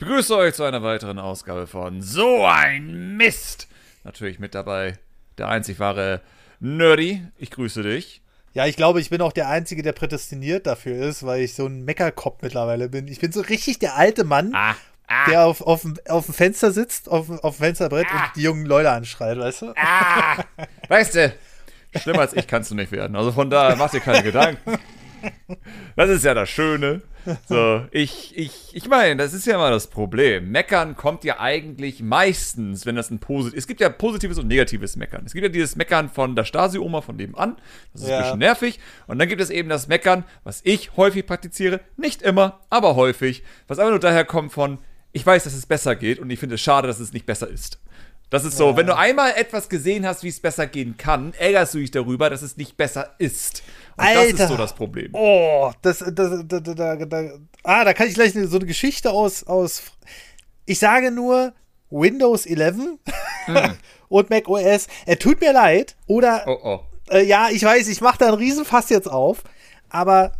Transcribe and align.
Begrüße 0.00 0.36
euch 0.36 0.54
zu 0.54 0.64
einer 0.64 0.82
weiteren 0.82 1.20
Ausgabe 1.20 1.68
von 1.68 2.02
So 2.02 2.44
ein 2.44 3.16
Mist. 3.16 3.68
Natürlich 4.02 4.40
mit 4.40 4.52
dabei 4.56 4.98
der 5.38 5.46
einzig 5.48 5.78
wahre 5.78 6.20
Nerdy. 6.58 7.22
Ich 7.38 7.52
grüße 7.52 7.84
dich. 7.84 8.20
Ja, 8.54 8.66
ich 8.66 8.74
glaube, 8.74 9.00
ich 9.00 9.10
bin 9.10 9.20
auch 9.20 9.32
der 9.32 9.48
Einzige, 9.48 9.84
der 9.84 9.92
prädestiniert 9.92 10.66
dafür 10.66 10.96
ist, 11.06 11.24
weil 11.24 11.42
ich 11.42 11.54
so 11.54 11.66
ein 11.66 11.84
Meckerkopf 11.84 12.42
mittlerweile 12.42 12.88
bin. 12.88 13.06
Ich 13.06 13.20
bin 13.20 13.30
so 13.30 13.40
richtig 13.42 13.78
der 13.78 13.94
alte 13.94 14.24
Mann, 14.24 14.50
Ah, 14.52 14.74
ah, 15.06 15.30
der 15.30 15.46
auf, 15.46 15.60
auf, 15.60 15.82
dem- 15.82 15.94
auf 16.08 16.24
dem 16.26 16.34
Fenster 16.34 16.72
sitzt, 16.72 17.08
auf, 17.08 17.26
dem- 17.26 17.38
auf 17.38 17.56
dem 17.58 17.62
Fensterbrett 17.66 18.08
Ah. 18.12 18.24
und 18.24 18.30
die 18.34 18.42
jungen 18.42 18.66
Leute 18.66 18.90
anschreit, 18.90 19.38
weißt 19.38 19.62
du? 19.62 19.74
ah. 19.76 20.42
Weißt 20.88 21.14
du, 21.14 21.32
schlimmer 22.00 22.18
als 22.22 22.32
ich 22.32 22.48
kannst 22.48 22.68
du 22.72 22.74
nicht 22.74 22.90
werden. 22.90 23.14
Also 23.14 23.30
von 23.30 23.48
daher 23.48 23.76
mach 23.76 23.92
dir 23.92 24.00
keine 24.00 24.22
Gedanken. 24.32 24.76
Das 25.94 26.10
ist 26.10 26.24
ja 26.24 26.34
das 26.34 26.50
Schöne. 26.50 27.00
So, 27.48 27.84
ich, 27.90 28.36
ich, 28.36 28.52
ich 28.72 28.88
meine, 28.88 29.16
das 29.16 29.32
ist 29.32 29.46
ja 29.46 29.56
mal 29.58 29.70
das 29.70 29.86
Problem. 29.86 30.50
Meckern 30.50 30.96
kommt 30.96 31.24
ja 31.24 31.40
eigentlich 31.40 32.02
meistens, 32.02 32.86
wenn 32.86 32.96
das 32.96 33.10
ein 33.10 33.18
positiv. 33.18 33.58
Es 33.58 33.66
gibt 33.66 33.80
ja 33.80 33.88
positives 33.88 34.38
und 34.38 34.48
negatives 34.48 34.96
Meckern. 34.96 35.24
Es 35.26 35.32
gibt 35.32 35.42
ja 35.44 35.48
dieses 35.48 35.76
Meckern 35.76 36.08
von 36.10 36.36
der 36.36 36.44
Stasi-Oma 36.44 37.00
von 37.00 37.16
nebenan. 37.16 37.56
Das 37.92 38.02
ist 38.02 38.08
Ja. 38.08 38.16
ein 38.18 38.22
bisschen 38.24 38.38
nervig. 38.40 38.80
Und 39.06 39.18
dann 39.18 39.28
gibt 39.28 39.40
es 39.40 39.50
eben 39.50 39.68
das 39.68 39.88
Meckern, 39.88 40.24
was 40.44 40.60
ich 40.64 40.96
häufig 40.96 41.26
praktiziere. 41.26 41.80
Nicht 41.96 42.22
immer, 42.22 42.60
aber 42.70 42.96
häufig. 42.96 43.42
Was 43.68 43.78
einfach 43.78 43.90
nur 43.90 44.00
daher 44.00 44.24
kommt 44.24 44.52
von, 44.52 44.78
ich 45.12 45.24
weiß, 45.24 45.44
dass 45.44 45.54
es 45.54 45.66
besser 45.66 45.96
geht 45.96 46.18
und 46.18 46.30
ich 46.30 46.38
finde 46.38 46.56
es 46.56 46.60
schade, 46.60 46.88
dass 46.88 47.00
es 47.00 47.12
nicht 47.12 47.26
besser 47.26 47.48
ist. 47.48 47.78
Das 48.34 48.44
ist 48.44 48.56
so, 48.56 48.76
wenn 48.76 48.88
du 48.88 48.96
einmal 48.96 49.30
etwas 49.36 49.68
gesehen 49.68 50.04
hast, 50.04 50.24
wie 50.24 50.28
es 50.28 50.40
besser 50.40 50.66
gehen 50.66 50.96
kann, 50.96 51.34
ärgerst 51.38 51.72
du 51.74 51.78
dich 51.78 51.92
darüber, 51.92 52.30
dass 52.30 52.42
es 52.42 52.56
nicht 52.56 52.76
besser 52.76 53.14
ist. 53.18 53.62
Und 53.96 54.06
das 54.06 54.24
ist 54.24 54.40
Alter. 54.40 54.48
so 54.48 54.56
das 54.56 54.74
Problem. 54.74 55.10
Oh, 55.12 55.70
das, 55.82 55.98
das, 56.00 56.42
da, 56.44 56.58
da, 56.58 56.96
da, 56.96 57.28
ah, 57.62 57.84
da 57.84 57.94
kann 57.94 58.08
ich 58.08 58.14
gleich 58.14 58.32
so 58.32 58.56
eine 58.56 58.66
Geschichte 58.66 59.12
aus, 59.12 59.44
aus, 59.44 59.84
ich 60.66 60.80
sage 60.80 61.12
nur 61.12 61.52
Windows 61.90 62.46
11 62.46 62.74
und 64.08 64.30
Mac 64.30 64.48
OS. 64.48 64.88
Er 65.06 65.16
tut 65.20 65.40
mir 65.40 65.52
leid, 65.52 65.94
oder, 66.08 66.42
Oh 66.48 66.58
oh. 66.64 66.80
äh, 67.14 67.24
ja, 67.24 67.50
ich 67.50 67.62
weiß, 67.62 67.86
ich 67.86 68.00
mache 68.00 68.18
da 68.18 68.26
einen 68.26 68.38
Riesenfass 68.38 68.90
jetzt 68.90 69.08
auf, 69.08 69.44
aber 69.90 70.32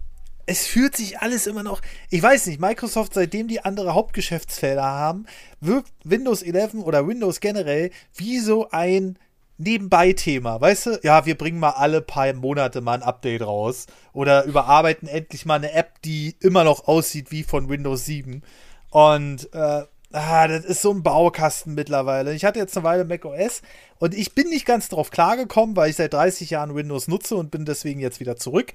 es 0.46 0.66
fühlt 0.66 0.96
sich 0.96 1.18
alles 1.20 1.46
immer 1.46 1.62
noch, 1.62 1.80
ich 2.10 2.22
weiß 2.22 2.46
nicht, 2.46 2.60
Microsoft, 2.60 3.14
seitdem 3.14 3.48
die 3.48 3.64
andere 3.64 3.94
Hauptgeschäftsfelder 3.94 4.84
haben, 4.84 5.26
wirkt 5.60 5.92
Windows 6.04 6.42
11 6.42 6.74
oder 6.74 7.06
Windows 7.06 7.40
generell 7.40 7.90
wie 8.14 8.38
so 8.38 8.68
ein 8.70 9.18
Nebenbei-Thema, 9.56 10.60
weißt 10.60 10.86
du? 10.86 11.00
Ja, 11.02 11.26
wir 11.26 11.38
bringen 11.38 11.60
mal 11.60 11.70
alle 11.70 12.00
paar 12.00 12.32
Monate 12.32 12.80
mal 12.80 12.94
ein 12.94 13.02
Update 13.02 13.42
raus 13.42 13.86
oder 14.12 14.44
überarbeiten 14.44 15.06
endlich 15.06 15.46
mal 15.46 15.54
eine 15.54 15.72
App, 15.72 16.02
die 16.02 16.36
immer 16.40 16.64
noch 16.64 16.88
aussieht 16.88 17.30
wie 17.30 17.44
von 17.44 17.68
Windows 17.68 18.04
7 18.04 18.42
und 18.90 19.52
äh, 19.54 19.84
Ah, 20.16 20.46
das 20.46 20.64
ist 20.64 20.80
so 20.80 20.92
ein 20.92 21.02
Baukasten 21.02 21.74
mittlerweile. 21.74 22.34
Ich 22.34 22.44
hatte 22.44 22.60
jetzt 22.60 22.76
eine 22.76 22.84
Weile 22.84 23.04
Mac 23.04 23.24
OS 23.24 23.62
und 23.98 24.14
ich 24.14 24.32
bin 24.32 24.48
nicht 24.48 24.64
ganz 24.64 24.88
drauf 24.88 25.10
klargekommen, 25.10 25.74
weil 25.74 25.90
ich 25.90 25.96
seit 25.96 26.12
30 26.12 26.50
Jahren 26.50 26.76
Windows 26.76 27.08
nutze 27.08 27.34
und 27.34 27.50
bin 27.50 27.64
deswegen 27.64 27.98
jetzt 27.98 28.20
wieder 28.20 28.36
zurück. 28.36 28.72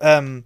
Ähm, 0.00 0.42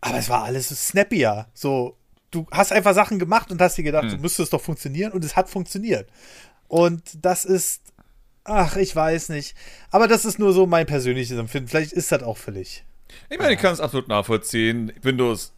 aber 0.00 0.18
es 0.18 0.28
war 0.28 0.44
alles 0.44 0.68
so 0.68 0.74
snappier. 0.74 1.46
So, 1.54 1.96
du 2.30 2.46
hast 2.50 2.72
einfach 2.72 2.94
Sachen 2.94 3.18
gemacht 3.18 3.50
und 3.50 3.60
hast 3.60 3.76
dir 3.76 3.82
gedacht, 3.82 4.10
so 4.10 4.18
müsste 4.18 4.42
es 4.42 4.50
doch 4.50 4.60
funktionieren 4.60 5.12
und 5.12 5.24
es 5.24 5.36
hat 5.36 5.48
funktioniert. 5.48 6.08
Und 6.68 7.02
das 7.24 7.44
ist, 7.44 7.82
ach, 8.44 8.76
ich 8.76 8.94
weiß 8.94 9.28
nicht. 9.30 9.56
Aber 9.90 10.08
das 10.08 10.24
ist 10.24 10.38
nur 10.38 10.52
so 10.52 10.66
mein 10.66 10.86
persönliches 10.86 11.38
Empfinden. 11.38 11.68
Vielleicht 11.68 11.92
ist 11.92 12.12
das 12.12 12.22
auch 12.22 12.36
völlig. 12.36 12.84
Ich 13.30 13.38
meine, 13.38 13.54
ich 13.54 13.60
kann 13.60 13.72
es 13.72 13.80
absolut 13.80 14.08
nachvollziehen. 14.08 14.92
Windows 15.02 15.52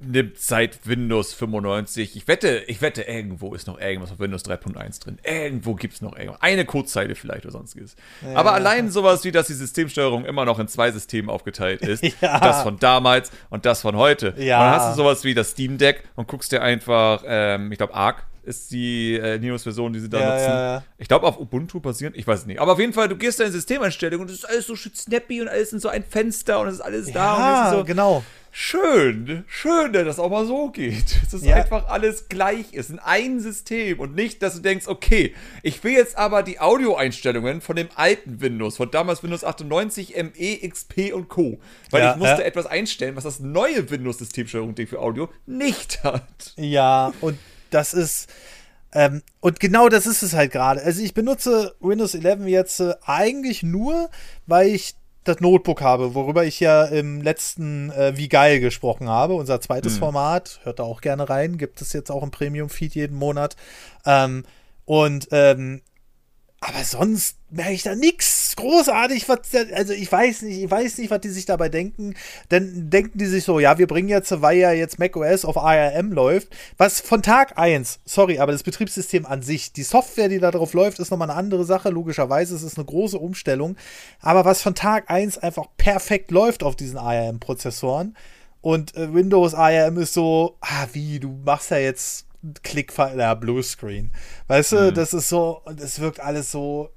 nimmt 0.00 0.38
seit 0.38 0.86
Windows 0.86 1.34
95. 1.34 2.16
Ich 2.16 2.26
wette, 2.28 2.64
ich 2.66 2.80
wette, 2.80 3.02
irgendwo 3.02 3.54
ist 3.54 3.66
noch 3.66 3.78
irgendwas 3.78 4.12
auf 4.12 4.18
Windows 4.18 4.44
3.1 4.44 5.02
drin. 5.02 5.18
Irgendwo 5.22 5.74
gibt 5.74 5.94
es 5.94 6.00
noch 6.00 6.16
irgendwas. 6.16 6.40
Eine 6.40 6.64
Codezeile 6.64 7.14
vielleicht 7.14 7.44
oder 7.44 7.52
sonstiges. 7.52 7.96
Aber 8.34 8.52
allein 8.52 8.90
sowas 8.90 9.24
wie, 9.24 9.32
dass 9.32 9.46
die 9.48 9.54
Systemsteuerung 9.54 10.24
immer 10.24 10.44
noch 10.44 10.58
in 10.58 10.68
zwei 10.68 10.90
Systemen 10.90 11.30
aufgeteilt 11.30 11.82
ist. 11.82 12.04
Ja. 12.20 12.38
Das 12.40 12.62
von 12.62 12.78
damals 12.78 13.30
und 13.50 13.64
das 13.64 13.80
von 13.82 13.96
heute. 13.96 14.34
Ja. 14.36 14.58
Und 14.58 14.64
dann 14.64 14.74
hast 14.74 14.92
du 14.92 14.96
sowas 15.02 15.24
wie 15.24 15.32
das 15.32 15.52
Steam 15.52 15.78
Deck 15.78 16.04
und 16.16 16.28
guckst 16.28 16.52
dir 16.52 16.60
einfach, 16.60 17.22
ähm, 17.26 17.70
ich 17.72 17.78
glaube, 17.78 17.94
Arc 17.94 18.24
ist 18.44 18.70
die 18.70 19.14
äh, 19.14 19.36
Linux-Version, 19.36 19.92
die 19.92 20.00
sie 20.00 20.08
da 20.08 20.20
Ja, 20.20 20.30
nutzen. 20.30 20.44
ja, 20.50 20.74
ja. 20.76 20.84
Ich 20.98 21.08
glaube 21.08 21.26
auf 21.26 21.38
Ubuntu 21.38 21.80
basierend, 21.80 22.16
ich 22.16 22.26
weiß 22.26 22.40
es 22.40 22.46
nicht. 22.46 22.60
Aber 22.60 22.72
auf 22.72 22.78
jeden 22.80 22.92
Fall, 22.92 23.08
du 23.08 23.16
gehst 23.16 23.40
da 23.40 23.44
in 23.44 23.52
Systemeinstellungen 23.52 24.26
und 24.26 24.32
es 24.32 24.38
ist 24.40 24.44
alles 24.48 24.66
so 24.66 24.76
schön 24.76 24.94
snappy 24.94 25.40
und 25.40 25.48
alles 25.48 25.72
in 25.72 25.80
so 25.80 25.88
ein 25.88 26.04
Fenster 26.04 26.60
und 26.60 26.68
es 26.68 26.74
ist 26.74 26.80
alles 26.80 27.12
da 27.12 27.64
ist 27.70 27.76
so 27.78 27.84
genau. 27.84 28.24
schön, 28.52 29.44
schön, 29.46 29.92
dass 29.92 30.04
das 30.04 30.18
auch 30.18 30.30
mal 30.30 30.44
so 30.46 30.70
geht. 30.70 31.16
Dass 31.24 31.32
es 31.34 31.44
Ja. 31.44 31.56
einfach 31.56 31.86
alles 31.88 32.28
gleich 32.28 32.72
ist, 32.72 32.90
in 32.90 32.98
einem 32.98 33.40
System 33.40 34.00
und 34.00 34.14
nicht, 34.14 34.42
dass 34.42 34.54
du 34.56 34.60
denkst, 34.60 34.86
okay, 34.88 35.34
ich 35.62 35.82
will 35.84 35.92
jetzt 35.92 36.16
aber 36.18 36.42
die 36.42 36.58
Audioeinstellungen 36.58 37.60
von 37.60 37.76
dem 37.76 37.88
alten 37.94 38.40
Windows, 38.40 38.76
von 38.76 38.90
damals 38.90 39.22
Windows 39.22 39.44
98, 39.44 40.14
ME, 40.16 40.68
XP 40.68 41.12
und 41.14 41.28
Co. 41.28 41.60
Weil 41.90 42.02
Ja, 42.02 42.10
ich 42.12 42.16
musste 42.18 42.40
ja. 42.40 42.46
etwas 42.46 42.66
einstellen, 42.66 43.14
was 43.16 43.24
das 43.24 43.38
neue 43.40 43.88
Windows-Systemsteuerung 43.90 44.74
für 44.76 44.98
Audio 45.00 45.28
nicht 45.46 46.02
hat. 46.04 46.54
Ja, 46.56 47.12
und 47.20 47.38
das 47.70 47.94
ist. 47.94 48.28
Ähm, 48.92 49.22
und 49.40 49.60
genau 49.60 49.88
das 49.88 50.06
ist 50.06 50.22
es 50.22 50.34
halt 50.34 50.50
gerade. 50.50 50.82
Also 50.82 51.00
ich 51.02 51.14
benutze 51.14 51.76
Windows 51.80 52.14
11 52.14 52.46
jetzt 52.46 52.80
äh, 52.80 52.94
eigentlich 53.04 53.62
nur, 53.62 54.10
weil 54.46 54.68
ich 54.68 54.94
das 55.24 55.40
Notebook 55.40 55.80
habe, 55.82 56.14
worüber 56.14 56.44
ich 56.44 56.60
ja 56.60 56.84
im 56.84 57.20
letzten 57.20 57.90
äh, 57.90 58.16
Wie 58.16 58.28
geil 58.28 58.58
gesprochen 58.58 59.08
habe. 59.08 59.34
Unser 59.34 59.60
zweites 59.60 59.98
Format, 59.98 60.60
hört 60.64 60.78
da 60.78 60.82
auch 60.82 61.02
gerne 61.02 61.28
rein, 61.28 61.58
gibt 61.58 61.80
es 61.82 61.92
jetzt 61.92 62.10
auch 62.10 62.22
im 62.22 62.30
Premium-Feed 62.30 62.94
jeden 62.94 63.16
Monat. 63.16 63.54
Ähm, 64.06 64.44
und 64.86 65.28
ähm, 65.30 65.82
aber 66.60 66.84
sonst 66.84 67.38
merke 67.48 67.72
ich 67.72 67.82
da 67.82 67.94
nichts 67.94 68.54
großartig, 68.56 69.28
was, 69.30 69.38
also 69.72 69.94
ich 69.94 70.12
weiß 70.12 70.42
nicht, 70.42 70.62
ich 70.62 70.70
weiß 70.70 70.98
nicht, 70.98 71.10
was 71.10 71.20
die 71.20 71.30
sich 71.30 71.46
dabei 71.46 71.70
denken. 71.70 72.14
Dann 72.50 72.90
denken 72.90 73.16
die 73.16 73.26
sich 73.26 73.44
so, 73.44 73.60
ja, 73.60 73.78
wir 73.78 73.86
bringen 73.86 74.10
jetzt, 74.10 74.42
weil 74.42 74.58
ja 74.58 74.70
jetzt 74.72 74.98
macOS 74.98 75.46
auf 75.46 75.56
ARM 75.56 76.12
läuft, 76.12 76.48
was 76.76 77.00
von 77.00 77.22
Tag 77.22 77.58
1, 77.58 78.00
sorry, 78.04 78.40
aber 78.40 78.52
das 78.52 78.62
Betriebssystem 78.62 79.24
an 79.24 79.40
sich, 79.40 79.72
die 79.72 79.82
Software, 79.82 80.28
die 80.28 80.38
da 80.38 80.50
drauf 80.50 80.74
läuft, 80.74 80.98
ist 80.98 81.10
nochmal 81.10 81.30
eine 81.30 81.38
andere 81.38 81.64
Sache, 81.64 81.88
logischerweise, 81.88 82.54
es 82.54 82.62
ist 82.62 82.76
eine 82.76 82.84
große 82.84 83.18
Umstellung, 83.18 83.76
aber 84.20 84.44
was 84.44 84.60
von 84.60 84.74
Tag 84.74 85.10
1 85.10 85.38
einfach 85.38 85.64
perfekt 85.78 86.30
läuft 86.30 86.62
auf 86.62 86.76
diesen 86.76 86.98
ARM-Prozessoren 86.98 88.14
und 88.60 88.94
äh, 88.96 89.14
Windows 89.14 89.54
ARM 89.54 89.96
ist 89.96 90.12
so, 90.12 90.58
ah, 90.60 90.86
wie, 90.92 91.20
du 91.20 91.30
machst 91.44 91.70
ja 91.70 91.78
jetzt 91.78 92.26
Klick, 92.62 92.96
ja, 92.96 93.34
Bluescreen. 93.34 94.10
Weißt 94.46 94.72
du, 94.72 94.92
das 94.92 95.12
ist 95.14 95.28
so, 95.28 95.60
und 95.64 95.80
es 95.80 96.00
wirkt 96.00 96.20
alles 96.20 96.50
so, 96.50 96.90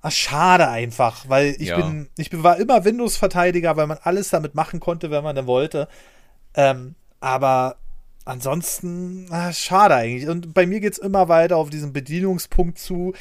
ah, 0.00 0.10
schade 0.10 0.68
einfach, 0.68 1.28
weil 1.28 1.54
ich 1.58 1.68
Ja. 1.68 1.76
bin, 1.76 2.08
ich 2.16 2.30
bin, 2.30 2.42
war 2.42 2.58
immer 2.58 2.84
Windows-Verteidiger, 2.84 3.76
weil 3.76 3.86
man 3.86 3.98
alles 4.02 4.30
damit 4.30 4.54
machen 4.54 4.80
konnte, 4.80 5.10
wenn 5.10 5.22
man 5.22 5.36
denn 5.36 5.46
wollte. 5.46 5.88
Ähm, 6.54 6.94
aber 7.20 7.76
ansonsten, 8.24 9.26
ah, 9.30 9.52
schade 9.52 9.94
eigentlich. 9.94 10.28
Und 10.28 10.54
bei 10.54 10.66
mir 10.66 10.80
geht 10.80 10.94
es 10.94 10.98
immer 10.98 11.28
weiter 11.28 11.56
auf 11.56 11.70
diesen 11.70 11.92
Bedienungspunkt 11.92 12.78
zu. 12.78 13.14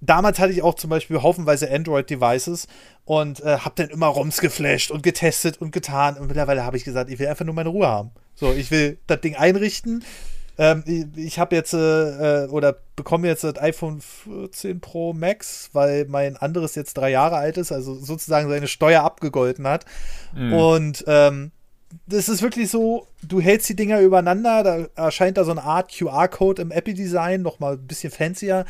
Damals 0.00 0.38
hatte 0.40 0.52
ich 0.52 0.62
auch 0.62 0.74
zum 0.74 0.90
Beispiel 0.90 1.22
haufenweise 1.22 1.70
Android-Devices 1.70 2.66
und 3.04 3.40
äh, 3.40 3.58
habe 3.58 3.74
dann 3.76 3.90
immer 3.90 4.06
ROMs 4.06 4.40
geflasht 4.40 4.90
und 4.90 5.02
getestet 5.02 5.58
und 5.60 5.70
getan. 5.70 6.16
Und 6.16 6.26
mittlerweile 6.26 6.64
habe 6.64 6.76
ich 6.76 6.84
gesagt, 6.84 7.10
ich 7.10 7.18
will 7.18 7.28
einfach 7.28 7.44
nur 7.44 7.54
meine 7.54 7.68
Ruhe 7.68 7.86
haben. 7.86 8.10
So, 8.34 8.52
ich 8.52 8.70
will 8.70 8.98
das 9.06 9.20
Ding 9.20 9.36
einrichten. 9.36 10.04
Ähm, 10.58 11.12
ich 11.16 11.38
habe 11.38 11.56
jetzt 11.56 11.72
äh, 11.72 12.46
oder 12.50 12.76
bekomme 12.96 13.28
jetzt 13.28 13.44
das 13.44 13.58
iPhone 13.58 14.00
14 14.00 14.80
Pro 14.80 15.12
Max, 15.12 15.70
weil 15.72 16.06
mein 16.06 16.36
anderes 16.36 16.74
jetzt 16.74 16.94
drei 16.94 17.10
Jahre 17.10 17.36
alt 17.36 17.56
ist, 17.56 17.72
also 17.72 17.94
sozusagen 17.94 18.48
seine 18.48 18.68
Steuer 18.68 19.02
abgegolten 19.02 19.66
hat. 19.66 19.84
Und 20.52 21.04
ähm, 21.06 21.52
das 22.06 22.28
ist 22.28 22.42
wirklich 22.42 22.70
so, 22.70 23.06
du 23.22 23.40
hältst 23.40 23.68
die 23.68 23.76
Dinger 23.76 24.00
übereinander, 24.00 24.62
da 24.62 25.04
erscheint 25.04 25.36
da 25.36 25.44
so 25.44 25.50
eine 25.50 25.62
Art 25.62 25.92
QR-Code 25.92 26.62
im 26.62 26.70
Apple-Design, 26.70 27.42
nochmal 27.42 27.74
ein 27.74 27.86
bisschen 27.86 28.10
fancier. 28.10 28.64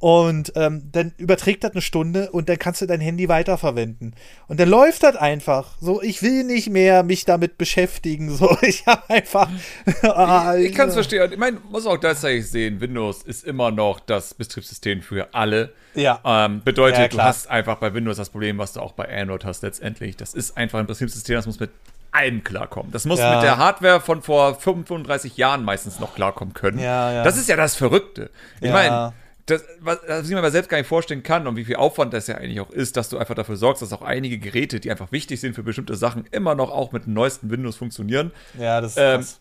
Und 0.00 0.52
ähm, 0.54 0.88
dann 0.92 1.12
überträgt 1.18 1.64
das 1.64 1.72
eine 1.72 1.82
Stunde 1.82 2.30
und 2.30 2.48
dann 2.48 2.58
kannst 2.58 2.80
du 2.80 2.86
dein 2.86 3.00
Handy 3.00 3.28
weiterverwenden. 3.28 4.14
Und 4.46 4.60
dann 4.60 4.68
läuft 4.68 5.02
das 5.02 5.16
einfach. 5.16 5.76
So, 5.80 6.00
ich 6.02 6.22
will 6.22 6.44
nicht 6.44 6.70
mehr 6.70 7.02
mich 7.02 7.24
damit 7.24 7.58
beschäftigen. 7.58 8.28
So, 8.38 8.56
ich 8.62 8.86
habe 8.86 9.02
einfach. 9.08 9.48
Ah, 10.02 10.54
Ich 10.56 10.74
kann 10.74 10.88
es 10.88 10.94
verstehen. 10.94 11.32
Ich 11.32 11.38
meine, 11.38 11.58
muss 11.70 11.86
auch 11.86 11.98
gleichzeitig 11.98 12.48
sehen, 12.48 12.80
Windows 12.80 13.22
ist 13.22 13.44
immer 13.44 13.70
noch 13.70 13.98
das 14.00 14.34
Betriebssystem 14.34 15.02
für 15.02 15.34
alle. 15.34 15.72
Ja. 15.94 16.20
Ähm, 16.24 16.62
bedeutet, 16.64 16.98
Ja, 17.00 17.08
du 17.08 17.22
hast 17.22 17.48
einfach 17.50 17.76
bei 17.78 17.92
Windows 17.94 18.16
das 18.18 18.30
Problem, 18.30 18.58
was 18.58 18.74
du 18.74 18.80
auch 18.80 18.92
bei 18.92 19.08
Android 19.20 19.44
hast 19.44 19.62
letztendlich. 19.62 20.16
Das 20.16 20.34
ist 20.34 20.56
einfach 20.56 20.78
ein 20.78 20.86
Betriebssystem, 20.86 21.34
das 21.36 21.46
muss 21.46 21.58
mit 21.58 21.70
allem 22.12 22.44
klarkommen. 22.44 22.92
Das 22.92 23.04
muss 23.04 23.18
Ja. 23.18 23.34
mit 23.34 23.42
der 23.42 23.58
Hardware 23.58 24.00
von 24.00 24.22
vor 24.22 24.54
35 24.54 25.36
Jahren 25.36 25.64
meistens 25.64 25.98
noch 26.00 26.14
klarkommen 26.14 26.54
können. 26.54 26.78
Ja, 26.78 27.12
ja. 27.12 27.24
Das 27.24 27.36
ist 27.36 27.48
ja 27.48 27.56
das 27.56 27.74
Verrückte. 27.74 28.30
Ich 28.60 28.70
meine, 28.72 29.12
das, 29.50 29.64
was, 29.80 29.98
was 30.06 30.24
ich 30.26 30.30
mir 30.32 30.38
aber 30.38 30.50
selbst 30.50 30.68
gar 30.68 30.78
nicht 30.78 30.86
vorstellen 30.86 31.22
kann 31.22 31.46
und 31.46 31.56
wie 31.56 31.64
viel 31.64 31.76
Aufwand 31.76 32.12
das 32.14 32.26
ja 32.26 32.36
eigentlich 32.36 32.60
auch 32.60 32.70
ist, 32.70 32.96
dass 32.96 33.08
du 33.08 33.18
einfach 33.18 33.34
dafür 33.34 33.56
sorgst, 33.56 33.82
dass 33.82 33.92
auch 33.92 34.02
einige 34.02 34.38
Geräte, 34.38 34.80
die 34.80 34.90
einfach 34.90 35.12
wichtig 35.12 35.40
sind 35.40 35.54
für 35.54 35.62
bestimmte 35.62 35.96
Sachen, 35.96 36.24
immer 36.30 36.54
noch 36.54 36.70
auch 36.70 36.92
mit 36.92 37.06
dem 37.06 37.14
neuesten 37.14 37.50
Windows 37.50 37.76
funktionieren. 37.76 38.30
Ja, 38.58 38.80
das 38.80 38.92
ist 38.92 38.98
Ähm, 38.98 39.16
krass. 39.20 39.40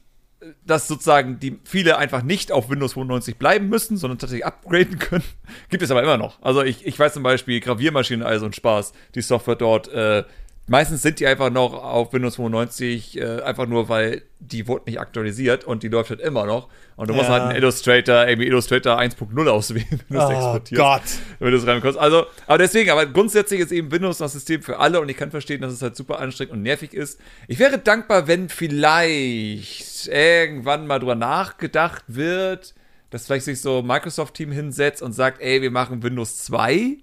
dass 0.66 0.88
sozusagen 0.88 1.40
die 1.40 1.60
viele 1.64 1.98
einfach 1.98 2.22
nicht 2.22 2.52
auf 2.52 2.70
Windows 2.70 2.94
95 2.94 3.38
bleiben 3.38 3.70
müssen, 3.70 3.98
sondern 3.98 4.20
tatsächlich 4.20 4.46
upgraden 4.46 5.00
können. 5.00 5.24
Gibt 5.70 5.82
es 5.84 5.92
aber 5.92 6.04
immer 6.04 6.18
noch. 6.18 6.42
Also 6.42 6.64
ich, 6.64 6.86
ich 6.86 6.98
weiß 6.98 7.14
zum 7.14 7.24
Beispiel, 7.24 7.60
Graviermaschinen, 7.60 8.26
also 8.26 8.46
ein 8.46 8.54
Spaß, 8.54 8.94
die 9.16 9.22
Software 9.22 9.56
dort 9.56 9.88
äh, 9.90 10.24
Meistens 10.70 11.02
sind 11.02 11.22
die 11.22 11.28
einfach 11.28 11.50
noch 11.50 11.74
auf 11.74 12.12
Windows 12.12 12.36
95, 12.36 13.18
äh, 13.18 13.42
einfach 13.42 13.68
nur, 13.68 13.88
weil 13.88 14.24
die 14.40 14.68
wurde 14.68 14.84
nicht 14.88 15.00
aktualisiert 15.00 15.64
und 15.64 15.82
die 15.82 15.88
läuft 15.88 16.10
halt 16.10 16.20
immer 16.20 16.46
noch. 16.46 16.68
Und 16.98 17.10
du 17.10 17.14
ja. 17.14 17.18
musst 17.18 17.30
halt 17.30 17.44
einen 17.44 17.56
Illustrator, 17.56 18.28
irgendwie 18.28 18.48
Illustrator 18.48 19.00
1.0 19.00 19.48
auswählen, 19.48 20.02
wenn 20.10 20.18
du 20.18 20.24
es 20.24 20.30
oh 20.30 20.32
exportierst. 20.32 20.82
Gott. 20.82 21.02
Wenn 21.40 21.52
du 21.52 21.58
es 21.58 21.66
reinkommst. 21.66 21.98
Also, 21.98 22.26
aber 22.48 22.58
deswegen, 22.58 22.90
aber 22.90 23.06
grundsätzlich 23.06 23.62
ist 23.62 23.72
eben 23.72 23.90
Windows 23.92 24.18
das 24.18 24.34
System 24.34 24.62
für 24.62 24.78
alle 24.80 25.00
und 25.00 25.08
ich 25.08 25.16
kann 25.16 25.32
verstehen, 25.32 25.62
dass 25.62 25.72
es 25.72 25.82
halt 25.82 25.96
super 25.96 26.20
anstrengend 26.20 26.54
und 26.54 26.64
nervig 26.64 26.94
ist. 26.94 27.18
Ich 27.48 27.60
wäre 27.60 27.78
dankbar, 27.78 28.28
wenn 28.28 28.50
vielleicht 28.50 30.08
irgendwann 30.08 30.86
mal 30.86 31.00
drüber 31.00 31.16
nachgedacht 31.16 32.04
wird, 32.08 32.76
dass 33.10 33.26
vielleicht 33.26 33.46
sich 33.46 33.62
so 33.62 33.82
Microsoft-Team 33.82 34.52
hinsetzt 34.52 35.02
und 35.02 35.14
sagt, 35.14 35.42
ey, 35.42 35.62
wir 35.62 35.72
machen 35.72 36.04
Windows 36.04 36.44
2 36.44 36.98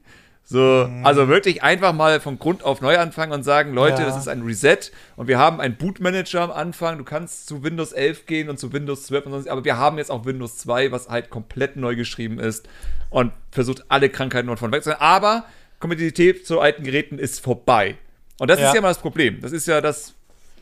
so, 0.47 0.87
mhm. 0.89 1.07
also 1.07 1.29
wirklich 1.29 1.63
einfach 1.63 1.95
mal 1.95 2.21
von 2.21 2.39
Grund 2.39 2.63
auf 2.63 2.83
neu 2.83 2.99
anfangen 2.99 3.33
und 3.33 3.45
sagen, 3.45 3.73
Leute, 3.73 4.03
ja. 4.03 4.07
das 4.07 4.19
ist 4.19 4.29
ein 4.29 4.43
Reset 4.43 4.93
und 5.17 5.27
wir 5.27 5.39
haben 5.39 5.59
einen 5.59 5.77
Bootmanager 5.77 6.43
am 6.43 6.51
Anfang. 6.51 6.99
Du 6.99 7.05
kannst 7.05 7.47
zu 7.47 7.63
Windows 7.63 7.93
11 7.93 8.27
gehen 8.27 8.51
und 8.51 8.59
zu 8.59 8.73
Windows 8.73 9.05
12 9.05 9.27
und 9.27 9.33
sonst, 9.33 9.49
aber 9.49 9.65
wir 9.65 9.79
haben 9.79 9.97
jetzt 9.97 10.11
auch 10.11 10.27
Windows 10.27 10.59
2, 10.59 10.93
was 10.93 11.09
halt 11.09 11.31
komplett 11.31 11.77
neu 11.77 11.97
geschrieben 11.97 12.39
ist 12.39 12.69
und 13.09 13.33
versucht 13.51 13.87
alle 13.89 14.11
Krankheiten 14.11 14.51
und 14.51 14.59
von 14.59 14.71
weg 14.71 14.83
zu 14.83 14.91
sein. 14.91 15.01
Aber 15.01 15.47
Kompetitivität 15.81 16.47
zu 16.47 16.61
alten 16.61 16.85
Geräten 16.85 17.19
ist 17.19 17.41
vorbei. 17.41 17.97
Und 18.39 18.51
das 18.51 18.61
ja. 18.61 18.69
ist 18.69 18.75
ja 18.75 18.83
mal 18.83 18.89
das 18.89 18.99
Problem. 18.99 19.41
Das 19.41 19.53
ist 19.53 19.67
ja 19.67 19.81
das, 19.81 20.15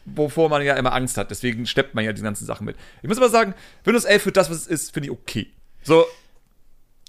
wovor 0.04 0.48
man 0.48 0.62
ja 0.62 0.74
immer 0.74 0.92
Angst 0.92 1.16
hat. 1.16 1.30
Deswegen 1.30 1.66
steppt 1.66 1.94
man 1.94 2.04
ja 2.04 2.12
die 2.12 2.22
ganzen 2.22 2.46
Sachen 2.46 2.66
mit. 2.66 2.76
Ich 3.02 3.08
muss 3.08 3.18
aber 3.18 3.30
sagen, 3.30 3.54
Windows 3.84 4.04
11 4.04 4.22
für 4.22 4.32
das, 4.32 4.48
was 4.48 4.58
es 4.58 4.66
ist, 4.68 4.94
finde 4.94 5.08
ich 5.08 5.12
okay. 5.12 5.48
So, 5.82 6.04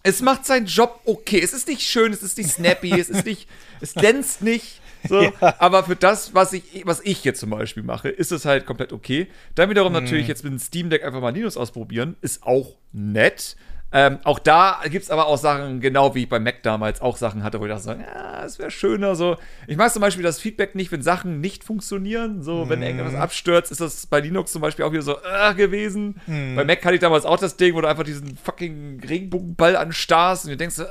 es 0.03 0.21
macht 0.21 0.45
seinen 0.45 0.65
Job 0.65 1.01
okay. 1.05 1.39
Es 1.39 1.53
ist 1.53 1.67
nicht 1.67 1.81
schön, 1.81 2.11
es 2.11 2.21
ist 2.21 2.37
nicht 2.37 2.49
snappy, 2.49 2.91
es 2.99 3.09
ist 3.09 3.25
nicht, 3.25 3.47
es 3.79 3.93
glänzt 3.93 4.41
nicht. 4.41 4.81
So, 5.07 5.21
ja. 5.41 5.55
aber 5.59 5.83
für 5.85 5.95
das, 5.95 6.33
was 6.33 6.53
ich, 6.53 6.83
was 6.85 7.01
ich 7.03 7.23
jetzt 7.23 7.39
zum 7.39 7.49
Beispiel 7.49 7.83
mache, 7.83 8.09
ist 8.09 8.31
es 8.31 8.45
halt 8.45 8.65
komplett 8.65 8.93
okay. 8.93 9.27
Dann 9.55 9.69
wiederum 9.69 9.93
mhm. 9.93 10.03
natürlich 10.03 10.27
jetzt 10.27 10.43
mit 10.43 10.51
dem 10.51 10.59
Steam 10.59 10.89
Deck 10.89 11.03
einfach 11.03 11.21
mal 11.21 11.33
Linux 11.33 11.57
ausprobieren, 11.57 12.15
ist 12.21 12.43
auch 12.43 12.75
nett. 12.91 13.55
Ähm, 13.95 14.17
auch 14.23 14.39
da 14.39 14.81
gibt 14.85 15.03
es 15.03 15.11
aber 15.11 15.27
auch 15.27 15.37
Sachen, 15.37 15.79
genau 15.79 16.15
wie 16.15 16.23
ich 16.23 16.29
bei 16.29 16.39
Mac 16.39 16.63
damals 16.63 16.99
auch 16.99 17.15
Sachen 17.15 17.43
hatte, 17.43 17.59
wo 17.59 17.65
ich 17.67 17.71
dachte, 17.71 17.99
ja, 18.01 18.43
es 18.43 18.57
wäre 18.57 18.71
schöner 18.71 19.15
so. 19.15 19.37
Ich 19.67 19.77
mag 19.77 19.93
zum 19.93 20.01
Beispiel 20.01 20.23
das 20.23 20.39
Feedback 20.39 20.73
nicht, 20.73 20.91
wenn 20.91 21.03
Sachen 21.03 21.41
nicht 21.41 21.63
funktionieren. 21.63 22.41
So, 22.41 22.69
wenn 22.69 22.79
mm. 22.79 22.83
irgendwas 22.83 23.13
abstürzt, 23.13 23.71
ist 23.71 23.81
das 23.81 24.07
bei 24.07 24.19
Linux 24.19 24.51
zum 24.51 24.63
Beispiel 24.63 24.83
auch 24.83 24.91
wieder 24.91 25.03
so 25.03 25.17
äh, 25.21 25.53
gewesen. 25.53 26.19
Mm. 26.25 26.55
Bei 26.55 26.65
Mac 26.65 26.83
hatte 26.83 26.95
ich 26.95 27.01
damals 27.01 27.23
auch 27.23 27.37
das 27.37 27.55
Ding, 27.55 27.75
wo 27.75 27.81
du 27.81 27.87
einfach 27.87 28.03
diesen 28.03 28.35
fucking 28.35 28.99
Regenbogenball 29.07 29.75
anstarrst 29.75 30.45
und 30.45 30.51
du 30.51 30.57
denkst, 30.57 30.81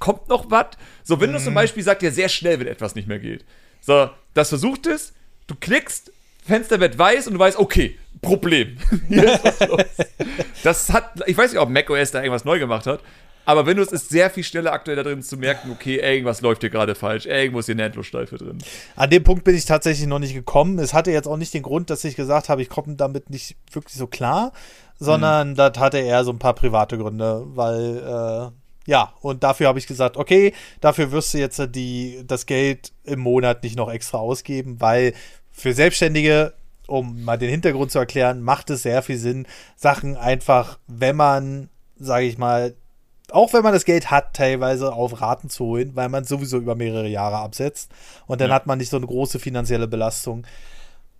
kommt 0.00 0.28
noch 0.28 0.50
was? 0.50 0.70
So, 1.04 1.20
Windows 1.20 1.42
mm. 1.42 1.44
zum 1.44 1.54
Beispiel 1.54 1.84
sagt 1.84 2.02
dir 2.02 2.10
sehr 2.10 2.28
schnell, 2.28 2.58
wenn 2.58 2.66
etwas 2.66 2.96
nicht 2.96 3.06
mehr 3.06 3.20
geht. 3.20 3.44
So, 3.80 4.10
das 4.34 4.48
versucht 4.48 4.88
es, 4.88 5.12
du 5.46 5.54
klickst, 5.54 6.12
Fenster 6.44 6.80
wird 6.80 6.98
weiß 6.98 7.28
und 7.28 7.34
du 7.34 7.38
weißt, 7.38 7.58
okay, 7.60 7.96
Problem. 8.24 8.76
Hier 9.08 9.34
ist 9.34 9.44
was 9.44 9.68
los. 9.68 9.82
Das 10.62 10.92
hat, 10.92 11.22
ich 11.26 11.36
weiß 11.36 11.52
nicht, 11.52 11.60
ob 11.60 11.68
macOS 11.68 12.10
da 12.10 12.20
irgendwas 12.20 12.44
neu 12.44 12.58
gemacht 12.58 12.86
hat, 12.86 13.00
aber 13.46 13.66
Windows 13.66 13.92
ist 13.92 14.08
sehr 14.08 14.30
viel 14.30 14.44
schneller 14.44 14.72
aktuell 14.72 14.96
da 14.96 15.02
drin 15.02 15.22
zu 15.22 15.36
merken, 15.36 15.70
okay, 15.70 15.96
irgendwas 15.96 16.40
läuft 16.40 16.62
hier 16.62 16.70
gerade 16.70 16.94
falsch, 16.94 17.26
irgendwo 17.26 17.58
ist 17.58 17.66
hier 17.66 17.74
eine 17.74 17.84
Endlosschleife 17.84 18.38
drin. 18.38 18.58
An 18.96 19.10
dem 19.10 19.22
Punkt 19.22 19.44
bin 19.44 19.54
ich 19.54 19.66
tatsächlich 19.66 20.06
noch 20.06 20.18
nicht 20.18 20.34
gekommen. 20.34 20.78
Es 20.78 20.94
hatte 20.94 21.10
jetzt 21.10 21.28
auch 21.28 21.36
nicht 21.36 21.52
den 21.52 21.62
Grund, 21.62 21.90
dass 21.90 22.04
ich 22.04 22.16
gesagt 22.16 22.48
habe, 22.48 22.62
ich 22.62 22.68
komme 22.68 22.96
damit 22.96 23.30
nicht 23.30 23.56
wirklich 23.70 23.96
so 23.96 24.06
klar, 24.06 24.52
sondern 24.98 25.50
mhm. 25.50 25.54
das 25.56 25.78
hatte 25.78 25.98
eher 25.98 26.24
so 26.24 26.30
ein 26.32 26.38
paar 26.38 26.54
private 26.54 26.96
Gründe, 26.96 27.42
weil 27.48 27.98
äh, 27.98 28.90
ja, 28.90 29.14
und 29.20 29.42
dafür 29.42 29.68
habe 29.68 29.78
ich 29.78 29.86
gesagt, 29.86 30.16
okay, 30.16 30.52
dafür 30.80 31.10
wirst 31.12 31.34
du 31.34 31.38
jetzt 31.38 31.60
die, 31.74 32.22
das 32.26 32.46
Geld 32.46 32.92
im 33.04 33.20
Monat 33.20 33.62
nicht 33.62 33.76
noch 33.76 33.90
extra 33.90 34.18
ausgeben, 34.18 34.80
weil 34.80 35.14
für 35.50 35.72
Selbstständige 35.72 36.54
um 36.86 37.24
mal 37.24 37.38
den 37.38 37.50
Hintergrund 37.50 37.90
zu 37.90 37.98
erklären, 37.98 38.42
macht 38.42 38.70
es 38.70 38.82
sehr 38.82 39.02
viel 39.02 39.16
Sinn, 39.16 39.46
Sachen 39.76 40.16
einfach, 40.16 40.78
wenn 40.86 41.16
man, 41.16 41.68
sage 41.96 42.26
ich 42.26 42.38
mal, 42.38 42.74
auch 43.30 43.52
wenn 43.52 43.62
man 43.62 43.72
das 43.72 43.84
Geld 43.84 44.10
hat, 44.10 44.34
teilweise 44.34 44.92
auf 44.92 45.20
Raten 45.20 45.48
zu 45.48 45.64
holen, 45.64 45.92
weil 45.94 46.08
man 46.08 46.24
sowieso 46.24 46.58
über 46.58 46.74
mehrere 46.74 47.08
Jahre 47.08 47.38
absetzt 47.38 47.90
und 48.26 48.40
dann 48.40 48.50
ja. 48.50 48.54
hat 48.54 48.66
man 48.66 48.78
nicht 48.78 48.90
so 48.90 48.96
eine 48.96 49.06
große 49.06 49.38
finanzielle 49.38 49.88
Belastung. 49.88 50.46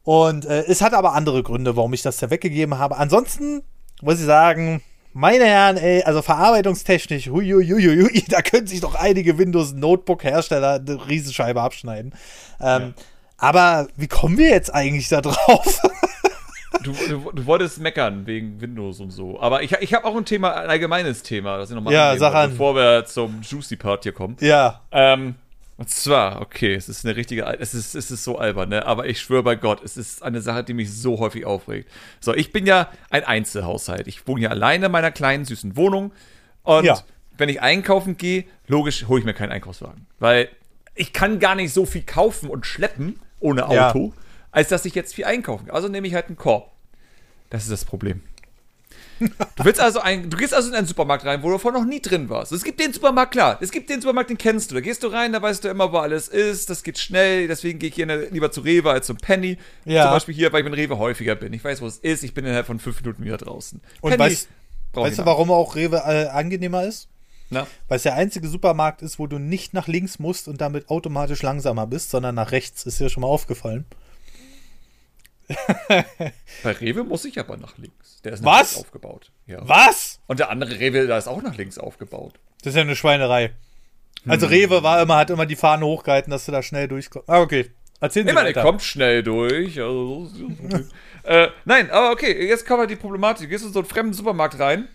Und 0.03 0.45
äh, 0.45 0.65
es 0.67 0.83
hat 0.83 0.93
aber 0.93 1.15
andere 1.15 1.43
Gründe, 1.43 1.77
warum 1.77 1.95
ich 1.95 2.03
das 2.03 2.19
da 2.19 2.29
weggegeben 2.29 2.79
habe. 2.79 2.99
Ansonsten 2.99 3.63
muss 4.03 4.21
ich 4.21 4.27
sagen, 4.27 4.83
meine 5.15 5.47
Herren, 5.47 5.77
ey, 5.77 6.03
also 6.03 6.21
verarbeitungstechnisch, 6.21 7.29
huiuiuiui, 7.29 8.25
da 8.29 8.43
können 8.43 8.67
sich 8.67 8.81
doch 8.81 8.97
einige 8.97 9.39
Windows-Notebook-Hersteller 9.39 10.75
eine 10.75 11.09
Riesenscheibe 11.09 11.63
abschneiden. 11.63 12.15
Ähm, 12.61 12.95
ja. 12.97 13.05
Aber 13.37 13.89
wie 13.97 14.09
kommen 14.09 14.39
wir 14.39 14.49
jetzt 14.49 14.73
eigentlich 14.73 15.09
da 15.09 15.21
drauf? 15.21 15.81
Du, 16.83 16.93
du, 16.93 17.33
du, 17.33 17.47
wolltest 17.47 17.81
meckern 17.81 18.27
wegen 18.27 18.61
Windows 18.61 19.01
und 19.01 19.11
so. 19.11 19.41
Aber 19.41 19.63
ich, 19.63 19.73
ich 19.73 19.95
habe 19.95 20.05
auch 20.05 20.17
ein 20.17 20.25
Thema, 20.25 20.55
ein 20.55 20.69
allgemeines 20.69 21.23
Thema, 21.23 21.57
das 21.57 21.71
ich 21.71 21.77
nochmal 21.77 21.95
ja, 21.95 22.17
sag 22.19 22.35
an. 22.35 22.51
bevor 22.51 22.75
wir 22.75 23.07
zum 23.07 23.41
Juicy 23.43 23.77
Part 23.77 24.03
hier 24.03 24.13
kommen. 24.13 24.37
Ja. 24.41 24.83
Ähm, 24.91 25.37
und 25.77 25.89
zwar, 25.91 26.41
okay, 26.41 26.75
es 26.75 26.89
ist 26.89 27.05
eine 27.05 27.17
richtige, 27.17 27.45
es 27.59 27.75
ist, 27.75 27.95
es 27.95 28.11
ist 28.11 28.23
so 28.23 28.39
albern, 28.39 28.69
ne? 28.69 28.87
Aber 28.87 29.07
ich 29.07 29.21
schwöre 29.21 29.43
bei 29.43 29.57
Gott, 29.57 29.83
es 29.83 29.97
ist 29.97 30.23
eine 30.23 30.41
Sache, 30.41 30.63
die 30.63 30.75
mich 30.75 30.93
so 30.93 31.19
häufig 31.19 31.47
aufregt. 31.47 31.91
So, 32.21 32.35
ich 32.35 32.53
bin 32.53 32.67
ja 32.67 32.89
ein 33.11 33.25
Einzelhaushalt. 33.25 34.07
Ich 34.07 34.27
wohne 34.29 34.43
ja 34.43 34.51
alleine 34.51 34.87
in 34.87 34.93
meiner 34.93 35.11
kleinen, 35.11 35.45
süßen 35.45 35.77
Wohnung. 35.77 36.13
Und 36.63 36.85
ja. 36.85 37.01
wenn 37.39 37.49
ich 37.49 37.61
einkaufen 37.61 38.17
gehe, 38.17 38.45
logisch 38.69 39.07
hole 39.09 39.21
ich 39.21 39.27
mir 39.27 39.35
keinen 39.35 39.53
Einkaufswagen. 39.53 40.07
Weil 40.21 40.49
ich 40.94 41.12
kann 41.12 41.38
gar 41.38 41.55
nicht 41.55 41.73
so 41.73 41.87
viel 41.87 42.02
kaufen 42.02 42.49
und 42.49 42.67
schleppen 42.67 43.20
ohne 43.41 43.67
Auto, 43.67 44.12
ja. 44.14 44.23
als 44.50 44.69
dass 44.69 44.85
ich 44.85 44.94
jetzt 44.94 45.14
viel 45.14 45.25
einkaufen 45.25 45.67
kann. 45.67 45.75
Also 45.75 45.88
nehme 45.88 46.06
ich 46.06 46.14
halt 46.14 46.26
einen 46.26 46.37
Korb. 46.37 46.70
Das 47.50 47.62
ist 47.62 47.73
das 47.73 47.85
Problem. 47.85 48.23
Du 49.20 49.64
willst 49.64 49.81
also 49.81 50.00
ein, 50.00 50.29
du 50.29 50.37
gehst 50.37 50.52
also 50.52 50.69
in 50.69 50.75
einen 50.75 50.87
Supermarkt 50.87 51.25
rein, 51.25 51.43
wo 51.43 51.50
du 51.50 51.58
vorher 51.58 51.81
noch 51.81 51.87
nie 51.87 52.00
drin 52.00 52.29
warst. 52.29 52.52
Es 52.52 52.64
gibt 52.64 52.81
den 52.81 52.93
Supermarkt, 52.93 53.32
klar. 53.32 53.58
Es 53.61 53.70
gibt 53.70 53.88
den 53.88 54.00
Supermarkt, 54.00 54.31
den 54.31 54.38
kennst 54.38 54.70
du. 54.70 54.75
Da 54.75 54.81
gehst 54.81 55.02
du 55.02 55.08
rein, 55.08 55.32
da 55.32 55.41
weißt 55.41 55.64
du 55.64 55.69
immer, 55.69 55.93
wo 55.93 55.99
alles 55.99 56.29
ist. 56.29 56.69
Das 56.69 56.82
geht 56.82 56.99
schnell. 56.99 57.46
Deswegen 57.46 57.79
gehe 57.79 57.91
ich 57.91 57.94
hier 57.94 58.06
lieber 58.31 58.50
zu 58.50 58.61
Rewe 58.62 58.91
als 58.91 59.06
zum 59.06 59.17
Penny. 59.17 59.56
Ja. 59.85 60.05
Zum 60.05 60.12
Beispiel 60.12 60.35
hier, 60.35 60.52
weil 60.52 60.64
ich 60.64 60.70
mit 60.70 60.76
Rewe 60.76 60.99
häufiger 60.99 61.37
bin. 61.37 61.52
Ich 61.52 61.62
weiß, 61.62 61.81
wo 61.81 61.87
es 61.87 61.99
ist. 61.99 62.25
Ich 62.25 62.35
bin 62.35 62.44
innerhalb 62.44 62.67
von 62.67 62.81
fünf 62.81 63.00
Minuten 63.02 63.25
wieder 63.25 63.37
draußen. 63.37 63.81
Und 64.00 64.11
Penny 64.11 64.25
weißt, 64.25 64.49
weißt 64.93 65.19
du, 65.20 65.26
warum 65.26 65.50
auch 65.50 65.76
Rewe 65.76 66.02
äh, 66.05 66.26
angenehmer 66.26 66.85
ist? 66.85 67.08
Na? 67.55 67.67
Weil 67.89 67.96
es 67.96 68.03
der 68.03 68.15
einzige 68.15 68.49
Supermarkt 68.49 69.03
ist, 69.03 69.19
wo 69.19 69.27
du 69.27 69.39
nicht 69.39 69.73
nach 69.73 69.89
links 69.89 70.19
musst 70.19 70.49
und 70.49 70.61
damit 70.61 70.89
automatisch 70.91 71.43
langsamer 71.43 71.87
bist, 71.87 72.11
sondern 72.11 72.34
nach 72.34 72.53
rechts. 72.53 72.84
Ist 72.84 73.01
dir 73.01 73.08
schon 73.08 73.23
mal 73.23 73.29
aufgefallen? 73.29 73.87
Bei 76.63 76.73
Rewe 76.73 77.05
muss 77.05 77.25
ich 77.25 77.39
aber 77.39 77.56
nach 77.56 77.77
links. 77.79 78.20
Der 78.23 78.32
ist 78.32 78.43
nach 78.43 78.61
Was? 78.61 78.73
links 78.75 78.87
aufgebaut. 78.87 79.31
Ja. 79.46 79.67
Was? 79.69 80.20
Und 80.27 80.41
der 80.41 80.51
andere 80.51 80.79
Rewe, 80.79 81.06
da 81.06 81.19
ist 81.19 81.29
auch 81.29 81.43
nach 81.43 81.56
links 81.56 81.79
aufgebaut. 81.79 82.34
Das 82.63 82.73
ist 82.73 82.77
ja 82.77 82.82
eine 82.82 82.96
Schweinerei. 82.96 83.53
Also 84.27 84.46
hm. 84.46 84.53
Rewe 84.53 84.82
war 84.82 85.03
immer, 85.03 85.17
hat 85.17 85.31
immer 85.31 85.46
die 85.46 85.56
Fahne 85.56 85.84
hochgehalten, 85.84 86.31
dass 86.31 86.46
du 86.46 86.53
da 86.53 86.63
schnell 86.63 86.89
durchkommst. 86.89 87.29
Ah, 87.29 87.41
okay. 87.41 87.70
Erzählen 88.01 88.27
Sie 88.27 88.32
mal. 88.32 88.53
Der 88.53 88.63
kommt 88.63 88.82
schnell 88.82 89.23
durch. 89.23 89.81
Also, 89.81 90.31
äh, 91.23 91.49
nein, 91.65 91.91
aber 91.91 92.11
okay, 92.11 92.49
jetzt 92.49 92.67
kommt 92.67 92.81
halt 92.81 92.91
die 92.91 92.96
Problematik. 92.96 93.46
Du 93.46 93.49
gehst 93.49 93.65
in 93.65 93.73
so 93.73 93.81
einen 93.81 93.89
fremden 93.89 94.15
Supermarkt 94.15 94.58
rein 94.58 94.89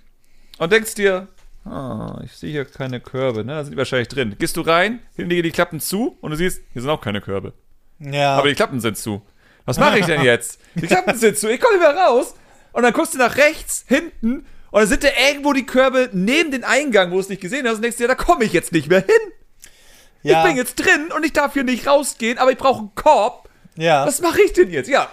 und 0.58 0.72
denkst 0.72 0.96
dir, 0.96 1.28
Ah, 1.66 2.22
ich 2.24 2.32
sehe 2.34 2.51
hier 2.51 2.66
keine 2.66 3.00
Körbe, 3.00 3.44
ne? 3.44 3.54
Da 3.54 3.63
sind 3.63 3.74
die 3.74 3.78
wahrscheinlich 3.78 4.08
drin. 4.08 4.36
Gehst 4.39 4.58
du 4.58 4.62
rein, 4.62 5.00
hinten 5.16 5.30
liegen 5.30 5.44
die 5.44 5.51
Klappen 5.51 5.80
zu 5.80 6.18
und 6.22 6.32
du 6.32 6.38
siehst, 6.38 6.62
hier 6.74 6.82
sind 6.82 6.89
auch 6.89 7.01
keine 7.01 7.22
Körbe. 7.22 7.54
Ja. 8.00 8.38
Aber 8.38 8.48
die 8.48 8.56
Klappen 8.56 8.80
sind 8.80 8.98
zu. 8.98 9.22
Was 9.66 9.78
mache 9.78 10.00
ich 10.00 10.06
denn 10.06 10.24
jetzt? 10.24 10.60
Die 10.75 10.88
Klappen 10.88 11.16
sind 11.18 11.38
zu, 11.38 11.51
ich 11.51 11.60
komme 11.60 11.78
nicht 11.78 11.88
mehr 11.88 11.96
raus. 11.96 12.34
Und 12.72 12.84
dann 12.84 12.94
guckst 12.94 13.13
du 13.13 13.18
nach 13.18 13.36
rechts, 13.38 13.86
hinten, 13.88 14.46
und 14.72 14.80
dann 14.80 14.88
sind 14.88 15.04
da 15.04 15.10
irgendwo 15.28 15.54
die 15.54 15.66
Körbe 15.66 16.10
neben 16.13 16.51
den 16.51 16.63
Eingang, 16.63 17.10
wo 17.12 17.16
du 17.16 17.22
es 17.22 17.30
nicht 17.30 17.42
gesehen 17.42 17.68
hast, 17.68 17.78
und 17.78 17.82
denkst 17.82 17.98
dir, 17.98 18.08
da 18.08 18.16
komme 18.16 18.46
ich 18.46 18.54
jetzt 18.54 18.72
nicht 18.72 18.88
mehr 18.88 19.01
hin. 19.01 19.34
Ja. 20.22 20.42
Ich 20.42 20.48
bin 20.48 20.58
jetzt 20.58 20.75
drin 20.75 21.12
und 21.16 21.25
ich 21.25 21.34
darf 21.34 21.54
hier 21.54 21.63
nicht 21.63 21.88
rausgehen, 21.88 22.38
aber 22.38 22.51
ich 22.51 22.58
brauche 22.58 22.80
einen 22.80 22.96
Korb. 22.96 23.50
Ja. 23.75 24.06
Was 24.06 24.22
mache 24.22 24.42
ich 24.42 24.54
denn 24.54 24.70
jetzt? 24.70 24.89
Ja. 24.89 25.10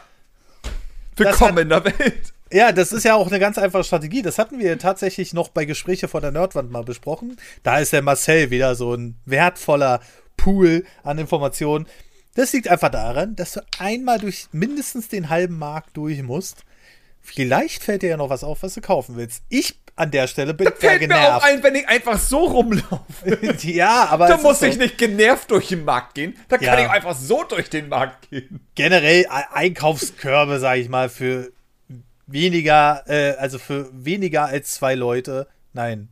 Willkommen 1.16 1.58
in 1.58 1.68
der 1.70 1.84
Welt. 1.84 2.32
Ja, 2.52 2.72
das 2.72 2.92
ist 2.92 3.04
ja 3.04 3.14
auch 3.14 3.26
eine 3.26 3.40
ganz 3.40 3.58
einfache 3.58 3.84
Strategie. 3.84 4.22
Das 4.22 4.38
hatten 4.38 4.58
wir 4.58 4.78
tatsächlich 4.78 5.34
noch 5.34 5.48
bei 5.48 5.64
Gespräche 5.64 6.06
vor 6.06 6.20
der 6.20 6.30
Nerdwand 6.30 6.70
mal 6.70 6.84
besprochen. 6.84 7.36
Da 7.62 7.78
ist 7.78 7.92
der 7.92 8.02
Marcel 8.02 8.50
wieder 8.50 8.74
so 8.74 8.94
ein 8.94 9.16
wertvoller 9.24 10.00
Pool 10.36 10.84
an 11.02 11.18
Informationen. 11.18 11.86
Das 12.34 12.52
liegt 12.52 12.68
einfach 12.68 12.90
daran, 12.90 13.34
dass 13.34 13.52
du 13.52 13.60
einmal 13.78 14.18
durch 14.18 14.46
mindestens 14.52 15.08
den 15.08 15.28
halben 15.28 15.58
Markt 15.58 15.96
durch 15.96 16.22
musst. 16.22 16.64
Vielleicht 17.20 17.82
fällt 17.82 18.02
dir 18.02 18.10
ja 18.10 18.16
noch 18.16 18.30
was 18.30 18.44
auf, 18.44 18.62
was 18.62 18.74
du 18.74 18.80
kaufen 18.80 19.16
willst. 19.16 19.42
Ich 19.48 19.74
an 19.96 20.10
der 20.10 20.26
Stelle 20.26 20.52
bin 20.52 20.66
das 20.66 20.78
fällt 20.78 21.00
genervt. 21.00 21.22
mir 21.22 21.36
auch 21.36 21.42
ein, 21.42 21.62
wenn 21.62 21.74
ich 21.74 21.88
einfach 21.88 22.18
so 22.18 22.44
rumlaufe. 22.44 23.56
ja, 23.62 24.06
aber. 24.10 24.28
Da 24.28 24.36
muss 24.36 24.60
ich 24.60 24.74
so. 24.74 24.80
nicht 24.80 24.98
genervt 24.98 25.50
durch 25.50 25.68
den 25.68 25.84
Markt 25.84 26.14
gehen. 26.14 26.36
Da 26.48 26.58
kann 26.58 26.78
ja. 26.78 26.84
ich 26.84 26.90
einfach 26.90 27.16
so 27.16 27.42
durch 27.44 27.70
den 27.70 27.88
Markt 27.88 28.30
gehen. 28.30 28.60
Generell 28.74 29.26
Einkaufskörbe, 29.52 30.60
sage 30.60 30.82
ich 30.82 30.90
mal, 30.90 31.08
für 31.08 31.50
weniger, 32.26 33.04
äh, 33.06 33.36
also 33.38 33.58
für 33.58 33.88
weniger 33.92 34.46
als 34.46 34.72
zwei 34.72 34.94
Leute, 34.94 35.46
nein, 35.72 36.08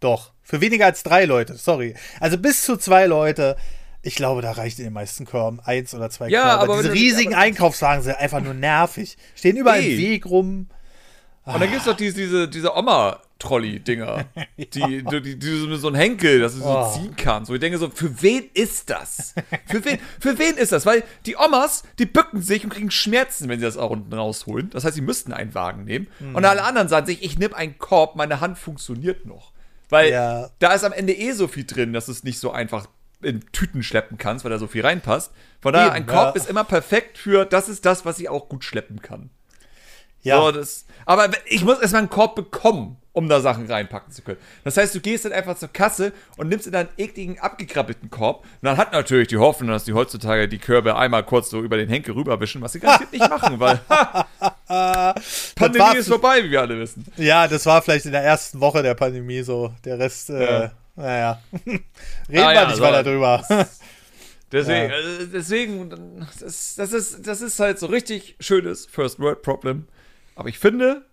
doch, 0.00 0.32
für 0.42 0.60
weniger 0.60 0.86
als 0.86 1.02
drei 1.02 1.24
Leute, 1.26 1.54
sorry. 1.56 1.94
Also 2.20 2.38
bis 2.38 2.62
zu 2.64 2.76
zwei 2.76 3.06
Leute. 3.06 3.56
Ich 4.02 4.14
glaube, 4.14 4.40
da 4.40 4.52
reicht 4.52 4.78
in 4.78 4.84
den 4.86 4.94
meisten 4.94 5.26
Körben 5.26 5.60
eins 5.60 5.94
oder 5.94 6.08
zwei 6.08 6.28
Ja, 6.30 6.56
Körbe. 6.56 6.72
aber 6.72 6.82
Diese 6.82 6.94
riesigen 6.94 7.34
aber- 7.34 7.42
Einkaufswagen 7.42 8.02
sind 8.02 8.16
einfach 8.16 8.40
nur 8.40 8.54
nervig. 8.54 9.18
Stehen 9.34 9.56
überall 9.58 9.80
Ey. 9.80 9.92
im 9.92 9.98
Weg 9.98 10.24
rum. 10.26 10.68
Und 11.44 11.60
dann 11.60 11.70
gibt's 11.70 11.84
doch 11.84 11.96
diese, 11.96 12.16
diese, 12.16 12.48
diese 12.48 12.74
Oma-Trolley-Dinger. 13.44 14.24
die, 14.58 14.68
die, 14.68 15.04
die, 15.22 15.38
die 15.38 15.58
so 15.60 15.76
so 15.76 15.88
ein 15.88 15.94
Henkel, 15.94 16.40
dass 16.40 16.54
du 16.54 16.60
so 16.60 16.68
Oh. 16.68 16.92
ziehen 16.92 17.14
kannst. 17.16 17.50
Wo 17.50 17.54
ich 17.54 17.60
denke 17.60 17.78
so, 17.78 17.90
für 17.90 18.22
wen 18.22 18.44
ist 18.54 18.90
das? 18.90 19.34
Für 19.66 19.84
wen, 19.84 19.98
für 20.20 20.38
wen 20.38 20.56
ist 20.56 20.72
das? 20.72 20.86
Weil 20.86 21.02
die 21.26 21.36
Omas, 21.36 21.82
die 21.98 22.06
bücken 22.06 22.42
sich 22.42 22.64
und 22.64 22.70
kriegen 22.70 22.90
Schmerzen, 22.90 23.48
wenn 23.48 23.58
sie 23.60 23.66
das 23.66 23.76
auch 23.76 23.90
unten 23.90 24.12
rausholen. 24.12 24.70
Das 24.70 24.84
heißt, 24.84 24.94
sie 24.94 25.00
müssten 25.00 25.32
einen 25.32 25.54
Wagen 25.54 25.84
nehmen. 25.84 26.06
Hm. 26.18 26.34
Und 26.34 26.44
alle 26.44 26.62
anderen 26.62 26.88
sagen 26.88 27.06
sich, 27.06 27.22
ich 27.22 27.38
nehme 27.38 27.56
einen 27.56 27.78
Korb, 27.78 28.16
meine 28.16 28.40
Hand 28.40 28.58
funktioniert 28.58 29.26
noch. 29.26 29.52
Weil 29.88 30.10
Ja. 30.12 30.50
da 30.60 30.72
ist 30.72 30.84
am 30.84 30.92
Ende 30.92 31.12
eh 31.14 31.32
so 31.32 31.48
viel 31.48 31.64
drin, 31.64 31.92
dass 31.92 32.06
du 32.06 32.12
es 32.12 32.22
nicht 32.24 32.38
so 32.38 32.50
einfach 32.52 32.86
in 33.22 33.40
Tüten 33.52 33.82
schleppen 33.82 34.16
kannst, 34.16 34.44
weil 34.44 34.50
da 34.50 34.58
so 34.58 34.66
viel 34.66 34.80
reinpasst. 34.82 35.30
Von 35.60 35.74
daher, 35.74 35.88
Eben, 35.88 35.96
ein 35.96 36.06
Korb 36.06 36.34
ja. 36.36 36.42
ist 36.42 36.48
immer 36.48 36.64
perfekt 36.64 37.18
für, 37.18 37.44
das 37.44 37.68
ist 37.68 37.84
das, 37.84 38.04
was 38.06 38.18
ich 38.18 38.28
auch 38.30 38.48
gut 38.48 38.64
schleppen 38.64 39.02
kann. 39.02 39.28
Ja, 40.22 40.38
So, 40.40 40.52
das, 40.52 40.86
aber 41.06 41.28
ich 41.46 41.64
muss 41.64 41.80
erstmal 41.80 42.00
einen 42.00 42.10
Korb 42.10 42.34
bekommen, 42.34 42.96
um 43.20 43.28
da 43.28 43.40
Sachen 43.40 43.66
reinpacken 43.70 44.12
zu 44.12 44.22
können. 44.22 44.38
Das 44.64 44.76
heißt, 44.76 44.94
du 44.94 45.00
gehst 45.00 45.24
dann 45.26 45.32
einfach 45.32 45.56
zur 45.56 45.68
Kasse 45.68 46.12
und 46.38 46.48
nimmst 46.48 46.66
in 46.66 46.72
deinen 46.72 46.88
ekligen, 46.96 47.38
abgekrabbelten 47.38 48.10
Korb. 48.10 48.40
Und 48.44 48.48
dann 48.62 48.76
hat 48.78 48.92
natürlich 48.92 49.28
die 49.28 49.36
Hoffnung, 49.36 49.68
dass 49.70 49.84
die 49.84 49.92
heutzutage 49.92 50.48
die 50.48 50.58
Körbe 50.58 50.96
einmal 50.96 51.22
kurz 51.24 51.50
so 51.50 51.60
über 51.60 51.76
den 51.76 51.88
Henkel 51.88 52.14
rüberwischen, 52.14 52.62
was 52.62 52.72
sie 52.72 52.80
garantiert 52.80 53.12
nicht 53.12 53.28
machen, 53.28 53.60
weil 53.60 53.78
Pandemie 55.54 55.96
ist 55.98 56.08
vorbei, 56.08 56.42
wie 56.44 56.50
wir 56.50 56.60
alle 56.62 56.78
wissen. 56.78 57.04
ja, 57.16 57.46
das 57.46 57.66
war 57.66 57.82
vielleicht 57.82 58.06
in 58.06 58.12
der 58.12 58.22
ersten 58.22 58.60
Woche 58.60 58.82
der 58.82 58.94
Pandemie 58.94 59.42
so. 59.42 59.72
Der 59.84 59.98
Rest, 59.98 60.30
äh, 60.30 60.62
Ja. 60.64 60.70
naja. 60.96 61.40
Reden 61.66 61.82
Ah, 62.30 62.32
wir 62.32 62.52
ja, 62.54 62.64
nicht 62.66 62.76
so. 62.76 62.82
weiter 62.82 63.02
drüber. 63.02 63.44
Deswegen, 64.52 64.90
Ja. 64.90 64.96
äh, 64.96 65.26
deswegen 65.32 66.26
das, 66.40 66.74
das, 66.76 66.92
ist, 66.92 67.26
das 67.26 67.40
ist 67.40 67.60
halt 67.60 67.78
so 67.78 67.86
richtig 67.86 68.36
schönes 68.40 68.86
First 68.86 69.20
World 69.20 69.42
Problem. 69.42 69.86
Aber 70.34 70.48
ich 70.48 70.58
finde, 70.58 71.04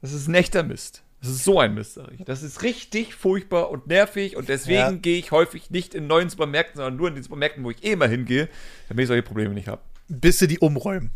das 0.00 0.12
ist 0.12 0.28
ein 0.28 0.34
echter 0.34 0.62
Mist. 0.62 1.02
Das 1.20 1.30
ist 1.30 1.42
so 1.44 1.58
ein 1.58 1.74
Mist, 1.74 1.94
sag 1.94 2.12
ich. 2.12 2.24
Das 2.24 2.42
ist 2.44 2.62
richtig 2.62 3.14
furchtbar 3.14 3.70
und 3.70 3.88
nervig 3.88 4.36
und 4.36 4.48
deswegen 4.48 4.78
Ja. 4.78 4.90
gehe 4.92 5.18
ich 5.18 5.32
häufig 5.32 5.70
nicht 5.70 5.94
in 5.94 6.06
neuen 6.06 6.30
Supermärkten, 6.30 6.76
sondern 6.76 6.96
nur 6.96 7.08
in 7.08 7.14
den 7.14 7.24
Supermärkten, 7.24 7.64
wo 7.64 7.70
ich 7.70 7.82
eh 7.84 7.92
immer 7.92 8.06
hingehe, 8.06 8.48
damit 8.88 9.02
ich 9.02 9.08
solche 9.08 9.22
Probleme 9.24 9.52
nicht 9.54 9.66
habe. 9.68 9.82
Bis 10.08 10.38
sie 10.38 10.46
die 10.46 10.60
umräumen. 10.60 11.10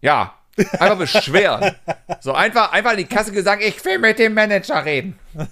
Ja, 0.00 0.34
einfach 0.78 0.98
beschweren. 0.98 1.74
so 2.20 2.32
einfach, 2.32 2.70
einfach 2.72 2.92
an 2.92 2.96
die 2.96 3.04
Kasse 3.06 3.32
gesagt, 3.32 3.62
ich 3.64 3.84
will 3.84 3.98
mit 3.98 4.18
dem 4.20 4.34
Manager 4.34 4.84
reden. 4.84 5.18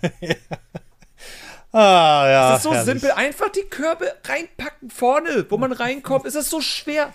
Ah, 1.73 2.27
ja. 2.29 2.49
Das 2.51 2.59
ist 2.59 2.63
so 2.65 2.73
herrlich. 2.75 2.87
simpel. 3.01 3.13
Einfach 3.13 3.49
die 3.51 3.63
Körbe 3.63 4.13
reinpacken 4.25 4.91
vorne, 4.91 5.47
wo 5.49 5.57
man 5.57 5.71
reinkommt. 5.71 6.27
Es 6.27 6.35
ist 6.35 6.51
so 6.51 6.61
schwer. 6.61 7.13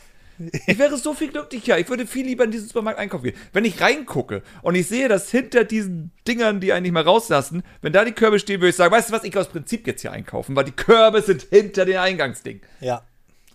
Ich 0.67 0.77
wäre 0.77 0.97
so 0.97 1.13
viel 1.13 1.29
glücklicher. 1.29 1.79
Ich 1.79 1.89
würde 1.89 2.05
viel 2.05 2.25
lieber 2.25 2.43
in 2.43 2.51
diesen 2.51 2.67
Supermarkt 2.67 2.99
einkaufen 2.99 3.23
gehen. 3.23 3.37
Wenn 3.53 3.65
ich 3.65 3.79
reingucke 3.79 4.43
und 4.61 4.75
ich 4.75 4.87
sehe, 4.87 5.07
dass 5.07 5.31
hinter 5.31 5.63
diesen 5.63 6.11
Dingern, 6.27 6.59
die 6.59 6.73
eigentlich 6.73 6.91
mal 6.91 7.03
rauslassen, 7.03 7.63
wenn 7.81 7.93
da 7.93 8.03
die 8.03 8.11
Körbe 8.11 8.39
stehen, 8.39 8.59
würde 8.59 8.69
ich 8.69 8.75
sagen, 8.75 8.91
weißt 8.91 9.09
du 9.09 9.13
was, 9.13 9.23
ich 9.23 9.37
aus 9.37 9.47
Prinzip 9.47 9.87
jetzt 9.87 10.01
hier 10.01 10.11
einkaufen, 10.11 10.55
weil 10.55 10.65
die 10.65 10.71
Körbe 10.71 11.21
sind 11.21 11.43
hinter 11.43 11.85
den 11.85 11.97
Eingangsdingen. 11.97 12.61
Ja, 12.81 13.03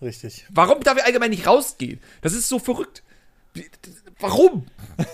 richtig. 0.00 0.46
Warum 0.50 0.80
darf 0.80 0.96
ich 0.96 1.04
allgemein 1.04 1.30
nicht 1.30 1.46
rausgehen? 1.46 2.00
Das 2.22 2.32
ist 2.32 2.48
so 2.48 2.58
verrückt. 2.58 3.02
Warum? 4.18 4.66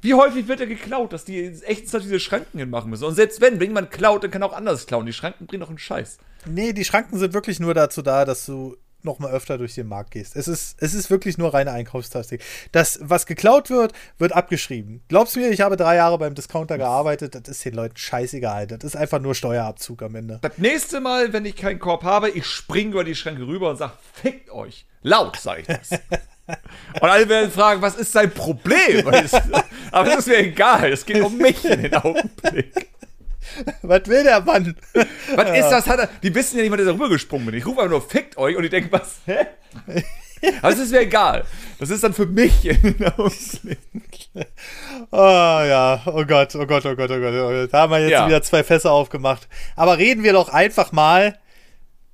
Wie 0.00 0.14
häufig 0.14 0.46
wird 0.46 0.60
er 0.60 0.66
geklaut, 0.66 1.12
dass 1.12 1.24
die 1.24 1.44
echt 1.64 1.92
diese 1.92 2.20
Schranken 2.20 2.60
hinmachen 2.60 2.88
müssen? 2.88 3.04
Und 3.04 3.16
selbst 3.16 3.40
wenn, 3.40 3.58
wenn 3.58 3.70
jemand 3.70 3.90
klaut, 3.90 4.22
dann 4.22 4.30
kann 4.30 4.42
er 4.42 4.48
auch 4.48 4.56
anders 4.56 4.86
klauen. 4.86 5.06
Die 5.06 5.12
Schranken 5.12 5.46
bringen 5.46 5.60
doch 5.60 5.68
einen 5.68 5.78
Scheiß. 5.78 6.18
Nee, 6.46 6.72
die 6.72 6.84
Schranken 6.84 7.18
sind 7.18 7.34
wirklich 7.34 7.58
nur 7.58 7.74
dazu 7.74 8.02
da, 8.02 8.24
dass 8.24 8.46
du 8.46 8.76
noch 9.02 9.18
mal 9.20 9.30
öfter 9.30 9.58
durch 9.58 9.74
den 9.74 9.86
Markt 9.86 10.10
gehst. 10.10 10.34
Es 10.36 10.48
ist, 10.48 10.76
es 10.82 10.92
ist 10.94 11.08
wirklich 11.10 11.38
nur 11.38 11.54
reine 11.54 11.70
Einkaufstastik. 11.72 12.42
Das, 12.72 12.98
was 13.02 13.26
geklaut 13.26 13.70
wird, 13.70 13.92
wird 14.18 14.32
abgeschrieben. 14.32 15.02
Glaubst 15.08 15.36
du 15.36 15.40
mir, 15.40 15.50
ich 15.50 15.60
habe 15.60 15.76
drei 15.76 15.96
Jahre 15.96 16.18
beim 16.18 16.34
Discounter 16.34 16.78
gearbeitet, 16.78 17.34
das 17.34 17.48
ist 17.48 17.64
den 17.64 17.74
Leuten 17.74 17.96
scheißegal. 17.96 18.66
Das 18.66 18.82
ist 18.84 18.96
einfach 18.96 19.20
nur 19.20 19.34
Steuerabzug 19.34 20.02
am 20.02 20.14
Ende. 20.16 20.38
Das 20.42 20.58
nächste 20.58 21.00
Mal, 21.00 21.32
wenn 21.32 21.44
ich 21.44 21.56
keinen 21.56 21.78
Korb 21.78 22.02
habe, 22.02 22.28
ich 22.30 22.44
springe 22.46 22.90
über 22.92 23.04
die 23.04 23.14
Schränke 23.14 23.46
rüber 23.46 23.70
und 23.70 23.76
sage, 23.76 23.92
fickt 24.14 24.50
euch. 24.50 24.86
Laut 25.02 25.36
sage 25.36 25.60
ich 25.62 25.66
das. 25.68 25.90
und 27.00 27.08
alle 27.08 27.28
werden 27.28 27.50
fragen, 27.52 27.80
was 27.82 27.94
ist 27.94 28.10
sein 28.12 28.30
Problem? 28.32 29.08
Es- 29.12 29.32
Aber 29.92 30.08
das 30.10 30.18
ist 30.20 30.26
mir 30.28 30.38
egal. 30.38 30.92
Es 30.92 31.06
geht 31.06 31.22
um 31.22 31.38
mich 31.38 31.64
in 31.64 31.82
den 31.82 31.94
Augenblick. 31.96 32.88
Was 33.82 34.06
will 34.06 34.22
der 34.24 34.40
Mann? 34.40 34.76
Was 35.34 35.50
ist 35.58 35.68
das? 35.70 35.86
Hat 35.86 35.98
er, 36.00 36.08
die 36.22 36.34
wissen 36.34 36.56
ja 36.56 36.62
nicht 36.62 36.70
mal, 36.70 36.76
dass 36.76 36.86
er 36.86 36.94
rübergesprungen 36.94 37.46
bin. 37.46 37.54
Ich 37.56 37.66
rufe 37.66 37.80
einfach 37.80 37.90
nur, 37.90 38.02
fickt 38.02 38.36
euch. 38.36 38.56
Und 38.56 38.62
die 38.62 38.68
denken, 38.68 38.90
was? 38.92 39.18
Hä? 39.26 39.46
Aber 40.62 40.72
es 40.72 40.78
ist 40.84 40.92
mir 40.92 41.00
egal. 41.00 41.44
Das 41.80 41.90
ist 41.90 42.02
dann 42.04 42.12
für 42.14 42.26
mich 42.26 42.64
in. 42.66 42.94
Oh 45.10 45.16
ja, 45.16 46.02
oh 46.06 46.24
Gott, 46.24 46.54
oh 46.54 46.66
Gott, 46.66 46.84
oh 46.86 46.94
Gott, 46.94 47.10
oh 47.10 47.18
Gott. 47.20 47.32
Oh 47.34 47.48
Gott. 47.50 47.72
Da 47.72 47.80
haben 47.80 47.90
wir 47.92 48.00
jetzt 48.00 48.10
Ja. 48.12 48.26
wieder 48.26 48.42
zwei 48.42 48.62
Fässer 48.62 48.92
aufgemacht. 48.92 49.48
Aber 49.76 49.98
reden 49.98 50.22
wir 50.22 50.32
doch 50.32 50.48
einfach 50.48 50.92
mal 50.92 51.38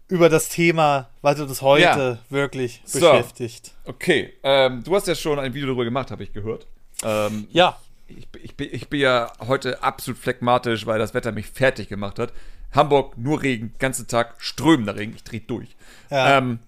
über 0.08 0.28
das 0.28 0.48
Thema, 0.48 1.08
was 1.22 1.40
uns 1.40 1.62
heute 1.62 1.82
Ja. 1.82 2.18
wirklich 2.30 2.82
So. 2.84 3.00
beschäftigt. 3.00 3.72
Okay, 3.84 4.34
ähm, 4.42 4.82
du 4.84 4.94
hast 4.94 5.06
ja 5.08 5.14
schon 5.14 5.38
ein 5.38 5.54
Video 5.54 5.68
darüber 5.68 5.84
gemacht, 5.84 6.10
habe 6.10 6.22
ich 6.22 6.32
gehört. 6.32 6.66
Ähm, 7.02 7.48
Ja. 7.50 7.78
Ich, 8.16 8.28
ich, 8.42 8.56
bin- 8.56 8.68
ich 8.72 8.88
bin 8.88 9.00
ja 9.00 9.32
heute 9.46 9.82
absolut 9.82 10.18
phlegmatisch, 10.20 10.86
weil 10.86 10.98
das 10.98 11.14
Wetter 11.14 11.32
mich 11.32 11.46
fertig 11.46 11.88
gemacht 11.88 12.18
hat. 12.18 12.32
Hamburg, 12.72 13.16
nur 13.16 13.42
Regen, 13.42 13.72
ganzen 13.78 14.08
Tag 14.08 14.34
strömender 14.38 14.96
Regen, 14.96 15.12
ich 15.14 15.22
dreh 15.24 15.40
durch. 15.40 15.76
Ja. 16.10 16.38
Ähm, 16.38 16.58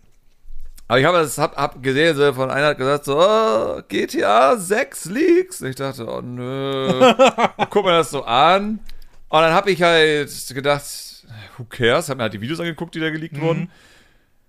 aber 0.88 1.00
ich 1.00 1.04
habe 1.04 1.18
das 1.18 1.36
hab, 1.38 1.56
hab 1.56 1.82
gesehen, 1.82 2.16
so 2.16 2.32
von 2.32 2.48
einer 2.48 2.68
hat 2.68 2.78
gesagt, 2.78 3.04
so, 3.06 3.18
oh, 3.20 3.82
GTA 3.88 4.56
6 4.56 5.06
Leaks. 5.06 5.60
Und 5.60 5.68
ich 5.70 5.74
dachte, 5.76 6.06
oh 6.06 6.20
nö. 6.20 7.12
Guck 7.70 7.84
mir 7.84 7.90
das 7.92 8.10
so 8.10 8.22
an. 8.24 8.78
Und 9.28 9.40
dann 9.40 9.52
habe 9.52 9.72
ich 9.72 9.82
halt 9.82 10.30
gedacht, 10.54 10.84
who 11.56 11.64
cares? 11.64 12.08
Hab 12.08 12.18
mir 12.18 12.24
halt 12.24 12.34
die 12.34 12.40
Videos 12.40 12.60
angeguckt, 12.60 12.94
die 12.94 13.00
da 13.00 13.10
geleakt 13.10 13.40
wurden. 13.40 13.68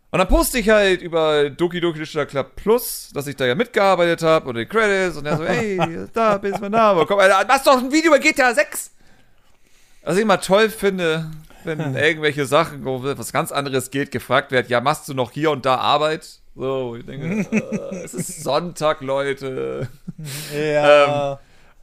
Und 0.10 0.20
dann 0.20 0.28
poste 0.28 0.60
ich 0.60 0.70
halt 0.70 1.02
über 1.02 1.50
Doki 1.50 1.82
Doki 1.82 2.00
Digital 2.00 2.26
Club 2.26 2.56
Plus, 2.56 3.10
dass 3.14 3.28
ich 3.28 3.36
da 3.36 3.46
ja 3.46 3.56
mitgearbeitet 3.56 4.24
habe 4.24 4.48
und 4.50 4.56
die 4.56 4.66
Credits 4.66 5.18
und 5.18 5.26
er 5.26 5.38
so, 5.38 5.46
hey, 5.46 6.08
da 6.14 6.38
bist 6.38 6.62
mein 6.62 6.72
Name. 6.72 7.06
Komm, 7.06 7.20
Alter, 7.20 7.46
machst 7.46 7.68
doch 7.68 7.78
ein 7.78 7.92
Video 7.92 8.14
über 8.14 8.20
GTA 8.20 8.54
6. 8.54 8.92
Was 10.04 10.16
ich 10.16 10.22
immer 10.22 10.40
toll 10.40 10.70
finde, 10.70 11.30
wenn 11.66 11.96
irgendwelche 11.96 12.46
Sachen, 12.46 12.86
wo 12.86 13.04
was 13.04 13.34
ganz 13.34 13.52
anderes 13.52 13.92
geht, 13.92 14.12
gefragt 14.12 14.52
wird, 14.52 14.70
ja, 14.70 14.80
machst 14.80 15.10
du 15.10 15.14
noch 15.14 15.32
hier 15.32 15.52
und 15.52 15.66
da 15.66 15.76
Arbeit? 15.76 16.40
So, 16.56 16.96
ich 16.96 17.06
denke, 17.06 17.56
äh, 17.92 18.04
es 18.04 18.14
ist 18.14 18.44
Sonntag, 18.44 19.02
Leute. 19.02 19.90
Ja. 20.56 21.40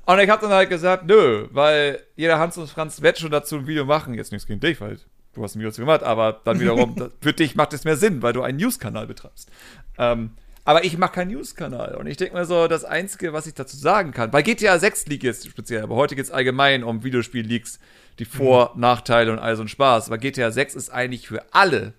Und 0.07 0.19
ich 0.19 0.29
habe 0.29 0.43
dann 0.43 0.51
halt 0.51 0.71
gesagt, 0.71 1.07
nö, 1.07 1.47
weil 1.51 2.03
jeder 2.17 2.39
Hans 2.39 2.57
und 2.57 2.69
Franz 2.69 3.01
wird 3.03 3.19
schon 3.19 3.31
dazu 3.31 3.57
ein 3.57 3.67
Video 3.67 3.85
machen. 3.85 4.15
Jetzt 4.15 4.33
nichts 4.33 4.47
gegen 4.47 4.61
dich, 4.61 4.81
weil 4.81 4.99
du 5.35 5.43
hast 5.43 5.55
ein 5.55 5.59
Video 5.61 5.71
dazu 5.71 5.83
gemacht, 5.83 6.03
aber 6.03 6.41
dann 6.45 6.61
wiederum, 6.61 6.95
das- 6.97 7.11
für 7.21 7.33
dich 7.33 7.55
macht 7.55 7.73
es 7.73 7.85
mehr 7.85 7.97
Sinn, 7.97 8.23
weil 8.23 8.33
du 8.33 8.43
einen 8.43 8.59
News-Kanal 8.59 9.07
betreibst. 9.07 9.51
Ähm, 9.99 10.31
aber 10.65 10.85
ich 10.85 10.97
mache 10.97 11.13
keinen 11.13 11.33
News-Kanal. 11.33 11.97
Und 11.97 12.07
ich 12.07 12.17
denke 12.17 12.35
mir 12.35 12.47
so, 12.47 12.69
das 12.69 12.85
Einzige, 12.85 13.33
was 13.35 13.47
ich 13.47 13.53
dazu 13.55 13.77
sagen 13.77 14.13
kann, 14.13 14.31
bei 14.31 14.41
GTA 14.43 14.79
6 14.79 15.07
League 15.09 15.23
jetzt 15.23 15.47
speziell, 15.49 15.83
aber 15.83 15.95
heute 15.97 16.17
geht 16.17 16.25
es 16.25 16.31
allgemein 16.31 16.83
um 16.85 17.05
Videospiel-Leaks, 17.05 17.79
die 18.19 18.25
Vor-, 18.25 18.73
Nachteile 18.77 19.33
und 19.33 19.39
all 19.41 19.57
so 19.57 19.63
ein 19.63 19.69
Spaß. 19.69 20.07
Aber 20.07 20.19
GTA 20.19 20.51
6 20.51 20.75
ist 20.75 20.89
eigentlich 20.91 21.29
für 21.29 21.43
alle, 21.53 21.93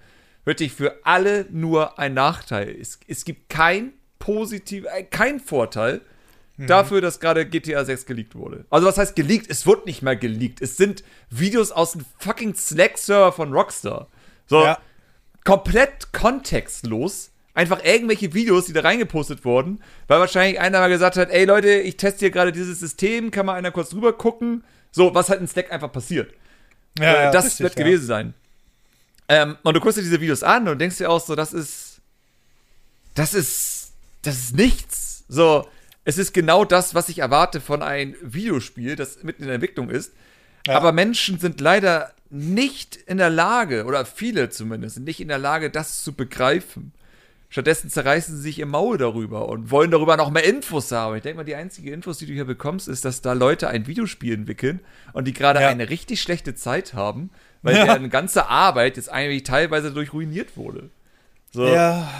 wirklich 0.45 0.73
für 0.73 0.95
alle 1.03 1.45
nur 1.51 1.99
ein 1.99 2.13
Nachteil. 2.15 2.75
Es, 2.79 2.99
es 3.07 3.23
gibt 3.25 3.49
kein 3.49 3.93
positiv, 4.17 4.85
äh, 4.85 5.03
kein 5.03 5.39
Vorteil 5.39 6.01
dafür, 6.57 7.01
dass 7.01 7.19
gerade 7.19 7.45
GTA 7.45 7.83
6 7.85 8.05
geleakt 8.05 8.35
wurde. 8.35 8.65
Also 8.69 8.87
was 8.87 8.97
heißt 8.97 9.15
geleakt? 9.15 9.47
Es 9.49 9.65
wurde 9.65 9.83
nicht 9.85 10.01
mal 10.01 10.17
geleakt. 10.17 10.61
Es 10.61 10.77
sind 10.77 11.03
Videos 11.29 11.71
aus 11.71 11.91
dem 11.93 12.05
fucking 12.19 12.55
Slack-Server 12.55 13.31
von 13.31 13.51
Rockstar. 13.53 14.07
So, 14.47 14.63
Ja. 14.63 14.77
komplett 15.43 16.13
kontextlos. 16.13 17.31
Einfach 17.53 17.83
irgendwelche 17.85 18.33
Videos, 18.33 18.65
die 18.65 18.73
da 18.73 18.81
reingepostet 18.81 19.45
wurden, 19.45 19.81
weil 20.07 20.19
wahrscheinlich 20.19 20.59
einer 20.59 20.79
mal 20.79 20.89
gesagt 20.89 21.15
hat, 21.15 21.29
ey 21.29 21.45
Leute, 21.45 21.69
ich 21.69 21.95
teste 21.95 22.19
hier 22.19 22.29
gerade 22.31 22.51
dieses 22.51 22.79
System, 22.81 23.31
kann 23.31 23.45
mal 23.45 23.53
einer 23.53 23.71
kurz 23.71 23.89
drüber 23.91 24.11
gucken. 24.13 24.63
So, 24.91 25.15
was 25.15 25.29
halt 25.29 25.39
in 25.39 25.47
Slack 25.47 25.71
einfach 25.71 25.91
passiert. 25.91 26.33
Ja, 26.99 27.05
Äh, 27.13 27.23
ja, 27.25 27.31
das 27.31 27.45
richtig, 27.45 27.59
wird 27.61 27.79
ja. 27.79 27.85
gewesen 27.85 28.05
sein. 28.05 28.33
Ähm, 29.29 29.57
und 29.63 29.73
du 29.73 29.79
guckst 29.79 29.97
dir 29.97 30.01
diese 30.03 30.19
Videos 30.21 30.43
an 30.43 30.67
und 30.67 30.79
denkst 30.79 30.97
dir 30.97 31.09
auch 31.09 31.19
so, 31.19 31.33
das 31.35 31.53
ist. 31.53 32.01
Das 33.13 33.33
ist. 33.33 33.91
Das 34.21 34.35
ist 34.35 34.55
nichts. 34.55 35.23
So, 35.29 35.67
es 36.05 36.17
ist 36.17 36.33
genau 36.33 36.63
das, 36.63 36.95
was 36.95 37.09
ich 37.09 37.19
erwarte 37.19 37.59
von 37.59 37.81
einem 37.81 38.15
Videospiel, 38.21 38.95
das 38.95 39.23
mitten 39.23 39.41
in 39.43 39.47
der 39.47 39.55
Entwicklung 39.55 39.89
ist. 39.89 40.13
Ja. 40.65 40.77
Aber 40.77 40.91
Menschen 40.93 41.39
sind 41.39 41.59
leider 41.59 42.13
nicht 42.29 42.95
in 42.95 43.17
der 43.17 43.29
Lage, 43.29 43.85
oder 43.85 44.05
viele 44.05 44.49
zumindest, 44.49 44.95
sind 44.95 45.03
nicht 45.05 45.19
in 45.19 45.27
der 45.27 45.37
Lage, 45.37 45.69
das 45.69 46.03
zu 46.03 46.13
begreifen. 46.13 46.91
Stattdessen 47.49 47.89
zerreißen 47.89 48.35
sie 48.35 48.41
sich 48.41 48.59
ihr 48.59 48.65
Maul 48.65 48.97
darüber 48.97 49.47
und 49.47 49.69
wollen 49.71 49.91
darüber 49.91 50.17
noch 50.17 50.31
mehr 50.31 50.43
Infos 50.43 50.91
haben. 50.91 51.15
Ich 51.15 51.21
denke 51.23 51.37
mal, 51.37 51.43
die 51.43 51.55
einzige 51.55 51.91
Infos, 51.91 52.17
die 52.17 52.25
du 52.25 52.33
hier 52.33 52.45
bekommst, 52.45 52.87
ist, 52.87 53.05
dass 53.05 53.21
da 53.21 53.33
Leute 53.33 53.67
ein 53.69 53.87
Videospiel 53.87 54.33
entwickeln 54.33 54.79
und 55.13 55.25
die 55.25 55.33
gerade 55.33 55.61
Ja. 55.61 55.69
eine 55.69 55.89
richtig 55.89 56.21
schlechte 56.21 56.55
Zeit 56.55 56.93
haben, 56.95 57.29
weil 57.61 57.75
Ja. 57.77 57.85
deren 57.85 58.09
ganze 58.09 58.47
Arbeit 58.47 58.97
jetzt 58.97 59.09
eigentlich 59.11 59.43
teilweise 59.43 59.91
durch 59.91 60.11
ruiniert 60.11 60.57
wurde. 60.57 60.89
So, 61.53 61.65
Ja, 61.67 62.11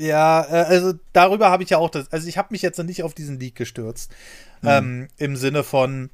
ja, 0.00 0.42
äh, 0.42 0.64
also 0.66 0.94
darüber 1.12 1.50
habe 1.50 1.62
ich 1.62 1.70
ja 1.70 1.78
auch 1.78 1.90
das. 1.90 2.10
Also 2.12 2.26
ich 2.28 2.38
habe 2.38 2.48
mich 2.50 2.62
jetzt 2.62 2.78
noch 2.78 2.84
nicht 2.86 3.02
auf 3.02 3.14
diesen 3.14 3.38
Leak 3.38 3.54
gestürzt. 3.56 4.10
Mhm. 4.62 4.68
Ähm, 4.68 5.08
Im 5.18 5.36
Sinne 5.36 5.62
von, 5.64 6.10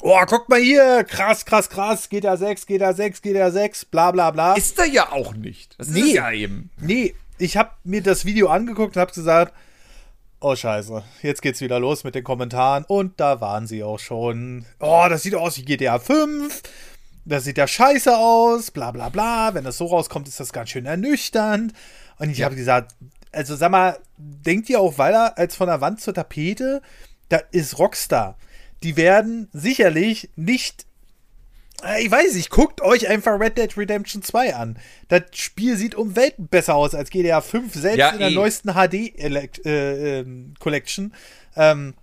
oh, 0.00 0.18
guck 0.26 0.48
mal 0.48 0.60
hier, 0.60 1.04
krass, 1.04 1.44
krass, 1.44 1.68
krass, 1.68 2.08
GTA 2.08 2.36
6, 2.36 2.66
GTA 2.66 2.92
6, 2.92 3.22
GTA 3.22 3.50
6, 3.50 3.84
bla 3.86 4.10
bla 4.12 4.30
bla. 4.30 4.54
ist 4.54 4.78
da 4.78 4.84
ja 4.84 5.12
auch 5.12 5.34
nicht. 5.34 5.74
Das 5.78 5.88
ist 5.88 5.94
Nee. 5.94 6.00
es 6.02 6.12
ja 6.14 6.30
eben. 6.32 6.70
nee, 6.80 7.14
ich 7.38 7.56
habe 7.56 7.70
mir 7.84 8.02
das 8.02 8.24
Video 8.24 8.48
angeguckt 8.48 8.96
und 8.96 9.00
habe 9.00 9.12
gesagt, 9.12 9.54
oh 10.40 10.54
scheiße, 10.56 11.02
jetzt 11.22 11.42
geht's 11.42 11.60
wieder 11.60 11.78
los 11.80 12.04
mit 12.04 12.14
den 12.14 12.24
Kommentaren 12.24 12.84
und 12.86 13.18
da 13.20 13.40
waren 13.40 13.66
sie 13.66 13.82
auch 13.82 13.98
schon. 13.98 14.64
Oh, 14.78 15.06
das 15.08 15.22
sieht 15.22 15.34
aus 15.34 15.56
wie 15.58 15.64
GTA 15.64 15.98
5. 15.98 16.62
Das 17.26 17.44
sieht 17.44 17.58
ja 17.58 17.66
scheiße 17.68 18.16
aus, 18.16 18.70
bla 18.70 18.90
bla 18.90 19.08
bla. 19.10 19.52
Wenn 19.54 19.64
das 19.64 19.76
so 19.78 19.86
rauskommt, 19.86 20.26
ist 20.28 20.40
das 20.40 20.52
ganz 20.52 20.70
schön 20.70 20.86
ernüchternd. 20.86 21.72
Und 22.20 22.30
ich 22.30 22.42
habe 22.42 22.54
gesagt, 22.54 22.94
also 23.32 23.56
sag 23.56 23.72
mal, 23.72 23.98
denkt 24.16 24.70
ihr 24.70 24.78
auch 24.80 24.98
weiter 24.98 25.36
als 25.36 25.56
von 25.56 25.66
der 25.66 25.80
Wand 25.80 26.00
zur 26.00 26.14
Tapete? 26.14 26.80
Da 27.28 27.38
ist 27.50 27.76
Rockstar. 27.78 28.38
Die 28.84 28.96
werden 28.96 29.48
sicherlich 29.52 30.30
nicht. 30.36 30.86
äh, 31.84 32.02
Ich 32.04 32.10
weiß 32.10 32.34
nicht, 32.34 32.50
guckt 32.50 32.80
euch 32.82 33.08
einfach 33.08 33.38
Red 33.40 33.56
Dead 33.58 33.74
Redemption 33.76 34.22
2 34.22 34.54
an. 34.54 34.78
Das 35.08 35.22
Spiel 35.32 35.76
sieht 35.76 35.94
um 35.94 36.16
Welten 36.16 36.48
besser 36.48 36.74
aus 36.74 36.94
als 36.94 37.10
GTA 37.10 37.40
5, 37.40 37.74
selbst 37.74 37.98
Ja, 37.98 38.10
in 38.10 38.18
der 38.20 38.28
eh. 38.30 38.34
neuesten 38.34 38.70
HD-Collection. 38.74 41.12
ähm, 41.56 41.94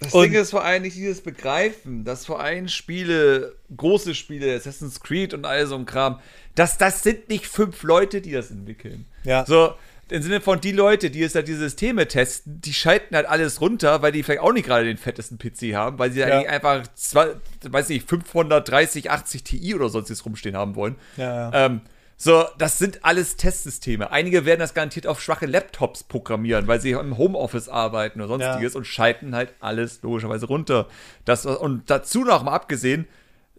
Das 0.00 0.12
Und- 0.12 0.24
Ding 0.24 0.34
ist 0.34 0.50
vor 0.50 0.64
allem 0.64 0.82
nicht 0.82 0.96
dieses 0.96 1.20
Begreifen, 1.22 2.04
dass 2.04 2.26
vor 2.26 2.40
allem 2.40 2.66
Spiele, 2.68 3.54
große 3.76 4.14
Spiele, 4.16 4.54
Assassin's 4.56 5.00
Creed 5.00 5.32
und 5.32 5.46
all 5.46 5.66
so 5.68 5.76
ein 5.76 5.86
Kram, 5.86 6.18
dass 6.54 6.78
das 6.78 7.02
sind 7.02 7.28
nicht 7.28 7.46
fünf 7.46 7.82
Leute, 7.82 8.20
die 8.20 8.32
das 8.32 8.50
entwickeln. 8.50 9.06
Ja. 9.24 9.44
So, 9.46 9.74
im 10.10 10.22
Sinne 10.22 10.40
von 10.42 10.60
die 10.60 10.72
Leute, 10.72 11.10
die 11.10 11.20
jetzt 11.20 11.34
halt 11.34 11.48
die 11.48 11.54
Systeme 11.54 12.06
testen, 12.06 12.60
die 12.60 12.74
schalten 12.74 13.16
halt 13.16 13.26
alles 13.26 13.60
runter, 13.60 14.02
weil 14.02 14.12
die 14.12 14.22
vielleicht 14.22 14.42
auch 14.42 14.52
nicht 14.52 14.66
gerade 14.66 14.84
den 14.84 14.98
fettesten 14.98 15.38
PC 15.38 15.74
haben, 15.74 15.98
weil 15.98 16.12
sie 16.12 16.20
Ja. 16.20 16.26
eigentlich 16.26 16.48
einfach, 16.50 16.86
zwei, 16.94 17.28
weiß 17.62 17.88
nicht, 17.88 18.08
530, 18.08 19.10
80 19.10 19.44
Ti 19.44 19.74
oder 19.74 19.88
sonstiges 19.88 20.24
rumstehen 20.24 20.56
haben 20.56 20.76
wollen. 20.76 20.96
Ja, 21.16 21.50
ja. 21.50 21.66
Ähm, 21.66 21.80
so, 22.16 22.44
das 22.58 22.78
sind 22.78 23.04
alles 23.04 23.36
Testsysteme. 23.36 24.10
Einige 24.12 24.44
werden 24.44 24.60
das 24.60 24.72
garantiert 24.74 25.06
auf 25.06 25.20
schwache 25.20 25.46
Laptops 25.46 26.04
programmieren, 26.04 26.68
weil 26.68 26.80
sie 26.80 26.92
im 26.92 27.18
Homeoffice 27.18 27.68
arbeiten 27.68 28.20
oder 28.20 28.28
sonstiges 28.28 28.76
und 28.76 28.86
schalten 28.86 29.34
halt 29.34 29.52
alles 29.60 30.00
logischerweise 30.02 30.46
runter. 30.46 30.86
Das, 31.24 31.44
und 31.44 31.90
dazu 31.90 32.24
noch 32.24 32.44
mal 32.44 32.52
abgesehen, 32.52 33.06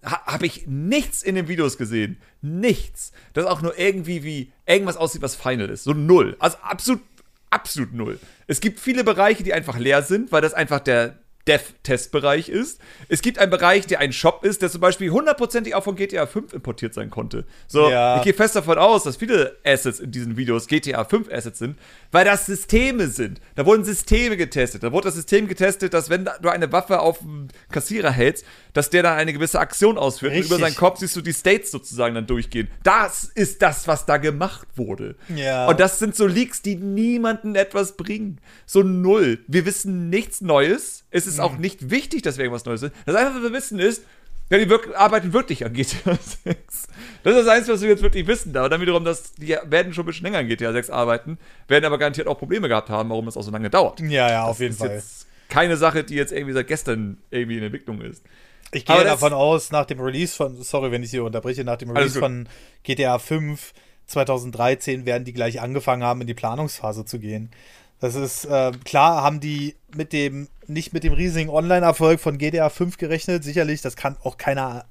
ha, 0.05 0.25
habe 0.25 0.45
ich 0.45 0.67
nichts 0.67 1.24
in 1.24 1.35
den 1.35 1.47
Videos 1.47 1.77
gesehen. 1.77 2.17
Nichts. 2.41 3.12
Das 3.33 3.45
auch 3.45 3.62
nur 3.62 3.77
irgendwie 3.77 4.24
wie 4.24 4.51
irgendwas 4.65 4.97
aussieht, 4.97 5.21
was 5.21 5.35
Final 5.35 5.69
ist. 5.69 5.83
So 5.83 5.93
null. 5.93 6.35
Also 6.39 6.57
absolut, 6.62 7.01
absolut 7.50 7.93
null. 7.93 8.19
Es 8.47 8.62
gibt 8.62 8.79
viele 8.79 9.03
Bereiche, 9.03 9.43
die 9.43 9.53
einfach 9.53 9.77
leer 9.77 10.03
sind, 10.03 10.31
weil 10.31 10.41
das 10.41 10.53
einfach 10.53 10.79
der 10.79 11.19
Dev-Testbereich 11.47 12.49
ist. 12.49 12.79
Es 13.07 13.21
gibt 13.21 13.39
einen 13.39 13.51
Bereich, 13.51 13.85
der 13.87 13.99
ein 13.99 14.13
Shop 14.13 14.43
ist, 14.43 14.61
der 14.61 14.69
zum 14.71 14.81
Beispiel 14.81 15.09
hundertprozentig 15.11 15.75
auch 15.75 15.83
von 15.83 15.95
GTA 15.95 16.25
5 16.25 16.53
importiert 16.53 16.93
sein 16.93 17.09
konnte. 17.09 17.45
So, 17.67 17.89
Ja. 17.89 18.17
ich 18.17 18.23
gehe 18.23 18.33
fest 18.33 18.55
davon 18.55 18.77
aus, 18.77 19.03
dass 19.03 19.17
viele 19.17 19.55
Assets 19.63 19.99
in 19.99 20.11
diesen 20.11 20.37
Videos 20.37 20.67
GTA 20.67 21.03
5 21.05 21.31
Assets 21.31 21.59
sind, 21.59 21.77
weil 22.11 22.25
das 22.25 22.45
Systeme 22.45 23.07
sind. 23.07 23.39
Da 23.55 23.65
wurden 23.65 23.83
Systeme 23.83 24.37
getestet. 24.37 24.83
Da 24.83 24.91
wurde 24.91 25.05
das 25.05 25.15
System 25.15 25.47
getestet, 25.47 25.93
dass 25.93 26.09
wenn 26.09 26.25
du 26.25 26.49
eine 26.49 26.71
Waffe 26.71 26.99
auf 26.99 27.21
einen 27.21 27.49
Kassierer 27.71 28.11
hältst, 28.11 28.45
dass 28.73 28.89
der 28.89 29.03
dann 29.03 29.17
eine 29.17 29.31
gewisse 29.33 29.59
Aktion 29.59 29.97
ausführt. 29.97 30.33
Und 30.33 30.39
über 30.39 30.55
Richtig. 30.55 30.59
seinen 30.67 30.75
Kopf 30.75 30.99
siehst 30.99 31.15
du 31.15 31.21
die 31.21 31.33
States 31.33 31.71
sozusagen 31.71 32.15
dann 32.15 32.27
durchgehen. 32.27 32.67
Das 32.84 33.23
ist 33.23 33.62
das, 33.62 33.88
was 33.88 34.05
da 34.05 34.17
gemacht 34.17 34.67
wurde. 34.75 35.15
Ja. 35.34 35.67
Und 35.67 35.79
das 35.79 35.99
sind 35.99 36.15
so 36.15 36.27
Leaks, 36.27 36.62
die 36.62 36.75
niemanden 36.75 37.55
etwas 37.55 37.95
bringen. 37.95 38.39
So 38.65 38.84
null. 38.84 39.39
Wir 39.47 39.65
wissen 39.65 40.10
nichts 40.10 40.41
Neues. 40.41 41.05
Es 41.12 41.27
ist 41.27 41.35
Mhm. 41.38 41.43
auch 41.43 41.58
nicht 41.58 41.89
wichtig, 41.89 42.21
dass 42.21 42.38
wir 42.38 42.45
irgendwas 42.45 42.65
Neues 42.65 42.82
wissen. 42.82 42.93
Das 43.06 43.15
Einzige, 43.15 43.38
was 43.38 43.43
wir 43.43 43.54
wissen, 43.58 43.80
ist, 43.80 44.04
ja, 44.50 44.58
die 44.60 44.69
wirk 44.69 44.95
arbeiten 44.95 45.34
wirklich 45.34 45.65
an 45.65 45.74
GTA 45.74 46.15
6. 46.43 46.88
Das 47.24 47.36
ist 47.36 47.45
das 47.45 47.48
Einzige, 47.48 47.74
was 47.74 47.82
wir 47.82 47.89
jetzt 47.89 48.04
wirklich 48.04 48.28
wissen. 48.28 48.56
Aber 48.56 48.69
dann 48.69 48.80
wiederum, 48.82 49.04
dass 49.04 49.34
die 49.34 49.58
werden 49.65 49.93
schon 49.93 50.04
ein 50.04 50.08
bisschen 50.08 50.24
länger 50.26 50.38
an 50.39 50.48
GTA 50.48 50.71
6 50.71 50.89
arbeiten, 50.91 51.39
werden 51.67 51.86
aber 51.86 51.98
garantiert 51.98 52.28
auch 52.28 52.38
Probleme 52.38 52.67
gehabt 52.67 52.89
haben, 52.89 53.10
warum 53.10 53.28
es 53.28 53.38
auch 53.38 53.41
so 53.41 53.52
lange 53.52 53.69
dauert. 53.71 54.00
ja, 54.02 54.30
ja, 54.30 54.43
auf 54.43 54.60
jeden 54.60 54.74
ist 54.74 54.80
Fall. 54.80 54.91
jetzt 54.91 55.28
keine 55.50 55.78
Sache, 55.78 56.04
die 56.04 56.15
jetzt 56.15 56.32
irgendwie 56.32 56.54
seit 56.54 56.67
gestern 56.67 57.17
irgendwie 57.32 57.58
in 57.58 57.63
Entwicklung 57.63 58.02
ist. 58.02 58.24
Ich 58.71 58.86
gehe 58.86 58.95
das- 58.95 59.06
davon 59.06 59.34
aus, 59.34 59.71
nach 59.71 59.86
dem 59.86 60.00
Release 60.00 60.36
von, 60.36 60.62
sorry, 60.62 60.91
wenn 60.91 61.02
ich 61.02 61.10
Sie 61.12 61.19
unterbreche, 61.19 61.63
nach 61.63 61.78
dem 61.78 61.91
Release 61.91 62.19
von 62.19 62.48
GTA 62.84 63.17
5 63.19 63.74
2013 64.08 65.06
werden 65.06 65.24
die 65.24 65.34
gleich 65.34 65.62
angefangen 65.62 66.04
haben, 66.04 66.21
in 66.21 66.28
die 66.28 66.34
Planungsphase 66.34 67.06
zu 67.06 67.19
gehen. 67.19 67.50
Das 67.99 68.15
ist, 68.15 68.45
äh, 68.45 68.71
klar 68.84 69.23
haben 69.23 69.39
die 69.39 69.75
mit 69.95 70.13
dem, 70.13 70.47
nicht 70.67 70.93
mit 70.93 71.03
dem 71.03 71.13
riesigen 71.13 71.49
Online-Erfolg 71.49 72.19
von 72.19 72.38
GTA 72.38 72.69
5 72.69 72.97
gerechnet, 72.97 73.43
sicherlich, 73.43 73.81
das 73.81 73.95
kann 73.95 74.17
auch 74.23 74.38
keiner 74.38 74.86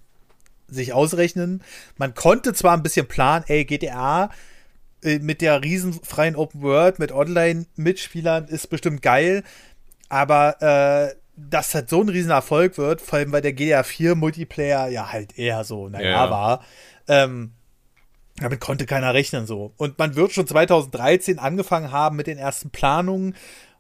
sich 0.69 0.93
ausrechnen. 0.93 1.63
Man 1.97 2.15
konnte 2.15 2.55
zwar 2.55 2.75
ein 2.75 2.83
bisschen 2.83 3.07
planen, 3.07 3.45
ey, 3.49 3.65
GTA 3.65 4.31
äh, 5.03 5.19
mit 5.19 5.41
der 5.43 5.63
riesenfreien 5.63 6.37
Open 6.37 6.63
World, 6.63 6.99
mit 6.99 7.13
Online-Mitspielern 7.13 8.47
ist 8.49 8.69
bestimmt 8.71 9.03
geil, 9.03 9.45
aber 10.09 10.63
äh, 11.13 11.15
dass 11.37 11.73
das 11.73 11.85
so 11.89 12.01
ein 12.01 12.09
Riesenerfolg 12.09 12.79
wird, 12.79 13.01
vor 13.01 13.19
allem 13.19 13.33
weil 13.33 13.43
der 13.43 13.53
GTA 13.53 13.83
4 13.83 14.15
Multiplayer 14.15 14.89
ja 14.89 15.13
halt 15.13 15.37
eher 15.39 15.65
so, 15.65 15.89
naja, 15.89 16.25
Ja. 16.25 16.31
war, 16.31 16.65
ähm, 17.09 17.54
damit 18.37 18.61
konnte 18.61 18.87
keiner 18.87 19.15
rechnen 19.15 19.47
so. 19.47 19.73
Und 19.77 19.99
man 19.99 20.17
wird 20.17 20.33
schon 20.33 20.47
2013 20.47 21.39
angefangen 21.39 21.93
haben 21.93 22.17
mit 22.17 22.27
den 22.27 22.39
ersten 22.39 22.71
Planungen. 22.71 23.35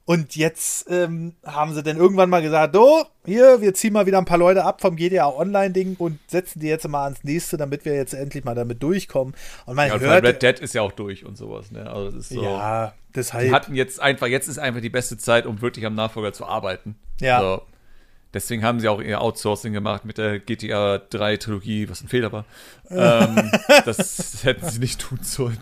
Und 0.07 0.37
jetzt 0.37 0.91
ähm, 0.91 1.35
haben 1.47 1.73
sie 1.73 1.83
dann 1.83 1.97
irgendwann 1.97 2.29
mal 2.29 2.43
gesagt, 2.43 2.77
oh, 2.77 3.05
hier, 3.25 3.63
wir 3.63 3.73
ziehen 3.73 3.95
mal 3.95 4.05
wieder 4.05 4.19
ein 4.19 4.27
paar 4.27 4.37
Leute 4.37 4.63
ab 4.63 4.83
vom 4.83 4.97
GTA 4.97 5.31
Online-Ding 5.31 5.97
und 5.99 6.19
setzen 6.27 6.61
die 6.61 6.67
jetzt 6.67 6.87
mal 6.87 7.05
ans 7.05 7.25
nächste, 7.25 7.57
damit 7.57 7.87
wir 7.87 7.95
jetzt 7.95 8.13
endlich 8.13 8.45
mal 8.45 8.55
damit 8.55 8.83
durchkommen. 8.83 9.35
Und 9.65 9.77
man 9.77 9.89
Ja, 9.89 9.95
und 9.95 10.03
hört, 10.03 10.23
Red 10.23 10.43
Dead 10.43 10.61
ist 10.61 10.75
ja 10.75 10.83
auch 10.83 10.93
durch 10.93 11.25
und 11.25 11.39
sowas, 11.39 11.71
ne? 11.71 11.91
Also 11.91 12.11
das 12.11 12.31
ist 12.31 12.35
so. 12.35 12.43
ja, 12.43 12.93
deshalb. 13.15 13.47
Die 13.47 13.53
hatten 13.53 13.75
jetzt 13.75 13.99
einfach, 13.99 14.27
jetzt 14.27 14.47
ist 14.47 14.59
einfach 14.59 14.83
die 14.83 14.91
beste 14.91 15.17
Zeit, 15.17 15.47
um 15.47 15.63
wirklich 15.63 15.87
am 15.87 15.95
Nachfolger 15.95 16.35
zu 16.35 16.45
arbeiten. 16.45 16.97
Ja. 17.23 17.41
So. 17.41 17.63
Deswegen 18.35 18.65
haben 18.65 18.81
sie 18.81 18.89
auch 18.89 19.01
ihr 19.01 19.21
Outsourcing 19.21 19.73
gemacht 19.73 20.05
mit 20.05 20.19
der 20.19 20.41
GTA 20.41 20.99
3 20.99 21.37
Trilogie, 21.39 21.89
was 21.89 22.03
ein 22.03 22.09
Fehler 22.09 22.33
war. 22.33 22.45
ähm, 22.91 23.51
das 23.85 24.45
hätten 24.45 24.69
sie 24.69 24.81
nicht 24.81 25.01
tun 25.01 25.21
sollen. 25.23 25.59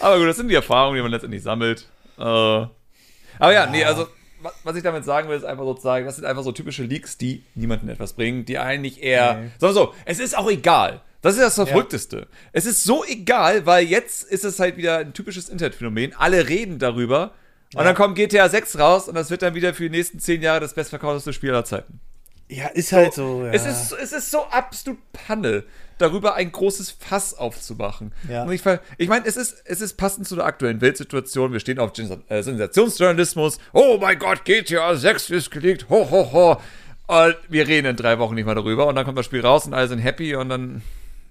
Aber 0.00 0.18
gut, 0.18 0.28
das 0.28 0.36
sind 0.36 0.48
die 0.48 0.54
Erfahrungen, 0.54 0.96
die 0.96 1.02
man 1.02 1.10
letztendlich 1.10 1.42
sammelt. 1.42 1.86
Äh, 2.18 2.22
aber 2.22 3.52
ja, 3.52 3.66
nee, 3.66 3.84
also 3.84 4.06
wa- 4.40 4.52
was 4.64 4.76
ich 4.76 4.82
damit 4.82 5.04
sagen 5.04 5.28
will, 5.28 5.36
ist 5.36 5.44
einfach 5.44 5.64
sozusagen, 5.64 6.06
das 6.06 6.16
sind 6.16 6.24
einfach 6.24 6.42
so 6.44 6.52
typische 6.52 6.82
Leaks, 6.84 7.18
die 7.18 7.42
niemanden 7.54 7.88
etwas 7.88 8.12
bringen, 8.12 8.44
die 8.44 8.58
eigentlich 8.58 9.02
eher. 9.02 9.34
Nee. 9.34 9.50
Sagen 9.58 9.74
wir 9.74 9.80
so, 9.80 9.94
es 10.04 10.18
ist 10.20 10.36
auch 10.36 10.50
egal. 10.50 11.00
Das 11.22 11.34
ist 11.34 11.42
das 11.42 11.54
Verrückteste. 11.56 12.28
Es 12.52 12.66
ist 12.66 12.84
so 12.84 13.04
egal, 13.04 13.66
weil 13.66 13.84
jetzt 13.86 14.22
ist 14.30 14.44
es 14.44 14.60
halt 14.60 14.76
wieder 14.76 14.98
ein 14.98 15.12
typisches 15.12 15.48
Internetphänomen. 15.48 16.14
Alle 16.16 16.48
reden 16.48 16.78
darüber. 16.78 17.32
Und 17.74 17.84
dann 17.84 17.94
kommt 17.94 18.14
GTA 18.16 18.48
6 18.48 18.78
raus 18.78 19.08
und 19.08 19.14
das 19.14 19.30
wird 19.30 19.42
dann 19.42 19.54
wieder 19.54 19.74
für 19.74 19.84
die 19.84 19.90
nächsten 19.90 20.20
zehn 20.20 20.40
Jahre 20.40 20.60
das 20.60 20.74
bestverkaufteste 20.74 21.32
Spiel 21.32 21.50
aller 21.50 21.64
Zeiten. 21.64 22.00
ja, 22.48 22.68
ist 22.68 22.92
halt 22.92 23.14
so. 23.14 23.44
Ja. 23.44 23.52
Es, 23.52 23.66
ist, 23.66 23.92
es 23.92 24.12
ist 24.12 24.30
so 24.30 24.44
absolut 24.44 24.98
Panne, 25.12 25.64
darüber 25.98 26.34
ein 26.34 26.52
großes 26.52 26.92
Fass 26.92 27.34
aufzumachen. 27.34 28.12
Ja. 28.28 28.44
Und 28.44 28.52
ich, 28.52 28.62
ich 28.98 29.08
meine, 29.08 29.26
es 29.26 29.36
ist, 29.36 29.62
es 29.64 29.80
ist 29.80 29.96
passend 29.96 30.28
zu 30.28 30.36
der 30.36 30.44
aktuellen 30.44 30.80
Weltsituation. 30.80 31.52
Wir 31.52 31.60
stehen 31.60 31.78
auf 31.78 31.92
äh, 31.98 32.42
Sensationsjournalismus. 32.42 33.58
Oh 33.72 33.98
mein 34.00 34.18
Gott, 34.18 34.44
GTA 34.44 34.94
6 34.94 35.30
ist 35.30 35.50
geleakt. 35.50 35.88
Ho, 35.90 36.08
ho, 36.10 36.32
ho. 36.32 36.60
Und 37.08 37.36
wir 37.48 37.66
reden 37.68 37.86
in 37.86 37.96
drei 37.96 38.18
Wochen 38.18 38.34
nicht 38.34 38.46
mehr 38.46 38.54
darüber. 38.54 38.86
Und 38.86 38.94
dann 38.94 39.04
kommt 39.04 39.18
das 39.18 39.26
Spiel 39.26 39.40
raus 39.40 39.66
und 39.66 39.74
alle 39.74 39.88
sind 39.88 39.98
happy 39.98 40.34
und 40.36 40.48
dann. 40.48 40.82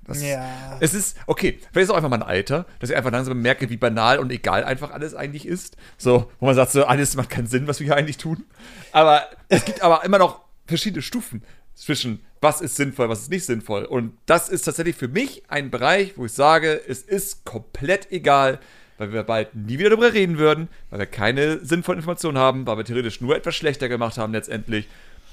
Das, 0.08 0.22
Ja. 0.22 0.78
Es 0.80 0.94
ist, 0.94 1.18
okay, 1.28 1.60
vielleicht 1.72 1.76
ist 1.76 1.84
es 1.84 1.90
auch 1.90 1.98
einfach 1.98 2.10
mein 2.10 2.24
Alter, 2.24 2.66
dass 2.80 2.90
ich 2.90 2.96
einfach 2.96 3.12
langsam 3.12 3.42
merke, 3.42 3.70
wie 3.70 3.78
banal 3.78 4.20
und 4.20 4.32
egal 4.32 4.64
einfach 4.64 4.92
alles 4.92 5.16
eigentlich 5.16 5.48
ist. 5.48 5.78
So, 5.98 6.32
wo 6.40 6.46
man 6.46 6.56
sagt, 6.56 6.72
so, 6.72 6.86
alles 6.86 7.16
macht 7.16 7.30
keinen 7.30 7.48
Sinn, 7.48 7.68
was 7.68 7.80
wir 7.80 7.86
hier 7.86 7.96
eigentlich 7.96 8.18
tun. 8.18 8.46
Aber 8.92 9.24
es 9.50 9.66
gibt 9.66 9.82
aber 9.82 10.04
immer 10.04 10.20
noch 10.20 10.42
verschiedene 10.68 11.02
Stufen 11.02 11.44
zwischen, 11.74 12.22
was 12.42 12.62
ist 12.62 12.76
sinnvoll, 12.76 13.10
was 13.10 13.22
ist 13.22 13.32
nicht 13.32 13.46
sinnvoll. 13.46 13.84
Und 13.84 14.18
das 14.26 14.50
ist 14.50 14.64
tatsächlich 14.64 14.96
für 14.96 15.08
mich 15.08 15.44
ein 15.48 15.72
Bereich, 15.72 16.14
wo 16.18 16.26
ich 16.26 16.34
sage, 16.34 16.82
es 16.88 17.02
ist 17.02 17.44
komplett 17.46 18.12
egal, 18.12 18.60
weil 18.98 19.12
wir 19.12 19.24
bald 19.24 19.56
nie 19.56 19.78
wieder 19.78 19.90
darüber 19.90 20.14
reden 20.14 20.38
würden, 20.38 20.70
weil 20.90 21.00
wir 21.00 21.06
keine 21.06 21.60
sinnvollen 21.66 22.00
Informationen 22.00 22.38
haben, 22.38 22.66
weil 22.66 22.78
wir 22.78 22.86
theoretisch 22.86 23.22
nur 23.22 23.36
etwas 23.36 23.56
schlechter 23.56 23.90
gemacht 23.90 24.18
haben 24.18 24.34
letztendlich. 24.34 24.88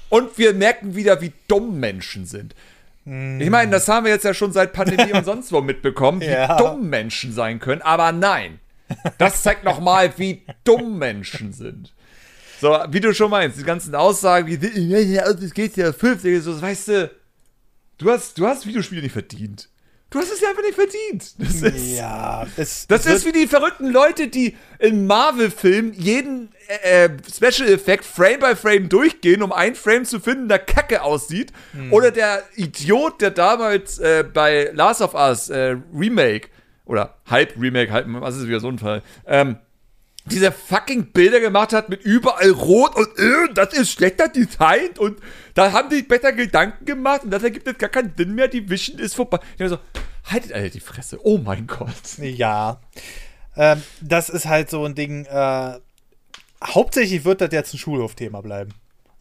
Und 0.09 0.37
wir 0.37 0.53
merken 0.53 0.95
wieder, 0.95 1.21
wie 1.21 1.31
dumm 1.47 1.79
Menschen 1.79 2.25
sind. 2.25 2.53
Ich 3.05 3.49
meine, 3.49 3.69
das 3.71 3.87
haben 3.89 4.05
wir 4.05 4.13
jetzt 4.13 4.23
ja 4.23 4.33
schon 4.33 4.53
seit 4.53 4.71
Pandemie 4.71 5.11
und 5.11 5.25
sonst 5.25 5.51
wo 5.51 5.59
mitbekommen, 5.61 6.21
wie 6.21 6.25
Ja. 6.29 6.55
dumm 6.57 6.89
Menschen 6.89 7.33
sein 7.33 7.59
können, 7.59 7.81
aber 7.81 8.11
nein. 8.13 8.59
Das 9.17 9.43
zeigt 9.43 9.63
nochmal, 9.63 10.13
wie 10.17 10.43
dumm 10.63 10.99
Menschen 10.99 11.51
sind. 11.51 11.93
So, 12.61 12.77
wie 12.89 13.01
du 13.01 13.13
schon 13.13 13.29
meinst, 13.31 13.59
die 13.59 13.63
ganzen 13.63 13.93
Aussagen 13.95 14.47
wie, 14.47 14.93
es 15.43 15.53
geht 15.53 15.75
ja 15.75 15.91
50, 15.91 16.41
so, 16.41 16.61
weißt 16.61 16.87
du, 16.87 17.11
du 17.97 18.09
hast, 18.09 18.37
du 18.37 18.47
hast 18.47 18.65
Videospiele 18.65 19.01
nicht 19.01 19.11
verdient. 19.11 19.67
Du 20.13 20.19
hast 20.19 20.31
es 20.31 20.41
ja 20.41 20.49
einfach 20.49 20.61
nicht 20.61 20.75
verdient. 20.75 21.33
Das 21.39 21.73
ist, 21.73 21.97
ja, 21.97 22.45
es, 22.55 22.85
das 22.85 23.07
ist 23.07 23.25
wie 23.25 23.31
die 23.31 23.47
verrückten 23.47 23.89
Leute, 23.89 24.27
die 24.27 24.55
in 24.77 25.07
Marvel-Filmen 25.07 25.91
jeden 25.93 26.51
äh, 26.83 27.09
Special-Effekt 27.35 28.05
Frame 28.05 28.39
by 28.39 28.55
Frame 28.55 28.89
durchgehen, 28.89 29.41
um 29.41 29.51
einen 29.51 29.73
Frame 29.73 30.05
zu 30.05 30.19
finden, 30.19 30.49
der 30.49 30.59
kacke 30.59 31.01
aussieht. 31.01 31.51
Oder 31.89 32.11
der 32.11 32.43
Idiot, 32.55 33.21
der 33.21 33.31
damals 33.31 33.97
äh, 33.97 34.23
bei 34.23 34.69
Last 34.73 35.01
of 35.01 35.15
Us 35.15 35.49
äh, 35.49 35.77
Remake 35.91 36.49
oder 36.85 37.15
Halb-Remake, 37.27 37.91
halb, 37.91 38.05
was 38.07 38.37
ist 38.37 38.47
wieder 38.47 38.59
so 38.59 38.67
ein 38.67 38.77
Fall, 38.77 39.01
ähm, 39.25 39.57
diese 40.25 40.51
fucking 40.51 41.11
Bilder 41.11 41.39
gemacht 41.39 41.73
hat 41.73 41.89
mit 41.89 42.03
überall 42.03 42.51
rot 42.51 42.95
und 42.95 43.07
äh, 43.17 43.53
das 43.53 43.73
ist 43.73 43.91
schlechter 43.91 44.29
designt 44.29 44.97
und 44.97 45.19
da 45.53 45.71
haben 45.71 45.89
die 45.89 46.01
besser 46.01 46.31
Gedanken 46.31 46.85
gemacht 46.85 47.23
und 47.23 47.31
das 47.31 47.43
ergibt 47.43 47.67
jetzt 47.67 47.79
gar 47.79 47.89
keinen 47.89 48.13
Sinn 48.17 48.35
mehr, 48.35 48.47
die 48.47 48.69
Vision 48.69 48.99
ist 48.99 49.15
vorbei. 49.15 49.39
Ich 49.55 49.61
hab 49.61 49.69
so, 49.69 49.79
haltet 50.25 50.53
alle 50.53 50.69
die 50.69 50.79
Fresse, 50.79 51.19
oh 51.23 51.37
mein 51.37 51.67
Gott. 51.67 52.17
Ja. 52.19 52.79
Ähm, 53.55 53.83
das 54.01 54.29
ist 54.29 54.45
halt 54.45 54.69
so 54.69 54.85
ein 54.85 54.95
Ding. 54.95 55.25
Äh, 55.25 55.79
hauptsächlich 56.63 57.25
wird 57.25 57.41
das 57.41 57.51
jetzt 57.51 57.73
ein 57.73 57.77
Schulhofthema 57.77 58.41
bleiben. 58.41 58.73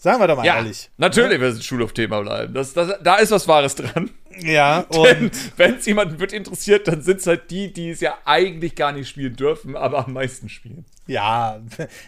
Sagen 0.02 0.18
wir 0.18 0.26
doch 0.26 0.36
mal 0.36 0.44
Ja, 0.44 0.56
ehrlich. 0.56 0.90
natürlich 0.96 1.38
wird 1.38 1.52
es 1.52 1.58
ein 1.60 1.62
Schulhofthema 1.62 2.20
bleiben. 2.22 2.52
Das, 2.54 2.72
das, 2.72 2.98
da 3.04 3.16
ist 3.18 3.30
was 3.30 3.46
Wahres 3.46 3.76
dran. 3.76 4.10
Ja, 4.40 4.80
und 4.88 5.30
wenn 5.56 5.76
es 5.76 5.86
jemanden 5.86 6.18
wird 6.18 6.32
interessiert, 6.32 6.88
dann 6.88 7.02
sind 7.02 7.20
es 7.20 7.26
halt 7.28 7.52
die, 7.52 7.72
die 7.72 7.90
es 7.90 8.00
ja 8.00 8.18
eigentlich 8.24 8.74
gar 8.74 8.90
nicht 8.90 9.08
spielen 9.08 9.36
dürfen, 9.36 9.76
aber 9.76 10.04
am 10.04 10.14
meisten 10.14 10.48
spielen. 10.48 10.84
ja, 11.06 11.60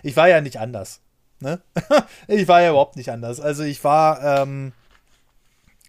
ich 0.02 0.16
war 0.16 0.28
ja 0.28 0.40
nicht 0.40 0.58
anders. 0.58 1.02
Ne? 1.38 1.60
Ich 2.26 2.48
war 2.48 2.62
ja 2.62 2.70
überhaupt 2.70 2.96
nicht 2.96 3.10
anders. 3.10 3.38
Also 3.38 3.62
ich 3.62 3.84
war 3.84 4.42
ähm, 4.42 4.72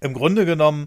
im 0.02 0.14
Grunde 0.14 0.46
genommen 0.46 0.86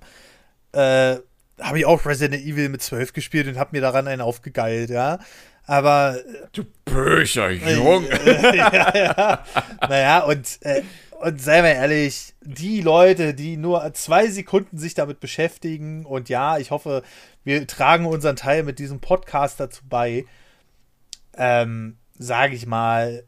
äh, 0.70 1.16
habe 1.60 1.78
ich 1.80 1.84
auch 1.86 2.06
Resident 2.06 2.44
Evil 2.44 2.68
mit 2.68 2.80
12 2.80 3.12
gespielt 3.12 3.48
und 3.48 3.58
habe 3.58 3.70
mir 3.72 3.80
daran 3.80 4.06
einen 4.06 4.22
aufgegeilt, 4.22 4.90
ja. 4.90 5.18
Aber 5.66 6.16
Du 6.52 6.62
böser 6.84 7.50
Junge. 7.50 8.08
ja, 8.54 8.96
ja. 8.96 9.44
Naja, 9.88 10.20
und, 10.20 10.58
äh, 10.62 10.82
und 11.20 11.40
sei 11.40 11.62
mal 11.62 11.68
ehrlich, 11.68 12.34
die 12.42 12.80
Leute, 12.80 13.34
die 13.34 13.56
nur 13.56 13.92
zwei 13.94 14.28
Sekunden 14.28 14.78
sich 14.78 14.94
damit 14.94 15.20
beschäftigen, 15.20 16.04
und 16.06 16.28
ja, 16.28 16.58
ich 16.58 16.70
hoffe, 16.70 17.02
wir 17.44 17.66
tragen 17.66 18.06
unseren 18.06 18.36
Teil 18.36 18.62
mit 18.62 18.78
diesem 18.78 19.00
Podcast 19.00 19.58
dazu 19.58 19.82
bei, 19.88 20.24
ähm, 21.34 21.98
sage 22.18 22.54
ich 22.54 22.66
mal, 22.66 23.24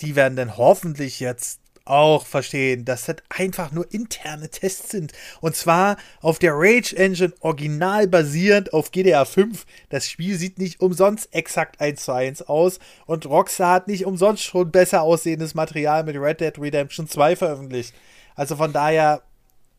die 0.00 0.16
werden 0.16 0.36
dann 0.36 0.56
hoffentlich 0.56 1.18
jetzt 1.20 1.60
auch 1.88 2.26
verstehen, 2.26 2.84
dass 2.84 3.06
das 3.06 3.16
einfach 3.28 3.72
nur 3.72 3.92
interne 3.92 4.48
Tests 4.48 4.90
sind. 4.90 5.12
Und 5.40 5.56
zwar 5.56 5.96
auf 6.20 6.38
der 6.38 6.52
Rage 6.54 6.96
Engine 6.96 7.32
original 7.40 8.06
basierend 8.06 8.72
auf 8.72 8.90
GDR 8.90 9.26
5. 9.26 9.64
Das 9.88 10.08
Spiel 10.08 10.36
sieht 10.36 10.58
nicht 10.58 10.80
umsonst 10.80 11.34
exakt 11.34 11.80
1 11.80 12.04
zu 12.04 12.12
1 12.12 12.42
aus. 12.42 12.78
Und 13.06 13.26
Rockstar 13.26 13.74
hat 13.74 13.88
nicht 13.88 14.06
umsonst 14.06 14.42
schon 14.42 14.70
besser 14.70 15.02
aussehendes 15.02 15.54
Material 15.54 16.04
mit 16.04 16.16
Red 16.16 16.40
Dead 16.40 16.58
Redemption 16.58 17.08
2 17.08 17.36
veröffentlicht. 17.36 17.94
Also 18.34 18.56
von 18.56 18.72
daher 18.72 19.22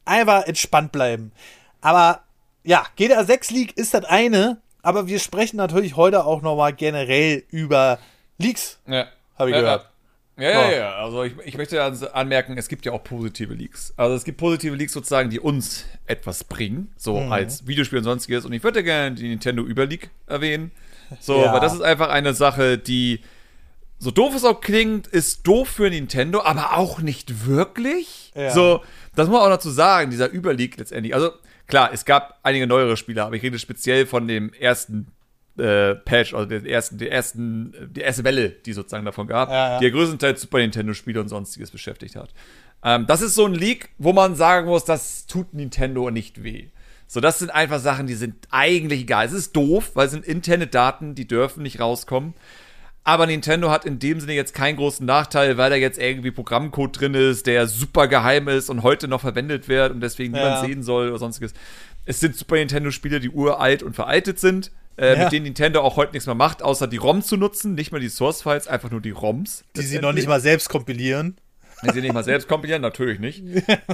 einfach 0.06 0.46
entspannt 0.48 0.92
bleiben. 0.92 1.32
Aber 1.82 2.24
ja, 2.64 2.86
GDR 2.96 3.24
6 3.26 3.52
League 3.52 3.78
ist 3.78 3.94
das 3.94 4.06
eine. 4.06 4.62
Aber 4.82 5.08
wir 5.08 5.20
sprechen 5.20 5.58
natürlich 5.58 5.96
heute 5.96 6.26
auch 6.26 6.42
nochmal 6.42 6.74
generell 6.74 7.44
über 7.50 8.00
Leaks. 8.38 8.80
Ja. 8.88 9.08
Hab 9.38 9.48
ich 9.48 9.56
ja, 9.56 9.62
gehört. 9.62 9.84
Ja, 9.84 9.90
ja, 10.40 10.50
Ja. 10.50 10.72
ja. 10.72 10.96
Also 10.96 11.24
ich, 11.24 11.34
ich 11.46 11.58
möchte 11.58 11.82
anmerken, 12.14 12.58
es 12.58 12.68
gibt 12.68 12.86
ja 12.86 12.92
auch 12.92 13.04
positive 13.04 13.54
Leaks. 13.54 13.94
Also 13.98 14.16
es 14.16 14.24
gibt 14.24 14.38
positive 14.38 14.76
Leaks 14.76 14.94
sozusagen, 14.94 15.30
die 15.30 15.40
uns 15.40 15.86
etwas 16.06 16.44
bringen, 16.44 16.92
so 16.98 17.20
Mhm. 17.20 17.32
als 17.32 17.68
Videospiel 17.68 18.00
und 18.00 18.04
sonstiges. 18.06 18.46
Und 18.46 18.54
ich 18.54 18.64
würde 18.64 18.84
gerne 18.84 19.16
die 19.16 19.28
Nintendo 19.28 19.64
Über 19.64 19.86
League 19.86 20.10
erwähnen. 20.28 20.72
So, 21.20 21.42
Ja. 21.44 21.54
weil 21.54 21.60
das 21.60 21.74
ist 21.74 21.82
einfach 21.82 22.10
eine 22.10 22.34
Sache, 22.34 22.78
die 22.78 23.22
so 23.98 24.12
doof 24.12 24.34
es 24.36 24.46
auch 24.46 24.62
klingt, 24.62 25.08
ist 25.08 25.46
doof 25.46 25.68
für 25.68 25.90
Nintendo, 25.90 26.42
aber 26.42 26.78
auch 26.78 27.00
nicht 27.02 27.46
wirklich. 27.48 28.32
Ja. 28.36 28.52
So, 28.52 28.82
das 29.16 29.28
muss 29.28 29.38
man 29.38 29.46
auch 29.46 29.54
dazu 29.54 29.70
sagen, 29.72 30.10
dieser 30.12 30.30
Über 30.30 30.54
League 30.54 30.78
letztendlich. 30.78 31.14
Also 31.14 31.32
klar, 31.68 31.90
es 31.92 32.06
gab 32.06 32.40
einige 32.44 32.66
neuere 32.66 32.96
Spieler, 32.96 33.26
aber 33.26 33.36
ich 33.36 33.44
rede 33.44 33.60
speziell 33.60 34.06
von 34.06 34.28
dem 34.28 34.54
ersten 34.54 35.08
äh, 35.60 35.96
Patch, 35.96 36.34
also 36.34 36.46
den 36.48 36.66
ersten, 36.66 36.98
die 36.98 37.10
ersten, 37.10 37.74
die 37.96 38.02
erste 38.02 38.24
Welle, 38.24 38.50
die 38.50 38.74
sozusagen 38.74 39.06
davon 39.06 39.28
gab, 39.28 39.50
Ja, 39.50 39.74
ja. 39.74 39.80
die 39.80 39.86
ja 39.86 39.92
größtenteils 39.92 40.42
Super 40.42 40.60
Nintendo-Spiele 40.60 41.20
und 41.20 41.28
sonstiges 41.30 41.72
beschäftigt 41.72 42.16
hat. 42.16 42.34
Ähm, 42.84 43.06
das 43.08 43.22
ist 43.22 43.36
so 43.36 43.46
ein 43.46 43.54
Leak, 43.54 43.90
wo 43.98 44.14
man 44.14 44.36
sagen 44.36 44.68
muss, 44.68 44.86
das 44.86 45.26
tut 45.28 45.54
Nintendo 45.54 46.10
nicht 46.12 46.44
weh. 46.44 46.68
So, 47.08 47.20
das 47.20 47.40
sind 47.40 47.50
einfach 47.50 47.80
Sachen, 47.80 48.08
die 48.08 48.14
sind 48.14 48.36
eigentlich 48.52 49.02
egal. 49.02 49.26
Es 49.26 49.34
ist 49.34 49.56
doof, 49.56 49.92
weil 49.96 50.06
es 50.06 50.12
sind 50.12 50.26
interne 50.26 50.68
Daten, 50.68 51.16
die 51.16 51.28
dürfen 51.28 51.64
nicht 51.64 51.80
rauskommen. 51.80 52.36
Aber 53.04 53.26
Nintendo 53.26 53.72
hat 53.72 53.86
in 53.86 53.98
dem 53.98 54.20
Sinne 54.20 54.34
jetzt 54.34 54.54
keinen 54.54 54.76
großen 54.76 55.06
Nachteil, 55.06 55.58
weil 55.58 55.72
da 55.72 55.76
jetzt 55.76 55.98
irgendwie 55.98 56.30
Programmcode 56.32 57.00
drin 57.00 57.14
ist, 57.16 57.48
der 57.48 57.66
super 57.66 58.08
geheim 58.08 58.48
ist 58.48 58.70
und 58.70 58.84
heute 58.84 59.08
noch 59.08 59.22
verwendet 59.22 59.68
wird 59.68 59.92
und 59.92 60.02
deswegen 60.02 60.36
Ja. 60.36 60.44
niemand 60.44 60.66
sehen 60.68 60.84
soll 60.84 61.10
oder 61.10 61.18
sonstiges. 61.18 61.54
Es 62.06 62.20
sind 62.20 62.36
Super 62.36 62.56
Nintendo-Spiele, 62.58 63.20
die 63.20 63.30
uralt 63.30 63.82
und 63.84 63.96
veraltet 63.96 64.40
sind, 64.40 64.72
äh, 65.00 65.16
Ja. 65.18 65.24
mit 65.24 65.32
denen 65.34 65.46
Nintendo 65.46 65.82
auch 65.82 65.96
heute 65.96 66.12
nichts 66.14 66.26
mehr 66.26 66.36
macht, 66.36 66.62
außer 66.62 66.88
die 66.88 66.98
ROM 66.98 67.22
zu 67.22 67.38
nutzen, 67.38 67.74
nicht 67.76 67.92
mal 67.92 68.00
die 68.00 68.10
Source-Files, 68.10 68.68
einfach 68.68 68.92
nur 68.92 69.02
die 69.02 69.12
ROMs. 69.12 69.64
Die 69.76 69.82
sie 69.82 70.00
noch 70.00 70.14
nicht 70.14 70.28
mal 70.28 70.40
selbst 70.42 70.70
kompilieren. 70.70 71.38
Wenn 71.82 71.94
sie 71.94 72.02
nicht 72.02 72.14
mal 72.14 72.24
selbst 72.24 72.48
kompilieren, 72.48 72.82
natürlich 72.82 73.20
nicht. 73.20 73.44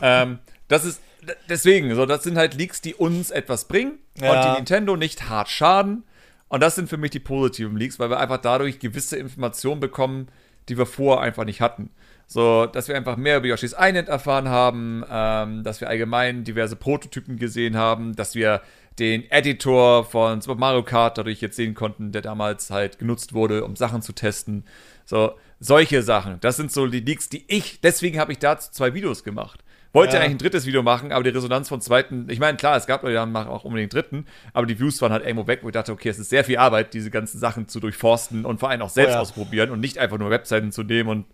ähm, 0.02 0.39
das 0.68 0.86
ist 0.86 1.02
deswegen, 1.50 1.94
so, 1.96 2.06
das 2.06 2.24
sind 2.24 2.38
halt 2.38 2.56
Leaks, 2.56 2.82
die 2.82 2.96
uns 2.96 3.30
etwas 3.32 3.65
bringen 3.65 4.00
und 4.15 4.24
Ja. 4.24 4.50
die 4.52 4.56
Nintendo 4.58 4.96
nicht 4.98 5.30
hart 5.30 5.50
schaden. 5.50 6.04
Und 6.48 6.62
das 6.62 6.76
sind 6.76 6.89
für 6.89 6.98
mich 6.98 7.12
die 7.12 7.20
positiven 7.20 7.76
Leaks, 7.78 8.00
weil 8.00 8.10
wir 8.10 8.20
einfach 8.20 8.38
dadurch 8.38 8.80
gewisse 8.80 9.18
Informationen 9.18 9.80
bekommen, 9.82 10.28
die 10.70 10.78
wir 10.78 10.86
vorher 10.86 11.24
einfach 11.24 11.44
nicht 11.46 11.62
hatten. 11.62 11.89
So, 12.28 12.65
dass 12.65 12.88
wir 12.88 12.96
einfach 12.96 13.18
mehr 13.18 13.38
über 13.38 13.48
Yoshi's 13.48 13.76
Island 13.78 14.10
erfahren 14.10 14.50
haben, 14.50 15.04
ähm, 15.12 15.63
dass 15.63 15.80
wir 15.82 15.89
allgemein 15.89 16.44
diverse 16.44 16.76
Prototypen 16.76 17.38
gesehen 17.38 17.78
haben, 17.78 18.15
dass 18.15 18.34
wir 18.34 18.62
den 18.99 19.29
Editor 19.29 20.05
von 20.05 20.41
Super 20.41 20.55
Mario 20.60 20.84
Kart 20.84 21.17
dadurch 21.17 21.41
jetzt 21.41 21.55
sehen 21.58 21.73
konnten, 21.73 22.12
der 22.12 22.21
damals 22.21 22.69
halt 22.71 22.97
genutzt 22.99 23.34
wurde, 23.34 23.65
um 23.65 23.75
Sachen 23.75 24.01
zu 24.01 24.13
testen. 24.13 24.63
So, 25.05 25.34
solche 25.60 26.01
Sachen. 26.01 26.39
Das 26.41 26.58
sind 26.58 26.71
so 26.71 26.88
die 26.88 27.01
Leaks, 27.01 27.29
die 27.29 27.43
ich, 27.47 27.81
deswegen 27.81 28.19
habe 28.19 28.31
ich 28.31 28.39
dazu 28.39 28.71
zwei 28.71 28.93
Videos 28.93 29.23
gemacht. 29.23 29.62
Wollte 29.93 30.15
Ja. 30.17 30.21
eigentlich 30.21 30.36
ein 30.36 30.38
drittes 30.39 30.65
Video 30.65 30.84
machen, 30.84 31.13
aber 31.13 31.23
die 31.23 31.29
Resonanz 31.29 31.69
vom 31.69 31.79
zweiten, 31.79 32.27
ich 32.29 32.39
meine, 32.39 32.58
klar, 32.58 32.75
es 32.75 32.86
gab 32.86 33.03
Leute, 33.03 33.17
die 33.17 33.31
machen 33.31 33.47
auch 33.47 33.63
unbedingt 33.63 33.93
einen 33.93 34.01
dritten, 34.01 34.25
aber 34.51 34.65
die 34.65 34.77
Views 34.77 35.01
waren 35.01 35.13
halt 35.13 35.23
irgendwo 35.25 35.47
weg, 35.47 35.60
wo 35.63 35.67
ich 35.69 35.73
dachte, 35.73 35.93
okay, 35.93 36.10
es 36.10 36.19
ist 36.19 36.29
sehr 36.29 36.43
viel 36.43 36.58
Arbeit, 36.58 36.93
diese 36.93 37.10
ganzen 37.12 37.39
Sachen 37.39 37.69
zu 37.69 37.79
durchforsten 37.79 38.45
und 38.45 38.60
vor 38.60 38.69
allem 38.69 38.81
auch 38.81 38.89
selbst 38.89 39.12
Oh 39.13 39.15
ja. 39.15 39.21
ausprobieren 39.21 39.69
und 39.71 39.79
nicht 39.79 39.97
einfach 39.97 40.17
nur 40.17 40.29
Webseiten 40.29 40.73
zu 40.73 40.84
nehmen 40.84 41.10
und 41.10 41.25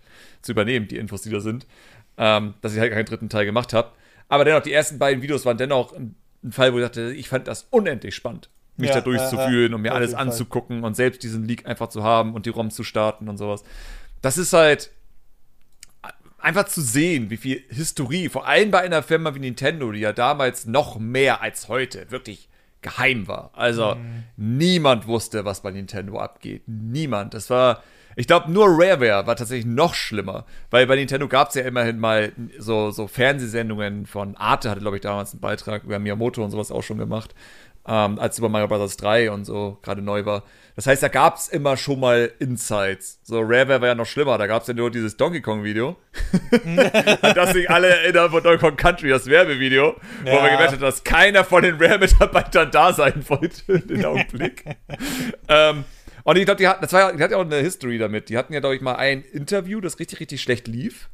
zu 0.43 0.52
übernehmen, 0.52 0.88
die 0.88 0.97
Infos, 0.97 1.24
die 1.24 1.32
da 1.32 1.39
sind, 1.39 1.65
ähm, 2.17 2.54
dass 2.62 2.74
ich 2.74 2.80
halt 2.80 2.91
keinen 2.93 3.06
dritten 3.06 3.30
Teil 3.30 3.45
gemacht 3.45 3.74
habe. 3.74 3.91
Aber 4.30 4.45
dennoch, 4.45 4.62
die 4.62 4.71
ersten 4.74 5.00
beiden 5.00 5.24
Videos 5.24 5.43
waren 5.45 5.58
dennoch 5.58 5.93
ein, 5.93 6.15
ein 6.44 6.52
Fall, 6.52 6.74
wo 6.74 6.80
ich 6.80 6.84
dachte, 6.84 7.14
ich 7.14 7.30
fand 7.30 7.48
das 7.48 7.68
unendlich 7.70 8.16
spannend, 8.16 8.50
mich 8.78 8.90
Ja, 8.90 8.96
da 8.96 9.02
durchzufühlen 9.02 9.72
ja, 9.72 9.76
und 9.76 9.82
mir 9.82 9.94
alles 9.94 10.12
jeden 10.12 10.18
Fall. 10.20 10.28
anzugucken 10.28 10.84
und 10.84 10.96
selbst 10.96 11.24
diesen 11.24 11.48
Leak 11.48 11.66
einfach 11.66 11.90
zu 11.90 12.04
haben 12.04 12.34
und 12.34 12.46
die 12.46 12.50
ROM 12.50 12.72
zu 12.72 12.84
starten 12.84 13.30
und 13.30 13.38
sowas. 13.38 13.64
Das 14.22 14.38
ist 14.38 14.54
halt 14.54 14.92
einfach 16.40 16.66
zu 16.66 16.82
sehen, 16.82 17.30
wie 17.30 17.38
viel 17.38 17.64
Historie, 17.70 18.30
vor 18.30 18.48
allem 18.48 18.72
bei 18.72 18.82
einer 18.82 19.04
Firma 19.04 19.36
wie 19.36 19.40
Nintendo, 19.40 19.92
die 19.92 20.00
ja 20.00 20.14
damals 20.14 20.66
noch 20.66 20.98
mehr 20.98 21.42
als 21.42 21.68
heute 21.68 22.10
wirklich 22.10 22.50
geheim 22.82 23.28
war. 23.28 23.52
Also 23.54 23.96
niemand 24.38 25.06
wusste, 25.08 25.46
was 25.46 25.62
bei 25.62 25.72
Nintendo 25.72 26.20
abgeht. 26.20 26.64
Niemand. 26.66 27.36
Das 27.36 27.50
war, 27.52 27.84
ich 28.15 28.28
glaube, 28.28 28.52
nur 28.52 28.67
Rareware 28.67 29.26
war 29.28 29.36
tatsächlich 29.36 29.65
noch 29.65 29.93
schlimmer, 29.93 30.45
weil 30.69 30.86
bei 30.88 30.95
Nintendo 30.95 31.28
gab 31.28 31.50
es 31.50 31.56
ja 31.56 31.63
immerhin 31.63 32.00
mal 32.00 32.32
so, 32.58 32.91
so 32.91 33.08
Fernsehsendungen 33.08 34.06
von 34.06 34.36
Arte, 34.38 34.69
hatte, 34.69 34.82
glaube 34.82 34.97
ich, 34.97 35.02
damals 35.02 35.32
einen 35.34 35.41
Beitrag 35.41 35.84
über 35.84 36.00
Miyamoto 36.00 36.43
und 36.43 36.52
sowas 36.52 36.71
auch 36.71 36.84
schon 36.84 36.97
gemacht, 36.97 37.34
ähm, 37.88 38.19
als 38.19 38.36
Super 38.36 38.50
Mario 38.50 38.67
Bros. 38.67 38.97
3 38.97 39.32
und 39.32 39.45
so 39.45 39.80
gerade 39.82 40.02
neu 40.02 40.26
war. 40.26 40.43
Das 40.76 40.88
heißt, 40.88 41.04
da 41.04 41.10
gab 41.10 41.36
es 41.36 41.50
immer 41.50 41.76
schon 41.76 42.00
mal 42.00 42.32
Insights. 42.39 43.19
So, 43.24 43.41
Rareware 43.41 43.82
war 43.82 43.88
ja 43.89 43.95
noch 43.95 44.06
schlimmer, 44.06 44.38
da 44.38 44.47
gab 44.47 44.62
es 44.62 44.67
ja 44.67 44.74
nur 44.74 44.89
dieses 44.91 45.17
Donkey 45.17 45.41
Kong 45.41 45.63
Video. 45.63 45.97
An 47.21 47.34
das 47.36 47.54
sich 47.54 47.69
alle 47.69 47.88
erinnern 47.88 48.30
von 48.32 48.41
Donkey 48.43 48.60
Kong 48.60 48.76
Country, 48.78 49.10
das 49.10 49.26
Werbevideo, 49.28 49.95
wo 50.24 50.30
Ja. 50.30 50.43
wir 50.43 50.52
gemerkt 50.52 50.74
haben, 50.74 50.80
dass 50.80 51.04
keiner 51.04 51.43
von 51.43 51.63
den 51.63 51.76
Rare-Mitarbeitern 51.76 52.71
da 52.71 52.93
sein 52.93 53.24
wollte 53.28 53.62
in 53.74 53.88
dem 53.88 54.06
Augenblick. 54.06 54.63
ähm, 55.50 55.84
und 56.24 56.38
ich 56.38 56.46
glaube, 56.46 56.58
die 56.58 56.68
hatten, 56.68 56.82
das 56.82 56.94
war 56.94 57.00
ja, 57.00 57.12
die 57.16 57.22
hatten 57.24 57.34
ja 57.34 57.38
auch 57.40 57.46
eine 57.46 57.58
History 57.58 57.98
damit. 57.98 58.30
Die 58.30 58.38
hatten 58.38 58.54
ja, 58.54 58.60
glaube 58.60 58.76
ich, 58.76 58.82
mal 58.82 58.96
ein 58.96 59.24
Interview, 59.24 59.82
das 59.82 60.00
richtig, 60.00 60.20
richtig 60.20 60.42
schlecht 60.42 60.68
lief. 60.68 61.10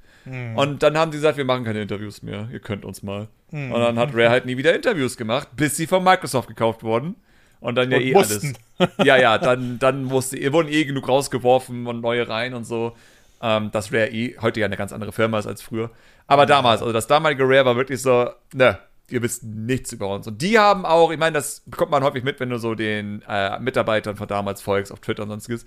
Und 0.55 0.83
dann 0.83 0.97
haben 0.97 1.11
sie 1.13 1.19
gesagt, 1.19 1.37
wir 1.37 1.45
machen 1.45 1.63
keine 1.63 1.81
Interviews 1.81 2.21
mehr, 2.21 2.49
ihr 2.51 2.59
könnt 2.59 2.83
uns 2.83 3.01
mal. 3.01 3.29
Und 3.51 3.71
dann 3.71 3.97
hat 3.97 4.09
Rare 4.13 4.29
halt 4.29 4.45
nie 4.45 4.57
wieder 4.57 4.75
Interviews 4.75 5.15
gemacht, 5.15 5.47
bis 5.55 5.77
sie 5.77 5.87
von 5.87 6.03
Microsoft 6.03 6.49
gekauft 6.49 6.83
wurden. 6.83 7.15
Und 7.61 7.75
dann 7.75 7.89
ja 7.89 7.97
Und 7.97 8.03
eh 8.03 8.11
mussten. 8.13 8.53
alles. 8.77 8.91
Ja, 9.05 9.15
ja, 9.15 9.37
dann, 9.37 9.79
dann 9.79 10.03
musste, 10.03 10.37
wurden 10.51 10.67
eh 10.67 10.83
genug 10.83 11.07
rausgeworfen 11.07 11.87
und 11.87 12.01
neue 12.01 12.27
rein 12.27 12.53
und 12.53 12.65
so. 12.65 12.95
Ähm, 13.41 13.71
dass 13.71 13.93
Rare 13.93 14.09
eh 14.09 14.35
heute 14.41 14.59
ja 14.59 14.65
eine 14.65 14.75
ganz 14.77 14.91
andere 14.91 15.11
Firma 15.13 15.39
ist 15.39 15.47
als 15.47 15.61
früher. 15.61 15.91
Aber 16.27 16.45
damals, 16.45 16.81
also 16.81 16.91
das 16.91 17.07
damalige 17.07 17.43
Rare 17.47 17.65
war 17.65 17.75
wirklich 17.77 18.01
so, 18.01 18.29
ne, 18.53 18.79
ihr 19.09 19.21
wisst 19.21 19.43
nichts 19.43 19.91
über 19.93 20.13
uns. 20.13 20.27
Und 20.27 20.41
die 20.41 20.59
haben 20.59 20.85
auch, 20.85 21.11
ich 21.11 21.19
meine, 21.19 21.33
das 21.33 21.61
bekommt 21.65 21.91
man 21.91 22.03
häufig 22.03 22.23
mit, 22.23 22.39
wenn 22.39 22.49
du 22.49 22.57
so 22.57 22.75
den 22.75 23.23
äh, 23.27 23.59
Mitarbeitern 23.59 24.15
von 24.15 24.27
damals 24.27 24.61
folgst 24.61 24.91
auf 24.91 24.99
Twitter 24.99 25.23
und 25.23 25.29
sonstiges. 25.29 25.65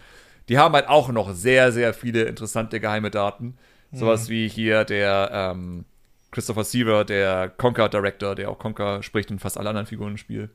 Die 0.49 0.59
haben 0.59 0.75
halt 0.75 0.89
auch 0.89 1.09
noch 1.11 1.33
sehr, 1.33 1.73
sehr 1.73 1.95
viele 1.95 2.23
interessante 2.23 2.81
geheime 2.81 3.11
Daten. 3.11 3.57
Sowas 3.93 4.29
wie 4.29 4.49
hier 4.49 4.85
der 4.85 5.31
ähm, 5.33 5.85
Christopher 6.31 6.65
Seaver, 6.65 7.05
der 7.05 7.49
Conker 7.49 7.89
Director, 7.89 8.35
der 8.35 8.51
auch 8.51 8.59
Conker 8.59 9.03
spricht 9.03 9.31
und 9.31 9.41
fast 9.41 9.59
alle 9.59 9.69
anderen 9.69 9.87
Figuren 9.87 10.13
im 10.13 10.17
Spiel. 10.17 10.49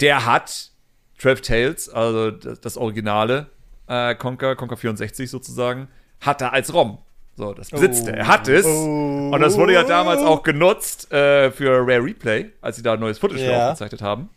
Der 0.00 0.26
hat 0.26 0.70
12 1.18 1.40
Tales, 1.40 1.88
also 1.88 2.30
das, 2.30 2.60
das 2.60 2.76
originale 2.76 3.46
äh, 3.88 4.14
Conker, 4.14 4.54
Conker 4.54 4.76
64 4.76 5.28
sozusagen, 5.28 5.88
hat 6.20 6.40
er 6.40 6.52
als 6.52 6.72
ROM. 6.72 6.98
So, 7.38 7.54
das 7.54 7.70
besitzt 7.70 8.08
er. 8.08 8.16
Er 8.16 8.26
hat 8.26 8.48
es. 8.48 8.66
Oh. 8.66 9.30
Und 9.32 9.40
das 9.40 9.56
wurde 9.56 9.72
ja 9.72 9.84
damals 9.84 10.20
auch 10.22 10.42
genutzt 10.42 11.12
äh, 11.12 11.52
für 11.52 11.70
Rare 11.86 12.02
Replay, 12.02 12.50
als 12.60 12.74
sie 12.76 12.82
da 12.82 12.96
neues 12.96 13.20
Footage 13.20 13.44
Ja. 13.48 13.66
aufgezeichnet 13.70 14.02
haben. 14.02 14.28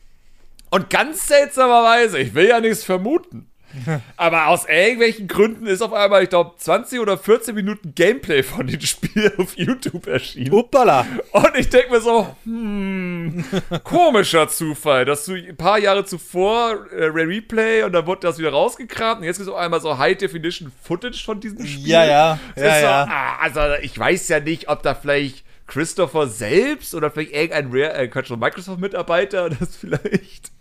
Und 0.69 0.91
ganz 0.91 1.25
seltsamerweise, 1.27 2.19
ich 2.19 2.35
will 2.35 2.47
ja 2.47 2.59
nichts 2.59 2.83
vermuten, 2.83 3.47
aber 4.17 4.47
aus 4.47 4.65
irgendwelchen 4.67 5.27
Gründen 5.27 5.65
ist 5.65 5.81
auf 5.81 5.93
einmal, 5.93 6.23
ich 6.23 6.29
glaube, 6.29 6.51
20 6.57 6.99
oder 6.99 7.17
14 7.17 7.55
Minuten 7.55 7.93
Gameplay 7.95 8.43
von 8.43 8.67
dem 8.67 8.81
Spiel 8.81 9.33
auf 9.37 9.57
YouTube 9.57 10.07
erschienen. 10.07 10.53
Uppala. 10.53 11.05
Und 11.31 11.55
ich 11.55 11.69
denke 11.69 11.91
mir 11.91 12.01
so, 12.01 12.35
hm, 12.43 13.43
komischer 13.83 14.47
Zufall, 14.47 15.05
dass 15.05 15.25
du 15.25 15.35
ein 15.35 15.55
paar 15.55 15.79
Jahre 15.79 16.05
zuvor 16.05 16.87
äh, 16.91 17.05
Rare 17.05 17.27
Replay 17.27 17.83
und 17.83 17.93
dann 17.93 18.05
wurde 18.05 18.21
das 18.21 18.37
wieder 18.37 18.51
rausgekramt 18.51 19.21
und 19.21 19.25
jetzt 19.25 19.37
gibt 19.37 19.47
es 19.47 19.53
auf 19.53 19.59
einmal 19.59 19.81
so 19.81 19.97
High-Definition-Footage 19.97 21.23
von 21.23 21.39
diesem 21.39 21.65
Spiel. 21.65 21.87
Ja, 21.87 22.05
ja. 22.05 22.39
Ja, 22.55 22.79
so, 22.79 22.85
ja. 22.85 23.07
ah, 23.09 23.37
also 23.41 23.59
ich 23.81 23.97
weiß 23.97 24.27
ja 24.29 24.39
nicht, 24.39 24.69
ob 24.69 24.83
da 24.83 24.95
vielleicht 24.95 25.43
Christopher 25.67 26.27
selbst 26.27 26.93
oder 26.93 27.09
vielleicht 27.11 27.33
irgendein 27.33 27.69
Rare, 27.71 27.93
äh, 27.93 28.37
Microsoft-Mitarbeiter 28.37 29.49
das 29.49 29.75
vielleicht 29.79 30.51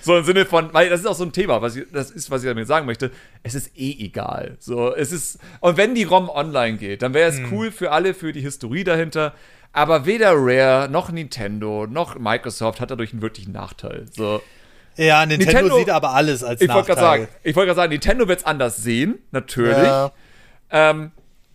so 0.00 0.16
im 0.16 0.24
Sinne 0.24 0.44
von, 0.46 0.72
weil 0.74 0.88
das 0.90 1.00
ist 1.00 1.06
auch 1.06 1.14
so 1.14 1.24
ein 1.24 1.32
Thema, 1.32 1.62
was 1.62 1.76
ich, 1.76 1.84
das 1.92 2.10
ist, 2.10 2.30
was 2.30 2.42
ich 2.42 2.48
damit 2.48 2.66
sagen 2.66 2.86
möchte. 2.86 3.10
Es 3.42 3.54
ist 3.54 3.76
eh 3.76 3.96
egal. 4.04 4.56
So, 4.58 4.94
es 4.94 5.12
ist, 5.12 5.38
und 5.60 5.76
wenn 5.76 5.94
die 5.94 6.04
ROM 6.04 6.28
online 6.28 6.76
geht, 6.78 7.02
dann 7.02 7.14
wäre 7.14 7.28
es 7.30 7.38
Hm. 7.38 7.52
cool 7.52 7.70
für 7.70 7.92
alle, 7.92 8.14
für 8.14 8.32
die 8.32 8.40
Historie 8.40 8.84
dahinter. 8.84 9.34
Aber 9.72 10.04
weder 10.04 10.32
Rare 10.36 10.88
noch 10.90 11.10
Nintendo 11.10 11.86
noch 11.88 12.18
Microsoft 12.18 12.80
hat 12.80 12.90
dadurch 12.90 13.12
einen 13.12 13.22
wirklichen 13.22 13.52
Nachteil. 13.52 14.04
So, 14.10 14.42
Ja, 14.96 15.24
Nintendo, 15.24 15.52
Nintendo- 15.52 15.78
sieht 15.78 15.88
aber 15.90 16.10
alles 16.10 16.44
als 16.44 16.60
ich 16.60 16.68
Nachteil. 16.68 16.96
sagen, 16.96 17.28
ich 17.42 17.56
wollte 17.56 17.68
gerade 17.68 17.76
sagen, 17.76 17.90
Nintendo 17.92 18.28
wird 18.28 18.40
es 18.40 18.44
anders 18.44 18.76
sehen, 18.76 19.18
natürlich. 19.30 19.76
Ja. 19.78 20.12
Ähm, 20.70 21.12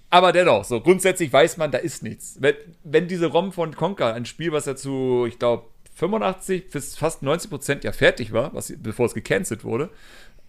aber 0.10 0.32
dennoch, 0.32 0.64
so 0.64 0.80
grundsätzlich 0.82 1.32
weiß 1.32 1.58
man, 1.58 1.70
da 1.70 1.78
ist 1.80 2.02
nichts. 2.02 2.38
Wenn, 2.40 2.56
wenn 2.84 3.08
diese 3.08 3.28
ROM 3.28 3.52
von 3.52 3.76
Conker, 3.76 4.14
ein 4.16 4.26
Spiel, 4.26 4.52
was 4.52 4.66
ja 4.66 4.76
zu, 4.76 5.26
ich 5.28 5.38
glaube, 5.38 5.66
85 5.98 6.70
bis 6.70 6.96
fast 6.96 7.24
90 7.24 7.50
Prozent 7.50 7.84
ja 7.84 7.92
fertig 7.92 8.32
war, 8.32 8.54
was, 8.54 8.72
bevor 8.78 9.08
es 9.08 9.16
gecancelt 9.16 9.64
wurde, 9.64 9.90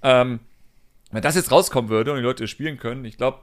ähm, 0.03 0.41
wenn 1.11 1.23
das 1.23 1.37
jetzt 1.37 1.51
rauskommen 1.51 1.91
würde 1.91 2.13
und 2.13 2.19
die 2.19 2.23
Leute 2.23 2.47
spielen 2.47 2.77
können, 2.77 3.05
ich 3.07 3.17
glaube, 3.17 3.39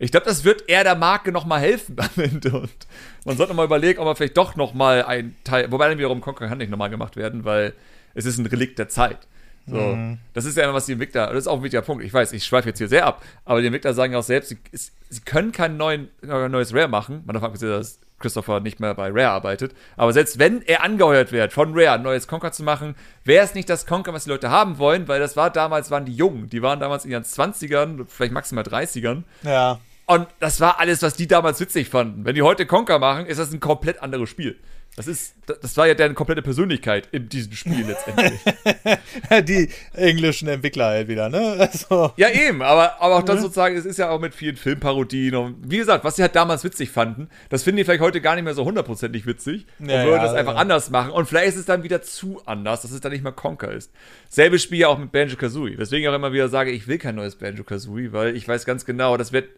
ich 0.00 0.10
glaube, 0.10 0.26
das 0.26 0.44
wird 0.44 0.68
eher 0.68 0.82
der 0.82 0.96
Marke 0.96 1.30
noch 1.30 1.44
mal 1.44 1.60
helfen 1.60 1.96
am 1.98 2.22
Ende. 2.22 2.58
Und 2.58 2.86
man 3.24 3.36
sollte 3.36 3.54
mal 3.54 3.66
überlegen, 3.66 4.00
ob 4.00 4.06
man 4.06 4.16
vielleicht 4.16 4.36
doch 4.36 4.56
noch 4.56 4.74
mal 4.74 5.04
ein 5.04 5.36
Teil, 5.44 5.70
wobei 5.70 5.88
dann 5.88 5.98
wiederum 5.98 6.20
Conquer 6.20 6.48
kann 6.48 6.58
nicht 6.58 6.70
noch 6.70 6.78
mal 6.78 6.88
gemacht 6.88 7.16
werden, 7.16 7.44
weil 7.44 7.74
es 8.14 8.24
ist 8.24 8.38
ein 8.38 8.46
Relikt 8.46 8.78
der 8.78 8.88
Zeit. 8.88 9.28
So, 9.66 10.16
das 10.32 10.46
ist 10.46 10.56
ja 10.56 10.64
immer, 10.64 10.74
was 10.74 10.86
die 10.86 10.92
Entwickler, 10.92 11.28
das 11.28 11.40
ist 11.40 11.46
auch 11.46 11.58
ein 11.58 11.62
wichtiger 11.62 11.82
Punkt. 11.82 12.02
Ich 12.02 12.12
weiß, 12.12 12.32
ich 12.32 12.44
schweife 12.44 12.70
jetzt 12.70 12.78
hier 12.78 12.88
sehr 12.88 13.06
ab, 13.06 13.24
aber 13.44 13.60
die 13.60 13.66
Entwickler 13.66 13.94
sagen 13.94 14.12
ja 14.12 14.18
auch 14.18 14.24
selbst, 14.24 14.48
sie, 14.48 14.58
sie 14.72 15.20
können 15.20 15.52
kein 15.52 15.76
neuen, 15.76 16.08
neues 16.22 16.74
Rare 16.74 16.88
machen. 16.88 17.22
Man 17.24 17.34
darf 17.34 17.44
abgesehen, 17.44 17.70
dass 17.70 18.00
Christopher 18.20 18.60
nicht 18.60 18.78
mehr 18.78 18.94
bei 18.94 19.08
Rare 19.08 19.30
arbeitet. 19.30 19.74
Aber 19.96 20.12
selbst 20.12 20.38
wenn 20.38 20.62
er 20.62 20.84
angeheuert 20.84 21.32
wird, 21.32 21.52
von 21.52 21.72
Rare 21.74 21.92
ein 21.92 22.02
neues 22.02 22.28
Conquer 22.28 22.52
zu 22.52 22.62
machen, 22.62 22.94
wäre 23.24 23.44
es 23.44 23.54
nicht 23.54 23.68
das 23.68 23.86
Conquer, 23.86 24.12
was 24.12 24.24
die 24.24 24.30
Leute 24.30 24.50
haben 24.50 24.78
wollen, 24.78 25.08
weil 25.08 25.18
das 25.18 25.36
war 25.36 25.50
damals, 25.50 25.90
waren 25.90 26.04
die 26.04 26.14
Jungen. 26.14 26.48
Die 26.48 26.62
waren 26.62 26.78
damals 26.78 27.04
in 27.04 27.10
ihren 27.10 27.24
20ern, 27.24 28.06
vielleicht 28.06 28.32
maximal 28.32 28.64
30ern. 28.64 29.24
Ja. 29.42 29.80
Und 30.10 30.26
das 30.40 30.60
war 30.60 30.80
alles, 30.80 31.02
was 31.02 31.14
die 31.14 31.28
damals 31.28 31.60
witzig 31.60 31.88
fanden. 31.88 32.24
Wenn 32.24 32.34
die 32.34 32.42
heute 32.42 32.66
Conquer 32.66 32.98
machen, 32.98 33.26
ist 33.26 33.38
das 33.38 33.52
ein 33.52 33.60
komplett 33.60 34.02
anderes 34.02 34.28
Spiel. 34.28 34.58
Das 34.96 35.06
ist, 35.06 35.36
das 35.46 35.76
war 35.76 35.86
ja 35.86 35.94
deren 35.94 36.16
komplette 36.16 36.42
Persönlichkeit 36.42 37.08
in 37.12 37.28
diesem 37.28 37.52
Spiel 37.52 37.86
letztendlich. 37.86 38.40
Die 39.44 39.68
englischen 39.94 40.48
Entwickler 40.48 40.86
halt 40.86 41.06
wieder, 41.06 41.28
ne? 41.28 41.56
Also, 41.72 42.12
ja, 42.16 42.28
eben, 42.28 42.60
aber, 42.60 43.00
aber 43.00 43.18
auch 43.18 43.22
das 43.22 43.40
sozusagen, 43.40 43.76
es 43.76 43.84
ist 43.84 43.98
ja 43.98 44.10
auch 44.10 44.20
mit 44.20 44.34
vielen 44.34 44.56
Filmparodien 44.56 45.36
und 45.36 45.70
wie 45.70 45.78
gesagt, 45.78 46.02
was 46.02 46.16
sie 46.16 46.22
halt 46.22 46.34
damals 46.34 46.64
witzig 46.64 46.90
fanden, 46.90 47.28
das 47.48 47.62
finden 47.62 47.76
die 47.78 47.84
vielleicht 47.84 48.00
heute 48.00 48.20
gar 48.20 48.34
nicht 48.34 48.42
mehr 48.42 48.54
so 48.54 48.64
hundertprozentig 48.64 49.26
witzig 49.26 49.64
und 49.78 49.88
Ja, 49.88 50.04
würden 50.04 50.16
ja, 50.16 50.22
das 50.24 50.34
einfach 50.34 50.54
ja. 50.54 50.58
anders 50.58 50.90
machen 50.90 51.12
und 51.12 51.26
vielleicht 51.26 51.50
ist 51.50 51.56
es 51.56 51.66
dann 51.66 51.84
wieder 51.84 52.02
zu 52.02 52.42
anders, 52.46 52.82
dass 52.82 52.90
es 52.90 53.00
dann 53.00 53.12
nicht 53.12 53.22
mehr 53.22 53.32
Conquer 53.32 53.70
ist. 53.70 53.92
Selbes 54.28 54.64
Spiel 54.64 54.80
ja 54.80 54.88
auch 54.88 54.98
mit 54.98 55.12
Banjo-Kazooie, 55.12 55.78
weswegen 55.78 56.02
ich 56.02 56.08
auch 56.08 56.16
immer 56.16 56.32
wieder 56.32 56.48
sage, 56.48 56.72
ich 56.72 56.88
will 56.88 56.98
kein 56.98 57.14
neues 57.14 57.36
Banjo-Kazooie, 57.36 58.12
weil 58.12 58.34
ich 58.34 58.48
weiß 58.48 58.64
ganz 58.64 58.84
genau, 58.84 59.16
das 59.16 59.32
wird 59.32 59.48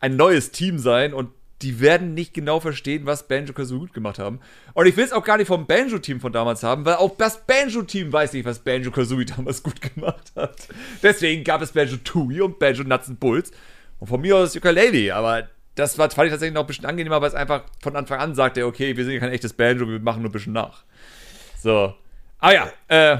ein 0.00 0.16
neues 0.16 0.50
Team 0.50 0.78
sein 0.78 1.14
und 1.14 1.30
die 1.62 1.80
werden 1.80 2.14
nicht 2.14 2.32
genau 2.32 2.58
verstehen, 2.58 3.04
was 3.04 3.28
Banjo-Kazooie 3.28 3.80
gut 3.80 3.92
gemacht 3.92 4.18
haben. 4.18 4.40
Und 4.72 4.86
ich 4.86 4.96
will 4.96 5.04
es 5.04 5.12
auch 5.12 5.24
gar 5.24 5.36
nicht 5.36 5.48
vom 5.48 5.66
Banjo-Team 5.66 6.20
von 6.20 6.32
damals 6.32 6.62
haben, 6.62 6.86
weil 6.86 6.94
auch 6.94 7.16
das 7.18 7.44
Banjo-Team 7.46 8.12
weiß 8.12 8.32
nicht, 8.32 8.46
was 8.46 8.60
Banjo-Kazooie 8.60 9.26
damals 9.26 9.62
gut 9.62 9.80
gemacht 9.80 10.32
hat. 10.36 10.68
Deswegen 11.02 11.44
gab 11.44 11.60
es 11.60 11.72
Banjo-Tooie 11.72 12.42
und 12.42 12.58
Banjo-Nuts 12.58 13.08
and 13.08 13.20
Bulls. 13.20 13.52
Und 13.98 14.06
von 14.06 14.20
mir 14.20 14.36
aus 14.36 14.56
Ukulele, 14.56 15.14
aber 15.14 15.48
das 15.74 15.98
war, 15.98 16.10
fand 16.10 16.26
ich 16.26 16.32
tatsächlich 16.32 16.54
noch 16.54 16.62
ein 16.62 16.66
bisschen 16.66 16.86
angenehmer, 16.86 17.20
weil 17.20 17.28
es 17.28 17.34
einfach 17.34 17.64
von 17.82 17.94
Anfang 17.94 18.20
an 18.20 18.34
sagte, 18.34 18.64
okay, 18.64 18.96
wir 18.96 19.04
sind 19.04 19.20
kein 19.20 19.30
echtes 19.30 19.52
Banjo, 19.52 19.86
wir 19.86 20.00
machen 20.00 20.22
nur 20.22 20.30
ein 20.30 20.32
bisschen 20.32 20.54
nach. 20.54 20.84
So. 21.58 21.94
Ah 22.38 22.52
ja, 22.52 22.72
äh, 22.88 23.18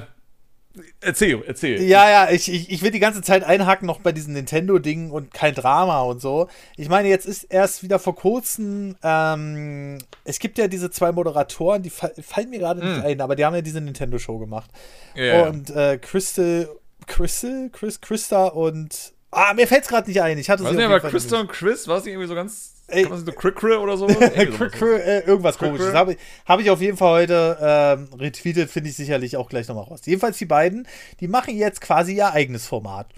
erzähl, 1.01 1.43
erzähl. 1.47 1.83
ja, 1.83 2.09
ja, 2.09 2.31
ich, 2.31 2.53
ich, 2.53 2.71
ich 2.71 2.83
will 2.83 2.91
die 2.91 3.01
ganze 3.01 3.23
Zeit 3.23 3.45
einhaken 3.45 3.87
noch 3.87 4.01
bei 4.01 4.13
diesen 4.13 4.35
Nintendo-Dingen 4.35 5.11
und 5.11 5.33
kein 5.33 5.55
Drama 5.55 6.03
und 6.03 6.21
so. 6.21 6.49
Ich 6.77 6.89
meine, 6.89 7.09
jetzt 7.09 7.27
ist 7.27 7.45
erst 7.45 7.83
wieder 7.83 7.99
vor 7.99 8.15
kurzem, 8.15 8.97
ähm, 9.03 9.99
es 10.25 10.39
gibt 10.39 10.59
ja 10.59 10.69
diese 10.69 10.91
zwei 10.91 11.13
Moderatoren, 11.13 11.83
die 11.83 11.91
fa 11.91 12.11
fallen 12.23 12.51
mir 12.51 12.59
gerade 12.59 12.85
nicht 12.85 13.05
ein, 13.05 13.21
aber 13.21 13.37
die 13.37 13.45
haben 13.45 13.55
ja 13.55 13.63
diese 13.63 13.81
Nintendo-Show 13.81 14.39
gemacht. 14.39 14.71
Hm. 15.15 15.25
Ja. 15.25 15.49
Und 15.49 15.71
äh, 15.71 15.99
Crystal, 15.99 16.69
Crystal, 17.07 17.71
Chris, 17.73 18.01
Christa 18.01 18.47
und, 18.47 19.13
ah, 19.31 19.53
mir 19.55 19.67
fällt's 19.67 19.89
gerade 19.89 20.09
nicht 20.09 20.23
ein. 20.23 20.39
Ich 20.39 20.51
hatte 20.51 20.63
Was 20.63 20.71
sie 20.71 20.77
nicht, 20.77 20.87
aber 20.87 21.01
Christa 21.01 21.41
und 21.41 21.51
Chris, 21.51 21.89
war 21.89 21.99
es 21.99 22.05
nicht 22.05 22.13
irgendwie 22.13 22.29
so 22.29 22.35
ganz. 22.35 22.75
Ey. 22.91 23.03
Kann 23.03 23.13
man 23.13 23.25
so 23.25 23.33
Crickre 23.33 23.79
oder 23.81 23.97
so? 23.97 24.07
Cr- 24.09 24.97
äh, 24.99 25.21
irgendwas 25.21 25.57
Cr- 25.57 25.67
komisches. 25.67 25.95
Habe 25.95 26.17
hab 26.47 26.61
ich 26.61 26.71
auf 26.71 26.81
jeden 26.81 26.97
Fall 26.97 27.23
heute 27.23 27.59
ähm, 27.61 28.09
retweetet, 28.19 28.71
finde 28.71 28.91
ich 28.91 28.97
sicherlich 28.97 29.37
auch 29.37 29.49
gleich 29.49 29.69
nochmal 29.69 29.85
raus. 29.85 30.01
Jedenfalls 30.05 30.39
die 30.39 30.47
beiden, 30.47 30.87
die 31.21 31.29
machen 31.29 31.57
jetzt 31.57 31.81
quasi 31.81 32.17
ihr 32.17 32.33
eigenes 32.33 32.67
Format. 32.67 33.09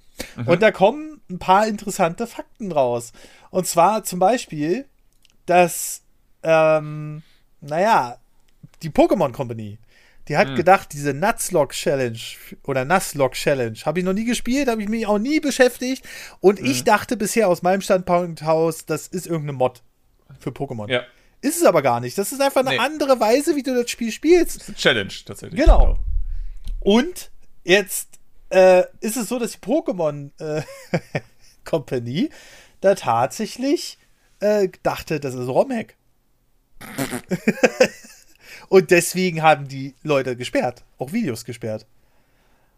Und 0.47 0.63
da 0.63 0.71
kommen 0.71 1.21
ein 1.31 1.39
paar 1.39 1.67
interessante 1.67 2.27
Fakten 2.27 2.71
raus. 2.71 3.13
Und 3.51 3.67
zwar 3.67 4.05
zum 4.05 4.19
Beispiel, 4.19 4.87
dass, 5.47 6.03
ähm, 6.43 7.23
naja, 7.61 8.19
die 8.83 8.91
Pokémon 8.91 9.33
Company, 9.33 9.79
die 10.33 10.39
hat 10.39 10.57
gedacht, 10.57 10.95
diese 10.95 11.13
Nutzlock 11.13 11.73
Challenge 11.73 12.19
oder 12.65 12.87
Nuzlocke 12.87 13.35
Challenge 13.35 13.77
habe 13.85 13.99
ich 13.99 14.05
noch 14.07 14.15
nie 14.15 14.25
gespielt, 14.25 14.67
habe 14.67 14.81
ich 14.83 14.89
mich 14.89 15.07
auch 15.07 15.19
nie 15.19 15.41
beschäftigt. 15.41 16.09
Und 16.41 16.59
ich 16.59 16.85
dachte 16.85 17.19
bisher 17.19 17.49
aus 17.49 17.61
meinem 17.61 17.83
Standpunkt 17.83 18.43
aus, 18.43 18.87
das 18.87 19.09
ist 19.09 19.27
irgendeine 19.27 19.53
Mod 19.53 19.83
für 20.41 20.49
Pokémon. 20.49 20.91
Ja. 20.91 21.03
Ist 21.43 21.59
es 21.59 21.65
aber 21.65 21.83
gar 21.83 22.01
nicht. 22.01 22.17
Das 22.17 22.33
ist 22.33 22.41
einfach 22.41 22.63
eine 22.63 22.71
Nee. 22.71 22.79
andere 22.79 23.21
Weise, 23.21 23.57
wie 23.57 23.63
du 23.63 23.75
das 23.75 23.91
Spiel 23.91 24.11
spielst. 24.11 24.57
Das 24.57 24.63
ist 24.63 24.69
eine 24.71 24.77
Challenge 24.79 25.13
tatsächlich. 25.27 25.61
Genau. 25.61 25.99
Und 26.81 27.31
jetzt 27.63 28.09
äh, 28.49 28.85
ist 29.01 29.19
es 29.19 29.29
so, 29.29 29.39
dass 29.39 29.53
die 29.53 29.59
Pokémon 29.59 30.31
äh, 30.41 30.63
Company 31.67 32.31
da 32.81 32.95
tatsächlich 32.95 33.99
äh, 34.41 34.71
dachte, 34.83 35.21
das 35.21 35.35
ist 35.35 35.47
ROM-Hack. 35.47 35.95
Und 38.73 38.91
deswegen 38.91 39.43
haben 39.43 39.69
die 39.69 39.95
Leute 40.03 40.35
gesperrt, 40.35 40.83
auch 40.97 41.13
Videos 41.13 41.45
gesperrt. 41.45 41.85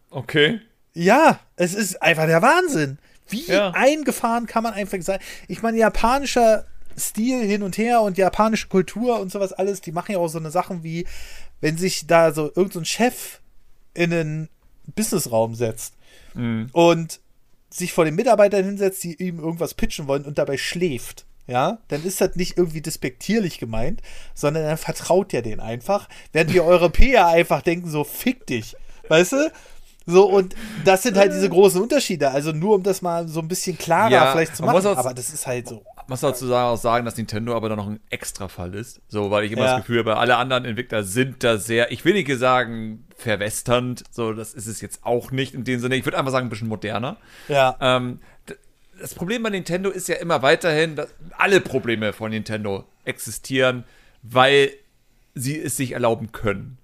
Okay. 0.09 0.59
Ja, 0.93 1.39
es 1.55 1.73
ist 1.73 2.01
einfach 2.01 2.25
der 2.25 2.41
Wahnsinn. 2.41 2.97
Wie 3.29 3.45
Ja. 3.45 3.71
eingefahren 3.71 4.45
kann 4.45 4.63
man 4.63 4.73
einfach 4.73 5.01
sein? 5.01 5.19
Ich 5.47 5.61
meine, 5.61 5.77
japanischer 5.77 6.65
Stil 6.97 7.45
hin 7.45 7.63
und 7.63 7.77
her 7.77 8.01
und 8.01 8.17
japanische 8.17 8.67
Kultur 8.67 9.21
und 9.21 9.31
sowas 9.31 9.53
alles, 9.53 9.79
die 9.79 9.93
machen 9.93 10.11
ja 10.11 10.17
auch 10.17 10.27
so 10.27 10.37
eine 10.37 10.51
Sachen 10.51 10.83
wie, 10.83 11.07
wenn 11.61 11.77
sich 11.77 12.05
da 12.05 12.33
so 12.33 12.47
irgendein 12.47 12.71
so 12.71 12.79
ein 12.81 12.85
Chef 12.85 13.39
in 13.93 14.11
einen 14.11 14.49
Businessraum 14.95 15.55
setzt 15.55 15.93
und 16.73 17.21
sich 17.69 17.93
vor 17.93 18.03
den 18.03 18.15
Mitarbeitern 18.15 18.65
hinsetzt, 18.65 19.01
die 19.05 19.15
ihm 19.23 19.39
irgendwas 19.39 19.73
pitchen 19.73 20.07
wollen 20.07 20.25
und 20.25 20.37
dabei 20.37 20.57
schläft. 20.57 21.25
Ja, 21.47 21.77
dann 21.89 22.03
ist 22.03 22.21
das 22.21 22.35
nicht 22.35 22.57
irgendwie 22.57 22.81
despektierlich 22.81 23.59
gemeint, 23.59 24.01
sondern 24.33 24.63
dann 24.63 24.77
vertraut 24.77 25.31
ihr 25.33 25.41
den 25.43 25.59
einfach, 25.59 26.09
während 26.33 26.53
wir 26.53 26.63
Europäer 26.65 27.27
einfach 27.27 27.61
denken 27.61 27.89
so, 27.89 28.03
fick 28.03 28.47
dich. 28.47 28.75
weißt 29.09 29.33
du? 29.33 29.51
So, 30.07 30.29
und 30.29 30.53
das 30.83 31.01
sind 31.01 31.17
halt 31.17 31.31
diese 31.33 31.49
großen 31.49 31.81
Unterschiede. 31.81 32.29
Also 32.29 32.51
nur 32.51 32.75
um 32.75 32.83
das 32.83 33.01
mal 33.01 33.27
so 33.27 33.39
ein 33.39 33.47
bisschen 33.47 33.75
klarer 33.75 34.11
Ja, 34.11 34.31
vielleicht 34.31 34.55
zu 34.55 34.63
machen. 34.63 34.85
auch- 34.85 34.97
Aber 34.97 35.13
das 35.15 35.29
ist 35.33 35.47
halt 35.47 35.67
so. 35.67 35.83
muss 36.07 36.19
dazu 36.21 36.45
sagen, 36.45 36.67
auch 36.67 36.77
sagen, 36.77 37.05
dass 37.05 37.17
Nintendo 37.17 37.55
aber 37.55 37.69
dann 37.69 37.79
noch 37.79 37.87
ein 37.87 37.99
Extra-Fall 38.11 38.75
ist. 38.75 39.01
So, 39.07 39.31
weil 39.31 39.45
ich 39.45 39.51
immer 39.51 39.63
Ja. 39.65 39.71
das 39.77 39.81
Gefühl 39.81 39.99
habe, 39.99 40.17
alle 40.17 40.37
anderen 40.37 40.65
Entwickler 40.65 41.03
sind 41.03 41.43
da 41.43 41.57
sehr, 41.57 41.91
ich 41.91 42.05
will 42.05 42.13
nicht 42.13 42.31
sagen, 42.37 43.07
verwesternd. 43.17 44.03
So, 44.11 44.33
das 44.33 44.53
ist 44.53 44.67
es 44.67 44.79
jetzt 44.81 44.99
auch 45.03 45.31
nicht 45.31 45.55
in 45.55 45.63
dem 45.63 45.79
Sinne. 45.79 45.95
Ich 45.95 46.05
würde 46.05 46.19
einfach 46.19 46.31
sagen, 46.31 46.45
ein 46.47 46.49
bisschen 46.49 46.67
moderner. 46.67 47.17
Ja. 47.47 47.75
Ähm, 47.81 48.19
das 48.99 49.13
Problem 49.13 49.43
bei 49.43 49.49
Nintendo 49.49 49.89
ist 49.89 50.07
ja 50.07 50.15
immer 50.15 50.41
weiterhin, 50.41 50.95
dass 50.95 51.13
alle 51.37 51.61
Probleme 51.61 52.13
von 52.13 52.31
Nintendo 52.31 52.85
existieren, 53.03 53.83
weil 54.23 54.71
sie 55.33 55.59
es 55.59 55.77
sich 55.77 55.91
erlauben 55.93 56.31
können. 56.31 56.77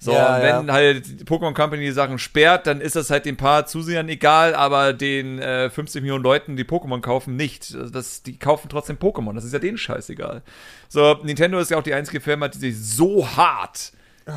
So, 0.00 0.12
Ja, 0.12 0.36
und 0.36 0.42
wenn 0.42 0.66
ja. 0.68 0.72
halt 0.72 1.20
die 1.20 1.24
Pokémon 1.24 1.54
Company 1.54 1.84
die 1.84 1.90
Sachen 1.92 2.18
sperrt, 2.18 2.68
dann 2.68 2.80
ist 2.80 2.94
das 2.94 3.10
halt 3.10 3.24
den 3.24 3.36
paar 3.36 3.66
Zusehern 3.66 4.08
egal, 4.08 4.54
aber 4.54 4.92
den 4.92 5.40
äh, 5.40 5.70
50 5.70 6.02
Millionen 6.02 6.22
Leuten, 6.22 6.56
die 6.56 6.64
Pokémon 6.64 7.00
kaufen, 7.00 7.34
nicht. 7.34 7.74
Also 7.74 7.90
Das, 7.90 8.22
die 8.22 8.38
kaufen 8.38 8.68
trotzdem 8.68 8.96
Pokémon, 8.96 9.34
das 9.34 9.44
ist 9.44 9.52
ja 9.52 9.58
denen 9.58 9.76
scheißegal. 9.76 10.42
So, 10.88 11.14
Nintendo 11.24 11.58
ist 11.58 11.70
ja 11.70 11.78
auch 11.78 11.82
die 11.82 11.94
einzige 11.94 12.20
Firma, 12.20 12.48
die 12.48 12.58
sich 12.58 12.78
so 12.78 13.28
hart 13.36 13.92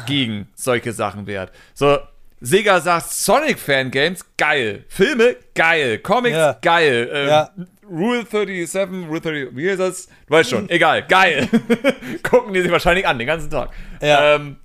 gegen 0.08 0.48
solche 0.56 0.94
Sachen 0.94 1.28
wehrt. 1.28 1.52
So, 1.74 2.00
Sega 2.42 2.82
sagt 2.82 3.12
Sonic-Fangames, 3.12 4.26
geil. 4.38 4.86
Filme, 4.88 5.36
geil. 5.56 6.00
Comics, 6.00 6.36
Ja. 6.36 6.58
geil. 6.62 7.10
Ähm, 7.14 7.28
Ja. 7.28 7.50
Rule 7.88 8.26
37, 8.26 9.08
Rule 9.08 9.22
30, 9.22 9.50
wie 9.56 9.66
ist 9.68 9.80
das? 9.80 10.08
Du 10.08 10.34
weißt 10.34 10.50
schon, 10.50 10.70
egal, 10.70 11.04
geil. 11.08 11.48
Gucken 12.24 12.54
die 12.54 12.62
sich 12.62 12.72
wahrscheinlich 12.72 13.06
an, 13.06 13.18
den 13.20 13.28
ganzen 13.28 13.50
Tag. 13.50 13.70
Ja. 14.02 14.36
Ähm, 14.36 14.56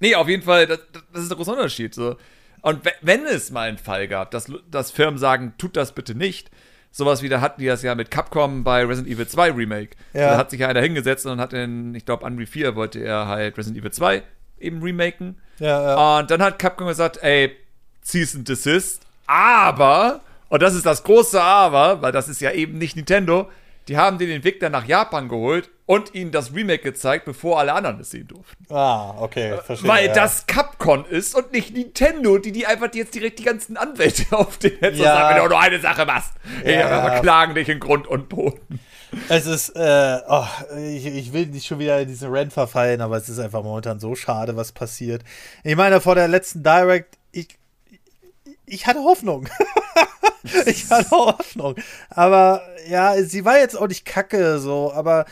nee, 0.00 0.14
auf 0.14 0.28
jeden 0.28 0.42
Fall, 0.42 0.66
das, 0.66 0.78
das 1.12 1.22
ist 1.24 1.30
der 1.30 1.36
große 1.36 1.50
Unterschied. 1.52 1.94
So. 1.94 2.16
Und 2.62 2.84
we- 2.84 2.92
wenn 3.02 3.26
es 3.26 3.50
mal 3.50 3.68
einen 3.68 3.78
Fall 3.78 4.06
gab, 4.08 4.30
dass, 4.30 4.50
dass 4.70 4.92
Firmen 4.92 5.18
sagen, 5.18 5.54
tut 5.58 5.76
das 5.76 5.92
bitte 5.92 6.14
nicht, 6.14 6.50
sowas 6.92 7.22
wie 7.22 7.28
da 7.28 7.40
hatten 7.40 7.60
die 7.60 7.66
das 7.66 7.82
ja 7.82 7.94
mit 7.96 8.10
Capcom 8.10 8.62
bei 8.64 8.84
Resident 8.84 9.12
Evil 9.12 9.26
2 9.26 9.50
Remake. 9.50 9.96
Ja. 10.12 10.30
Da 10.32 10.36
hat 10.38 10.50
sich 10.50 10.60
ja 10.60 10.68
einer 10.68 10.80
hingesetzt 10.80 11.26
und 11.26 11.40
hat 11.40 11.52
in, 11.52 11.94
ich 11.96 12.04
glaube, 12.06 12.24
Unreal 12.24 12.46
4 12.46 12.76
wollte 12.76 13.00
er 13.00 13.26
halt 13.26 13.58
Resident 13.58 13.80
Evil 13.80 13.90
2 13.92 14.22
eben 14.62 14.82
remaken. 14.82 15.40
Ja, 15.58 15.82
ja. 15.82 16.18
Und 16.18 16.30
dann 16.30 16.42
hat 16.42 16.58
Capcom 16.58 16.86
gesagt, 16.86 17.22
ey, 17.22 17.56
Cease 18.04 18.38
and 18.38 18.48
Desist. 18.48 19.02
Aber, 19.26 20.20
und 20.48 20.62
das 20.62 20.74
ist 20.74 20.86
das 20.86 21.04
große 21.04 21.40
Aber, 21.40 22.02
weil 22.02 22.12
das 22.12 22.28
ist 22.28 22.40
ja 22.40 22.50
eben 22.50 22.78
nicht 22.78 22.96
Nintendo, 22.96 23.48
die 23.88 23.96
haben 23.96 24.18
den 24.18 24.30
Entwickler 24.30 24.70
nach 24.70 24.86
Japan 24.86 25.28
geholt 25.28 25.70
und 25.86 26.14
ihnen 26.14 26.30
das 26.30 26.54
Remake 26.54 26.82
gezeigt, 26.82 27.24
bevor 27.24 27.58
alle 27.58 27.72
anderen 27.72 28.00
es 28.00 28.10
sehen 28.10 28.28
durften. 28.28 28.72
Ah, 28.72 29.14
okay, 29.18 29.58
verstehe. 29.64 29.88
Weil 29.88 30.06
ja. 30.06 30.14
das 30.14 30.46
Capcom 30.46 31.04
ist 31.04 31.34
und 31.34 31.52
nicht 31.52 31.74
Nintendo, 31.74 32.38
die 32.38 32.52
die 32.52 32.66
einfach 32.66 32.88
jetzt 32.94 33.14
direkt 33.14 33.40
die 33.40 33.44
ganzen 33.44 33.76
Anwälte 33.76 34.24
auf 34.36 34.58
den 34.58 34.78
Netz 34.80 34.98
Ja. 34.98 35.04
sagen, 35.04 35.34
wenn 35.34 35.42
du 35.42 35.48
nur 35.48 35.60
eine 35.60 35.80
Sache 35.80 36.06
machst. 36.06 36.32
Ja, 36.60 36.66
wir 36.66 36.78
ja. 36.78 37.10
verklagen 37.10 37.54
dich 37.54 37.68
in 37.68 37.80
Grund 37.80 38.06
und 38.06 38.28
Boden. 38.28 38.80
Es 39.28 39.46
ist, 39.46 39.70
äh, 39.70 40.18
oh, 40.28 40.46
ich, 40.76 41.06
ich 41.06 41.32
will 41.32 41.46
nicht 41.46 41.66
schon 41.66 41.78
wieder 41.78 42.00
in 42.00 42.08
diesen 42.08 42.34
Rant 42.34 42.52
verfallen, 42.52 43.00
aber 43.00 43.16
es 43.16 43.28
ist 43.28 43.38
einfach 43.38 43.62
momentan 43.62 44.00
so 44.00 44.14
schade, 44.14 44.56
was 44.56 44.72
passiert. 44.72 45.22
Ich 45.64 45.76
meine, 45.76 46.00
vor 46.00 46.14
der 46.14 46.28
letzten 46.28 46.62
Direct, 46.62 47.18
ich, 47.30 47.58
ich 48.66 48.86
hatte 48.86 49.00
Hoffnung. 49.00 49.48
ich 50.66 50.90
hatte 50.90 51.10
Hoffnung. 51.10 51.74
Aber 52.10 52.62
ja, 52.88 53.22
sie 53.22 53.44
war 53.44 53.58
jetzt 53.58 53.76
auch 53.76 53.88
nicht 53.88 54.04
kacke, 54.04 54.58
so, 54.58 54.92
aber 54.92 55.26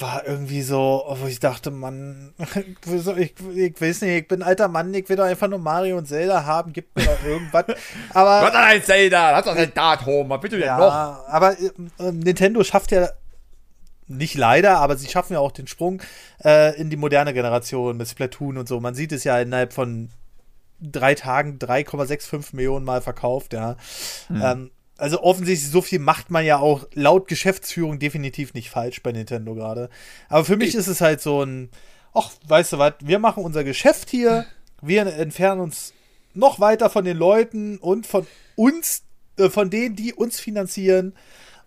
war 0.00 0.26
irgendwie 0.26 0.62
so, 0.62 1.04
wo 1.20 1.26
ich 1.26 1.40
dachte, 1.40 1.70
Mann, 1.70 2.32
ich, 3.18 3.34
ich 3.54 3.80
weiß 3.80 4.00
nicht, 4.02 4.14
ich 4.14 4.28
bin 4.28 4.42
alter 4.42 4.68
Mann, 4.68 4.94
ich 4.94 5.08
will 5.08 5.16
doch 5.16 5.24
einfach 5.24 5.48
nur 5.48 5.58
Mario 5.58 5.98
und 5.98 6.06
Zelda 6.06 6.44
haben, 6.44 6.72
gibt 6.72 6.96
mir 6.96 7.04
doch 7.04 7.22
irgendwas. 7.24 7.64
Aber. 8.14 8.42
Was 8.42 8.52
hat 8.52 8.54
ein 8.54 8.82
Zelda? 8.82 9.36
Was 9.36 9.46
hat 9.46 9.58
ein 9.58 9.74
Datum? 9.74 10.30
Was 10.30 10.40
bitte 10.40 10.58
denn 10.58 10.68
noch? 10.68 10.80
Ja, 10.80 11.24
aber 11.28 11.58
äh, 11.58 11.70
äh, 11.98 12.12
Nintendo 12.12 12.64
schafft 12.64 12.92
ja 12.92 13.10
nicht 14.06 14.36
leider, 14.36 14.78
aber 14.78 14.96
sie 14.96 15.06
schaffen 15.06 15.34
ja 15.34 15.38
auch 15.40 15.52
den 15.52 15.66
Sprung 15.66 16.00
äh, 16.42 16.74
in 16.80 16.88
die 16.88 16.96
moderne 16.96 17.34
Generation 17.34 17.96
mit 17.96 18.08
Splatoon 18.08 18.56
und 18.56 18.66
so. 18.66 18.80
Man 18.80 18.94
sieht 18.94 19.12
es 19.12 19.24
ja 19.24 19.38
innerhalb 19.38 19.74
von 19.74 20.08
drei 20.80 21.14
Tagen 21.14 21.58
3,65 21.58 22.56
Millionen 22.56 22.86
Mal 22.86 23.02
verkauft, 23.02 23.52
ja. 23.52 23.76
Ähm, 24.30 24.70
also 24.98 25.22
offensichtlich, 25.22 25.70
so 25.70 25.80
viel 25.80 26.00
macht 26.00 26.30
man 26.30 26.44
ja 26.44 26.58
auch 26.58 26.86
laut 26.92 27.28
Geschäftsführung 27.28 27.98
definitiv 27.98 28.52
nicht 28.52 28.68
falsch 28.68 29.02
bei 29.02 29.12
Nintendo 29.12 29.54
gerade. 29.54 29.88
Aber 30.28 30.44
für 30.44 30.56
mich 30.56 30.74
ist 30.74 30.88
es 30.88 31.00
halt 31.00 31.20
so 31.20 31.42
ein, 31.42 31.70
ach, 32.12 32.32
weißt 32.46 32.74
du 32.74 32.78
was, 32.78 32.94
wir 33.00 33.20
machen 33.20 33.44
unser 33.44 33.64
Geschäft 33.64 34.10
hier, 34.10 34.44
wir 34.82 35.06
entfernen 35.06 35.60
uns 35.60 35.94
noch 36.34 36.60
weiter 36.60 36.90
von 36.90 37.04
den 37.04 37.16
Leuten 37.16 37.78
und 37.78 38.06
von 38.06 38.26
uns, 38.56 39.04
äh, 39.36 39.48
von 39.48 39.70
denen, 39.70 39.96
die 39.96 40.12
uns 40.12 40.40
finanzieren. 40.40 41.14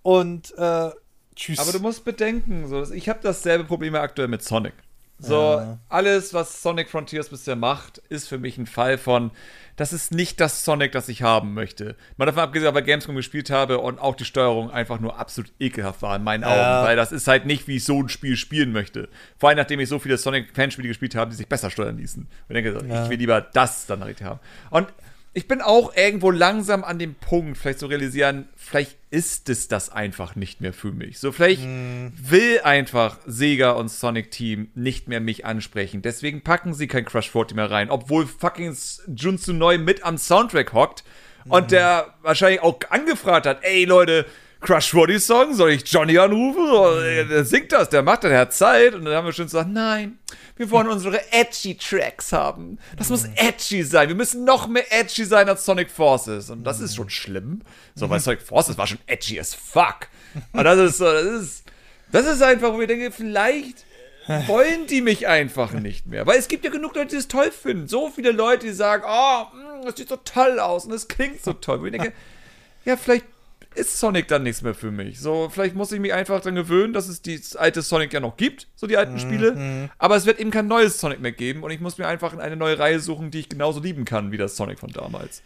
Und 0.03 0.53
äh, 0.57 0.89
tschüss. 1.35 1.59
Aber 1.59 1.71
du 1.71 1.79
musst 1.79 2.03
bedenken, 2.03 2.67
so, 2.67 2.91
ich 2.91 3.07
habe 3.07 3.19
dasselbe 3.21 3.63
Problem 3.63 3.95
ja 3.95 4.01
aktuell 4.01 4.27
mit 4.27 4.43
Sonic. 4.43 4.73
So, 5.23 5.35
Ja. 5.59 5.77
alles, 5.87 6.33
was 6.33 6.63
Sonic 6.63 6.89
Frontiers 6.89 7.29
bisher 7.29 7.55
macht, 7.55 7.99
ist 8.09 8.27
für 8.27 8.39
mich 8.39 8.57
ein 8.57 8.65
Fall 8.65 8.97
von, 8.97 9.29
das 9.75 9.93
ist 9.93 10.11
nicht 10.11 10.39
das 10.41 10.65
Sonic, 10.65 10.91
das 10.93 11.07
ich 11.09 11.21
haben 11.21 11.53
möchte. 11.53 11.95
Mal 12.17 12.25
davon 12.25 12.41
abgesehen, 12.41 12.65
dass 12.65 12.71
ich 12.71 12.85
bei 12.85 12.91
Gamescom 12.91 13.15
gespielt 13.15 13.51
habe 13.51 13.77
und 13.77 13.99
auch 13.99 14.15
die 14.15 14.25
Steuerung 14.25 14.71
einfach 14.71 14.99
nur 14.99 15.19
absolut 15.19 15.51
ekelhaft 15.59 16.01
war 16.01 16.15
in 16.15 16.23
meinen 16.23 16.43
Augen, 16.43 16.55
Ja. 16.55 16.83
weil 16.83 16.95
das 16.95 17.11
ist 17.11 17.27
halt 17.27 17.45
nicht, 17.45 17.67
wie 17.67 17.75
ich 17.75 17.85
so 17.85 18.01
ein 18.01 18.09
Spiel 18.09 18.35
spielen 18.35 18.71
möchte. 18.71 19.09
Vor 19.37 19.49
allem, 19.49 19.57
nachdem 19.59 19.79
ich 19.79 19.89
so 19.89 19.99
viele 19.99 20.17
Sonic-Fanspiele 20.17 20.87
gespielt 20.87 21.13
habe, 21.15 21.29
die 21.29 21.37
sich 21.37 21.47
besser 21.47 21.69
steuern 21.69 21.97
ließen. 21.97 22.23
Und 22.49 22.55
ich 22.55 22.63
denke, 22.63 22.85
Ja. 22.87 23.03
ich 23.03 23.09
will 23.09 23.17
lieber 23.19 23.41
das 23.41 23.85
dann 23.85 24.01
richtig 24.01 24.25
haben. 24.25 24.39
Und 24.71 24.87
ich 25.33 25.47
bin 25.47 25.61
auch 25.61 25.95
irgendwo 25.95 26.29
langsam 26.29 26.83
an 26.83 26.99
dem 26.99 27.15
Punkt, 27.15 27.57
vielleicht 27.57 27.79
zu 27.79 27.87
realisieren, 27.87 28.49
vielleicht 28.55 28.97
ist 29.11 29.49
es 29.49 29.69
das 29.69 29.89
einfach 29.89 30.35
nicht 30.35 30.59
mehr 30.59 30.73
für 30.73 30.91
mich. 30.91 31.19
So, 31.19 31.31
vielleicht 31.31 31.63
will 31.63 32.59
einfach 32.63 33.17
Sega 33.25 33.71
und 33.71 33.89
Sonic 33.89 34.31
Team 34.31 34.69
nicht 34.75 35.07
mehr 35.07 35.21
mich 35.21 35.45
ansprechen. 35.45 36.01
Deswegen 36.01 36.41
packen 36.41 36.73
sie 36.73 36.87
kein 36.87 37.05
Crush 37.05 37.29
40 37.29 37.55
mehr 37.55 37.71
rein, 37.71 37.89
obwohl 37.89 38.27
fucking 38.27 38.75
Junsu 39.15 39.53
Neu 39.53 39.77
mit 39.77 40.03
am 40.03 40.17
Soundtrack 40.17 40.73
hockt 40.73 41.03
und 41.47 41.71
der 41.71 42.13
wahrscheinlich 42.21 42.61
auch 42.61 42.79
angefragt 42.89 43.45
hat, 43.45 43.59
ey 43.63 43.85
Leute, 43.85 44.25
Crush 44.61 44.91
40 44.91 45.19
Song, 45.23 45.53
soll 45.55 45.71
ich 45.71 45.91
Johnny 45.91 46.17
anrufen? 46.19 46.69
Oder, 46.69 47.03
äh, 47.03 47.25
Der 47.25 47.45
singt 47.45 47.71
das, 47.71 47.89
der 47.89 48.03
macht 48.03 48.23
das, 48.23 48.29
der 48.29 48.39
hat 48.39 48.53
Zeit. 48.53 48.93
Und 48.93 49.05
dann 49.05 49.15
haben 49.15 49.25
wir 49.25 49.33
schon 49.33 49.45
gesagt, 49.45 49.69
nein, 49.69 50.19
wir 50.55 50.69
wollen 50.69 50.87
unsere 50.87 51.19
edgy 51.33 51.75
Tracks 51.75 52.31
haben. 52.31 52.77
Das 52.95 53.09
muss 53.09 53.25
edgy 53.35 53.81
sein. 53.83 54.07
Wir 54.07 54.15
müssen 54.15 54.43
noch 54.45 54.67
mehr 54.67 54.85
edgy 54.93 55.25
sein 55.25 55.49
als 55.49 55.65
Sonic 55.65 55.89
Forces. 55.89 56.51
Und 56.51 56.63
das 56.63 56.79
ist 56.79 56.95
schon 56.95 57.09
schlimm. 57.09 57.63
So, 57.95 58.07
weil 58.09 58.19
Sonic 58.19 58.43
Forces 58.43 58.77
war 58.77 58.85
schon 58.85 58.99
edgy 59.07 59.39
as 59.39 59.55
fuck. 59.55 60.07
Und 60.53 60.63
das 60.63 60.77
ist 60.77 60.97
so, 60.97 61.05
das 61.05 61.23
ist, 61.25 61.63
das 62.11 62.25
ist 62.27 62.43
einfach, 62.43 62.71
wo 62.73 62.81
ich 62.81 62.87
denke, 62.87 63.11
vielleicht 63.11 63.85
wollen 64.47 64.85
die 64.85 65.01
mich 65.01 65.27
einfach 65.27 65.73
nicht 65.73 66.05
mehr. 66.05 66.27
Weil 66.27 66.37
es 66.37 66.47
gibt 66.47 66.63
ja 66.63 66.69
genug 66.69 66.95
Leute, 66.95 67.07
die 67.09 67.15
es 67.15 67.27
toll 67.27 67.49
finden. 67.51 67.87
So 67.87 68.11
viele 68.11 68.31
Leute, 68.31 68.67
die 68.67 68.73
sagen, 68.73 69.03
oh, 69.07 69.45
mh, 69.55 69.85
das 69.85 69.95
sieht 69.97 70.09
so 70.09 70.17
toll 70.17 70.59
aus 70.59 70.85
und 70.85 70.91
es 70.93 71.07
klingt 71.07 71.43
so 71.43 71.53
toll. 71.53 71.81
Wo 71.81 71.85
ich 71.85 71.91
denke, 71.91 72.13
ja, 72.85 72.95
vielleicht 72.95 73.25
ist 73.75 73.99
Sonic 73.99 74.27
dann 74.27 74.43
nichts 74.43 74.61
mehr 74.61 74.73
für 74.73 74.91
mich. 74.91 75.19
So, 75.19 75.49
vielleicht 75.49 75.75
muss 75.75 75.91
ich 75.91 75.99
mich 75.99 76.13
einfach 76.13 76.41
dran 76.41 76.55
gewöhnen, 76.55 76.93
dass 76.93 77.07
es 77.07 77.21
die 77.21 77.39
alte 77.57 77.81
Sonic 77.81 78.11
ja 78.13 78.19
noch 78.19 78.35
gibt, 78.37 78.67
so 78.75 78.85
die 78.87 78.97
alten 78.97 79.17
Spiele. 79.19 79.89
Aber 79.97 80.15
es 80.15 80.25
wird 80.25 80.39
eben 80.39 80.51
kein 80.51 80.67
neues 80.67 80.99
Sonic 80.99 81.21
mehr 81.21 81.31
geben 81.31 81.63
und 81.63 81.71
ich 81.71 81.79
muss 81.79 81.97
mir 81.97 82.07
einfach 82.07 82.37
eine 82.37 82.55
neue 82.57 82.77
Reihe 82.79 82.99
suchen, 82.99 83.31
die 83.31 83.39
ich 83.39 83.49
genauso 83.49 83.79
lieben 83.79 84.03
kann 84.05 84.31
wie 84.31 84.37
das 84.37 84.55
Sonic 84.57 84.79
von 84.79 84.91
damals. 84.91 85.41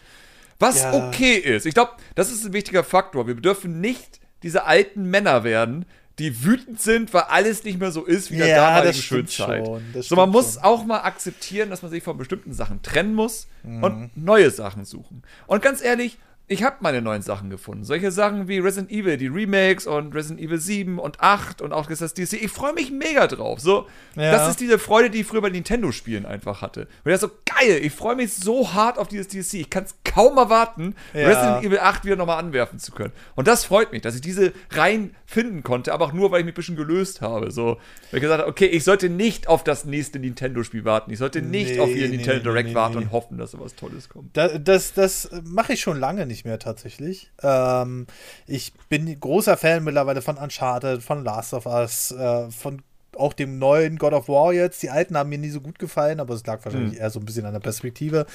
Was 0.59 0.81
Ja. 0.83 0.93
okay 0.93 1.35
ist. 1.35 1.65
Ich 1.65 1.73
glaube, 1.73 1.91
das 2.15 2.31
ist 2.31 2.45
ein 2.45 2.53
wichtiger 2.53 2.83
Faktor. 2.83 3.27
Wir 3.27 3.35
dürfen 3.35 3.79
nicht 3.81 4.19
diese 4.41 4.65
alten 4.65 5.09
Männer 5.09 5.43
werden, 5.43 5.85
die 6.17 6.45
wütend 6.45 6.79
sind, 6.81 7.13
weil 7.13 7.23
alles 7.23 7.65
nicht 7.65 7.77
mehr 7.77 7.91
so 7.91 8.05
ist 8.05 8.31
wie 8.31 8.35
in 8.35 8.39
der 8.39 8.47
Ja, 8.47 8.93
Schulzeit. 8.93 9.65
schon, 9.65 9.83
das 9.93 10.07
So, 10.07 10.15
man 10.15 10.29
muss 10.29 10.53
schon. 10.53 10.63
auch 10.63 10.85
mal 10.85 10.99
akzeptieren, 11.01 11.69
dass 11.69 11.81
man 11.81 11.91
sich 11.91 12.01
von 12.03 12.17
bestimmten 12.17 12.53
Sachen 12.53 12.81
trennen 12.81 13.13
muss 13.13 13.47
Mhm. 13.63 13.83
und 13.83 14.11
neue 14.15 14.49
Sachen 14.49 14.85
suchen. 14.85 15.23
Und 15.45 15.61
ganz 15.61 15.83
ehrlich, 15.83 16.17
ich 16.47 16.61
habe 16.63 16.75
meine 16.81 17.01
neuen 17.01 17.21
Sachen 17.23 17.49
gefunden. 17.49 17.83
Solche 17.83 18.11
Sachen 18.11 18.47
wie 18.47 18.59
Resident 18.59 18.91
Evil, 18.91 19.17
die 19.17 19.27
Remakes 19.27 19.87
und 19.87 20.13
Resident 20.13 20.39
Evil 20.39 20.59
7 20.59 20.99
und 20.99 21.19
8 21.19 21.61
und 21.61 21.73
auch 21.73 21.87
das 21.87 22.13
DLC. 22.13 22.33
Ich 22.33 22.51
freue 22.51 22.73
mich 22.73 22.91
mega 22.91 23.25
drauf. 23.25 23.59
So, 23.59 23.87
Ja. 24.15 24.31
das 24.31 24.49
ist 24.49 24.59
diese 24.59 24.77
Freude, 24.77 25.09
die 25.09 25.21
ich 25.21 25.25
früher 25.25 25.41
bei 25.41 25.49
Nintendo-Spielen 25.49 26.25
einfach 26.27 26.61
hatte. 26.61 26.81
Und 27.03 27.11
das 27.11 27.15
ist 27.23 27.29
so 27.29 27.35
geil. 27.45 27.79
Ich 27.81 27.93
freue 27.93 28.15
mich 28.15 28.33
so 28.33 28.73
hart 28.73 28.99
auf 28.99 29.07
dieses 29.07 29.27
DLC. 29.27 29.55
Ich 29.55 29.69
kann 29.71 29.85
es 29.85 29.95
kaum 30.03 30.37
erwarten, 30.37 30.95
Ja. 31.15 31.27
Resident 31.27 31.63
Evil 31.65 31.79
8 31.79 32.05
wieder 32.05 32.15
nochmal 32.15 32.37
anwerfen 32.37 32.77
zu 32.77 32.91
können. 32.91 33.11
Und 33.33 33.47
das 33.47 33.65
freut 33.65 33.91
mich, 33.91 34.03
dass 34.03 34.13
ich 34.13 34.21
diese 34.21 34.53
Reihen 34.71 35.15
finden 35.25 35.63
konnte, 35.63 35.93
aber 35.93 36.05
auch 36.05 36.13
nur, 36.13 36.29
weil 36.31 36.41
ich 36.41 36.45
mich 36.45 36.53
ein 36.53 36.55
bisschen 36.55 36.75
gelöst 36.75 37.21
habe. 37.21 37.49
So, 37.49 37.77
weil 38.11 38.17
ich 38.17 38.21
gesagt 38.21 38.41
habe, 38.41 38.49
okay, 38.51 38.67
ich 38.67 38.83
sollte 38.83 39.09
nicht 39.09 39.47
auf 39.47 39.63
das 39.63 39.85
nächste 39.85 40.19
Nintendo-Spiel 40.19 40.85
warten. 40.85 41.11
Ich 41.11 41.17
sollte 41.17 41.41
nicht 41.41 41.71
Nee, 41.71 41.79
auf 41.79 41.89
ihr 41.89 42.07
nee, 42.07 42.17
Nintendo 42.17 42.43
Direct 42.43 42.69
nee, 42.69 42.75
warten 42.75 42.97
und 42.97 43.11
hoffen, 43.11 43.37
dass 43.39 43.51
da 43.51 43.59
was 43.59 43.75
Tolles 43.75 44.09
kommt. 44.09 44.37
Da, 44.37 44.59
das 44.59 44.93
das 44.93 45.29
mache 45.43 45.73
ich 45.73 45.81
schon 45.81 45.99
lange 45.99 46.25
nicht 46.27 46.34
mehr 46.43 46.59
tatsächlich. 46.59 47.31
Ähm, 47.41 48.07
ich 48.47 48.73
bin 48.89 49.17
großer 49.19 49.55
Fan 49.55 49.83
mittlerweile 49.83 50.21
von 50.21 50.38
Uncharted, 50.38 51.01
von 51.01 51.23
Last 51.23 51.53
of 51.53 51.65
Us, 51.65 52.11
äh, 52.11 52.51
von 52.51 52.81
auch 53.15 53.33
dem 53.33 53.59
neuen 53.59 53.97
God 53.97 54.13
of 54.13 54.27
War 54.27 54.51
jetzt. 54.51 54.83
Die 54.83 54.89
alten 54.89 55.17
haben 55.17 55.29
mir 55.29 55.38
nie 55.38 55.49
so 55.49 55.61
gut 55.61 55.79
gefallen, 55.79 56.19
aber 56.19 56.33
es 56.33 56.45
lag 56.45 56.65
wahrscheinlich 56.65 56.93
mhm. 56.93 56.99
eher 56.99 57.09
so 57.09 57.19
ein 57.19 57.25
bisschen 57.25 57.45
an 57.45 57.53
der 57.53 57.61
Perspektive. 57.61 58.25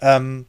Ähm, 0.00 0.46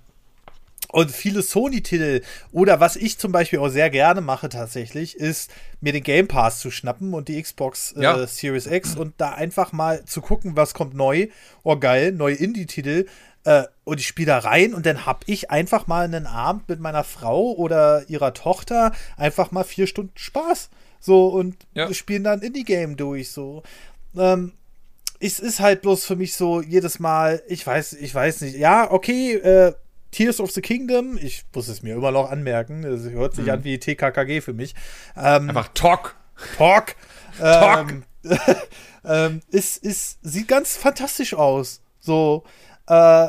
und 0.93 1.09
viele 1.09 1.41
Sony-Titel 1.41 2.21
oder 2.51 2.79
was 2.79 2.95
ich 2.95 3.17
zum 3.17 3.31
Beispiel 3.31 3.57
auch 3.57 3.69
sehr 3.69 3.89
gerne 3.89 4.21
mache 4.21 4.47
tatsächlich, 4.47 5.17
ist 5.17 5.49
mir 5.81 5.91
den 5.91 6.03
Game 6.03 6.27
Pass 6.27 6.59
zu 6.59 6.69
schnappen 6.69 7.15
und 7.15 7.29
die 7.29 7.41
Xbox 7.41 7.93
äh, 7.93 8.03
ja. 8.03 8.27
Series 8.27 8.67
X 8.67 8.95
und 8.95 9.15
da 9.17 9.31
einfach 9.31 9.71
mal 9.71 10.05
zu 10.05 10.21
gucken, 10.21 10.55
was 10.55 10.75
kommt 10.75 10.93
neu. 10.93 11.29
Oh 11.63 11.77
geil, 11.77 12.11
neue 12.11 12.35
Indie-Titel. 12.35 13.07
Äh, 13.43 13.63
und 13.85 13.99
ich 13.99 14.05
spiele 14.05 14.27
da 14.27 14.37
rein 14.37 14.75
und 14.75 14.85
dann 14.85 15.07
hab 15.07 15.23
ich 15.25 15.49
einfach 15.49 15.87
mal 15.87 16.05
einen 16.05 16.27
Abend 16.27 16.69
mit 16.69 16.79
meiner 16.79 17.03
Frau 17.03 17.53
oder 17.53 18.07
ihrer 18.07 18.35
Tochter 18.35 18.91
einfach 19.17 19.51
mal 19.51 19.63
vier 19.63 19.87
Stunden 19.87 20.13
Spaß. 20.15 20.69
So 20.99 21.29
und 21.29 21.55
ja. 21.73 21.91
spielen 21.91 22.23
dann 22.23 22.43
Indie-Game 22.43 22.97
durch. 22.97 23.31
So. 23.31 23.63
Ähm, 24.15 24.53
es 25.19 25.39
ist 25.39 25.59
halt 25.59 25.81
bloß 25.81 26.05
für 26.05 26.15
mich 26.15 26.35
so 26.35 26.61
jedes 26.61 26.99
Mal, 26.99 27.41
ich 27.47 27.65
weiß, 27.65 27.93
ich 27.93 28.13
weiß 28.13 28.41
nicht, 28.41 28.57
ja, 28.57 28.91
okay, 28.91 29.33
äh, 29.33 29.73
Tears 30.13 30.39
of 30.39 30.51
the 30.51 30.61
Kingdom, 30.61 31.17
ich 31.21 31.43
muss 31.53 31.67
es 31.67 31.83
mir 31.83 31.95
immer 31.95 32.11
noch 32.11 32.31
anmerken, 32.31 32.83
es 32.83 33.09
hört 33.09 33.35
sich 33.35 33.45
mhm. 33.45 33.51
an 33.51 33.63
wie 33.63 33.77
TKKG 33.77 34.41
für 34.41 34.53
mich. 34.53 34.75
Ähm, 35.17 35.49
Einfach 35.49 35.69
Talk. 35.73 36.15
Talk. 36.57 36.95
Talk. 37.37 37.91
Ähm, 37.91 38.03
ähm, 39.05 39.41
ist, 39.49 39.83
ist, 39.83 40.19
sieht 40.21 40.47
ganz 40.47 40.77
fantastisch 40.77 41.33
aus. 41.33 41.81
So, 41.99 42.43
äh, 42.87 43.27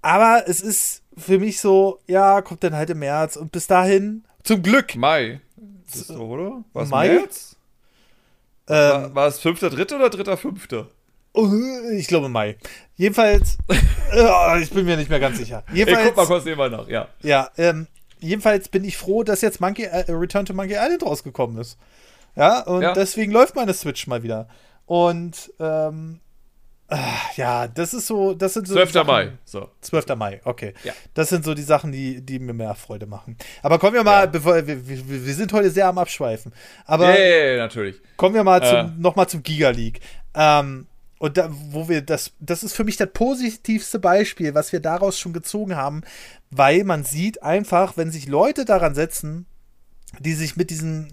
aber 0.00 0.44
es 0.46 0.60
ist 0.60 1.02
für 1.16 1.38
mich 1.38 1.60
so, 1.60 2.00
ja, 2.06 2.40
kommt 2.42 2.62
dann 2.64 2.74
halt 2.74 2.90
im 2.90 3.00
März 3.00 3.36
und 3.36 3.52
bis 3.52 3.66
dahin, 3.66 4.24
zum 4.44 4.62
Glück. 4.62 4.94
Mai. 4.94 5.40
Ist 5.86 6.06
so, 6.06 6.22
oder? 6.22 6.64
Was 6.72 6.88
Mai? 6.88 7.08
März? 7.08 7.56
Ähm, 8.68 8.76
war, 8.76 9.14
war 9.14 9.26
es 9.26 9.42
5.3. 9.42 9.94
oder 9.94 10.06
3.5.? 10.06 10.86
Ich 11.98 12.06
glaube 12.06 12.28
Mai. 12.28 12.56
Jedenfalls, 12.98 13.58
äh, 14.12 14.60
ich 14.60 14.70
bin 14.70 14.84
mir 14.84 14.96
nicht 14.96 15.08
mehr 15.08 15.20
ganz 15.20 15.38
sicher. 15.38 15.64
Jedenfalls, 15.72 16.08
ich 16.08 16.14
guck 16.14 16.16
mal 16.16 16.26
kurz 16.26 16.44
nebenbei 16.44 16.68
nach, 16.68 16.88
ja. 16.88 17.08
Ja, 17.22 17.48
ähm, 17.56 17.86
jedenfalls 18.18 18.68
bin 18.68 18.84
ich 18.84 18.96
froh, 18.96 19.22
dass 19.22 19.40
jetzt 19.40 19.60
Monkey, 19.60 19.84
äh, 19.84 20.04
Return 20.08 20.44
to 20.44 20.52
Monkey 20.52 20.74
Island 20.74 21.04
rausgekommen 21.04 21.58
ist. 21.58 21.78
Ja, 22.34 22.60
und 22.62 22.82
ja. 22.82 22.92
deswegen 22.92 23.32
läuft 23.32 23.54
meine 23.54 23.72
Switch 23.72 24.08
mal 24.08 24.24
wieder. 24.24 24.48
Und 24.84 25.52
ähm, 25.60 26.18
äh, 26.88 26.96
ja, 27.36 27.68
das 27.68 27.94
ist 27.94 28.08
so, 28.08 28.34
das 28.34 28.54
sind 28.54 28.66
so 28.66 28.74
12. 28.74 28.92
Sachen, 28.92 29.06
Mai. 29.06 29.32
So. 29.44 29.68
12. 29.82 30.16
Mai, 30.16 30.40
okay. 30.44 30.74
Ja. 30.82 30.92
Das 31.14 31.28
sind 31.28 31.44
so 31.44 31.54
die 31.54 31.62
Sachen, 31.62 31.92
die, 31.92 32.20
die 32.20 32.40
mir 32.40 32.52
mehr 32.52 32.74
Freude 32.74 33.06
machen. 33.06 33.36
Aber 33.62 33.78
kommen 33.78 33.94
wir 33.94 34.02
mal, 34.02 34.20
ja. 34.20 34.26
bevor 34.26 34.66
wir, 34.66 34.88
wir, 34.88 35.08
wir, 35.08 35.34
sind 35.34 35.52
heute 35.52 35.70
sehr 35.70 35.86
am 35.86 35.98
Abschweifen. 35.98 36.52
Aber 36.84 37.16
ja 37.16 37.58
natürlich. 37.58 38.00
Kommen 38.16 38.34
wir 38.34 38.42
mal 38.42 38.60
zum, 38.62 38.76
äh. 38.76 38.90
noch 39.00 39.14
mal 39.14 39.28
zum 39.28 39.44
Giga 39.44 39.70
League. 39.70 40.00
Ähm, 40.34 40.88
und 41.18 41.36
da, 41.36 41.50
wo 41.50 41.88
wir 41.88 42.02
das, 42.02 42.32
das 42.38 42.62
ist 42.62 42.74
für 42.74 42.84
mich 42.84 42.96
das 42.96 43.10
positivste 43.12 43.98
Beispiel, 43.98 44.54
was 44.54 44.72
wir 44.72 44.80
daraus 44.80 45.18
schon 45.18 45.32
gezogen 45.32 45.76
haben, 45.76 46.02
weil 46.50 46.84
man 46.84 47.04
sieht 47.04 47.42
einfach, 47.42 47.96
wenn 47.96 48.10
sich 48.10 48.28
Leute 48.28 48.64
daran 48.64 48.94
setzen, 48.94 49.46
die 50.20 50.34
sich 50.34 50.56
mit 50.56 50.70
diesem 50.70 51.08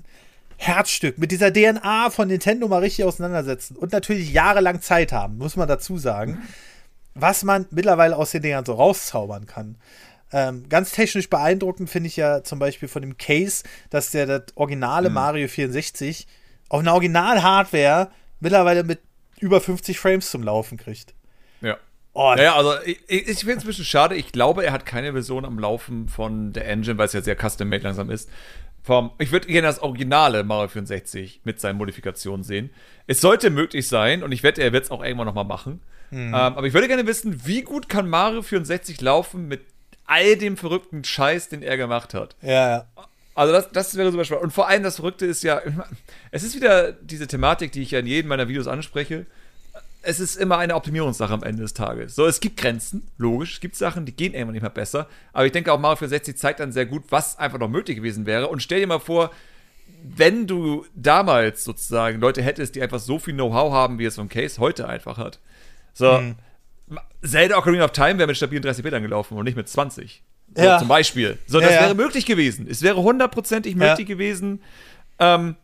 Herzstück, 0.57 1.17
mit 1.17 1.31
dieser 1.31 1.51
DNA 1.51 2.09
von 2.11 2.27
Nintendo 2.27 2.67
mal 2.67 2.79
richtig 2.79 3.05
auseinandersetzen 3.05 3.75
und 3.75 3.91
natürlich 3.91 4.31
jahrelang 4.31 4.81
Zeit 4.81 5.11
haben, 5.11 5.37
muss 5.37 5.57
man 5.57 5.67
dazu 5.67 5.97
sagen, 5.97 6.41
was 7.13 7.43
man 7.43 7.65
mittlerweile 7.71 8.15
aus 8.15 8.31
den 8.31 8.41
Dingern 8.41 8.65
so 8.65 8.73
rauszaubern 8.73 9.47
kann. 9.47 9.77
Ähm, 10.31 10.67
ganz 10.69 10.91
technisch 10.91 11.29
beeindruckend 11.29 11.89
finde 11.89 12.07
ich 12.07 12.15
ja 12.15 12.43
zum 12.43 12.59
Beispiel 12.59 12.87
von 12.87 13.01
dem 13.01 13.17
Case, 13.17 13.63
dass 13.89 14.11
der 14.11 14.25
das 14.25 14.43
originale 14.55 15.09
mhm. 15.09 15.15
Mario 15.15 15.47
64 15.47 16.27
auf 16.69 16.79
einer 16.79 16.93
Original-Hardware 16.93 18.09
mittlerweile 18.39 18.83
mit 18.83 18.99
über 19.39 19.61
50 19.61 19.99
Frames 19.99 20.31
zum 20.31 20.43
Laufen 20.43 20.77
kriegt. 20.77 21.13
Ja. 21.61 21.77
Oh, 22.13 22.33
naja, 22.35 22.55
also 22.55 22.73
ich, 22.85 22.99
ich 23.07 23.39
finde 23.39 23.57
es 23.57 23.63
ein 23.63 23.67
bisschen 23.67 23.85
schade. 23.85 24.15
Ich 24.15 24.31
glaube, 24.31 24.65
er 24.65 24.71
hat 24.71 24.85
keine 24.85 25.11
Version 25.11 25.43
am 25.43 25.59
Laufen 25.59 26.07
von 26.07 26.53
der 26.53 26.67
Engine, 26.67 26.97
weil 26.97 27.07
es 27.07 27.13
ja 27.13 27.21
sehr 27.21 27.35
custom-made 27.35 27.83
langsam 27.83 28.09
ist. 28.09 28.29
Vom, 28.83 29.11
ich 29.17 29.31
würde 29.31 29.47
gerne 29.47 29.67
das 29.67 29.79
originale 29.79 30.43
Mario 30.43 30.69
64 30.69 31.41
mit 31.43 31.59
seinen 31.59 31.77
Modifikationen 31.77 32.43
sehen. 32.43 32.69
Es 33.07 33.19
sollte 33.19 33.49
möglich 33.49 33.87
sein, 33.87 34.23
und 34.23 34.31
ich 34.31 34.43
wette, 34.43 34.61
er 34.61 34.71
wird 34.71 34.85
es 34.85 34.91
auch 34.91 35.03
irgendwann 35.03 35.25
nochmal 35.27 35.43
machen. 35.43 35.81
Mhm. 36.11 36.27
Ähm, 36.27 36.33
aber 36.33 36.67
ich 36.67 36.73
würde 36.73 36.87
gerne 36.87 37.07
wissen, 37.07 37.45
wie 37.45 37.63
gut 37.63 37.89
kann 37.89 38.07
Mario 38.07 38.43
64 38.43 39.01
laufen 39.01 39.47
mit 39.47 39.65
all 40.05 40.37
dem 40.37 40.55
verrückten 40.55 41.03
Scheiß, 41.03 41.49
den 41.49 41.63
er 41.63 41.77
gemacht 41.77 42.13
hat. 42.13 42.35
Ja, 42.41 42.69
ja. 42.69 42.85
Also 43.35 43.51
das, 43.51 43.69
das 43.71 43.95
wäre 43.95 44.11
super 44.11 44.23
spannend. 44.23 44.45
Und 44.45 44.51
vor 44.51 44.67
allem 44.67 44.81
das 44.81 44.95
Verrückte 44.95 45.25
ist 45.25 45.43
ja, 45.43 45.61
es 46.31 46.43
ist 46.43 46.55
wieder 46.55 46.93
diese 46.93 47.27
Thematik, 47.27 47.73
die 47.73 47.81
ich 47.81 47.91
ja 47.91 47.99
in 47.99 48.07
jedem 48.07 48.29
meiner 48.29 48.47
Videos 48.47 48.67
anspreche. 48.67 49.25
Es 50.01 50.19
ist 50.19 50.37
immer 50.37 50.57
eine 50.57 50.75
Optimierungssache 50.75 51.33
am 51.33 51.43
Ende 51.43 51.63
des 51.63 51.73
Tages. 51.73 52.15
So, 52.15 52.25
es 52.27 52.39
gibt 52.39 52.57
Grenzen, 52.57 53.07
logisch. 53.17 53.55
Es 53.55 53.59
gibt 53.59 53.75
Sachen, 53.75 54.05
die 54.05 54.15
gehen 54.15 54.33
irgendwann 54.33 54.53
nicht 54.53 54.61
mehr 54.61 54.69
besser. 54.69 55.07
Aber 55.33 55.45
ich 55.45 55.51
denke 55.51 55.73
auch 55.73 55.79
Mario 55.79 55.97
64 55.97 56.37
zeigt 56.37 56.59
dann 56.59 56.71
sehr 56.71 56.85
gut, 56.85 57.03
was 57.09 57.37
einfach 57.37 57.59
noch 57.59 57.67
möglich 57.67 57.97
gewesen 57.97 58.25
wäre. 58.25 58.47
Und 58.47 58.61
stell 58.63 58.79
dir 58.79 58.87
mal 58.87 58.99
vor, 58.99 59.31
wenn 60.03 60.47
du 60.47 60.85
damals 60.95 61.63
sozusagen 61.63 62.21
Leute 62.21 62.41
hättest, 62.41 62.75
die 62.75 62.81
einfach 62.81 62.99
so 62.99 63.19
viel 63.19 63.33
Know-how 63.33 63.73
haben, 63.73 63.99
wie 63.99 64.05
es 64.05 64.15
so 64.15 64.21
ein 64.21 64.29
Case 64.29 64.61
heute 64.61 64.87
einfach 64.87 65.17
hat. 65.17 65.39
So, 65.93 66.19
mhm. 66.19 66.35
Zelda 67.23 67.57
Ocarina 67.57 67.85
of 67.85 67.91
Time 67.91 68.17
wäre 68.17 68.27
mit 68.27 68.37
stabilen 68.37 68.61
30 68.61 68.83
Bildern 68.83 69.01
gelaufen 69.01 69.37
und 69.37 69.43
nicht 69.45 69.57
mit 69.57 69.67
20. 69.67 70.23
So, 70.55 70.63
ja. 70.63 70.79
Zum 70.79 70.87
Beispiel. 70.87 71.37
So, 71.47 71.59
das 71.59 71.73
ja, 71.73 71.81
wäre 71.81 71.95
möglich 71.95 72.25
gewesen. 72.25 72.67
Es 72.69 72.81
wäre 72.81 73.01
hundertprozentig 73.01 73.75
möglich 73.75 74.07
gewesen. 74.07 74.61
Ähm, 75.19 75.55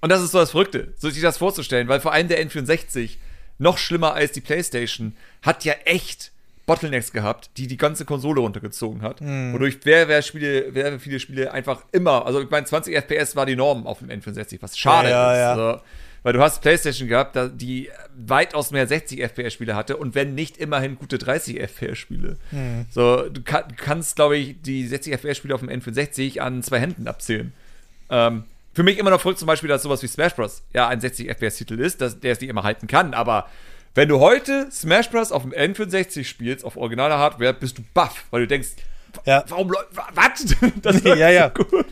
und 0.00 0.08
das 0.10 0.22
ist 0.22 0.32
so 0.32 0.38
das 0.38 0.50
Verrückte, 0.50 0.94
so 0.98 1.10
sich 1.10 1.22
das 1.22 1.38
vorzustellen, 1.38 1.88
weil 1.88 2.00
vor 2.00 2.12
allem 2.12 2.28
der 2.28 2.44
N64, 2.44 3.16
noch 3.58 3.78
schlimmer 3.78 4.14
als 4.14 4.32
die 4.32 4.40
PlayStation, 4.40 5.14
hat 5.42 5.64
ja 5.64 5.74
echt 5.84 6.32
Bottlenecks 6.66 7.12
gehabt, 7.12 7.50
die 7.56 7.66
die 7.66 7.76
ganze 7.76 8.04
Konsole 8.04 8.40
runtergezogen 8.40 9.02
hat. 9.02 9.20
Mhm. 9.20 9.52
Wodurch 9.52 9.78
wer, 9.84 10.08
wer 10.08 10.22
Spiele, 10.22 10.68
wer 10.70 10.98
viele 10.98 11.20
Spiele 11.20 11.52
einfach 11.52 11.84
immer, 11.92 12.24
also 12.26 12.40
ich 12.40 12.48
meine, 12.48 12.64
20 12.64 12.94
FPS 12.94 13.36
war 13.36 13.44
die 13.44 13.56
Norm 13.56 13.86
auf 13.86 13.98
dem 13.98 14.08
N64, 14.08 14.58
was 14.60 14.78
schade 14.78 15.10
ja, 15.10 15.32
ist. 15.32 15.58
Also, 15.58 15.82
weil 16.22 16.32
du 16.32 16.40
hast 16.40 16.60
PlayStation 16.60 17.08
gehabt, 17.08 17.38
die 17.54 17.90
weitaus 18.14 18.70
mehr 18.70 18.86
60 18.86 19.20
FPS-Spiele 19.20 19.74
hatte 19.74 19.96
und 19.96 20.14
wenn 20.14 20.34
nicht 20.34 20.58
immerhin 20.58 20.96
gute 20.96 21.18
30 21.18 21.60
FPS-Spiele. 21.60 22.36
Mhm. 22.50 22.86
So, 22.90 23.28
du 23.28 23.42
kann, 23.42 23.64
kannst, 23.76 24.16
glaube 24.16 24.36
ich, 24.36 24.60
die 24.60 24.86
60 24.86 25.14
FPS-Spiele 25.14 25.54
auf 25.54 25.60
dem 25.60 25.70
N64 25.70 26.40
an 26.40 26.62
zwei 26.62 26.80
Händen 26.80 27.08
abzählen. 27.08 27.52
Ähm, 28.10 28.44
für 28.72 28.82
mich 28.82 28.98
immer 28.98 29.10
noch 29.10 29.20
verrückt 29.20 29.38
zum 29.38 29.46
Beispiel, 29.46 29.68
dass 29.68 29.82
sowas 29.82 30.02
wie 30.02 30.06
Smash 30.06 30.34
Bros. 30.34 30.62
ja 30.72 30.88
ein 30.88 31.00
60 31.00 31.28
FPS-Titel 31.28 31.80
ist, 31.80 32.00
dass 32.00 32.20
der 32.20 32.32
es 32.32 32.40
nicht 32.40 32.50
immer 32.50 32.62
halten 32.62 32.86
kann, 32.86 33.14
aber 33.14 33.48
wenn 33.94 34.08
du 34.08 34.20
heute 34.20 34.70
Smash 34.70 35.10
Bros. 35.10 35.32
auf 35.32 35.42
dem 35.42 35.52
N64 35.52 36.24
spielst, 36.24 36.64
auf 36.64 36.76
originaler 36.76 37.18
Hardware, 37.18 37.52
bist 37.52 37.78
du 37.78 37.82
baff, 37.94 38.26
weil 38.30 38.42
du 38.42 38.46
denkst, 38.46 38.70
ja. 39.26 39.44
warum 39.48 39.70
was? 39.70 40.56
Das 40.82 41.02
ja, 41.02 41.28
ja. 41.28 41.52
so 41.56 41.64
gut. 41.64 41.86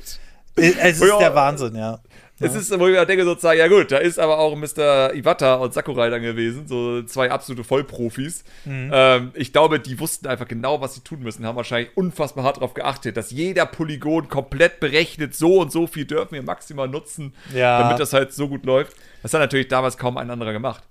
Es 0.54 1.00
ist 1.00 1.04
ja, 1.04 1.18
der 1.18 1.34
Wahnsinn, 1.34 1.74
ja. 1.76 2.00
Es 2.40 2.54
ist, 2.54 2.70
wo 2.78 2.86
ich 2.86 2.94
mir 2.94 3.04
denke, 3.04 3.24
sozusagen, 3.24 3.58
ja 3.58 3.66
gut, 3.66 3.90
da 3.90 3.98
ist 3.98 4.18
aber 4.18 4.38
auch 4.38 4.54
Mr. 4.54 5.12
Iwata 5.14 5.56
und 5.56 5.74
Sakurai 5.74 6.08
dann 6.08 6.22
gewesen, 6.22 6.68
so 6.68 7.02
zwei 7.02 7.30
absolute 7.30 7.64
Vollprofis. 7.64 8.44
Mhm. 8.64 8.90
Ähm, 8.92 9.30
ich 9.34 9.52
glaube, 9.52 9.80
die 9.80 9.98
wussten 9.98 10.28
einfach 10.28 10.46
genau, 10.46 10.80
was 10.80 10.94
sie 10.94 11.00
tun 11.00 11.20
müssen, 11.20 11.44
haben 11.44 11.56
wahrscheinlich 11.56 11.96
unfassbar 11.96 12.44
hart 12.44 12.58
darauf 12.58 12.74
geachtet, 12.74 13.16
dass 13.16 13.30
jeder 13.30 13.66
Polygon 13.66 14.28
komplett 14.28 14.78
berechnet, 14.78 15.34
so 15.34 15.60
und 15.60 15.72
so 15.72 15.86
viel 15.86 16.04
dürfen 16.04 16.32
wir 16.34 16.42
maximal 16.42 16.88
nutzen, 16.88 17.34
ja. 17.52 17.80
damit 17.80 17.98
das 17.98 18.12
halt 18.12 18.32
so 18.32 18.48
gut 18.48 18.64
läuft. 18.64 18.96
Das 19.22 19.34
hat 19.34 19.40
natürlich 19.40 19.68
damals 19.68 19.98
kaum 19.98 20.16
ein 20.16 20.30
anderer 20.30 20.52
gemacht. 20.52 20.84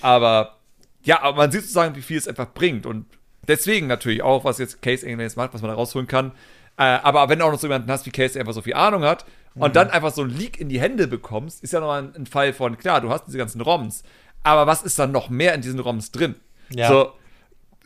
Aber 0.00 0.56
ja, 1.02 1.22
aber 1.22 1.36
man 1.36 1.50
sieht 1.50 1.62
sozusagen, 1.62 1.96
wie 1.96 2.02
viel 2.02 2.18
es 2.18 2.28
einfach 2.28 2.52
bringt 2.54 2.86
und 2.86 3.06
deswegen 3.48 3.86
natürlich 3.88 4.22
auch, 4.22 4.44
was 4.44 4.58
jetzt 4.58 4.82
Case 4.82 5.04
English 5.04 5.36
macht, 5.36 5.52
was 5.52 5.62
man 5.62 5.70
da 5.70 5.74
rausholen 5.74 6.06
kann. 6.06 6.32
Äh, 6.78 6.84
aber 6.84 7.28
wenn 7.28 7.38
du 7.38 7.44
auch 7.44 7.52
noch 7.52 7.58
so 7.58 7.66
jemanden 7.66 7.90
hast 7.90 8.06
wie 8.06 8.10
Case, 8.10 8.34
der 8.34 8.40
einfach 8.40 8.54
so 8.54 8.62
viel 8.62 8.74
Ahnung 8.74 9.02
hat, 9.02 9.24
und 9.54 9.70
mhm. 9.70 9.72
dann 9.74 9.90
einfach 9.90 10.12
so 10.12 10.22
ein 10.22 10.30
Leak 10.30 10.60
in 10.60 10.68
die 10.68 10.80
Hände 10.80 11.06
bekommst, 11.06 11.62
ist 11.62 11.72
ja 11.72 11.80
noch 11.80 11.92
ein, 11.92 12.14
ein, 12.14 12.26
Fall 12.26 12.52
von, 12.52 12.78
klar, 12.78 13.00
du 13.00 13.10
hast 13.10 13.26
diese 13.26 13.38
ganzen 13.38 13.60
ROMs, 13.60 14.02
aber 14.42 14.66
was 14.66 14.82
ist 14.82 14.98
dann 14.98 15.12
noch 15.12 15.30
mehr 15.30 15.54
in 15.54 15.60
diesen 15.60 15.78
ROMs 15.78 16.10
drin? 16.10 16.36
Ja. 16.70 16.88
So, 16.88 17.12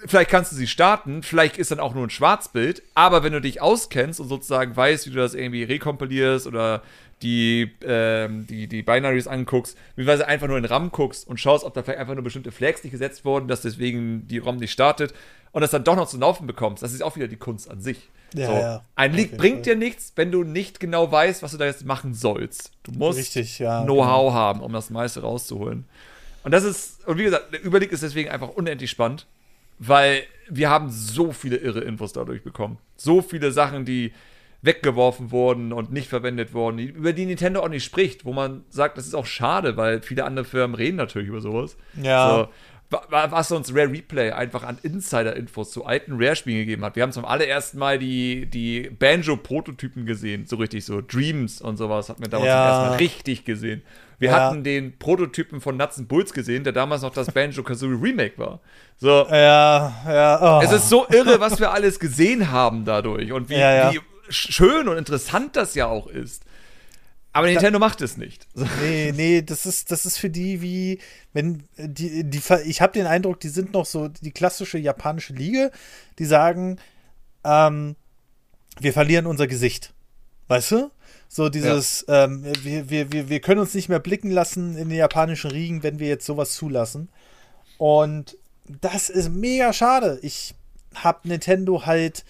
vielleicht 0.05 0.31
kannst 0.31 0.53
du 0.53 0.57
sie 0.57 0.67
starten, 0.67 1.23
vielleicht 1.23 1.59
ist 1.59 1.71
dann 1.71 1.81
auch 1.81 1.95
nur 1.95 2.07
ein 2.07 2.11
Schwarzbild, 2.11 2.83
aber 2.95 3.23
wenn 3.23 3.33
du 3.33 3.41
dich 3.41 3.61
auskennst 3.61 4.21
und 4.21 4.29
sozusagen 4.29 4.77
weißt, 4.77 5.07
wie 5.07 5.11
du 5.11 5.17
das 5.17 5.35
irgendwie 5.35 5.65
rekompilierst 5.65 6.47
oder 6.47 6.83
die, 7.23 7.71
ähm, 7.83 8.47
die, 8.47 8.67
die 8.67 8.83
Binaries 8.83 9.27
anguckst, 9.27 9.77
beziehungsweise 9.95 10.29
einfach 10.29 10.49
nur 10.49 10.59
in 10.59 10.65
RAM 10.65 10.91
guckst 10.91 11.27
und 11.27 11.41
schaust, 11.41 11.65
ob 11.65 11.75
da 11.75 11.83
vielleicht 11.83 11.99
einfach 11.99 12.15
nur 12.15 12.25
bestimmte 12.25 12.53
Flags 12.53 12.85
nicht 12.85 12.93
gesetzt 12.93 13.25
wurden, 13.25 13.49
dass 13.49 13.63
deswegen 13.63 14.29
die 14.29 14.39
ROM 14.39 14.57
nicht 14.57 14.73
startet 14.73 15.15
und 15.53 15.63
das 15.63 15.71
dann 15.71 15.85
doch 15.85 15.97
noch 15.97 16.09
zum 16.09 16.21
Laufen 16.21 16.47
bekommst, 16.47 16.83
das 16.83 16.93
ist 16.93 17.03
auch 17.03 17.17
wieder 17.17 17.29
die 17.29 17.37
Kunst 17.37 17.71
an 17.71 17.81
sich. 17.81 18.11
Ja, 18.35 18.47
so. 18.47 18.53
ja. 18.53 18.85
Ein 18.97 19.15
Leak 19.15 19.39
bringt 19.39 19.65
dir 19.65 19.77
nichts, 19.77 20.13
wenn 20.17 20.31
du 20.31 20.45
nicht 20.45 20.81
genau 20.81 21.11
weißt, 21.11 21.43
was 21.43 21.53
du 21.53 21.59
da 21.59 21.65
jetzt 21.65 21.87
machen 21.87 22.13
sollst. 22.13 22.73
Du 22.83 22.93
musst 22.93 23.35
ja, 23.35 23.83
Know-how 23.85 24.27
genau. 24.27 24.35
haben, 24.35 24.61
um 24.61 24.73
das 24.73 24.91
meiste 24.91 25.21
rauszuholen. 25.21 25.85
Und 26.45 26.51
das 26.51 26.65
ist, 26.65 27.07
und 27.09 27.19
wie 27.19 27.25
gesagt, 27.25 27.53
der 27.53 27.63
Überblick 27.63 27.93
ist 27.93 28.03
deswegen 28.03 28.29
einfach 28.29 28.51
unendlich 28.51 28.91
spannend, 28.91 29.27
weil 29.79 30.25
wir 30.49 30.69
haben 30.69 30.91
so 30.91 31.33
viele 31.33 31.57
irre 31.57 31.81
Infos 31.81 32.13
dadurch 32.13 32.43
bekommen. 32.43 32.79
So 32.97 33.23
viele 33.23 33.51
Sachen, 33.51 33.85
die 33.85 34.13
weggeworfen 34.67 35.31
wurden 35.31 35.73
und 35.73 35.93
nicht 35.93 36.09
verwendet 36.09 36.53
wurden, 36.53 36.79
über 36.79 37.13
die 37.13 37.25
Nintendo 37.27 37.61
auch 37.63 37.69
nicht 37.69 37.85
spricht, 37.85 38.25
wo 38.25 38.33
man 38.33 38.65
sagt, 38.69 38.99
das 38.99 39.07
ist 39.07 39.15
auch 39.15 39.27
schade, 39.27 39.77
weil 39.77 40.03
viele 40.03 40.25
andere 40.25 40.45
Firmen 40.45 40.75
reden 40.75 40.97
natürlich 40.97 41.29
über 41.29 41.41
sowas. 41.41 41.77
Ja. 42.03 42.29
So, 42.31 42.49
was 43.11 43.51
uns 43.51 43.75
Rare 43.75 43.91
Replay 43.91 44.31
einfach 44.31 44.63
an 44.63 44.79
Insider-Infos 44.81 45.73
zu 45.73 45.87
alten 45.87 46.13
Rare-Spielen 46.23 46.59
gegeben 46.59 46.85
hat. 46.85 46.95
Wir 46.95 47.03
haben 47.03 47.11
zum 47.11 47.25
allerersten 47.25 47.79
Mal 47.79 47.99
die, 47.99 48.47
die 48.47 48.91
Banjo-Prototypen 48.91 50.07
gesehen, 50.07 50.47
so 50.47 50.55
richtig 50.57 50.85
so. 50.85 51.01
Dreams 51.01 51.61
und 51.61 51.79
sowas 51.79 52.09
hat 52.09 52.21
man 52.21 52.31
damals 52.31 52.47
Ja. 52.49 52.55
zum 52.55 52.69
ersten 52.71 52.91
Mal 52.91 52.97
richtig 52.99 53.45
gesehen. 53.45 53.83
Wir 54.21 54.31
Ja. 54.31 54.37
hatten 54.37 54.63
den 54.63 54.97
Prototypen 54.99 55.61
von 55.61 55.77
Nuts 55.77 55.99
and 55.99 56.07
Bulls 56.09 56.33
gesehen, 56.33 56.63
der 56.63 56.73
damals 56.73 57.03
noch 57.03 57.13
das 57.13 57.31
Banjo-Kazooie 57.33 57.99
Remake 58.01 58.39
war. 58.39 58.61
So, 58.99 59.27
Ja, 59.31 59.93
ja. 60.07 60.59
Oh. 60.61 60.63
es 60.65 60.71
ist 60.73 60.89
so 60.89 61.07
irre, 61.11 61.41
was 61.41 61.59
wir 61.59 61.73
alles 61.73 61.99
gesehen 61.99 62.53
haben 62.53 62.85
dadurch 62.85 63.33
und 63.33 63.49
wie, 63.51 63.55
Ja, 63.55 63.75
ja. 63.75 63.93
wie 63.95 64.01
schön 64.29 64.89
und 64.89 64.97
interessant 64.97 65.57
das 65.57 65.75
ja 65.75 65.87
auch 65.87 66.07
ist. 66.07 66.45
Aber 67.33 67.49
Nintendo 67.49 67.79
macht 67.79 68.01
es 68.01 68.17
nicht. 68.17 68.47
Nee, 68.81 69.13
nee, 69.15 69.43
das 69.43 69.67
ist, 69.67 69.91
das 69.91 70.07
ist 70.07 70.17
für 70.17 70.31
die 70.31 70.63
wie, 70.63 71.01
wenn 71.35 71.65
die, 71.77 72.25
die, 72.25 72.41
ich 72.65 72.81
habe 72.81 72.95
den 72.95 73.07
Eindruck, 73.07 73.41
die 73.41 73.51
sind 73.51 73.75
noch 73.75 73.85
so 73.85 74.09
die 74.09 74.31
klassische 74.31 74.79
japanische 74.79 75.35
Liga, 75.35 75.71
die 76.19 76.25
sagen, 76.25 76.79
ähm, 77.45 77.95
wir 78.81 78.95
verlieren 78.95 79.27
unser 79.27 79.47
Gesicht. 79.47 79.93
Weißt 80.49 80.71
du? 80.73 80.91
So 81.29 81.49
dieses, 81.49 82.07
ähm, 82.09 82.45
wir, 82.63 82.89
wir, 82.89 83.13
wir, 83.13 83.29
wir 83.29 83.41
können 83.41 83.61
uns 83.61 83.75
nicht 83.75 83.89
mehr 83.89 83.99
blicken 83.99 84.31
lassen 84.31 84.77
in 84.79 84.89
den 84.89 84.97
japanischen 84.97 85.51
Riegen, 85.51 85.83
wenn 85.83 85.99
wir 85.99 86.09
jetzt 86.09 86.25
sowas 86.25 86.55
zulassen. 86.55 87.11
Und 87.79 88.39
das 88.81 89.11
ist 89.11 89.31
mega 89.31 89.73
schade. 89.73 90.19
Ich 90.23 90.55
habe 90.95 91.29
Nintendo 91.29 91.85
halt 91.85 92.25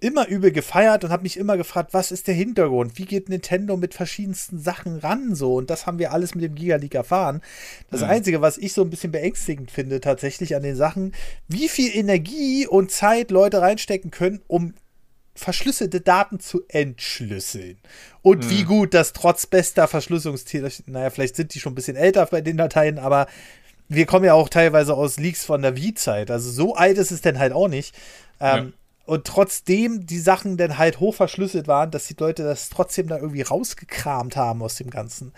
immer 0.00 0.28
übel 0.28 0.50
gefeiert 0.52 1.04
und 1.04 1.10
habe 1.10 1.22
mich 1.22 1.36
immer 1.36 1.56
gefragt, 1.56 1.92
was 1.92 2.10
ist 2.10 2.26
der 2.26 2.34
Hintergrund? 2.34 2.98
Wie 2.98 3.04
geht 3.04 3.28
Nintendo 3.28 3.76
mit 3.76 3.94
verschiedensten 3.94 4.58
Sachen 4.58 4.98
ran 4.98 5.34
so? 5.34 5.54
Und 5.54 5.70
das 5.70 5.86
haben 5.86 5.98
wir 5.98 6.12
alles 6.12 6.34
mit 6.34 6.44
dem 6.44 6.54
Giga 6.54 6.76
League 6.76 6.94
erfahren. 6.94 7.42
Das 7.90 8.02
Einzige, 8.02 8.40
was 8.40 8.58
ich 8.58 8.72
so 8.72 8.82
ein 8.82 8.90
bisschen 8.90 9.12
beängstigend 9.12 9.70
finde 9.70 10.00
tatsächlich 10.00 10.56
an 10.56 10.62
den 10.62 10.76
Sachen, 10.76 11.12
wie 11.48 11.68
viel 11.68 11.94
Energie 11.94 12.66
und 12.66 12.90
Zeit 12.90 13.30
Leute 13.30 13.60
reinstecken 13.60 14.10
können, 14.10 14.40
um 14.46 14.74
verschlüsselte 15.34 16.00
Daten 16.00 16.40
zu 16.40 16.62
entschlüsseln. 16.68 17.78
Und 18.22 18.50
wie 18.50 18.64
gut 18.64 18.94
das 18.94 19.12
trotz 19.12 19.46
bester 19.46 19.88
Verschlüsselungstechnik, 19.88 20.88
naja, 20.88 21.10
vielleicht 21.10 21.36
sind 21.36 21.54
die 21.54 21.60
schon 21.60 21.72
ein 21.72 21.76
bisschen 21.76 21.96
älter 21.96 22.26
bei 22.26 22.40
den 22.40 22.56
Dateien, 22.56 22.98
aber 22.98 23.26
wir 23.88 24.06
kommen 24.06 24.24
ja 24.24 24.34
auch 24.34 24.48
teilweise 24.48 24.94
aus 24.94 25.18
Leaks 25.18 25.44
von 25.44 25.62
der 25.62 25.76
Wii-Zeit. 25.76 26.30
Also 26.30 26.50
so 26.50 26.74
alt 26.74 26.98
ist 26.98 27.10
es 27.10 27.22
denn 27.22 27.38
halt 27.38 27.52
auch 27.52 27.68
nicht. 27.68 27.94
Ähm, 28.38 28.72
Und 29.10 29.26
trotzdem 29.26 30.06
die 30.06 30.20
Sachen 30.20 30.56
dann 30.56 30.78
halt 30.78 31.00
hoch 31.00 31.16
verschlüsselt 31.16 31.66
waren, 31.66 31.90
dass 31.90 32.06
die 32.06 32.14
Leute 32.16 32.44
das 32.44 32.68
trotzdem 32.68 33.08
da 33.08 33.16
irgendwie 33.16 33.42
rausgekramt 33.42 34.36
haben 34.36 34.62
aus 34.62 34.76
dem 34.76 34.88
Ganzen. 34.88 35.32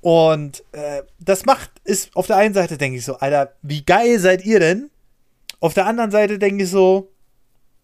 Und 0.00 0.62
äh, 0.70 1.02
das 1.18 1.44
macht, 1.44 1.68
ist 1.82 2.14
auf 2.14 2.28
der 2.28 2.36
einen 2.36 2.54
Seite 2.54 2.78
denke 2.78 2.98
ich 2.98 3.04
so, 3.04 3.16
Alter, 3.16 3.54
wie 3.60 3.84
geil 3.84 4.20
seid 4.20 4.44
ihr 4.44 4.60
denn? 4.60 4.88
Auf 5.58 5.74
der 5.74 5.86
anderen 5.86 6.12
Seite 6.12 6.38
denke 6.38 6.62
ich 6.62 6.70
so, 6.70 7.10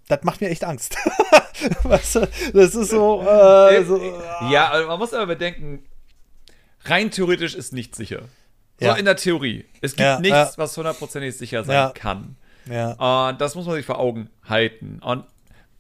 das 0.07 0.23
macht 0.23 0.41
mir 0.41 0.51
echt 0.51 0.62
Angst. 0.62 0.95
weißt 1.83 2.14
du, 2.14 2.21
das 2.55 2.77
ist 2.77 2.91
so, 2.91 3.21
äh, 3.23 3.85
so 3.85 4.01
Ja, 4.53 4.71
also 4.71 4.87
man 4.87 5.01
muss 5.01 5.12
aber 5.14 5.27
bedenken, 5.27 5.85
rein 6.85 7.11
theoretisch 7.11 7.57
ist 7.57 7.73
nichts 7.73 7.99
sicher. 7.99 8.21
So 8.79 8.87
Ja. 8.87 8.95
in 8.95 9.05
der 9.05 9.16
Theorie. 9.16 9.64
Es 9.81 9.97
gibt 9.97 10.03
Ja, 10.07 10.21
nichts, 10.21 10.37
ja. 10.37 10.53
was 10.59 10.77
hundertprozentig 10.77 11.37
sicher 11.37 11.64
sein 11.64 11.93
kann. 11.95 12.37
Ja. 12.69 13.29
Und 13.29 13.41
das 13.41 13.55
muss 13.55 13.66
man 13.66 13.75
sich 13.77 13.87
vor 13.87 13.99
Augen 13.99 14.31
halten. 14.45 15.01
Und 15.03 15.25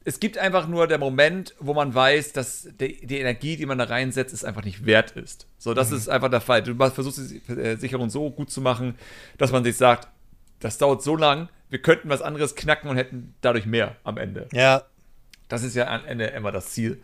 es 0.04 0.20
gibt 0.20 0.38
einfach 0.38 0.66
nur 0.68 0.86
der 0.86 0.98
Moment, 0.98 1.54
wo 1.60 1.74
man 1.74 1.94
weiß, 1.94 2.32
dass 2.32 2.68
die, 2.80 3.06
die 3.06 3.18
Energie, 3.18 3.56
die 3.56 3.66
man 3.66 3.76
da 3.76 3.84
reinsetzt, 3.84 4.32
es 4.32 4.42
einfach 4.44 4.64
nicht 4.64 4.86
wert 4.86 5.10
ist. 5.10 5.46
So, 5.58 5.74
das 5.74 5.92
ist 5.92 6.08
einfach 6.08 6.30
der 6.30 6.40
Fall. 6.40 6.62
Du 6.62 6.74
versuchst 6.74 7.30
die 7.30 7.52
äh, 7.52 7.76
Sicherung 7.76 8.08
so 8.08 8.30
gut 8.30 8.50
zu 8.50 8.62
machen, 8.62 8.94
dass 9.36 9.52
man 9.52 9.64
sich 9.64 9.76
sagt, 9.76 10.08
das 10.60 10.78
dauert 10.78 11.02
so 11.02 11.14
lang, 11.14 11.48
wir 11.68 11.80
könnten 11.82 12.08
was 12.08 12.22
anderes 12.22 12.54
knacken 12.54 12.88
und 12.88 12.96
hätten 12.96 13.34
dadurch 13.42 13.66
mehr 13.66 13.96
am 14.02 14.16
Ende. 14.16 14.48
ja, 14.52 14.82
Das 15.48 15.62
ist 15.62 15.76
ja 15.76 15.88
am 15.88 16.04
Ende 16.06 16.24
immer 16.26 16.52
das 16.52 16.70
Ziel. 16.70 17.02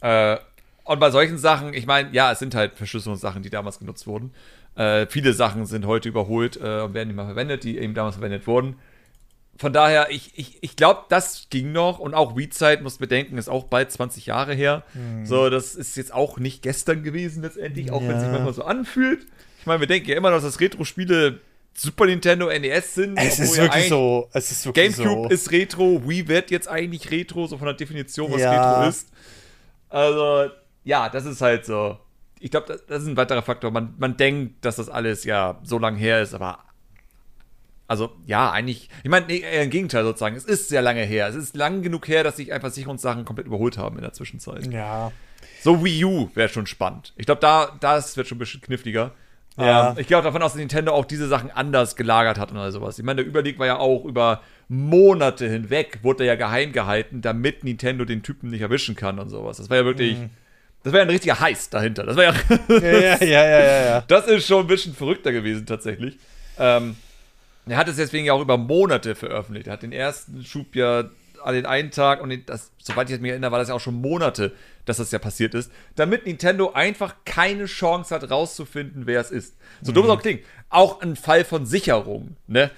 Äh, 0.00 0.36
und 0.84 0.98
bei 0.98 1.10
solchen 1.10 1.38
Sachen, 1.38 1.74
ich 1.74 1.86
meine, 1.86 2.10
ja, 2.12 2.32
es 2.32 2.38
sind 2.40 2.54
halt 2.54 2.76
Verschlüsselungssachen, 2.76 3.42
die 3.42 3.50
damals 3.50 3.78
genutzt 3.78 4.06
wurden. 4.06 4.34
Äh, 4.74 5.06
viele 5.06 5.32
Sachen 5.32 5.64
sind 5.64 5.86
heute 5.86 6.08
überholt 6.08 6.56
äh, 6.56 6.80
und 6.80 6.94
werden 6.94 7.08
nicht 7.08 7.16
mehr 7.16 7.26
verwendet, 7.26 7.64
die 7.64 7.78
eben 7.78 7.94
damals 7.94 8.16
verwendet 8.16 8.46
wurden. 8.46 8.76
Von 9.58 9.72
daher, 9.72 10.10
ich, 10.10 10.32
ich, 10.34 10.58
ich 10.62 10.76
glaube, 10.76 11.02
das 11.08 11.46
ging 11.50 11.72
noch. 11.72 11.98
Und 11.98 12.14
auch 12.14 12.36
Wii-Zeit, 12.36 12.82
muss 12.82 12.98
bedenken, 12.98 13.38
ist 13.38 13.48
auch 13.48 13.64
bald 13.64 13.92
20 13.92 14.26
Jahre 14.26 14.54
her. 14.54 14.82
So, 15.24 15.50
das 15.50 15.74
ist 15.74 15.96
jetzt 15.96 16.12
auch 16.12 16.38
nicht 16.38 16.62
gestern 16.62 17.02
gewesen 17.02 17.42
letztendlich, 17.42 17.92
auch 17.92 18.00
wenn 18.02 18.12
es 18.12 18.20
sich 18.22 18.26
Ja. 18.26 18.32
manchmal 18.32 18.54
so 18.54 18.64
anfühlt. 18.64 19.26
Ich 19.60 19.66
meine, 19.66 19.80
wir 19.80 19.86
denken 19.86 20.08
ja 20.08 20.16
immer 20.16 20.30
noch, 20.30 20.42
dass 20.42 20.58
Retro-Spiele 20.58 21.40
Super 21.74 22.04
Nintendo, 22.06 22.48
NES 22.48 22.94
sind. 22.96 23.16
es 23.18 23.38
ist 23.38 23.56
ja 23.56 23.62
wirklich 23.64 23.88
so, 23.88 24.28
es 24.34 24.50
ist 24.50 24.66
wirklich 24.66 24.94
GameCube 24.96 25.22
so. 25.28 25.34
ist 25.34 25.50
Retro, 25.52 26.02
Wii 26.06 26.28
wird 26.28 26.50
jetzt 26.50 26.68
eigentlich 26.68 27.10
Retro, 27.10 27.46
so 27.46 27.56
von 27.56 27.64
der 27.66 27.74
Definition, 27.74 28.30
was 28.30 28.40
Ja. 28.42 28.50
Retro 28.80 28.88
ist. 28.90 29.08
Also, 29.88 30.50
ja, 30.84 31.08
das 31.08 31.24
ist 31.24 31.40
halt 31.40 31.64
so. 31.64 31.98
Ich 32.40 32.50
glaube, 32.50 32.66
das, 32.66 32.84
das 32.86 33.02
ist 33.02 33.08
ein 33.08 33.16
weiterer 33.16 33.42
Faktor. 33.42 33.70
Man, 33.70 33.94
man 33.98 34.16
denkt, 34.16 34.64
dass 34.64 34.76
das 34.76 34.88
alles 34.88 35.24
ja 35.24 35.60
so 35.62 35.78
lang 35.78 35.96
her 35.96 36.20
ist, 36.22 36.34
aber. 36.34 36.58
Also, 37.92 38.10
ja, 38.24 38.50
eigentlich. 38.50 38.88
Ich 39.02 39.10
meine, 39.10 39.26
nee, 39.26 39.40
eher 39.40 39.64
im 39.64 39.68
Gegenteil 39.68 40.02
sozusagen. 40.02 40.34
Es 40.34 40.46
ist 40.46 40.70
sehr 40.70 40.80
lange 40.80 41.02
her. 41.02 41.28
Es 41.28 41.34
ist 41.34 41.54
lang 41.54 41.82
genug 41.82 42.08
her, 42.08 42.24
dass 42.24 42.38
sich 42.38 42.50
einfach 42.50 42.70
Sicherungssachen 42.70 43.26
komplett 43.26 43.46
überholt 43.46 43.76
haben 43.76 43.96
in 43.96 44.02
der 44.02 44.14
Zwischenzeit. 44.14 44.66
ja. 44.72 45.12
So 45.62 45.84
Wii 45.84 46.04
U 46.06 46.30
wäre 46.34 46.48
schon 46.48 46.66
spannend. 46.66 47.12
Ich 47.16 47.26
glaube, 47.26 47.42
da, 47.42 47.76
das 47.80 48.16
wird 48.16 48.26
schon 48.26 48.36
ein 48.36 48.38
bisschen 48.38 48.62
kniffliger. 48.62 49.12
Ja. 49.58 49.90
Ähm, 49.90 49.98
ich 49.98 50.06
gehe 50.06 50.16
auch 50.16 50.22
davon 50.22 50.40
aus, 50.40 50.52
dass 50.52 50.58
Nintendo 50.58 50.92
auch 50.92 51.04
diese 51.04 51.28
Sachen 51.28 51.50
anders 51.50 51.96
gelagert 51.96 52.38
hat 52.38 52.50
und 52.50 52.56
all 52.56 52.72
sowas. 52.72 52.98
Ich 52.98 53.04
meine, 53.04 53.16
der 53.16 53.26
Überblick 53.26 53.58
war 53.58 53.66
ja 53.66 53.76
auch 53.76 54.06
über 54.06 54.40
Monate 54.68 55.46
hinweg, 55.50 55.98
wurde 56.02 56.24
er 56.24 56.28
ja 56.28 56.34
geheim 56.36 56.72
gehalten, 56.72 57.20
damit 57.20 57.62
Nintendo 57.62 58.06
den 58.06 58.22
Typen 58.22 58.48
nicht 58.48 58.62
erwischen 58.62 58.96
kann 58.96 59.18
und 59.18 59.28
sowas. 59.28 59.58
Das 59.58 59.68
war 59.68 59.76
ja 59.76 59.84
wirklich, 59.84 60.16
das 60.82 60.94
war 60.94 61.00
ja 61.00 61.04
ein 61.04 61.10
richtiger 61.10 61.38
Heiß 61.38 61.68
dahinter. 61.68 62.04
Das 62.04 62.16
war 62.16 62.24
ja, 62.24 62.34
Ja, 62.68 62.78
ja, 62.80 63.16
ja, 63.20 63.26
ja, 63.26 63.60
ja, 63.60 63.84
ja. 63.84 64.00
das 64.08 64.26
ist 64.28 64.46
schon 64.46 64.62
ein 64.62 64.66
bisschen 64.68 64.94
verrückter 64.94 65.30
gewesen 65.32 65.66
tatsächlich. 65.66 66.16
Ähm, 66.58 66.96
er 67.66 67.76
hat 67.76 67.88
es 67.88 67.96
deswegen 67.96 68.24
ja 68.26 68.32
auch 68.32 68.40
über 68.40 68.56
Monate 68.58 69.14
veröffentlicht. 69.14 69.66
Er 69.68 69.74
hat 69.74 69.82
den 69.82 69.92
ersten 69.92 70.44
Schub 70.44 70.74
ja 70.74 71.04
an 71.44 71.54
den 71.54 71.66
einen 71.66 71.90
Tag 71.90 72.20
und 72.22 72.48
das, 72.48 72.70
soweit 72.78 73.10
ich 73.10 73.20
mich 73.20 73.30
erinnere, 73.32 73.50
war 73.50 73.58
das 73.58 73.68
ja 73.68 73.74
auch 73.74 73.80
schon 73.80 74.00
Monate, 74.00 74.52
dass 74.84 74.98
das 74.98 75.10
ja 75.10 75.18
passiert 75.18 75.54
ist, 75.54 75.72
damit 75.96 76.26
Nintendo 76.26 76.72
einfach 76.72 77.16
keine 77.24 77.66
Chance 77.66 78.14
hat, 78.14 78.30
rauszufinden, 78.30 79.06
wer 79.06 79.20
es 79.20 79.30
ist. 79.30 79.56
So 79.80 79.92
dumm 79.92 80.04
es 80.04 80.10
auch 80.10 80.22
klingt. 80.22 80.42
Auch 80.70 81.00
ein 81.00 81.16
Fall 81.16 81.44
von 81.44 81.66
Sicherung, 81.66 82.36
ne? 82.46 82.70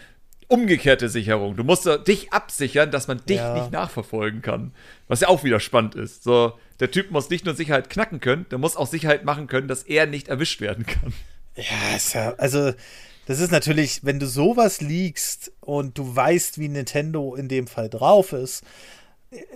Umgekehrte 0.49 1.09
Sicherung. 1.09 1.57
Du 1.57 1.65
musst 1.65 1.89
dich 2.07 2.33
absichern, 2.33 2.91
dass 2.91 3.09
man 3.09 3.25
dich 3.25 3.39
Ja. 3.39 3.55
nicht 3.55 3.73
nachverfolgen 3.73 4.43
kann. 4.43 4.73
Was 5.09 5.21
ja 5.21 5.29
auch 5.29 5.43
wieder 5.43 5.59
spannend 5.59 5.95
ist. 5.95 6.23
So, 6.23 6.59
der 6.81 6.91
Typ 6.91 7.11
muss 7.11 7.31
nicht 7.31 7.47
nur 7.47 7.55
Sicherheit 7.55 7.89
knacken 7.89 8.21
können, 8.21 8.45
der 8.51 8.59
muss 8.59 8.77
auch 8.77 8.87
Sicherheit 8.87 9.25
machen 9.25 9.47
können, 9.47 9.69
dass 9.69 9.83
er 9.85 10.07
nicht 10.07 10.29
erwischt 10.29 10.61
werden 10.61 10.85
kann. 10.87 11.15
Ja, 11.57 11.97
ist 11.97 12.15
ja, 12.15 12.35
also 12.37 12.73
das 13.27 13.41
ist 13.41 13.51
natürlich, 13.53 14.05
wenn 14.05 14.19
du 14.19 14.27
sowas 14.27 14.81
liegst 14.81 15.53
und 15.61 15.99
du 15.99 16.15
weißt, 16.15 16.59
wie 16.59 16.69
Nintendo 16.69 17.35
in 17.35 17.49
dem 17.49 17.67
Fall 17.67 17.89
drauf 17.89 18.33
ist, 18.33 18.63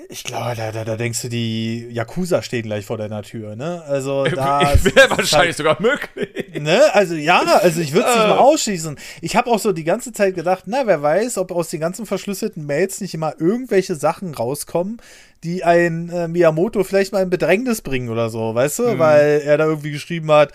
ich 0.08 0.24
glaube, 0.24 0.56
da, 0.56 0.72
da, 0.72 0.84
da 0.84 0.96
denkst 0.96 1.22
du, 1.22 1.28
die 1.28 1.86
Yakuza 1.90 2.42
stehen 2.42 2.64
gleich 2.64 2.84
vor 2.84 2.96
deiner 2.96 3.22
Tür, 3.22 3.54
ne? 3.54 3.82
Also 3.86 4.24
da 4.24 4.60
Wäre 4.82 5.08
halt 5.08 5.18
wahrscheinlich 5.18 5.56
sogar 5.56 5.80
möglich. 5.80 6.60
Ne? 6.60 6.82
Also 6.92 7.14
ja, 7.14 7.42
also 7.42 7.80
ich 7.80 7.92
würde 7.92 8.08
es 8.08 8.16
nicht 8.16 8.24
Äh. 8.24 8.28
mal 8.28 8.38
ausschließen. 8.38 8.98
Ich 9.20 9.36
habe 9.36 9.48
auch 9.50 9.58
so 9.58 9.72
die 9.72 9.84
ganze 9.84 10.12
Zeit 10.12 10.34
gedacht, 10.34 10.64
na, 10.66 10.86
wer 10.86 11.02
weiß, 11.02 11.38
ob 11.38 11.52
aus 11.52 11.68
den 11.68 11.80
ganzen 11.80 12.06
verschlüsselten 12.06 12.66
Mails 12.66 13.00
nicht 13.00 13.14
immer 13.14 13.34
irgendwelche 13.38 13.94
Sachen 13.94 14.34
rauskommen, 14.34 15.00
die 15.44 15.62
ein 15.62 16.08
äh, 16.08 16.26
Miyamoto 16.26 16.82
vielleicht 16.82 17.12
mal 17.12 17.22
in 17.22 17.30
Bedrängnis 17.30 17.80
bringen 17.82 18.08
oder 18.08 18.30
so, 18.30 18.54
weißt 18.54 18.80
du? 18.80 18.98
Weil 18.98 19.42
er 19.44 19.58
da 19.58 19.66
irgendwie 19.66 19.92
geschrieben 19.92 20.32
hat, 20.32 20.52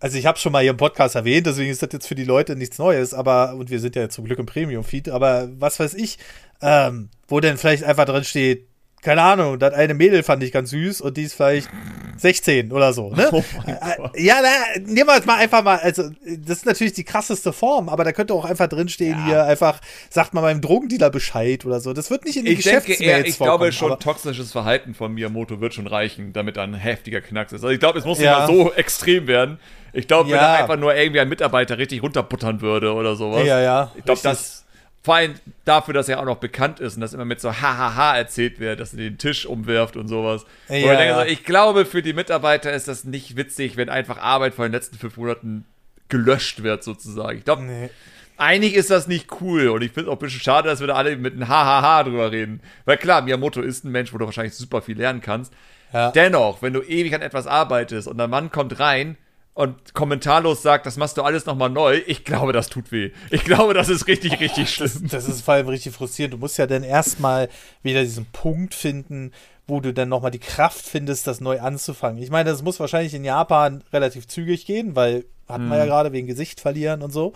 also 0.00 0.18
ich 0.18 0.26
habe 0.26 0.38
schon 0.38 0.52
mal 0.52 0.62
hier 0.62 0.70
im 0.70 0.76
Podcast 0.76 1.14
erwähnt, 1.14 1.46
deswegen 1.46 1.70
ist 1.70 1.82
das 1.82 1.90
jetzt 1.92 2.06
für 2.06 2.14
die 2.14 2.24
Leute 2.24 2.56
nichts 2.56 2.78
Neues, 2.78 3.14
aber, 3.14 3.54
und 3.54 3.70
wir 3.70 3.80
sind 3.80 3.96
ja 3.96 4.08
zum 4.08 4.24
Glück 4.24 4.38
im 4.38 4.46
Premium-Feed, 4.46 5.08
aber 5.08 5.48
was 5.58 5.80
weiß 5.80 5.94
ich, 5.94 6.18
ähm, 6.62 7.08
wo 7.26 7.40
denn 7.40 7.56
vielleicht 7.56 7.84
einfach 7.84 8.04
drin 8.04 8.24
steht, 8.24 8.68
keine 9.02 9.22
Ahnung, 9.22 9.58
das 9.58 9.74
eine 9.74 9.94
Mädel 9.94 10.22
fand 10.22 10.42
ich 10.42 10.52
ganz 10.52 10.70
süß 10.70 11.00
und 11.00 11.16
die 11.16 11.22
ist 11.24 11.34
vielleicht 11.34 11.68
16 12.16 12.72
oder 12.72 12.92
so, 12.92 13.10
ne? 13.10 13.28
Oh 13.32 13.42
Äh, 13.66 14.24
ja, 14.24 14.36
na, 14.42 14.80
nehmen 14.80 15.06
wir 15.08 15.14
jetzt 15.14 15.26
mal 15.26 15.36
einfach 15.36 15.62
mal, 15.62 15.78
also 15.78 16.10
das 16.24 16.58
ist 16.58 16.66
natürlich 16.66 16.92
die 16.94 17.04
krasseste 17.04 17.52
Form, 17.52 17.88
aber 17.88 18.02
da 18.04 18.12
könnte 18.12 18.34
auch 18.34 18.44
einfach 18.44 18.66
drinstehen, 18.66 19.24
hier 19.24 19.44
einfach, 19.44 19.80
sagt 20.10 20.34
mal 20.34 20.40
meinem 20.40 20.60
Drogendealer 20.60 21.10
Bescheid 21.10 21.64
oder 21.64 21.80
so. 21.80 21.92
Das 21.92 22.10
wird 22.10 22.24
nicht 22.24 22.36
in 22.36 22.44
die 22.44 22.52
Ich 22.52 22.64
denke 22.64 22.92
eher, 22.92 22.96
Geschäftsmails 23.22 23.28
ich 23.28 23.38
glaube 23.38 23.70
schon, 23.72 23.98
toxisches 24.00 24.50
Verhalten 24.52 24.94
von 24.94 25.12
Miyamoto 25.14 25.60
wird 25.60 25.74
schon 25.74 25.86
reichen, 25.86 26.32
damit 26.32 26.56
da 26.56 26.62
ein 26.64 26.74
heftiger 26.74 27.20
Knacks 27.20 27.52
ist. 27.52 27.62
Also 27.62 27.72
ich 27.72 27.80
glaube, 27.80 27.98
es 27.98 28.04
muss 28.04 28.18
Ja. 28.18 28.40
nicht 28.46 28.48
mal 28.48 28.64
so 28.64 28.72
extrem 28.72 29.26
werden. 29.26 29.58
Ich 29.92 30.06
glaube, 30.08 30.28
wenn 30.30 30.36
Ja. 30.36 30.54
er 30.56 30.62
einfach 30.62 30.76
nur 30.76 30.94
irgendwie 30.94 31.20
ein 31.20 31.28
Mitarbeiter 31.28 31.78
richtig 31.78 32.02
runterbuttern 32.02 32.60
würde 32.60 32.92
oder 32.94 33.16
sowas. 33.16 33.46
Ja, 33.46 33.60
ja, 33.60 33.92
Ich 33.96 34.04
glaube, 34.04 34.20
das. 34.22 34.64
Vor 35.02 35.14
allem 35.14 35.34
dafür, 35.64 35.94
dass 35.94 36.08
er 36.08 36.20
auch 36.20 36.24
noch 36.24 36.38
bekannt 36.38 36.80
ist 36.80 36.96
und 36.96 37.00
das 37.00 37.14
immer 37.14 37.24
mit 37.24 37.40
so 37.40 37.52
Hahaha 37.52 38.16
erzählt 38.16 38.58
wird, 38.58 38.80
dass 38.80 38.92
er 38.92 38.98
den 38.98 39.16
Tisch 39.16 39.46
umwirft 39.46 39.96
und 39.96 40.08
sowas. 40.08 40.44
Ja, 40.68 40.76
ich, 40.76 40.84
denke 40.84 41.04
ja. 41.04 41.20
so, 41.20 41.26
ich 41.26 41.44
glaube, 41.44 41.86
für 41.86 42.02
die 42.02 42.12
Mitarbeiter 42.12 42.72
ist 42.72 42.88
das 42.88 43.04
nicht 43.04 43.36
witzig, 43.36 43.76
wenn 43.76 43.88
einfach 43.88 44.18
Arbeit 44.18 44.54
von 44.54 44.64
den 44.64 44.72
letzten 44.72 44.98
fünf 44.98 45.16
Monaten 45.16 45.64
gelöscht 46.08 46.62
wird, 46.62 46.82
sozusagen. 46.82 47.38
Ich 47.38 47.44
glaube, 47.44 47.62
nee. 47.62 47.90
eigentlich 48.36 48.74
ist 48.74 48.90
das 48.90 49.06
nicht 49.06 49.40
cool 49.40 49.68
und 49.68 49.82
ich 49.82 49.92
finde 49.92 50.08
es 50.10 50.12
auch 50.12 50.18
ein 50.18 50.24
bisschen 50.24 50.40
schade, 50.40 50.68
dass 50.68 50.80
wir 50.80 50.88
da 50.88 50.94
alle 50.94 51.16
mit 51.16 51.34
einem 51.34 51.48
Hahaha 51.48 52.02
drüber 52.02 52.32
reden. 52.32 52.60
Weil 52.84 52.96
klar, 52.96 53.22
Miyamoto 53.22 53.62
ist 53.62 53.84
ein 53.84 53.92
Mensch, 53.92 54.12
wo 54.12 54.18
du 54.18 54.24
wahrscheinlich 54.24 54.54
super 54.54 54.82
viel 54.82 54.98
lernen 54.98 55.20
kannst. 55.20 55.52
Ja. 55.92 56.10
Dennoch, 56.10 56.60
wenn 56.60 56.72
du 56.72 56.82
ewig 56.82 57.14
an 57.14 57.22
etwas 57.22 57.46
arbeitest 57.46 58.08
und 58.08 58.20
ein 58.20 58.28
Mann 58.28 58.50
kommt 58.50 58.78
rein 58.80 59.16
und 59.58 59.92
kommentarlos 59.92 60.62
sagt, 60.62 60.86
das 60.86 60.96
machst 60.98 61.16
du 61.16 61.22
alles 61.22 61.44
nochmal 61.44 61.68
neu, 61.68 62.00
ich 62.06 62.24
glaube, 62.24 62.52
das 62.52 62.68
tut 62.68 62.92
weh. 62.92 63.10
Ich 63.32 63.42
glaube, 63.42 63.74
das 63.74 63.88
ist 63.88 64.06
richtig, 64.06 64.38
richtig 64.40 64.72
schlimm. 64.72 65.08
Das, 65.10 65.24
das 65.24 65.28
ist 65.28 65.40
vor 65.40 65.54
allem 65.54 65.66
richtig 65.66 65.92
frustrierend. 65.94 66.34
Du 66.34 66.38
musst 66.38 66.58
ja 66.58 66.68
dann 66.68 66.84
erstmal 66.84 67.48
wieder 67.82 68.02
diesen 68.02 68.26
Punkt 68.26 68.72
finden, 68.72 69.32
wo 69.66 69.80
du 69.80 69.92
dann 69.92 70.10
nochmal 70.10 70.30
die 70.30 70.38
Kraft 70.38 70.86
findest, 70.86 71.26
das 71.26 71.40
neu 71.40 71.58
anzufangen. 71.58 72.22
Ich 72.22 72.30
meine, 72.30 72.50
das 72.50 72.62
muss 72.62 72.78
wahrscheinlich 72.78 73.14
in 73.14 73.24
Japan 73.24 73.82
relativ 73.92 74.28
zügig 74.28 74.64
gehen, 74.64 74.94
weil 74.94 75.24
hatten 75.48 75.64
hm. 75.64 75.70
wir 75.70 75.78
ja 75.78 75.84
mhm. 75.86 75.88
gerade 75.88 76.12
wegen 76.12 76.28
Gesicht 76.28 76.60
verlieren 76.60 77.02
und 77.02 77.10
so. 77.10 77.32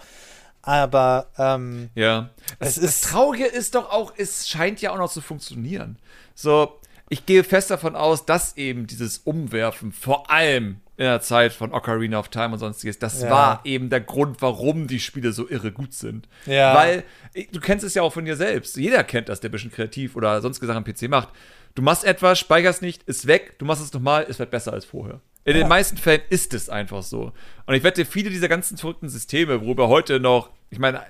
Aber 0.63 1.27
ähm, 1.39 1.91
ja, 1.97 2.31
es 2.61 2.77
das, 2.77 2.85
ist 2.85 3.03
das 3.03 3.11
Traurige 3.11 3.47
ist 3.47 3.75
doch 3.75 3.91
auch, 3.91 4.13
es 4.17 4.49
scheint 4.49 4.81
ja 4.81 4.93
auch 4.93 4.99
noch 4.99 5.11
zu 5.11 5.23
funktionieren. 5.23 5.99
So, 6.37 6.79
ich 7.09 7.27
gehe 7.27 7.43
fest 7.43 7.73
davon 7.73 7.97
aus, 7.97 8.27
dass 8.27 8.57
eben 8.57 8.87
dieses 8.87 9.19
Umwerfen 9.19 9.91
vor 9.91 10.31
allem 10.31 10.82
in 10.97 11.05
der 11.05 11.21
Zeit 11.21 11.53
von 11.53 11.73
Ocarina 11.73 12.19
of 12.19 12.29
Time 12.29 12.53
und 12.53 12.59
sonstiges, 12.59 12.99
das 12.99 13.23
ja. 13.23 13.31
war 13.31 13.61
eben 13.65 13.89
der 13.89 14.01
Grund, 14.01 14.43
warum 14.43 14.87
die 14.87 15.01
Spiele 15.01 15.33
so 15.33 15.49
irre 15.49 15.73
gut 15.73 15.95
sind. 15.95 16.29
Ja. 16.47 16.75
Weil, 16.75 17.05
du 17.51 17.61
kennst 17.61 17.85
es 17.85 17.95
ja 17.95 18.03
auch 18.03 18.13
von 18.13 18.25
dir 18.25 18.37
selbst. 18.37 18.77
Jeder 18.77 19.03
kennt 19.03 19.29
das, 19.29 19.41
der 19.41 19.49
ein 19.49 19.53
bisschen 19.53 19.73
kreativ 19.73 20.17
oder 20.17 20.41
sonstige 20.43 20.67
Sachen 20.67 20.79
am 20.79 20.85
PC 20.85 21.09
macht. 21.09 21.29
Du 21.75 21.83
machst 21.83 22.05
etwas, 22.05 22.39
speicherst 22.39 22.83
nicht, 22.83 23.03
ist 23.05 23.27
weg, 23.27 23.59
du 23.59 23.65
machst 23.65 23.83
es 23.83 23.93
nochmal, 23.93 24.27
es 24.29 24.39
wird 24.39 24.51
besser 24.51 24.75
als 24.75 24.85
vorher. 24.85 25.21
In 25.45 25.57
ja. 25.57 25.63
den 25.63 25.69
meisten 25.69 25.97
Fällen 25.97 26.21
ist 26.29 26.55
es 26.55 26.69
einfach 26.69 27.03
so. 27.03 27.33
Und 27.67 27.75
ich 27.75 27.83
wette, 27.83 28.05
viele 28.05 28.31
dieser 28.31 28.49
ganzen 28.49 28.77
verrückten 28.77 29.09
Systeme, 29.09 29.63
worüber 29.63 29.89
heute 29.89 30.21
noch, 30.21 30.51
ich 30.71 30.79
meine, 30.79 31.03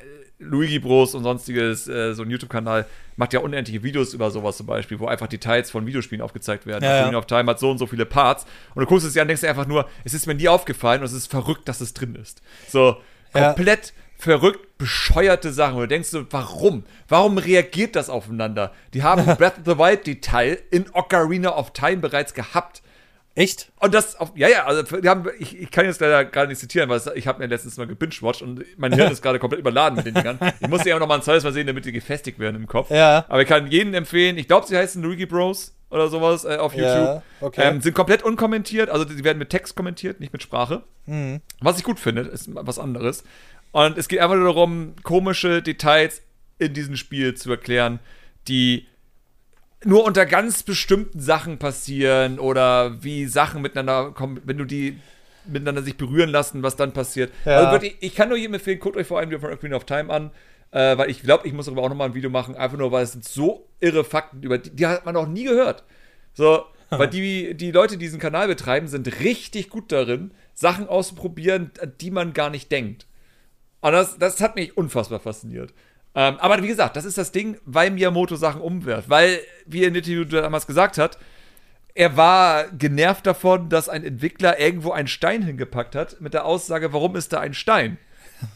Luigi 0.42 0.78
Bros 0.78 1.14
und 1.14 1.22
sonstiges, 1.22 1.88
äh, 1.88 2.14
so 2.14 2.22
ein 2.22 2.30
YouTube-Kanal, 2.30 2.86
macht 3.16 3.32
ja 3.32 3.40
unendliche 3.40 3.82
Videos 3.82 4.14
über 4.14 4.30
sowas 4.30 4.56
zum 4.56 4.66
Beispiel, 4.66 4.98
wo 4.98 5.06
einfach 5.06 5.26
Details 5.26 5.70
von 5.70 5.86
Videospielen 5.86 6.22
aufgezeigt 6.22 6.66
werden. 6.66 6.84
Ja, 6.84 7.10
ja. 7.10 7.18
of 7.18 7.26
Time 7.26 7.50
hat 7.50 7.58
so 7.58 7.70
und 7.70 7.78
so 7.78 7.86
viele 7.86 8.06
Parts. 8.06 8.46
Und 8.74 8.82
du 8.82 8.86
guckst 8.86 9.06
es 9.06 9.12
dir 9.12 9.20
an 9.20 9.24
und 9.24 9.28
denkst 9.28 9.42
dir 9.42 9.50
einfach 9.50 9.66
nur, 9.66 9.88
es 10.04 10.14
ist 10.14 10.26
mir 10.26 10.34
nie 10.34 10.48
aufgefallen 10.48 11.00
und 11.00 11.06
es 11.06 11.12
ist 11.12 11.30
verrückt, 11.30 11.68
dass 11.68 11.80
es 11.80 11.94
drin 11.94 12.14
ist. 12.14 12.42
So, 12.68 12.96
komplett 13.32 13.86
ja. 13.86 13.92
verrückt, 14.16 14.78
bescheuerte 14.78 15.52
Sachen. 15.52 15.74
Und 15.74 15.82
du 15.82 15.88
denkst 15.88 16.08
so, 16.08 16.26
warum? 16.30 16.84
Warum 17.08 17.38
reagiert 17.38 17.96
das 17.96 18.10
aufeinander? 18.10 18.72
Die 18.94 19.02
haben 19.02 19.24
Breath 19.36 19.58
of 19.58 19.64
the 19.64 19.78
Wild 19.78 20.06
Detail 20.06 20.58
in 20.70 20.86
Ocarina 20.92 21.56
of 21.56 21.72
Time 21.72 21.98
bereits 21.98 22.34
gehabt. 22.34 22.82
Echt? 23.34 23.72
Und 23.80 23.94
das, 23.94 24.16
auf, 24.16 24.32
ja, 24.34 24.48
ja, 24.48 24.66
also 24.66 24.82
haben, 25.08 25.30
ich, 25.38 25.58
ich 25.58 25.70
kann 25.70 25.86
jetzt 25.86 26.00
leider 26.00 26.24
gar 26.24 26.46
nicht 26.46 26.58
zitieren, 26.58 26.90
weil 26.90 27.00
ich 27.14 27.26
habe 27.26 27.38
mir 27.38 27.46
letztens 27.46 27.78
mal 27.78 27.86
gebingewatcht 27.86 28.42
und 28.42 28.64
mein 28.76 28.92
Hirn 28.92 29.10
ist 29.12 29.22
gerade 29.22 29.38
komplett 29.38 29.60
überladen 29.60 29.96
mit 29.96 30.06
den 30.06 30.14
Dingern. 30.14 30.38
Ich 30.60 30.68
muss 30.68 30.82
die 30.82 30.90
ja 30.90 30.98
noch 30.98 31.06
mal 31.06 31.14
ein 31.14 31.22
zweites 31.22 31.42
Mal 31.42 31.52
sehen, 31.52 31.66
damit 31.66 31.86
die 31.86 31.92
gefestigt 31.92 32.38
werden 32.38 32.56
im 32.56 32.66
Kopf. 32.66 32.90
Ja. 32.90 33.24
Aber 33.28 33.40
ich 33.40 33.48
kann 33.48 33.68
jeden 33.68 33.94
empfehlen, 33.94 34.36
ich 34.36 34.48
glaube, 34.48 34.66
sie 34.66 34.76
heißen 34.76 35.02
Luigi 35.02 35.24
Bros 35.24 35.74
oder 35.88 36.08
sowas 36.08 36.44
äh, 36.44 36.56
auf 36.56 36.72
YouTube. 36.72 36.86
Ja, 36.88 37.22
okay. 37.40 37.62
Ähm, 37.64 37.80
sind 37.80 37.94
komplett 37.94 38.22
unkommentiert, 38.22 38.90
also 38.90 39.08
sie 39.08 39.24
werden 39.24 39.38
mit 39.38 39.48
Text 39.48 39.76
kommentiert, 39.76 40.20
nicht 40.20 40.32
mit 40.32 40.42
Sprache. 40.42 40.82
Mhm. 41.06 41.40
Was 41.60 41.78
ich 41.78 41.84
gut 41.84 42.00
finde, 42.00 42.22
ist 42.22 42.50
was 42.52 42.78
anderes. 42.78 43.24
Und 43.72 43.96
es 43.96 44.08
geht 44.08 44.20
einfach 44.20 44.36
nur 44.36 44.46
darum, 44.46 44.94
komische 45.02 45.62
Details 45.62 46.22
in 46.58 46.74
diesem 46.74 46.96
Spiel 46.96 47.34
zu 47.34 47.50
erklären, 47.50 47.98
die 48.46 48.86
nur 49.84 50.04
unter 50.04 50.26
ganz 50.26 50.62
bestimmten 50.62 51.20
Sachen 51.20 51.58
passieren 51.58 52.38
oder 52.38 53.02
wie 53.02 53.26
Sachen 53.26 53.62
miteinander 53.62 54.12
kommen, 54.12 54.40
wenn 54.44 54.58
du 54.58 54.64
die 54.64 54.98
miteinander 55.44 55.82
sich 55.82 55.96
berühren 55.96 56.30
lassen, 56.30 56.62
was 56.62 56.76
dann 56.76 56.92
passiert. 56.92 57.32
Ja. 57.44 57.58
Also 57.58 57.72
wirklich, 57.72 57.96
ich 58.00 58.14
kann 58.14 58.28
nur 58.28 58.38
jedem 58.38 58.54
empfehlen, 58.54 58.78
guckt 58.78 58.96
euch 58.96 59.06
vor 59.06 59.18
allem 59.18 59.30
die 59.30 59.38
von 59.38 59.58
Queen 59.58 59.74
of 59.74 59.84
Time 59.84 60.12
an, 60.12 60.30
äh, 60.70 60.96
weil 60.96 61.10
ich 61.10 61.22
glaube, 61.22 61.46
ich 61.46 61.52
muss 61.52 61.66
darüber 61.66 61.82
auch 61.82 61.88
nochmal 61.88 62.08
ein 62.08 62.14
Video 62.14 62.30
machen, 62.30 62.54
einfach 62.54 62.78
nur, 62.78 62.92
weil 62.92 63.04
es 63.04 63.12
sind 63.12 63.24
so 63.24 63.68
irre 63.80 64.04
Fakten, 64.04 64.42
über 64.42 64.58
die, 64.58 64.70
die 64.70 64.86
hat 64.86 65.04
man 65.04 65.14
noch 65.14 65.26
nie 65.26 65.44
gehört. 65.44 65.84
So, 66.32 66.64
weil 66.90 67.08
die, 67.08 67.54
die 67.54 67.70
Leute, 67.70 67.94
die 67.96 68.04
diesen 68.04 68.20
Kanal 68.20 68.46
betreiben, 68.46 68.86
sind 68.86 69.20
richtig 69.20 69.68
gut 69.68 69.90
darin, 69.90 70.32
Sachen 70.54 70.88
auszuprobieren, 70.88 71.72
die 72.00 72.10
man 72.10 72.32
gar 72.32 72.50
nicht 72.50 72.70
denkt. 72.70 73.06
Und 73.80 73.92
das, 73.92 74.16
das 74.18 74.40
hat 74.40 74.54
mich 74.54 74.76
unfassbar 74.76 75.18
fasziniert. 75.18 75.74
Ähm, 76.14 76.36
aber 76.38 76.62
wie 76.62 76.68
gesagt, 76.68 76.96
das 76.96 77.04
ist 77.04 77.18
das 77.18 77.32
Ding, 77.32 77.58
weil 77.64 77.90
Miyamoto 77.90 78.36
Sachen 78.36 78.60
umwirft. 78.60 79.08
Weil, 79.08 79.40
wie 79.66 79.82
er 79.82 79.88
in 79.88 79.94
Interview 79.94 80.24
damals 80.24 80.66
gesagt 80.66 80.98
hat, 80.98 81.18
er 81.94 82.16
war 82.16 82.68
genervt 82.70 83.26
davon, 83.26 83.68
dass 83.68 83.88
ein 83.88 84.04
Entwickler 84.04 84.58
irgendwo 84.58 84.92
einen 84.92 85.08
Stein 85.08 85.42
hingepackt 85.42 85.94
hat, 85.94 86.20
mit 86.20 86.34
der 86.34 86.44
Aussage, 86.44 86.92
warum 86.92 87.16
ist 87.16 87.32
da 87.32 87.40
ein 87.40 87.54
Stein? 87.54 87.98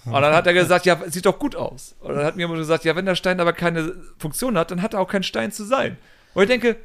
Und 0.05 0.21
dann 0.21 0.35
hat 0.35 0.47
er 0.47 0.53
gesagt, 0.53 0.85
ja, 0.85 0.99
sieht 1.07 1.27
doch 1.27 1.39
gut 1.39 1.55
aus. 1.55 1.95
Und 2.01 2.17
dann 2.17 2.25
hat 2.25 2.37
Miyamoto 2.37 2.59
gesagt, 2.59 2.85
ja, 2.85 2.97
wenn 2.97 3.07
der 3.07 3.15
Stein 3.15 3.41
aber 3.41 3.53
keine 3.53 3.95
Funktion 4.19 4.59
hat, 4.59 4.71
dann 4.71 4.83
hat 4.83 4.95
er 4.95 5.01
auch 5.01 5.09
kein 5.09 5.23
Stein 5.23 5.53
zu 5.53 5.65
sein. 5.65 5.97
Und 6.35 6.43
ich 6.43 6.49
denke, 6.49 6.77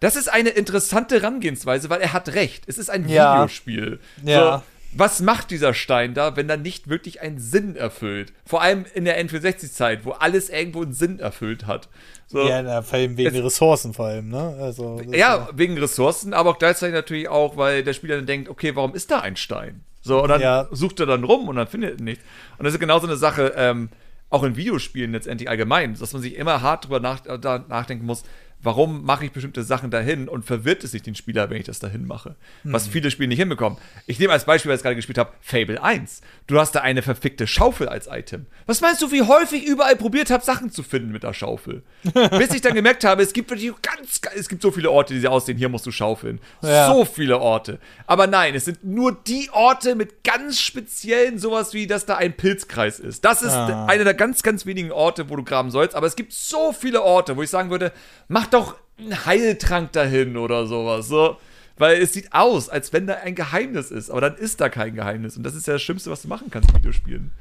das 0.00 0.16
ist 0.16 0.28
eine 0.28 0.50
interessante 0.50 1.16
Herangehensweise, 1.16 1.90
weil 1.90 2.00
er 2.00 2.12
hat 2.12 2.34
recht. 2.34 2.64
Es 2.66 2.78
ist 2.78 2.90
ein 2.90 3.08
ja. 3.08 3.34
Videospiel. 3.34 4.00
Ja. 4.22 4.58
So, 4.58 4.62
was 4.96 5.20
macht 5.20 5.50
dieser 5.50 5.74
Stein 5.74 6.14
da, 6.14 6.36
wenn 6.36 6.48
er 6.48 6.56
nicht 6.56 6.88
wirklich 6.88 7.20
einen 7.20 7.38
Sinn 7.38 7.76
erfüllt? 7.76 8.32
Vor 8.44 8.62
allem 8.62 8.84
in 8.94 9.04
der 9.04 9.22
N64-Zeit, 9.24 10.04
wo 10.04 10.12
alles 10.12 10.48
irgendwo 10.48 10.82
einen 10.82 10.92
Sinn 10.92 11.18
erfüllt 11.18 11.66
hat. 11.66 11.88
So, 12.26 12.46
ja, 12.46 12.82
vor 12.82 12.98
allem 12.98 13.16
wegen 13.16 13.34
es, 13.34 13.44
Ressourcen 13.44 13.94
vor 13.94 14.06
allem, 14.06 14.28
ne? 14.28 14.56
Also, 14.60 15.00
ja, 15.10 15.16
ja, 15.16 15.48
wegen 15.54 15.78
Ressourcen, 15.78 16.32
aber 16.32 16.50
auch 16.50 16.58
gleichzeitig 16.58 16.94
natürlich 16.94 17.28
auch, 17.28 17.56
weil 17.56 17.84
der 17.84 17.92
Spieler 17.92 18.16
dann 18.16 18.26
denkt, 18.26 18.48
okay, 18.48 18.74
warum 18.74 18.94
ist 18.94 19.10
da 19.10 19.20
ein 19.20 19.36
Stein? 19.36 19.84
So, 20.00 20.22
und 20.22 20.28
dann 20.28 20.40
ja. 20.40 20.68
sucht 20.70 21.00
er 21.00 21.06
dann 21.06 21.24
rum 21.24 21.48
und 21.48 21.56
dann 21.56 21.66
findet 21.66 21.98
er 21.98 22.04
nichts. 22.04 22.24
Und 22.58 22.64
das 22.64 22.74
ist 22.74 22.80
genau 22.80 22.98
so 22.98 23.06
eine 23.06 23.16
Sache, 23.16 23.54
ähm, 23.56 23.88
auch 24.30 24.42
in 24.42 24.56
Videospielen 24.56 25.12
letztendlich 25.12 25.48
allgemein, 25.48 25.96
dass 25.98 26.12
man 26.12 26.20
sich 26.20 26.34
immer 26.36 26.60
hart 26.60 26.84
drüber 26.84 27.00
nach, 27.00 27.24
nachdenken 27.68 28.04
muss, 28.04 28.24
warum 28.64 29.04
mache 29.04 29.24
ich 29.26 29.32
bestimmte 29.32 29.62
Sachen 29.62 29.90
dahin 29.90 30.28
und 30.28 30.44
verwirrt 30.44 30.84
es 30.84 30.92
sich 30.92 31.02
den 31.02 31.14
Spieler, 31.14 31.50
wenn 31.50 31.58
ich 31.58 31.66
das 31.66 31.78
dahin 31.78 32.06
mache. 32.06 32.34
Mhm. 32.62 32.72
Was 32.72 32.88
viele 32.88 33.10
Spiele 33.10 33.28
nicht 33.28 33.38
hinbekommen. 33.38 33.78
Ich 34.06 34.18
nehme 34.18 34.32
als 34.32 34.44
Beispiel, 34.44 34.70
weil 34.70 34.76
ich 34.76 34.82
gerade 34.82 34.96
gespielt 34.96 35.18
habe, 35.18 35.32
Fable 35.40 35.82
1. 35.82 36.22
Du 36.46 36.58
hast 36.58 36.72
da 36.72 36.80
eine 36.80 37.02
verfickte 37.02 37.46
Schaufel 37.46 37.88
als 37.88 38.08
Item. 38.10 38.46
Was 38.66 38.80
meinst 38.80 39.02
du, 39.02 39.12
wie 39.12 39.22
häufig 39.22 39.64
überall 39.64 39.96
probiert 39.96 40.30
habe, 40.30 40.44
Sachen 40.44 40.70
zu 40.70 40.82
finden 40.82 41.12
mit 41.12 41.22
der 41.22 41.34
Schaufel? 41.34 41.82
Bis 42.38 42.54
ich 42.54 42.62
dann 42.62 42.74
gemerkt 42.74 43.04
habe, 43.04 43.22
es 43.22 43.32
gibt 43.32 43.50
wirklich 43.50 43.72
ganz, 43.82 44.20
es 44.34 44.48
gibt 44.48 44.62
so 44.62 44.70
viele 44.70 44.90
Orte, 44.90 45.18
die 45.18 45.28
aussehen, 45.28 45.58
hier 45.58 45.68
musst 45.68 45.86
du 45.86 45.90
schaufeln. 45.90 46.40
Ja. 46.62 46.88
So 46.88 47.04
viele 47.04 47.38
Orte. 47.38 47.78
Aber 48.06 48.26
nein, 48.26 48.54
es 48.54 48.64
sind 48.64 48.84
nur 48.84 49.12
die 49.12 49.50
Orte 49.52 49.94
mit 49.94 50.24
ganz 50.24 50.60
speziellen, 50.60 51.38
sowas 51.38 51.74
wie, 51.74 51.86
dass 51.86 52.06
da 52.06 52.16
ein 52.16 52.34
Pilzkreis 52.34 53.00
ist. 53.00 53.24
Das 53.24 53.42
ist 53.42 53.52
ah. 53.52 53.86
einer 53.86 54.04
der 54.04 54.14
ganz, 54.14 54.42
ganz 54.42 54.66
wenigen 54.66 54.92
Orte, 54.92 55.28
wo 55.28 55.36
du 55.36 55.44
graben 55.44 55.70
sollst. 55.70 55.94
Aber 55.94 56.06
es 56.06 56.16
gibt 56.16 56.32
so 56.32 56.72
viele 56.72 57.02
Orte, 57.02 57.36
wo 57.36 57.42
ich 57.42 57.50
sagen 57.50 57.70
würde, 57.70 57.92
mach 58.28 58.46
doch 58.54 58.76
einen 58.98 59.26
Heiltrank 59.26 59.92
dahin 59.92 60.36
oder 60.36 60.66
sowas. 60.66 61.08
So. 61.08 61.36
Weil 61.76 62.00
es 62.00 62.12
sieht 62.12 62.32
aus, 62.32 62.68
als 62.68 62.92
wenn 62.92 63.06
da 63.06 63.14
ein 63.14 63.34
Geheimnis 63.34 63.90
ist, 63.90 64.10
aber 64.10 64.20
dann 64.20 64.36
ist 64.36 64.60
da 64.60 64.68
kein 64.68 64.94
Geheimnis. 64.94 65.36
Und 65.36 65.42
das 65.42 65.54
ist 65.54 65.66
ja 65.66 65.72
das 65.72 65.82
Schlimmste, 65.82 66.10
was 66.10 66.22
du 66.22 66.28
machen 66.28 66.48
kannst 66.50 66.70
in 66.70 66.76
Videospielen. 66.76 67.32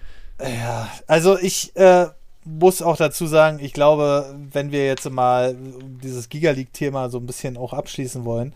Ja, 0.42 0.90
also 1.06 1.38
ich 1.38 1.76
äh, 1.76 2.08
muss 2.44 2.82
auch 2.82 2.98
dazu 2.98 3.28
sagen, 3.28 3.60
ich 3.62 3.74
glaube, 3.74 4.36
wenn 4.52 4.72
wir 4.72 4.88
jetzt 4.88 5.10
mal 5.10 5.56
dieses 6.02 6.30
Giga 6.30 6.52
League-Thema 6.52 7.10
so 7.10 7.20
ein 7.20 7.28
bisschen 7.28 7.58
auch 7.58 7.74
abschließen 7.74 8.26
wollen, 8.26 8.54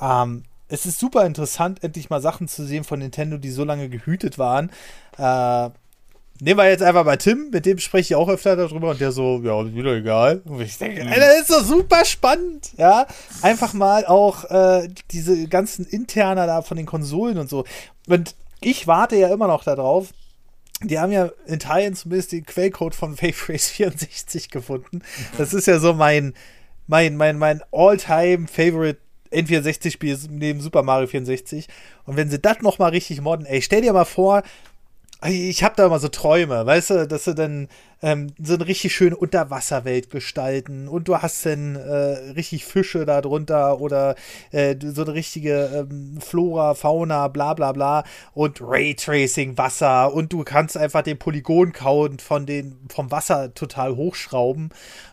ähm, 0.00 0.44
es 0.68 0.86
ist 0.86 0.98
super 0.98 1.26
interessant, 1.26 1.82
endlich 1.82 2.10
mal 2.10 2.22
Sachen 2.22 2.48
zu 2.48 2.64
sehen 2.64 2.84
von 2.84 3.00
Nintendo, 3.00 3.36
die 3.36 3.50
so 3.50 3.64
lange 3.64 3.88
gehütet 3.88 4.38
waren. 4.38 4.70
Äh, 5.18 5.70
Nehmen 6.40 6.58
wir 6.58 6.68
jetzt 6.68 6.82
einfach 6.82 7.04
mal 7.04 7.18
Tim, 7.18 7.50
mit 7.50 7.66
dem 7.66 7.78
spreche 7.78 8.14
ich 8.14 8.14
auch 8.14 8.28
öfter 8.28 8.56
darüber 8.56 8.90
und 8.90 9.00
der 9.00 9.12
so, 9.12 9.40
ja, 9.44 9.74
wieder 9.74 9.94
egal. 9.94 10.40
Und 10.46 10.60
ich 10.62 10.78
denke, 10.78 11.04
mhm. 11.04 11.10
das 11.10 11.40
ist 11.40 11.50
doch 11.50 11.62
super 11.62 12.04
spannend, 12.04 12.70
ja. 12.78 13.06
Einfach 13.42 13.74
mal 13.74 14.06
auch 14.06 14.44
äh, 14.50 14.88
diese 15.10 15.48
ganzen 15.48 15.84
Interner 15.84 16.46
da 16.46 16.62
von 16.62 16.78
den 16.78 16.86
Konsolen 16.86 17.36
und 17.36 17.50
so. 17.50 17.64
Und 18.06 18.34
ich 18.60 18.86
warte 18.86 19.16
ja 19.16 19.28
immer 19.28 19.48
noch 19.48 19.64
darauf. 19.64 20.08
Die 20.82 20.98
haben 20.98 21.12
ja 21.12 21.30
in 21.46 21.58
Teilen 21.58 21.94
zumindest 21.94 22.32
den 22.32 22.46
Quellcode 22.46 22.94
von 22.94 23.20
Wave 23.20 23.52
Race 23.52 23.68
64 23.68 24.48
gefunden. 24.48 25.02
Das 25.36 25.52
ist 25.52 25.66
ja 25.66 25.78
so 25.78 25.92
mein, 25.92 26.32
mein, 26.86 27.16
mein, 27.16 27.38
mein 27.38 27.62
all-time 27.70 28.48
favorite 28.48 28.98
N64-Spiel 29.30 30.18
neben 30.30 30.60
Super 30.60 30.82
Mario 30.82 31.06
64. 31.06 31.68
Und 32.04 32.16
wenn 32.16 32.30
sie 32.30 32.38
das 32.38 32.60
nochmal 32.62 32.90
richtig 32.90 33.20
modden, 33.20 33.46
ey, 33.46 33.62
stell 33.62 33.82
dir 33.82 33.92
mal 33.92 34.04
vor, 34.04 34.42
ich 35.28 35.62
habe 35.62 35.74
da 35.76 35.86
immer 35.86 35.98
so 35.98 36.08
Träume, 36.08 36.64
weißt 36.64 36.90
du, 36.90 37.06
dass 37.06 37.24
sie 37.24 37.34
dann 37.34 37.68
ähm, 38.02 38.32
so 38.42 38.54
eine 38.54 38.66
richtig 38.66 38.94
schöne 38.94 39.16
Unterwasserwelt 39.16 40.10
gestalten 40.10 40.88
und 40.88 41.08
du 41.08 41.18
hast 41.18 41.44
dann 41.44 41.76
äh, 41.76 42.30
richtig 42.32 42.64
Fische 42.64 43.04
da 43.04 43.20
drunter 43.20 43.80
oder 43.80 44.14
äh, 44.50 44.76
so 44.82 45.02
eine 45.02 45.14
richtige 45.14 45.86
ähm, 45.90 46.18
Flora, 46.20 46.74
Fauna, 46.74 47.28
bla 47.28 47.54
bla 47.54 47.72
bla 47.72 48.04
und 48.32 48.60
Raytracing, 48.62 49.58
Wasser 49.58 50.12
und 50.12 50.32
du 50.32 50.42
kannst 50.44 50.76
einfach 50.76 51.02
den 51.02 51.18
Polygon-Count 51.18 52.22
von 52.22 52.46
den, 52.46 52.78
vom 52.88 53.10
Wasser 53.10 53.52
total 53.54 53.96
hochschrauben 53.96 54.70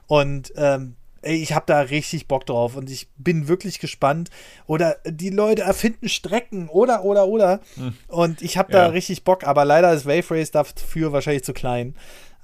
und 0.08 0.54
ähm, 0.56 0.97
ich 1.22 1.54
habe 1.54 1.66
da 1.68 1.82
richtig 1.82 2.28
Bock 2.28 2.46
drauf 2.46 2.76
und 2.76 2.90
ich 2.90 3.08
bin 3.18 3.48
wirklich 3.48 3.80
gespannt. 3.80 4.30
Oder 4.66 4.98
die 5.06 5.30
Leute 5.30 5.64
erfinden 5.64 6.10
Strecken 6.10 6.70
oder, 6.70 7.04
oder, 7.04 7.28
oder. 7.28 7.60
Hm. 7.76 7.96
Und 8.08 8.42
ich 8.42 8.58
habe 8.58 8.72
da 8.72 8.86
ja. 8.86 8.88
richtig 8.88 9.24
Bock, 9.24 9.44
aber 9.44 9.66
leider 9.66 9.94
ist 9.94 10.06
Wave 10.06 10.32
Race 10.32 10.52
dafür 10.52 11.12
wahrscheinlich 11.12 11.44
zu 11.44 11.54
klein. 11.54 11.96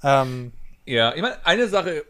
Ähm, 0.02 0.52
ja, 0.86 1.14
ich 1.14 1.22
meine, 1.22 1.36
eine 1.46 1.68
Sache 1.68 2.04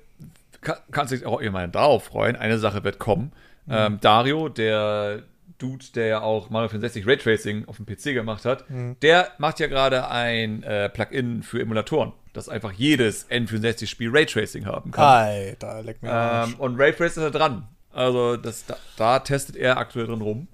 kann, 0.60 0.76
kannst 0.90 1.12
du 1.12 1.16
dich 1.16 1.26
auch 1.26 1.40
immer 1.40 1.66
darauf 1.68 2.04
freuen. 2.04 2.36
Eine 2.36 2.58
Sache 2.58 2.82
wird 2.82 2.98
kommen. 2.98 3.32
Mhm. 3.66 3.72
Ähm, 3.72 3.98
Dario, 4.00 4.48
der 4.48 5.22
Dude, 5.64 5.86
der 5.94 6.06
ja 6.06 6.20
auch 6.20 6.50
Mario 6.50 6.68
64 6.68 7.06
Raytracing 7.06 7.66
auf 7.66 7.76
dem 7.76 7.86
PC 7.86 8.14
gemacht 8.14 8.44
hat, 8.44 8.68
mhm. 8.68 8.96
der 9.00 9.28
macht 9.38 9.60
ja 9.60 9.66
gerade 9.66 10.08
ein 10.10 10.62
äh, 10.62 10.88
Plugin 10.88 11.42
für 11.42 11.60
Emulatoren 11.60 12.12
dass 12.34 12.48
einfach 12.48 12.72
jedes 12.72 13.30
N64-Spiel 13.30 14.10
Raytracing 14.12 14.66
haben 14.66 14.90
kann. 14.90 15.04
Alter, 15.04 15.82
leck 15.82 16.02
mir 16.02 16.10
ähm, 16.10 16.56
Und 16.58 16.78
Raytracing 16.80 17.22
ist 17.22 17.32
da 17.32 17.38
dran. 17.38 17.68
Also 17.92 18.36
das, 18.36 18.66
da, 18.66 18.76
da, 18.96 19.20
testet 19.20 19.54
er 19.54 19.78
aktuell 19.78 20.06
drin 20.06 20.20
rum. 20.20 20.48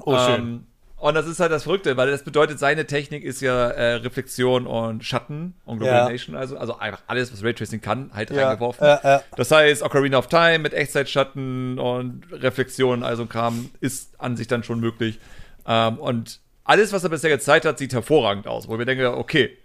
Oh, 0.00 0.16
schön. 0.16 0.40
Ähm, 0.40 0.66
und 1.04 1.12
das 1.12 1.26
ist 1.26 1.38
halt 1.38 1.52
das 1.52 1.64
Verrückte, 1.64 1.98
weil 1.98 2.10
das 2.10 2.22
bedeutet, 2.22 2.58
seine 2.58 2.86
Technik 2.86 3.24
ist 3.24 3.42
ja 3.42 3.68
äh, 3.68 3.96
Reflexion 3.96 4.66
und 4.66 5.04
Schatten 5.04 5.52
und 5.66 5.82
Illumination, 5.82 6.34
ja. 6.34 6.40
also, 6.40 6.56
also 6.56 6.78
einfach 6.78 7.02
alles, 7.08 7.30
was 7.30 7.44
Raytracing 7.44 7.82
kann, 7.82 8.10
halt 8.14 8.30
ja, 8.30 8.48
reingeworfen. 8.48 8.86
Äh, 8.86 9.16
äh. 9.16 9.20
Das 9.36 9.50
heißt, 9.50 9.82
Ocarina 9.82 10.16
of 10.16 10.28
Time 10.28 10.60
mit 10.60 10.72
Echtzeitschatten 10.72 11.78
und 11.78 12.22
Reflexion, 12.32 13.02
also 13.02 13.26
Kram, 13.26 13.68
ist 13.82 14.18
an 14.18 14.38
sich 14.38 14.46
dann 14.46 14.62
schon 14.62 14.80
möglich. 14.80 15.18
Ähm, 15.66 15.98
und 15.98 16.40
alles, 16.64 16.94
was 16.94 17.04
er 17.04 17.10
bisher 17.10 17.28
gezeigt 17.28 17.66
hat, 17.66 17.76
sieht 17.76 17.92
hervorragend 17.92 18.46
aus, 18.46 18.66
wo 18.66 18.78
wir 18.78 18.86
denken, 18.86 19.04
okay, 19.04 19.58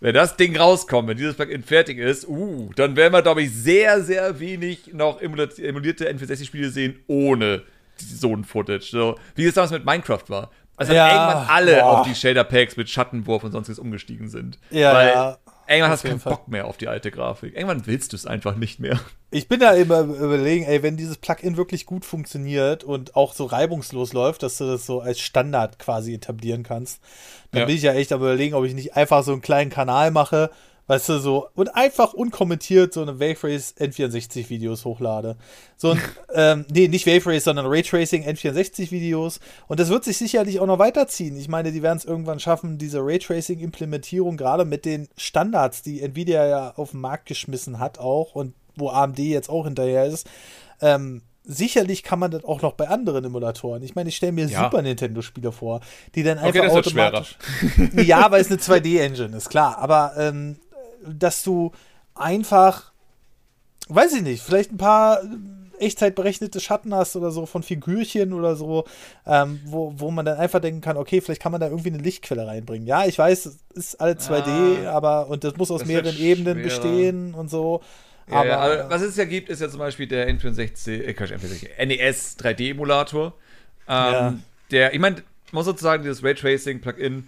wenn 0.00 0.12
das 0.12 0.36
Ding 0.36 0.54
rauskommt, 0.54 1.08
wenn 1.08 1.16
dieses 1.16 1.34
Plugin 1.34 1.62
fertig 1.62 1.96
ist, 1.96 2.28
uh, 2.28 2.68
dann 2.76 2.94
werden 2.94 3.14
wir, 3.14 3.22
glaube 3.22 3.40
ich, 3.40 3.54
sehr, 3.54 4.02
sehr 4.02 4.38
wenig 4.38 4.92
noch 4.92 5.22
emulierte 5.22 6.12
N64-Spiele 6.12 6.68
sehen 6.68 6.96
ohne 7.06 7.62
so 7.96 8.34
ein 8.34 8.44
Footage. 8.44 8.90
So, 8.90 9.18
wie 9.34 9.46
es 9.46 9.54
damals 9.54 9.72
mit 9.72 9.86
Minecraft 9.86 10.24
war. 10.28 10.50
Also 10.76 10.92
ja, 10.92 11.08
irgendwann 11.08 11.48
alle 11.48 11.76
boah. 11.76 12.00
auf 12.00 12.06
die 12.06 12.14
Shader-Packs 12.14 12.76
mit 12.76 12.90
Schattenwurf 12.90 13.44
und 13.44 13.52
sonstiges 13.52 13.78
umgestiegen 13.78 14.28
sind. 14.28 14.58
Ja, 14.70 14.94
Weil 14.94 15.08
ja. 15.08 15.38
Irgendwann 15.66 15.92
hast 15.92 16.04
du 16.04 16.08
keinen 16.08 16.20
Fall. 16.20 16.32
Bock 16.34 16.48
mehr 16.48 16.66
auf 16.66 16.76
die 16.76 16.88
alte 16.88 17.10
Grafik. 17.10 17.54
Irgendwann 17.54 17.86
willst 17.86 18.12
du 18.12 18.16
es 18.16 18.26
einfach 18.26 18.56
nicht 18.56 18.80
mehr. 18.80 19.00
Ich 19.30 19.48
bin 19.48 19.60
da 19.60 19.72
immer 19.72 20.00
überlegen, 20.00 20.64
ey, 20.64 20.82
wenn 20.82 20.96
dieses 20.96 21.16
Plugin 21.16 21.56
wirklich 21.56 21.86
gut 21.86 22.04
funktioniert 22.04 22.84
und 22.84 23.16
auch 23.16 23.32
so 23.32 23.46
reibungslos 23.46 24.12
läuft, 24.12 24.42
dass 24.42 24.58
du 24.58 24.66
das 24.66 24.84
so 24.84 25.00
als 25.00 25.20
Standard 25.20 25.78
quasi 25.78 26.14
etablieren 26.14 26.62
kannst, 26.64 27.00
dann 27.50 27.60
ja. 27.60 27.66
bin 27.66 27.76
ich 27.76 27.82
ja 27.82 27.94
echt 27.94 28.12
am 28.12 28.20
überlegen, 28.20 28.54
ob 28.54 28.64
ich 28.64 28.74
nicht 28.74 28.94
einfach 28.96 29.22
so 29.22 29.32
einen 29.32 29.40
kleinen 29.40 29.70
Kanal 29.70 30.10
mache, 30.10 30.50
Weißt 30.86 31.08
du, 31.08 31.18
so, 31.18 31.48
und 31.54 31.74
einfach 31.74 32.12
unkommentiert 32.12 32.92
so 32.92 33.00
eine 33.00 33.18
Wave 33.18 33.42
Race 33.44 33.74
N64-Videos 33.78 34.84
hochlade. 34.84 35.36
So 35.76 35.92
ein, 35.92 36.02
ähm, 36.34 36.66
nee, 36.70 36.88
nicht 36.88 37.06
Wave 37.06 37.24
Race, 37.26 37.44
sondern 37.44 37.66
Raytracing 37.66 38.24
N64-Videos. 38.28 39.40
Und 39.66 39.80
das 39.80 39.88
wird 39.88 40.04
sich 40.04 40.18
sicherlich 40.18 40.60
auch 40.60 40.66
noch 40.66 40.78
weiterziehen. 40.78 41.36
Ich 41.36 41.48
meine, 41.48 41.72
die 41.72 41.82
werden 41.82 41.96
es 41.96 42.04
irgendwann 42.04 42.38
schaffen, 42.38 42.76
diese 42.76 42.98
Raytracing-Implementierung, 43.00 44.36
gerade 44.36 44.66
mit 44.66 44.84
den 44.84 45.08
Standards, 45.16 45.82
die 45.82 46.02
Nvidia 46.02 46.46
ja 46.46 46.74
auf 46.76 46.90
den 46.90 47.00
Markt 47.00 47.26
geschmissen 47.26 47.78
hat, 47.78 47.98
auch 47.98 48.34
und 48.34 48.52
wo 48.76 48.90
AMD 48.90 49.18
jetzt 49.20 49.48
auch 49.48 49.64
hinterher 49.64 50.04
ist, 50.04 50.28
ähm, 50.82 51.22
sicherlich 51.44 52.02
kann 52.02 52.18
man 52.18 52.30
das 52.30 52.44
auch 52.44 52.62
noch 52.62 52.72
bei 52.72 52.88
anderen 52.88 53.24
Emulatoren. 53.24 53.82
Ich 53.82 53.94
meine, 53.94 54.08
ich 54.08 54.16
stelle 54.16 54.32
mir 54.32 54.46
ja. 54.46 54.64
Super 54.64 54.82
Nintendo-Spiele 54.82 55.52
vor, 55.52 55.80
die 56.14 56.22
dann 56.22 56.38
einfach 56.38 56.60
okay, 56.60 56.70
automatisch. 56.70 57.36
ja, 57.94 58.30
weil 58.30 58.40
es 58.40 58.48
eine 58.48 58.56
2D-Engine 58.60 59.36
ist, 59.36 59.50
klar. 59.50 59.78
Aber 59.78 60.14
ähm, 60.16 60.56
dass 61.06 61.42
du 61.42 61.72
einfach, 62.14 62.92
weiß 63.88 64.14
ich 64.14 64.22
nicht, 64.22 64.42
vielleicht 64.42 64.72
ein 64.72 64.78
paar 64.78 65.20
echtzeitberechnete 65.78 66.60
Schatten 66.60 66.94
hast 66.94 67.16
oder 67.16 67.30
so 67.30 67.46
von 67.46 67.62
Figürchen 67.62 68.32
oder 68.32 68.56
so, 68.56 68.84
ähm, 69.26 69.60
wo, 69.64 69.92
wo 69.96 70.10
man 70.10 70.24
dann 70.24 70.38
einfach 70.38 70.60
denken 70.60 70.80
kann, 70.80 70.96
okay, 70.96 71.20
vielleicht 71.20 71.42
kann 71.42 71.52
man 71.52 71.60
da 71.60 71.68
irgendwie 71.68 71.92
eine 71.92 72.02
Lichtquelle 72.02 72.46
reinbringen. 72.46 72.86
Ja, 72.86 73.06
ich 73.06 73.18
weiß, 73.18 73.46
es 73.46 73.58
ist 73.74 74.00
alle 74.00 74.14
2D, 74.14 74.86
ah, 74.86 74.92
aber 74.92 75.28
und 75.28 75.44
das 75.44 75.56
muss 75.56 75.70
aus 75.70 75.80
das 75.80 75.88
mehreren 75.88 76.16
Ebenen 76.18 76.62
bestehen 76.62 77.34
und 77.34 77.50
so. 77.50 77.82
Ja, 78.28 78.36
aber, 78.36 78.48
ja, 78.48 78.58
aber, 78.58 78.90
was 78.90 79.02
es 79.02 79.16
ja 79.16 79.24
gibt, 79.24 79.50
ist 79.50 79.60
ja 79.60 79.68
zum 79.68 79.80
Beispiel 79.80 80.06
der 80.06 80.28
N64, 80.28 80.90
äh, 80.90 81.12
N64 81.12 81.84
NES 81.84 82.38
3D-Emulator. 82.38 83.34
Ähm, 83.86 84.12
ja. 84.12 84.34
Der, 84.70 84.94
ich 84.94 85.00
meine, 85.00 85.16
muss 85.52 85.66
sozusagen 85.66 86.02
dieses 86.02 86.22
Raytracing-Plugin 86.22 87.24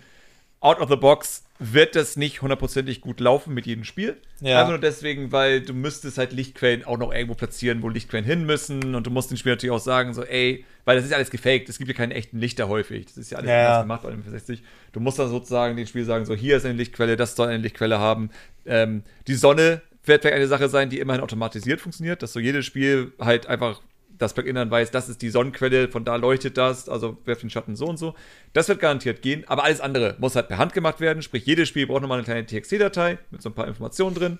out 0.61 0.81
of 0.81 0.89
the 0.89 0.97
box 0.97 1.45
wird 1.59 1.97
das 1.97 2.17
nicht 2.17 2.43
hundertprozentig 2.43 3.01
gut 3.01 3.21
laufen 3.21 3.55
mit 3.55 3.67
jedem 3.67 3.85
Spiel. 3.85 4.17
Ja. 4.41 4.59
Einfach 4.59 4.71
nur 4.71 4.81
deswegen, 4.81 5.33
weil 5.33 5.63
du 5.63 5.73
müsstest 5.73 6.19
halt 6.19 6.33
Lichtquellen 6.33 6.85
auch 6.85 6.99
noch 6.99 7.13
irgendwo 7.13 7.35
platzieren, 7.35 7.83
wo 7.83 7.89
Lichtquellen 7.89 8.25
hin 8.25 8.45
müssen. 8.45 8.95
Und 8.95 9.07
du 9.07 9.11
musst 9.11 9.31
dem 9.31 9.37
Spiel 9.37 9.53
natürlich 9.53 9.75
auch 9.75 9.81
sagen, 9.81 10.13
so, 10.15 10.23
ey, 10.23 10.65
weil 10.85 10.97
das 10.97 11.07
ist 11.07 11.15
alles 11.15 11.31
gefaked. 11.31 11.69
Es 11.69 11.79
gibt 11.79 11.89
ja 11.89 11.97
keine 11.97 12.15
echten 12.15 12.39
Lichter 12.39 12.69
häufig. 12.69 13.07
Das 13.07 13.17
ist 13.17 13.31
ja 13.31 13.39
alles 13.39 13.51
ja. 13.51 13.83
gemacht 13.83 14.03
bei 14.03 14.11
dem 14.11 14.23
64. 14.23 14.63
Du 14.93 15.01
musst 15.01 15.19
dann 15.19 15.29
sozusagen 15.29 15.77
dem 15.77 15.87
Spiel 15.87 16.05
sagen, 16.05 16.25
so, 16.27 16.35
hier 16.35 16.57
ist 16.59 16.65
eine 16.65 16.75
Lichtquelle, 16.75 17.17
das 17.17 17.37
soll 17.37 17.49
eine 17.49 17.59
Lichtquelle 17.63 17.99
haben. 17.99 18.31
Ähm, 18.67 19.03
die 19.27 19.35
Sonne 19.35 19.83
wird 20.05 20.23
vielleicht 20.23 20.37
eine 20.37 20.47
Sache 20.47 20.69
sein, 20.69 20.91
die 20.91 21.01
immerhin 21.01 21.23
automatisiert 21.23 21.81
funktioniert, 21.81 22.23
dass 22.23 22.33
so 22.33 22.41
jedes 22.41 22.65
Spiel 22.65 23.13
halt 23.19 23.47
einfach 23.47 23.81
das 24.19 24.35
Plugin 24.35 24.55
dann 24.55 24.71
weiß, 24.71 24.91
das 24.91 25.09
ist 25.09 25.23
die 25.23 25.31
Sonnenquelle, 25.31 25.89
von 25.89 26.05
da 26.05 26.17
leuchtet 26.17 26.57
das, 26.57 26.89
also 26.89 27.19
werft 27.25 27.43
den 27.43 27.51
Schatten 27.51 27.77
so 27.77 27.87
und 27.87 27.99
so. 27.99 28.15
Das 28.53 28.69
wird 28.69 28.81
garantiert 28.81 29.23
gehen, 29.23 29.45
aber 29.47 29.65
alles 29.65 29.81
andere 29.81 30.17
muss 30.19 30.37
halt 30.37 30.49
per 30.49 30.59
Hand 30.59 30.73
gemacht 30.73 31.01
werden, 31.01 31.23
sprich 31.23 31.45
jedes 31.47 31.69
Spiel 31.69 31.87
braucht 31.87 32.03
nochmal 32.03 32.19
eine 32.19 32.25
kleine 32.25 32.47
TXT-Datei 32.47 33.19
mit 33.31 33.43
so 33.43 33.51
ein 33.51 33.55
paar 33.55 33.69
Informationen 33.69 34.15
drin. 34.15 34.39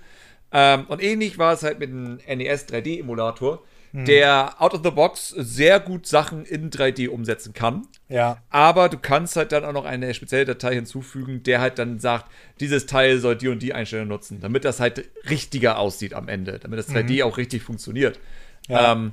Ähm, 0.53 0.85
und 0.89 1.03
ähnlich 1.03 1.39
war 1.39 1.53
es 1.53 1.63
halt 1.63 1.79
mit 1.79 1.91
dem 1.91 2.19
NES 2.27 2.69
3D-Emulator, 2.69 3.63
hm. 3.93 4.05
der 4.05 4.55
out 4.61 4.75
of 4.75 4.81
the 4.85 4.91
box 4.91 5.31
sehr 5.31 5.81
gut 5.81 6.07
Sachen 6.07 6.45
in 6.45 6.71
3D 6.71 7.09
umsetzen 7.09 7.53
kann. 7.53 7.87
Ja. 8.09 8.39
Aber 8.51 8.89
du 8.89 8.99
kannst 8.99 9.37
halt 9.37 9.53
dann 9.53 9.65
auch 9.65 9.73
noch 9.73 9.85
eine 9.85 10.15
spezielle 10.15 10.45
Datei 10.45 10.75
hinzufügen, 10.75 11.43
der 11.43 11.61
halt 11.61 11.79
dann 11.79 11.99
sagt, 11.99 12.31
dieses 12.61 12.87
Teil 12.87 13.19
soll 13.19 13.37
die 13.37 13.49
und 13.49 13.61
die 13.61 13.75
Einstellung 13.75 14.09
nutzen, 14.09 14.41
damit 14.41 14.65
das 14.65 14.81
halt 14.81 15.09
richtiger 15.29 15.79
aussieht 15.79 16.15
am 16.15 16.29
Ende, 16.29 16.59
damit 16.61 16.79
das 16.79 16.89
3D 16.89 17.17
mhm. 17.17 17.23
auch 17.23 17.39
richtig 17.39 17.63
funktioniert. 17.63 18.21
Ja. 18.69 18.93
Ähm, 18.93 19.13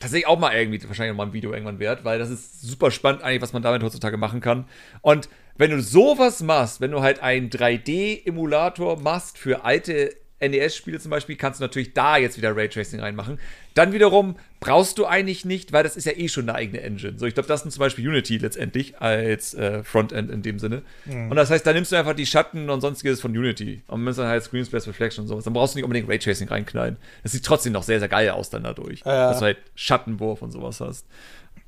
tatsächlich 0.00 0.26
auch 0.26 0.38
mal 0.38 0.54
irgendwie 0.54 0.86
wahrscheinlich 0.86 1.16
mal 1.16 1.26
ein 1.26 1.32
Video 1.32 1.52
irgendwann 1.52 1.78
wert, 1.78 2.04
weil 2.04 2.18
das 2.18 2.30
ist 2.30 2.62
super 2.62 2.90
spannend 2.90 3.22
eigentlich, 3.22 3.42
was 3.42 3.52
man 3.52 3.62
damit 3.62 3.82
heutzutage 3.82 4.16
machen 4.16 4.40
kann. 4.40 4.66
Und 5.02 5.28
wenn 5.56 5.70
du 5.70 5.80
sowas 5.80 6.42
machst, 6.42 6.80
wenn 6.80 6.90
du 6.90 7.00
halt 7.00 7.22
einen 7.22 7.48
3D-Emulator 7.50 8.98
machst 9.00 9.38
für 9.38 9.64
alte 9.64 10.16
NES-Spiele 10.48 10.98
zum 11.00 11.10
Beispiel, 11.10 11.36
kannst 11.36 11.60
du 11.60 11.64
natürlich 11.64 11.94
da 11.94 12.16
jetzt 12.16 12.36
wieder 12.36 12.56
Raytracing 12.56 13.00
reinmachen. 13.00 13.38
Dann 13.74 13.92
wiederum 13.92 14.36
brauchst 14.60 14.98
du 14.98 15.06
eigentlich 15.06 15.44
nicht, 15.44 15.72
weil 15.72 15.82
das 15.82 15.96
ist 15.96 16.04
ja 16.04 16.12
eh 16.12 16.28
schon 16.28 16.48
eine 16.48 16.56
eigene 16.56 16.80
Engine. 16.80 17.18
So, 17.18 17.26
ich 17.26 17.34
glaube, 17.34 17.48
das 17.48 17.64
ist 17.64 17.72
zum 17.72 17.80
Beispiel 17.80 18.08
Unity 18.08 18.38
letztendlich 18.38 19.00
als 19.00 19.54
äh, 19.54 19.82
Frontend 19.82 20.30
in 20.30 20.42
dem 20.42 20.58
Sinne. 20.58 20.82
Mhm. 21.04 21.30
Und 21.30 21.36
das 21.36 21.50
heißt, 21.50 21.66
da 21.66 21.72
nimmst 21.72 21.92
du 21.92 21.96
einfach 21.96 22.14
die 22.14 22.26
Schatten 22.26 22.70
und 22.70 22.80
sonstiges 22.80 23.20
von 23.20 23.32
Unity 23.32 23.82
und 23.88 24.04
nimmst 24.04 24.18
dann 24.18 24.28
halt 24.28 24.42
Screen 24.44 24.64
Space 24.64 24.86
Reflection 24.86 25.22
und 25.22 25.28
sowas. 25.28 25.44
Dann 25.44 25.52
brauchst 25.52 25.74
du 25.74 25.78
nicht 25.78 25.84
unbedingt 25.84 26.08
Raytracing 26.08 26.48
reinknallen. 26.48 26.96
Das 27.22 27.32
sieht 27.32 27.44
trotzdem 27.44 27.72
noch 27.72 27.82
sehr, 27.82 27.98
sehr 27.98 28.08
geil 28.08 28.30
aus 28.30 28.50
dann 28.50 28.62
dadurch. 28.62 29.00
Ja. 29.00 29.30
Dass 29.30 29.40
du 29.40 29.44
halt 29.46 29.58
Schattenwurf 29.74 30.42
und 30.42 30.52
sowas 30.52 30.80
hast. 30.80 31.06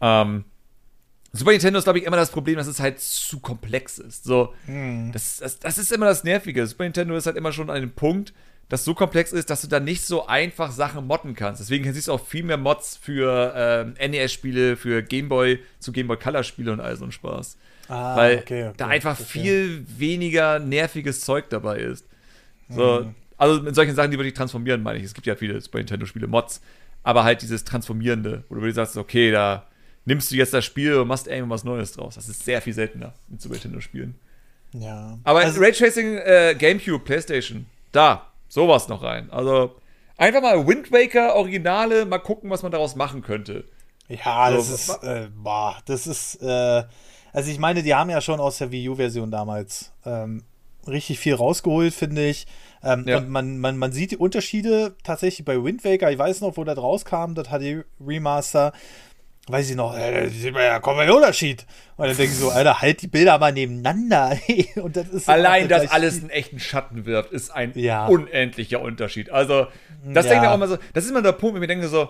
Ähm, 0.00 0.44
Super 1.36 1.50
Nintendo 1.50 1.78
ist, 1.78 1.84
glaube 1.84 1.98
ich, 1.98 2.04
immer 2.04 2.16
das 2.16 2.30
Problem, 2.30 2.56
dass 2.56 2.66
es 2.66 2.80
halt 2.80 3.00
zu 3.00 3.40
komplex 3.40 3.98
ist. 3.98 4.24
So, 4.24 4.54
mhm. 4.66 5.12
das, 5.12 5.38
das, 5.38 5.58
das 5.58 5.78
ist 5.78 5.92
immer 5.92 6.06
das 6.06 6.24
Nervige. 6.24 6.66
Super 6.66 6.84
Nintendo 6.84 7.16
ist 7.16 7.26
halt 7.26 7.36
immer 7.36 7.52
schon 7.52 7.70
an 7.70 7.80
dem 7.80 7.90
Punkt, 7.90 8.32
das 8.68 8.84
so 8.84 8.94
komplex 8.94 9.32
ist, 9.32 9.50
dass 9.50 9.62
du 9.62 9.68
da 9.68 9.78
nicht 9.78 10.04
so 10.04 10.26
einfach 10.26 10.72
Sachen 10.72 11.06
modden 11.06 11.34
kannst. 11.34 11.60
Deswegen 11.60 11.92
siehst 11.92 12.08
du 12.08 12.12
auch 12.12 12.24
viel 12.24 12.42
mehr 12.42 12.56
Mods 12.56 12.96
für 12.96 13.52
ähm, 13.56 13.94
NES-Spiele, 14.10 14.76
für 14.76 15.02
Gameboy, 15.02 15.60
zu 15.78 15.92
Gameboy 15.92 16.16
Color-Spiele 16.16 16.72
und 16.72 16.80
all 16.80 16.96
so 16.96 17.04
ein 17.04 17.12
Spaß. 17.12 17.56
Ah, 17.88 18.16
Weil 18.16 18.38
okay, 18.38 18.64
okay, 18.64 18.74
da 18.76 18.88
einfach 18.88 19.20
okay. 19.20 19.28
viel 19.28 19.86
weniger 19.96 20.58
nerviges 20.58 21.20
Zeug 21.20 21.48
dabei 21.50 21.78
ist. 21.78 22.06
So, 22.68 23.00
hm. 23.00 23.14
Also 23.38 23.62
mit 23.62 23.74
solchen 23.74 23.94
Sachen, 23.94 24.10
die 24.10 24.18
wirklich 24.18 24.34
transformieren, 24.34 24.82
meine 24.82 24.98
ich. 24.98 25.04
Es 25.04 25.14
gibt 25.14 25.26
ja 25.26 25.36
viele 25.36 25.60
Super 25.60 25.78
Nintendo-Spiele, 25.78 26.26
Mods, 26.26 26.60
aber 27.02 27.24
halt 27.24 27.42
dieses 27.42 27.64
Transformierende, 27.64 28.44
wo 28.48 28.54
du 28.54 28.72
sagst, 28.72 28.96
okay, 28.96 29.30
da 29.30 29.66
nimmst 30.06 30.30
du 30.30 30.36
jetzt 30.36 30.54
das 30.54 30.64
Spiel 30.64 30.94
und 30.94 31.08
machst 31.08 31.26
irgendwas 31.26 31.64
Neues 31.64 31.92
draus. 31.92 32.14
Das 32.14 32.28
ist 32.28 32.44
sehr 32.44 32.62
viel 32.62 32.72
seltener 32.72 33.12
mit 33.28 33.40
Super 33.40 33.54
Nintendo-Spielen. 33.54 34.14
Ja. 34.72 35.18
Aber 35.24 35.40
also, 35.40 35.60
Raytracing 35.60 36.16
äh, 36.16 36.56
GameCube, 36.58 37.04
PlayStation, 37.04 37.66
da, 37.92 38.26
sowas 38.48 38.88
noch 38.88 39.02
rein. 39.02 39.30
Also 39.30 39.76
einfach 40.16 40.42
mal 40.42 40.66
Wind 40.66 40.92
Waker 40.92 41.34
Originale, 41.36 42.06
mal 42.06 42.18
gucken, 42.18 42.50
was 42.50 42.62
man 42.62 42.72
daraus 42.72 42.96
machen 42.96 43.22
könnte. 43.22 43.64
Ja, 44.08 44.50
so, 44.50 44.56
das 44.56 44.70
ist, 44.70 45.02
äh, 45.02 45.28
boah, 45.34 45.76
das 45.86 46.06
ist, 46.06 46.36
äh, 46.42 46.84
also 47.32 47.50
ich 47.50 47.58
meine, 47.58 47.82
die 47.82 47.94
haben 47.94 48.10
ja 48.10 48.20
schon 48.20 48.40
aus 48.40 48.58
der 48.58 48.70
Wii 48.70 48.88
U-Version 48.90 49.30
damals 49.30 49.92
ähm, 50.04 50.44
richtig 50.86 51.18
viel 51.18 51.34
rausgeholt, 51.34 51.92
finde 51.92 52.26
ich. 52.26 52.46
Ähm, 52.82 53.04
ja. 53.06 53.18
Und 53.18 53.28
man, 53.28 53.58
man, 53.58 53.76
man 53.76 53.92
sieht 53.92 54.12
die 54.12 54.16
Unterschiede 54.16 54.94
tatsächlich 55.02 55.44
bei 55.44 55.62
Wind 55.62 55.84
Waker. 55.84 56.10
Ich 56.10 56.18
weiß 56.18 56.40
noch, 56.40 56.56
wo 56.56 56.64
das 56.64 56.78
rauskam, 56.78 57.34
das 57.34 57.48
HD 57.48 57.84
Remaster. 58.00 58.72
Weiß 59.48 59.70
ich 59.70 59.76
noch, 59.76 59.96
äh, 59.96 60.28
sieht 60.28 60.52
man 60.52 60.62
ja 60.62 60.80
kaum 60.80 60.98
einen 60.98 61.12
Unterschied. 61.12 61.66
Und 61.96 62.08
dann 62.08 62.16
denke 62.16 62.32
ich 62.32 62.38
so, 62.38 62.50
Alter, 62.50 62.80
halt 62.80 63.02
die 63.02 63.06
Bilder 63.06 63.38
mal 63.38 63.52
nebeneinander. 63.52 64.36
Und 64.76 64.96
das 64.96 65.08
ist 65.08 65.28
Allein, 65.28 65.68
dass 65.68 65.88
alles 65.92 66.20
einen 66.20 66.30
echten 66.30 66.58
Schatten 66.58 67.06
wirft, 67.06 67.30
ist 67.30 67.50
ein 67.50 67.72
ja. 67.76 68.06
unendlicher 68.06 68.80
Unterschied. 68.80 69.30
Also, 69.30 69.68
das 70.04 70.24
ja. 70.26 70.32
denke 70.32 70.46
ich 70.46 70.50
auch 70.50 70.54
immer 70.56 70.66
so, 70.66 70.78
das 70.94 71.04
ist 71.04 71.10
immer 71.10 71.22
der 71.22 71.32
Punkt, 71.32 71.58
wo 71.58 71.62
ich 71.62 71.68
denke 71.68 71.86
so, 71.86 72.08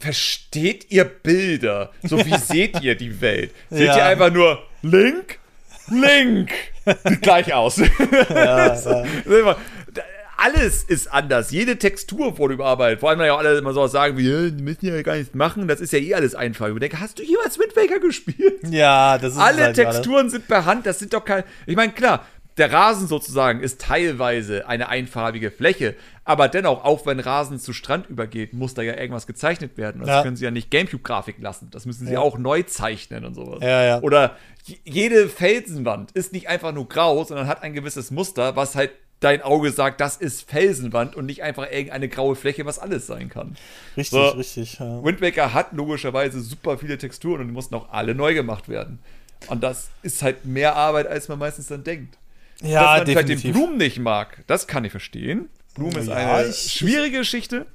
versteht 0.00 0.90
ihr 0.90 1.04
Bilder? 1.04 1.92
So 2.02 2.18
wie 2.24 2.36
seht 2.38 2.82
ihr 2.82 2.96
die 2.96 3.20
Welt? 3.20 3.52
Seht 3.70 3.86
ja. 3.86 3.96
ihr 3.96 4.04
einfach 4.06 4.32
nur 4.32 4.62
Link? 4.82 5.38
Link! 5.88 6.50
Sieht 7.04 7.22
gleich 7.22 7.54
aus. 7.54 7.76
Ja, 7.76 8.74
ja. 8.74 9.56
Alles 10.46 10.84
ist 10.84 11.12
anders. 11.12 11.50
Jede 11.50 11.76
Textur 11.76 12.38
wurde 12.38 12.54
überarbeitet. 12.54 13.00
Vor 13.00 13.10
allem 13.10 13.20
ja 13.20 13.36
alle 13.36 13.58
immer 13.58 13.72
so 13.72 13.84
sagen 13.88 14.16
wie, 14.16 14.52
die 14.52 14.62
müssen 14.62 14.86
ja 14.86 15.02
gar 15.02 15.16
nichts 15.16 15.34
machen. 15.34 15.66
Das 15.66 15.80
ist 15.80 15.92
ja 15.92 15.98
eh 15.98 16.14
alles 16.14 16.36
einfach. 16.36 16.68
Ich 16.68 16.78
denke, 16.78 17.00
hast 17.00 17.18
du 17.18 17.24
jemals 17.24 17.58
Wind 17.58 17.74
Waker 17.74 17.98
gespielt? 17.98 18.60
Ja, 18.70 19.18
das 19.18 19.32
ist 19.32 19.38
Alle 19.38 19.64
halt 19.64 19.76
Texturen 19.76 20.14
gerade. 20.14 20.30
sind 20.30 20.48
per 20.48 20.64
Hand. 20.64 20.86
Das 20.86 21.00
sind 21.00 21.12
doch 21.12 21.24
kein. 21.24 21.42
Ich 21.66 21.74
meine, 21.74 21.92
klar, 21.92 22.24
der 22.58 22.72
Rasen 22.72 23.08
sozusagen 23.08 23.60
ist 23.60 23.80
teilweise 23.80 24.68
eine 24.68 24.88
einfarbige 24.88 25.50
Fläche, 25.50 25.96
aber 26.24 26.48
dennoch, 26.48 26.84
auch 26.84 27.06
wenn 27.06 27.20
Rasen 27.20 27.58
zu 27.58 27.72
Strand 27.72 28.08
übergeht, 28.08 28.52
muss 28.52 28.74
da 28.74 28.82
ja 28.82 28.96
irgendwas 28.96 29.26
gezeichnet 29.26 29.76
werden. 29.76 30.00
Das 30.00 30.08
ja. 30.08 30.22
können 30.22 30.36
sie 30.36 30.44
ja 30.44 30.52
nicht 30.52 30.70
Gamecube-Grafik 30.70 31.36
lassen. 31.40 31.70
Das 31.70 31.86
müssen 31.86 32.06
sie 32.06 32.14
ja. 32.14 32.20
auch 32.20 32.38
neu 32.38 32.62
zeichnen 32.62 33.24
und 33.24 33.34
sowas. 33.34 33.58
Ja, 33.62 33.84
ja. 33.84 34.00
Oder 34.00 34.36
jede 34.84 35.28
Felsenwand 35.28 36.12
ist 36.12 36.32
nicht 36.32 36.48
einfach 36.48 36.72
nur 36.72 36.88
grau, 36.88 37.24
sondern 37.24 37.48
hat 37.48 37.62
ein 37.62 37.74
gewisses 37.74 38.10
Muster, 38.10 38.56
was 38.56 38.74
halt 38.74 38.92
dein 39.20 39.42
Auge 39.42 39.70
sagt, 39.70 40.00
das 40.00 40.16
ist 40.16 40.48
Felsenwand 40.48 41.16
und 41.16 41.26
nicht 41.26 41.42
einfach 41.42 41.70
irgendeine 41.70 42.08
graue 42.08 42.36
Fläche, 42.36 42.66
was 42.66 42.78
alles 42.78 43.06
sein 43.06 43.28
kann. 43.28 43.56
Richtig, 43.96 44.10
so, 44.10 44.28
richtig. 44.28 44.78
Ja. 44.78 45.02
Wind 45.02 45.20
Waker 45.20 45.54
hat 45.54 45.72
logischerweise 45.72 46.40
super 46.40 46.78
viele 46.78 46.98
Texturen 46.98 47.40
und 47.40 47.48
die 47.48 47.52
mussten 47.52 47.74
auch 47.74 47.90
alle 47.90 48.14
neu 48.14 48.34
gemacht 48.34 48.68
werden. 48.68 48.98
Und 49.48 49.62
das 49.62 49.90
ist 50.02 50.22
halt 50.22 50.44
mehr 50.44 50.76
Arbeit, 50.76 51.06
als 51.06 51.28
man 51.28 51.38
meistens 51.38 51.68
dann 51.68 51.84
denkt. 51.84 52.18
Ja, 52.62 52.68
Dass 52.80 52.98
man 52.98 53.06
definitiv. 53.06 53.40
vielleicht 53.40 53.44
den 53.44 53.52
Blumen 53.52 53.76
nicht 53.76 53.98
mag, 53.98 54.44
das 54.46 54.66
kann 54.66 54.84
ich 54.84 54.90
verstehen. 54.90 55.48
Blumen 55.74 55.96
ist 55.96 56.08
ja, 56.08 56.14
eine 56.14 56.48
ich, 56.48 56.72
schwierige 56.72 57.18
Geschichte. 57.18 57.66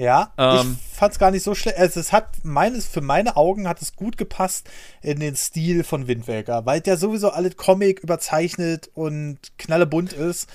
Ja, 0.00 0.32
ähm, 0.38 0.78
ich 0.80 0.96
fand 0.96 1.12
es 1.12 1.18
gar 1.18 1.30
nicht 1.30 1.42
so 1.42 1.54
schlecht. 1.54 1.76
Also 1.76 2.00
es 2.00 2.10
hat 2.10 2.42
meines, 2.42 2.86
für 2.86 3.02
meine 3.02 3.36
Augen 3.36 3.68
hat 3.68 3.82
es 3.82 3.96
gut 3.96 4.16
gepasst 4.16 4.66
in 5.02 5.20
den 5.20 5.36
Stil 5.36 5.84
von 5.84 6.08
Windwaker, 6.08 6.64
weil 6.64 6.80
der 6.80 6.96
sowieso 6.96 7.28
alles 7.28 7.58
Comic 7.58 8.00
überzeichnet 8.00 8.88
und 8.94 9.38
knallebunt 9.58 10.14
ist. 10.14 10.48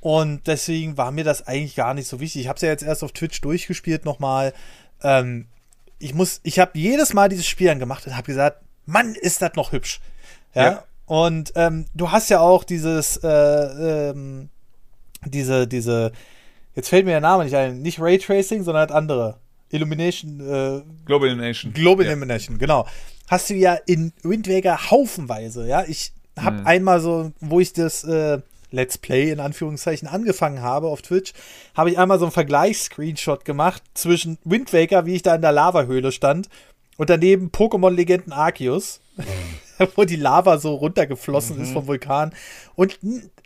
Und 0.00 0.46
deswegen 0.46 0.98
war 0.98 1.12
mir 1.12 1.24
das 1.24 1.46
eigentlich 1.46 1.76
gar 1.76 1.94
nicht 1.94 2.08
so 2.08 2.20
wichtig. 2.20 2.42
Ich 2.42 2.48
habe 2.48 2.56
es 2.56 2.62
ja 2.62 2.68
jetzt 2.68 2.82
erst 2.82 3.02
auf 3.02 3.12
Twitch 3.12 3.40
durchgespielt 3.40 4.04
nochmal. 4.04 4.52
Ähm, 5.02 5.46
ich 5.98 6.12
muss, 6.12 6.40
ich 6.42 6.58
habe 6.58 6.72
jedes 6.78 7.14
Mal 7.14 7.30
dieses 7.30 7.46
Spiel 7.46 7.70
angemacht 7.70 8.06
und 8.06 8.14
habe 8.14 8.26
gesagt, 8.26 8.58
Mann, 8.84 9.14
ist 9.14 9.40
das 9.40 9.54
noch 9.54 9.72
hübsch. 9.72 10.00
Ja. 10.54 10.62
ja. 10.62 10.84
Und 11.06 11.52
ähm, 11.54 11.86
du 11.94 12.10
hast 12.10 12.28
ja 12.28 12.40
auch 12.40 12.64
dieses, 12.64 13.16
äh, 13.24 13.28
ähm, 14.10 14.50
diese, 15.24 15.66
diese, 15.66 16.12
jetzt 16.74 16.88
fällt 16.88 17.04
mir 17.04 17.12
der 17.12 17.20
Name 17.20 17.44
nicht 17.44 17.54
ein, 17.54 17.82
nicht 17.82 18.00
Raytracing, 18.00 18.62
sondern 18.62 18.88
das 18.88 18.96
andere. 18.96 19.38
Illumination. 19.70 20.40
Äh, 20.40 20.82
Global 21.04 21.28
Illumination. 21.28 21.72
Global 21.72 22.04
ja. 22.04 22.12
Illumination, 22.12 22.58
genau. 22.58 22.86
Hast 23.28 23.50
du 23.50 23.54
ja 23.54 23.74
in 23.86 24.12
Wind 24.22 24.48
Waker 24.48 24.90
haufenweise, 24.90 25.66
ja. 25.66 25.84
Ich 25.86 26.12
habe 26.38 26.60
mhm. 26.60 26.66
einmal 26.66 27.00
so, 27.00 27.32
wo 27.40 27.60
ich 27.60 27.72
das 27.72 28.02
äh, 28.04 28.40
Let's 28.72 28.98
Play 28.98 29.30
in 29.30 29.40
Anführungszeichen 29.40 30.08
angefangen 30.08 30.62
habe 30.62 30.88
auf 30.88 31.02
Twitch, 31.02 31.32
habe 31.74 31.90
ich 31.90 31.98
einmal 31.98 32.18
so 32.18 32.24
einen 32.24 32.32
Vergleichsscreenshot 32.32 33.44
gemacht 33.44 33.82
zwischen 33.94 34.38
Wind 34.44 34.72
Waker, 34.72 35.06
wie 35.06 35.14
ich 35.14 35.22
da 35.22 35.34
in 35.34 35.42
der 35.42 35.52
Lavahöhle 35.52 36.12
stand, 36.12 36.48
und 36.96 37.10
daneben 37.10 37.50
Pokémon-Legenden 37.50 38.32
Arceus. 38.32 39.00
Mhm. 39.16 39.24
wo 39.96 40.04
die 40.04 40.16
Lava 40.16 40.58
so 40.58 40.74
runtergeflossen 40.74 41.56
mhm. 41.56 41.62
ist 41.62 41.72
vom 41.72 41.86
Vulkan. 41.86 42.32
Und 42.74 42.98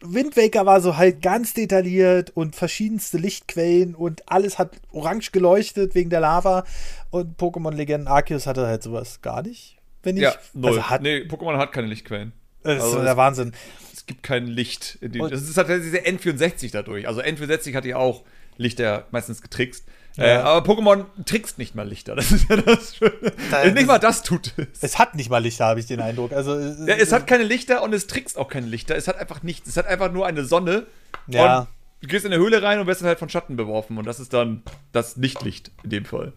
Wind 0.03 0.37
Waker 0.37 0.66
war 0.66 0.80
so 0.80 0.97
halt 0.97 1.22
ganz 1.22 1.55
detailliert 1.55 2.30
und 2.30 2.57
verschiedenste 2.57 3.18
Lichtquellen 3.18 3.95
und 3.95 4.22
alles 4.30 4.59
hat 4.59 4.72
orange 4.93 5.30
geleuchtet 5.32 5.95
wegen 5.95 6.11
der 6.11 6.20
Lava. 6.20 6.64
Und 7.11 7.39
Pokémon 7.39 7.72
Legenden 7.72 8.09
Arceus 8.09 8.47
hatte 8.47 8.66
halt 8.66 8.82
sowas 8.82 9.22
gar 9.22 9.43
nicht. 9.43 9.78
Wenn 10.03 10.16
ich, 10.16 10.22
ja, 10.22 10.35
null. 10.53 10.70
Also 10.70 10.91
hat, 10.91 11.03
nee, 11.03 11.20
Pokémon 11.20 11.57
hat 11.57 11.72
keine 11.72 11.87
Lichtquellen. 11.87 12.32
Das 12.62 12.82
also 12.82 12.99
ist 12.99 13.05
der 13.05 13.16
Wahnsinn. 13.16 13.53
Es 13.93 14.07
gibt 14.07 14.22
kein 14.22 14.47
Licht. 14.47 14.99
In 15.01 15.12
dem, 15.12 15.28
das 15.28 15.43
ist 15.43 15.57
halt 15.57 15.68
diese 15.68 15.99
N64 15.99 16.72
dadurch. 16.72 17.07
Also 17.07 17.20
N64 17.20 17.74
hat 17.74 17.85
ja 17.85 17.97
auch 17.97 18.24
Lichter 18.57 19.07
meistens 19.11 19.43
getrickst. 19.43 19.87
Ja. 20.16 20.24
Äh, 20.24 20.36
aber 20.36 20.72
Pokémon 20.72 21.06
trickst 21.24 21.58
nicht 21.58 21.74
mal 21.74 21.86
Lichter. 21.86 22.14
Das 22.24 22.30
ist 22.30 22.48
ja 22.48 22.56
das 22.56 22.96
Schöne. 22.96 23.32
Da, 23.50 23.64
nicht 23.66 23.86
mal 23.86 23.98
das 23.98 24.22
tut 24.22 24.52
es. 24.56 24.82
Es 24.82 24.98
hat 24.98 25.14
nicht 25.14 25.30
mal 25.30 25.38
Lichter, 25.38 25.66
habe 25.66 25.80
ich 25.80 25.86
den 25.86 26.00
Eindruck. 26.00 26.32
Also, 26.32 26.58
ja, 26.58 26.94
es 26.94 27.12
hat 27.12 27.26
keine 27.26 27.44
Lichter 27.44 27.82
und 27.82 27.92
es 27.92 28.06
trickst 28.06 28.38
auch 28.38 28.48
keine 28.48 28.66
Lichter. 28.66 28.96
Es 28.96 29.08
hat 29.08 29.18
einfach 29.18 29.42
nichts. 29.42 29.68
Es 29.68 29.76
hat 29.76 29.86
einfach 29.86 30.12
nur 30.12 30.26
eine 30.26 30.44
Sonne. 30.44 30.86
Ja. 31.26 31.60
Und 31.60 31.68
du 32.02 32.08
gehst 32.08 32.24
in 32.24 32.32
eine 32.32 32.40
Höhle 32.40 32.62
rein 32.62 32.78
und 32.78 32.86
wirst 32.86 33.00
dann 33.00 33.08
halt 33.08 33.18
von 33.18 33.28
Schatten 33.28 33.56
beworfen. 33.56 33.98
Und 33.98 34.06
das 34.06 34.20
ist 34.20 34.32
dann 34.32 34.62
das 34.92 35.16
Nichtlicht 35.16 35.72
in 35.82 35.90
dem 35.90 36.04
Fall. 36.04 36.32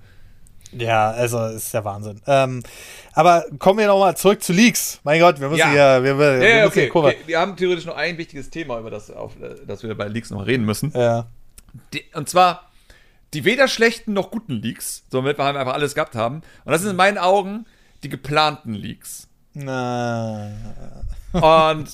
Ja, 0.71 1.11
also 1.11 1.45
ist 1.45 1.73
der 1.73 1.85
Wahnsinn. 1.85 2.21
Ähm, 2.27 2.61
aber 3.13 3.45
kommen 3.59 3.79
wir 3.79 3.87
nochmal 3.87 4.17
zurück 4.17 4.43
zu 4.43 4.53
Leaks. 4.53 4.99
Mein 5.03 5.21
Gott, 5.21 5.39
wir 5.39 5.49
müssen 5.49 5.59
ja. 5.59 5.71
hier. 5.71 6.03
Wir, 6.03 6.19
wir, 6.19 6.37
ja, 6.37 6.57
ja 6.57 6.65
okay, 6.67 6.91
okay. 6.93 7.17
Wir 7.25 7.39
haben 7.39 7.55
theoretisch 7.55 7.85
noch 7.85 7.95
ein 7.95 8.17
wichtiges 8.17 8.49
Thema, 8.49 8.79
über 8.79 8.91
das, 8.91 9.09
auf, 9.11 9.33
das 9.65 9.83
wir 9.83 9.95
bei 9.95 10.07
Leaks 10.07 10.29
noch 10.29 10.45
reden 10.45 10.65
müssen. 10.65 10.91
Ja. 10.93 11.27
Die, 11.93 12.03
und 12.13 12.27
zwar 12.27 12.66
die 13.37 13.45
weder 13.45 13.67
schlechten 13.67 14.13
noch 14.13 14.31
guten 14.31 14.63
Leaks, 14.63 15.03
sondern 15.11 15.37
wir 15.37 15.45
einfach 15.45 15.75
alles 15.75 15.93
gehabt 15.93 16.15
haben. 16.15 16.37
Und 16.65 16.71
das 16.71 16.81
sind 16.81 16.89
in 16.89 16.95
meinen 16.95 17.19
Augen 17.19 17.67
die 18.01 18.09
geplanten 18.09 18.73
Leaks. 18.73 19.27
Na. 19.53 20.49
Und 21.33 21.87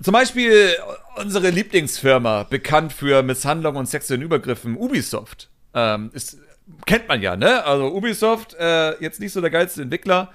zum 0.00 0.12
Beispiel 0.12 0.76
unsere 1.16 1.50
Lieblingsfirma, 1.50 2.44
bekannt 2.44 2.92
für 2.92 3.24
Misshandlung 3.24 3.74
und 3.74 3.88
sexuellen 3.88 4.22
Übergriffen, 4.22 4.76
Ubisoft, 4.76 5.48
ähm, 5.74 6.12
ist, 6.12 6.38
kennt 6.86 7.08
man 7.08 7.22
ja, 7.22 7.34
ne? 7.34 7.64
Also 7.64 7.92
Ubisoft, 7.92 8.54
äh, 8.54 9.02
jetzt 9.02 9.18
nicht 9.18 9.32
so 9.32 9.40
der 9.40 9.50
geilste 9.50 9.82
Entwickler, 9.82 10.30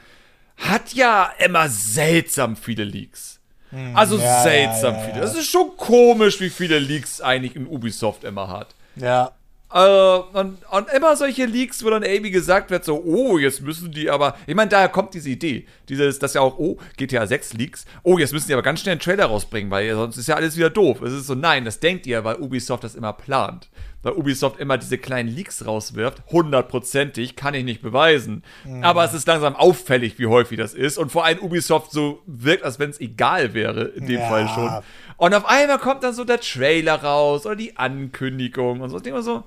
hat 0.58 0.94
ja 0.94 1.32
immer 1.40 1.70
seltsam 1.70 2.58
viele 2.58 2.84
Leaks. 2.84 3.40
Hm, 3.70 3.96
also 3.96 4.18
ja, 4.18 4.44
seltsam 4.44 4.96
ja, 4.96 5.00
ja, 5.00 5.06
viele. 5.06 5.22
Das 5.22 5.36
ist 5.36 5.50
schon 5.50 5.78
komisch, 5.78 6.42
wie 6.42 6.50
viele 6.50 6.80
Leaks 6.80 7.22
eigentlich 7.22 7.56
in 7.56 7.66
Ubisoft 7.66 8.26
immer 8.26 8.50
hat. 8.50 8.76
Ja. 8.98 9.32
Äh, 9.74 10.18
und, 10.34 10.60
und, 10.70 10.90
immer 10.96 11.16
solche 11.16 11.46
Leaks, 11.46 11.84
wo 11.84 11.90
dann 11.90 12.04
irgendwie 12.04 12.30
gesagt 12.30 12.70
wird, 12.70 12.86
so, 12.86 13.02
oh, 13.04 13.40
jetzt 13.40 13.62
müssen 13.62 13.92
die 13.92 14.08
aber, 14.08 14.36
ich 14.46 14.54
meine, 14.54 14.70
daher 14.70 14.88
kommt 14.88 15.16
diese 15.16 15.32
Idee, 15.32 15.66
dieses, 15.90 16.20
das 16.20 16.36
ja 16.36 16.42
auch, 16.42 16.60
oh, 16.60 16.78
GTA 16.96 17.26
6 17.26 17.54
Leaks, 17.54 17.86
oh, 18.04 18.20
jetzt 18.20 18.34
müssen 18.34 18.48
die 18.48 18.54
aber 18.54 18.62
ganz 18.62 18.82
schnell 18.82 18.94
einen 18.94 19.02
Trailer 19.02 19.26
rausbringen, 19.26 19.72
weil 19.72 19.96
sonst 19.96 20.18
ist 20.18 20.28
ja 20.28 20.36
alles 20.36 20.58
wieder 20.58 20.70
doof. 20.70 21.02
Es 21.02 21.12
ist 21.12 21.26
so, 21.26 21.34
nein, 21.34 21.66
das 21.66 21.80
denkt 21.80 22.06
ihr, 22.06 22.24
weil 22.24 22.36
Ubisoft 22.36 22.84
das 22.84 22.94
immer 22.94 23.14
plant. 23.14 23.70
Weil 24.04 24.14
Ubisoft 24.14 24.60
immer 24.60 24.78
diese 24.78 25.00
kleinen 25.00 25.30
Leaks 25.30 25.66
rauswirft, 25.66 26.22
hundertprozentig, 26.30 27.36
kann 27.36 27.56
ich 27.56 27.64
nicht 27.64 27.82
beweisen. 27.82 28.44
Mhm. 28.66 28.84
Aber 28.84 29.04
es 29.06 29.14
ist 29.14 29.26
langsam 29.26 29.56
auffällig, 29.56 30.20
wie 30.20 30.28
häufig 30.28 30.60
das 30.60 30.74
ist. 30.74 30.98
Und 31.00 31.12
vor 31.12 31.26
allem 31.26 31.40
Ubisoft 31.40 31.92
so 31.92 32.22
wirkt, 32.28 32.64
als 32.64 32.78
wenn 32.78 32.92
es 32.92 33.00
egal 33.00 33.54
wäre, 33.54 33.86
in 33.86 34.06
dem 34.06 34.20
ja. 34.20 34.28
Fall 34.28 34.48
schon. 34.50 34.84
Und 35.18 35.34
auf 35.34 35.46
einmal 35.46 35.80
kommt 35.80 36.04
dann 36.04 36.14
so 36.14 36.26
der 36.26 36.42
Trailer 36.42 37.02
raus 37.02 37.46
oder 37.46 37.56
die 37.56 37.78
Ankündigung 37.78 38.82
und 38.82 38.90
so. 38.90 38.98
Ich 38.98 39.04
denke 39.04 39.24
so, 39.24 39.46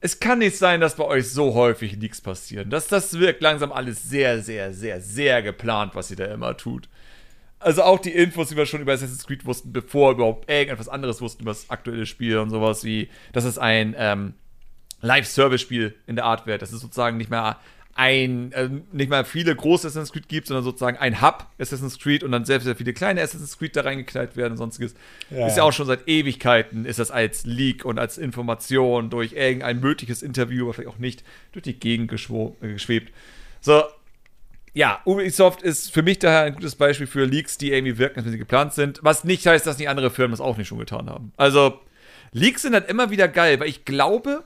es 0.00 0.20
kann 0.20 0.38
nicht 0.40 0.56
sein, 0.56 0.80
dass 0.80 0.96
bei 0.96 1.04
euch 1.04 1.30
so 1.30 1.54
häufig 1.54 1.96
Leaks 1.96 2.20
passieren. 2.20 2.70
Das, 2.70 2.88
das 2.88 3.18
wirkt 3.18 3.42
langsam 3.42 3.72
alles 3.72 4.08
sehr, 4.08 4.42
sehr, 4.42 4.72
sehr, 4.72 5.00
sehr 5.00 5.42
geplant, 5.42 5.94
was 5.94 6.10
ihr 6.10 6.16
da 6.16 6.26
immer 6.26 6.56
tut. 6.56 6.88
Also 7.58 7.82
auch 7.82 7.98
die 7.98 8.12
Infos, 8.12 8.50
die 8.50 8.56
wir 8.56 8.66
schon 8.66 8.82
über 8.82 8.92
Assassin's 8.92 9.26
Creed 9.26 9.46
wussten, 9.46 9.72
bevor 9.72 10.12
überhaupt 10.12 10.50
irgendetwas 10.50 10.88
anderes 10.88 11.20
wussten 11.22 11.42
über 11.42 11.50
das 11.50 11.70
aktuelle 11.70 12.06
Spiel 12.06 12.38
und 12.38 12.50
sowas 12.50 12.84
wie, 12.84 13.08
dass 13.32 13.44
es 13.44 13.58
ein 13.58 13.94
ähm, 13.98 14.34
Live-Service-Spiel 15.00 15.94
in 16.06 16.16
der 16.16 16.26
Art 16.26 16.46
wird. 16.46 16.60
Das 16.60 16.72
ist 16.72 16.80
sozusagen 16.80 17.16
nicht 17.16 17.30
mehr 17.30 17.58
ein, 17.96 18.52
äh, 18.52 18.68
nicht 18.92 19.08
mal 19.08 19.24
viele 19.24 19.56
große 19.56 19.86
Assassin's 19.86 20.12
Creed 20.12 20.28
gibt, 20.28 20.46
sondern 20.46 20.64
sozusagen 20.64 20.98
ein 20.98 21.22
Hub 21.22 21.46
Assassin's 21.58 21.98
Creed 21.98 22.22
und 22.22 22.30
dann 22.30 22.44
sehr, 22.44 22.60
sehr 22.60 22.76
viele 22.76 22.92
kleine 22.92 23.22
Assassin's 23.22 23.58
Creed 23.58 23.74
da 23.74 23.80
reingeknallt 23.80 24.36
werden 24.36 24.52
und 24.52 24.58
sonstiges. 24.58 24.94
Ja. 25.30 25.46
Ist 25.46 25.56
ja 25.56 25.62
auch 25.62 25.72
schon 25.72 25.86
seit 25.86 26.06
Ewigkeiten, 26.06 26.84
ist 26.84 26.98
das 26.98 27.10
als 27.10 27.46
Leak 27.46 27.86
und 27.86 27.98
als 27.98 28.18
Information 28.18 29.08
durch 29.08 29.32
irgendein 29.32 29.80
mögliches 29.80 30.22
Interview, 30.22 30.64
aber 30.64 30.74
vielleicht 30.74 30.94
auch 30.94 30.98
nicht, 30.98 31.24
durch 31.52 31.62
die 31.62 31.78
Gegend 31.78 32.12
äh, 32.12 32.72
geschwebt. 32.72 33.12
So, 33.62 33.82
ja, 34.74 35.00
Ubisoft 35.06 35.62
ist 35.62 35.90
für 35.90 36.02
mich 36.02 36.18
daher 36.18 36.42
ein 36.42 36.54
gutes 36.54 36.76
Beispiel 36.76 37.06
für 37.06 37.24
Leaks, 37.24 37.56
die 37.56 37.72
irgendwie 37.72 37.96
wirken, 37.96 38.18
als 38.18 38.26
wenn 38.26 38.32
sie 38.32 38.38
geplant 38.38 38.74
sind. 38.74 39.00
Was 39.02 39.24
nicht 39.24 39.46
heißt, 39.46 39.66
dass 39.66 39.78
nicht 39.78 39.88
andere 39.88 40.10
Firmen 40.10 40.32
das 40.32 40.40
auch 40.42 40.58
nicht 40.58 40.68
schon 40.68 40.78
getan 40.78 41.08
haben. 41.08 41.32
Also, 41.38 41.80
Leaks 42.32 42.60
sind 42.60 42.74
halt 42.74 42.90
immer 42.90 43.08
wieder 43.10 43.26
geil, 43.26 43.58
weil 43.58 43.68
ich 43.68 43.86
glaube, 43.86 44.44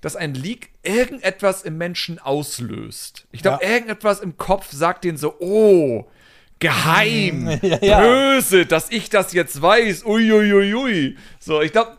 dass 0.00 0.16
ein 0.16 0.34
Leak 0.34 0.70
irgendetwas 0.82 1.62
im 1.62 1.76
Menschen 1.76 2.18
auslöst. 2.18 3.26
Ich 3.32 3.42
glaube, 3.42 3.64
ja. 3.64 3.70
irgendetwas 3.70 4.20
im 4.20 4.36
Kopf 4.36 4.70
sagt 4.70 5.04
denen 5.04 5.18
so, 5.18 5.34
oh, 5.40 6.06
geheim, 6.58 7.48
Ja, 7.62 7.78
ja. 7.82 8.00
böse, 8.00 8.66
dass 8.66 8.90
ich 8.90 9.10
das 9.10 9.32
jetzt 9.32 9.60
weiß. 9.60 10.04
Uiuiui. 10.04 11.16
So, 11.38 11.60
ich 11.62 11.72
glaube, 11.72 11.96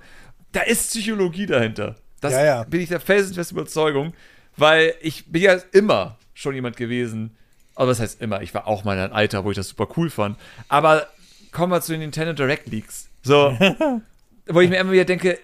da 0.51 0.61
ist 0.61 0.89
Psychologie 0.89 1.45
dahinter. 1.45 1.95
Das 2.21 2.33
Ja, 2.33 2.63
bin 2.63 2.81
ich 2.81 2.89
der 2.89 2.99
felsenfesten 2.99 3.57
Überzeugung, 3.57 4.13
weil 4.57 4.93
ich 5.01 5.31
bin 5.31 5.41
ja 5.41 5.57
immer 5.71 6.17
schon 6.33 6.55
jemand 6.55 6.75
gewesen, 6.77 7.35
aber 7.75 7.91
was 7.91 7.99
heißt 7.99 8.21
immer, 8.21 8.41
ich 8.41 8.53
war 8.53 8.67
auch 8.67 8.83
mal 8.83 8.93
in 8.95 8.99
einem 8.99 9.13
Alter, 9.13 9.45
wo 9.45 9.51
ich 9.51 9.55
das 9.55 9.69
super 9.69 9.87
cool 9.95 10.09
fand, 10.09 10.37
aber 10.67 11.07
kommen 11.51 11.71
wir 11.71 11.81
zu 11.81 11.93
den 11.93 12.01
Nintendo 12.01 12.33
Direct 12.33 12.67
Leaks. 12.67 13.09
So, 13.23 13.57
wo 14.47 14.59
ich 14.59 14.69
mir 14.69 14.77
immer 14.77 14.91
wieder 14.91 15.05
denke, 15.05 15.39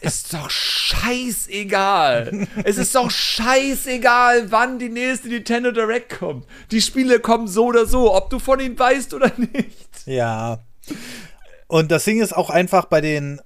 ist 0.00 0.34
doch 0.34 0.50
scheißegal. 0.50 2.46
Es 2.64 2.76
ist 2.76 2.94
doch 2.94 3.10
scheißegal, 3.10 4.50
wann 4.50 4.78
die 4.78 4.88
nächste 4.88 5.28
Nintendo 5.28 5.72
Direct 5.72 6.18
kommt. 6.18 6.46
Die 6.70 6.82
Spiele 6.82 7.20
kommen 7.20 7.48
so 7.48 7.66
oder 7.66 7.86
so, 7.86 8.14
ob 8.14 8.30
du 8.30 8.38
von 8.38 8.60
ihnen 8.60 8.78
weißt 8.78 9.14
oder 9.14 9.32
nicht. 9.36 10.06
Ja. 10.06 10.60
Und 11.66 11.90
das 11.90 12.04
Ding 12.04 12.20
ist 12.20 12.36
auch 12.36 12.50
einfach 12.50 12.84
bei 12.86 13.00
den 13.00 13.40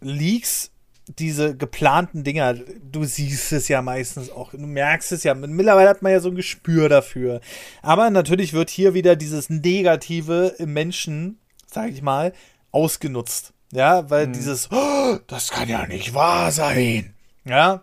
Leaks, 0.00 0.70
diese 1.18 1.56
geplanten 1.56 2.22
Dinger, 2.22 2.54
du 2.54 3.04
siehst 3.04 3.52
es 3.52 3.68
ja 3.68 3.82
meistens 3.82 4.30
auch, 4.30 4.52
du 4.52 4.58
merkst 4.58 5.12
es 5.12 5.24
ja. 5.24 5.34
Mittlerweile 5.34 5.88
hat 5.88 6.02
man 6.02 6.12
ja 6.12 6.20
so 6.20 6.28
ein 6.28 6.36
Gespür 6.36 6.88
dafür. 6.88 7.40
Aber 7.82 8.10
natürlich 8.10 8.52
wird 8.52 8.70
hier 8.70 8.94
wieder 8.94 9.16
dieses 9.16 9.50
Negative 9.50 10.54
im 10.58 10.72
Menschen, 10.72 11.38
sag 11.66 11.90
ich 11.90 12.02
mal, 12.02 12.32
ausgenutzt. 12.70 13.52
Ja, 13.72 14.10
weil 14.10 14.28
dieses, 14.28 14.70
oh, 14.72 15.18
das 15.26 15.50
kann 15.50 15.68
ja 15.68 15.86
nicht 15.86 16.14
wahr 16.14 16.50
sein. 16.50 17.14
Ja. 17.44 17.82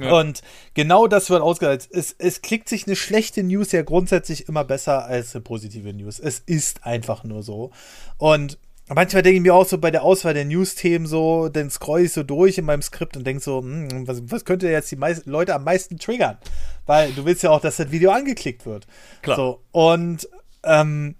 Ja. 0.00 0.12
Und 0.12 0.42
genau 0.74 1.06
das 1.06 1.30
wird 1.30 1.42
ausgereizt. 1.42 1.90
Es, 1.92 2.14
es 2.18 2.42
klickt 2.42 2.68
sich 2.68 2.86
eine 2.86 2.96
schlechte 2.96 3.42
News 3.42 3.72
ja 3.72 3.82
grundsätzlich 3.82 4.48
immer 4.48 4.64
besser 4.64 5.04
als 5.04 5.34
eine 5.34 5.42
positive 5.42 5.92
News. 5.92 6.18
Es 6.18 6.40
ist 6.40 6.84
einfach 6.84 7.24
nur 7.24 7.42
so. 7.42 7.70
Und 8.18 8.58
manchmal 8.88 9.22
denke 9.22 9.36
ich 9.36 9.42
mir 9.42 9.54
auch 9.54 9.66
so 9.66 9.78
bei 9.78 9.90
der 9.90 10.02
Auswahl 10.02 10.34
der 10.34 10.44
News-Themen 10.44 11.06
so, 11.06 11.48
dann 11.48 11.70
scroll 11.70 12.02
ich 12.02 12.12
so 12.12 12.22
durch 12.22 12.58
in 12.58 12.64
meinem 12.64 12.82
Skript 12.82 13.16
und 13.16 13.24
denke 13.26 13.42
so, 13.42 13.60
hm, 13.60 14.08
was, 14.08 14.22
was 14.24 14.44
könnte 14.44 14.68
jetzt 14.68 14.90
die 14.90 14.96
meisten 14.96 15.30
Leute 15.30 15.54
am 15.54 15.64
meisten 15.64 15.98
triggern? 15.98 16.38
Weil 16.86 17.12
du 17.12 17.24
willst 17.24 17.42
ja 17.42 17.50
auch, 17.50 17.60
dass 17.60 17.76
das 17.76 17.90
Video 17.90 18.10
angeklickt 18.10 18.66
wird. 18.66 18.86
Klar. 19.20 19.36
So, 19.36 19.60
und 19.70 20.28
ähm, 20.64 21.14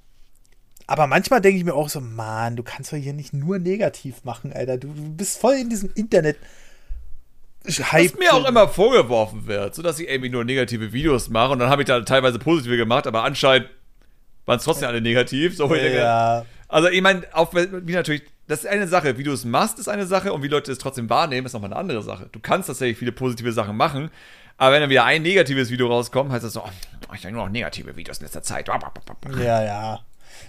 aber 0.92 1.06
manchmal 1.06 1.40
denke 1.40 1.56
ich 1.56 1.64
mir 1.64 1.72
auch 1.72 1.88
so, 1.88 2.02
Mann, 2.02 2.54
du 2.54 2.62
kannst 2.62 2.92
doch 2.92 2.98
hier 2.98 3.14
nicht 3.14 3.32
nur 3.32 3.58
negativ 3.58 4.24
machen, 4.24 4.52
Alter. 4.52 4.76
Du, 4.76 4.88
du 4.88 5.14
bist 5.14 5.40
voll 5.40 5.54
in 5.54 5.70
diesem 5.70 5.88
Internet. 5.94 6.36
Was 7.64 8.18
mir 8.18 8.34
auch 8.34 8.46
immer 8.46 8.68
vorgeworfen 8.68 9.46
wird, 9.46 9.74
so 9.74 9.80
dass 9.80 9.98
ich 9.98 10.10
irgendwie 10.10 10.28
nur 10.28 10.44
negative 10.44 10.92
Videos 10.92 11.30
mache 11.30 11.52
und 11.52 11.60
dann 11.60 11.70
habe 11.70 11.80
ich 11.80 11.88
da 11.88 11.98
teilweise 12.02 12.38
positive 12.38 12.76
gemacht, 12.76 13.06
aber 13.06 13.24
anscheinend 13.24 13.70
waren 14.44 14.58
es 14.58 14.64
trotzdem 14.64 14.86
alle 14.86 15.00
negativ. 15.00 15.56
So, 15.56 15.74
Ja, 15.74 16.44
Also 16.68 16.90
ich 16.90 17.00
meine, 17.00 17.22
auch 17.32 17.54
wie 17.54 17.94
natürlich, 17.94 18.24
das 18.46 18.64
ist 18.64 18.66
eine 18.66 18.86
Sache, 18.86 19.16
wie 19.16 19.22
du 19.22 19.32
es 19.32 19.46
machst, 19.46 19.78
ist 19.78 19.88
eine 19.88 20.04
Sache 20.04 20.34
und 20.34 20.42
wie 20.42 20.48
Leute 20.48 20.70
es 20.70 20.76
trotzdem 20.76 21.08
wahrnehmen, 21.08 21.46
ist 21.46 21.54
nochmal 21.54 21.70
eine 21.70 21.80
andere 21.80 22.02
Sache. 22.02 22.28
Du 22.32 22.38
kannst 22.38 22.66
tatsächlich 22.68 22.98
viele 22.98 23.12
positive 23.12 23.52
Sachen 23.52 23.78
machen, 23.78 24.10
aber 24.58 24.74
wenn 24.74 24.82
dann 24.82 24.90
wieder 24.90 25.06
ein 25.06 25.22
negatives 25.22 25.70
Video 25.70 25.86
rauskommt, 25.86 26.30
heißt 26.32 26.44
das 26.44 26.52
so, 26.52 26.62
oh, 26.62 27.14
ich 27.14 27.24
habe 27.24 27.32
nur 27.32 27.44
noch 27.46 27.50
negative 27.50 27.96
Videos 27.96 28.18
in 28.18 28.24
letzter 28.24 28.42
Zeit. 28.42 28.68
ja, 29.38 29.64
ja. 29.64 30.00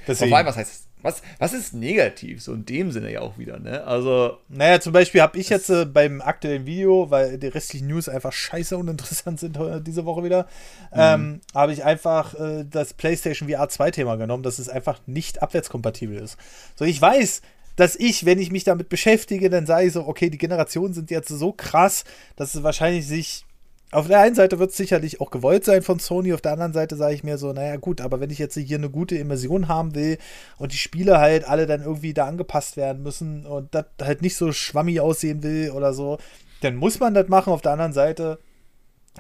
Deswegen. 0.08 0.32
Wobei, 0.32 0.46
was 0.46 0.58
heißt 0.58 0.88
was, 1.04 1.22
was 1.38 1.54
ist 1.54 1.74
negativ? 1.74 2.42
So 2.42 2.54
in 2.54 2.66
dem 2.66 2.92
Sinne 2.92 3.12
ja 3.12 3.20
auch 3.22 3.38
wieder, 3.38 3.60
ne? 3.60 3.84
Also, 3.84 4.38
Naja, 4.48 4.80
zum 4.80 4.94
Beispiel 4.94 5.22
habe 5.22 5.38
ich 5.38 5.50
jetzt 5.50 5.70
äh, 5.70 5.86
beim 5.86 6.22
aktuellen 6.22 6.66
Video, 6.66 7.12
weil 7.12 7.38
die 7.38 7.48
restlichen 7.48 7.88
News 7.88 8.10
einfach 8.10 8.32
scheiße 8.32 8.78
uninteressant 8.78 9.40
sind 9.42 9.60
diese 9.86 10.06
Woche 10.06 10.24
wieder, 10.24 10.48
ähm, 10.94 11.42
habe 11.54 11.74
ich 11.74 11.84
einfach 11.84 12.34
äh, 12.40 12.64
das 12.64 12.94
PlayStation 12.94 13.50
VR 13.50 13.68
2 13.68 13.92
Thema 13.92 14.16
genommen, 14.16 14.44
dass 14.44 14.60
es 14.60 14.70
einfach 14.70 15.00
nicht 15.06 15.44
abwärtskompatibel 15.44 16.18
ist. 16.18 16.38
So, 16.76 16.86
ich 16.86 17.00
weiß, 17.00 17.42
dass 17.76 17.96
ich, 17.98 18.26
wenn 18.26 18.40
ich 18.40 18.52
mich 18.52 18.64
damit 18.64 18.88
beschäftige, 18.88 19.50
dann 19.50 19.66
sage 19.66 19.88
ich 19.88 19.94
so, 19.94 20.08
okay, 20.08 20.30
die 20.30 20.38
Generationen 20.38 20.94
sind 20.94 21.12
jetzt 21.12 21.30
so 21.30 21.52
krass, 21.52 22.06
dass 22.38 22.56
es 22.56 22.64
wahrscheinlich 22.64 23.08
sich 23.08 23.46
auf 23.94 24.08
der 24.08 24.20
einen 24.20 24.36
Seite 24.36 24.60
wird 24.60 24.72
es 24.72 24.78
sicherlich 24.78 25.22
auch 25.22 25.32
gewollt 25.32 25.66
sein 25.66 25.82
von 25.82 26.00
Sony, 26.00 26.34
auf 26.34 26.42
der 26.42 26.54
anderen 26.54 26.74
Seite 26.74 26.96
sage 26.96 27.16
ich 27.16 27.24
mir 27.24 27.38
so, 27.38 27.54
naja 27.54 27.76
gut, 27.78 28.02
aber 28.02 28.20
wenn 28.20 28.30
ich 28.30 28.40
jetzt 28.40 28.56
hier 28.58 28.78
eine 28.78 28.90
gute 28.90 29.16
Immersion 29.16 29.68
haben 29.68 29.96
will 29.96 30.18
und 30.58 30.72
die 30.74 30.78
Spiele 30.78 31.20
halt 31.20 31.48
alle 31.48 31.66
dann 31.66 31.82
irgendwie 31.84 32.14
da 32.14 32.26
angepasst 32.26 32.78
werden 32.78 33.04
müssen 33.04 33.46
und 33.46 33.74
das 33.76 33.86
halt 34.02 34.22
nicht 34.22 34.36
so 34.36 34.52
schwammig 34.52 35.00
aussehen 35.00 35.44
will 35.44 35.72
oder 35.72 35.94
so, 35.94 36.18
dann 36.62 36.76
muss 36.76 37.00
man 37.00 37.14
das 37.14 37.28
machen. 37.28 37.54
Auf 37.54 37.62
der 37.62 37.74
anderen 37.74 37.94
Seite 37.94 38.40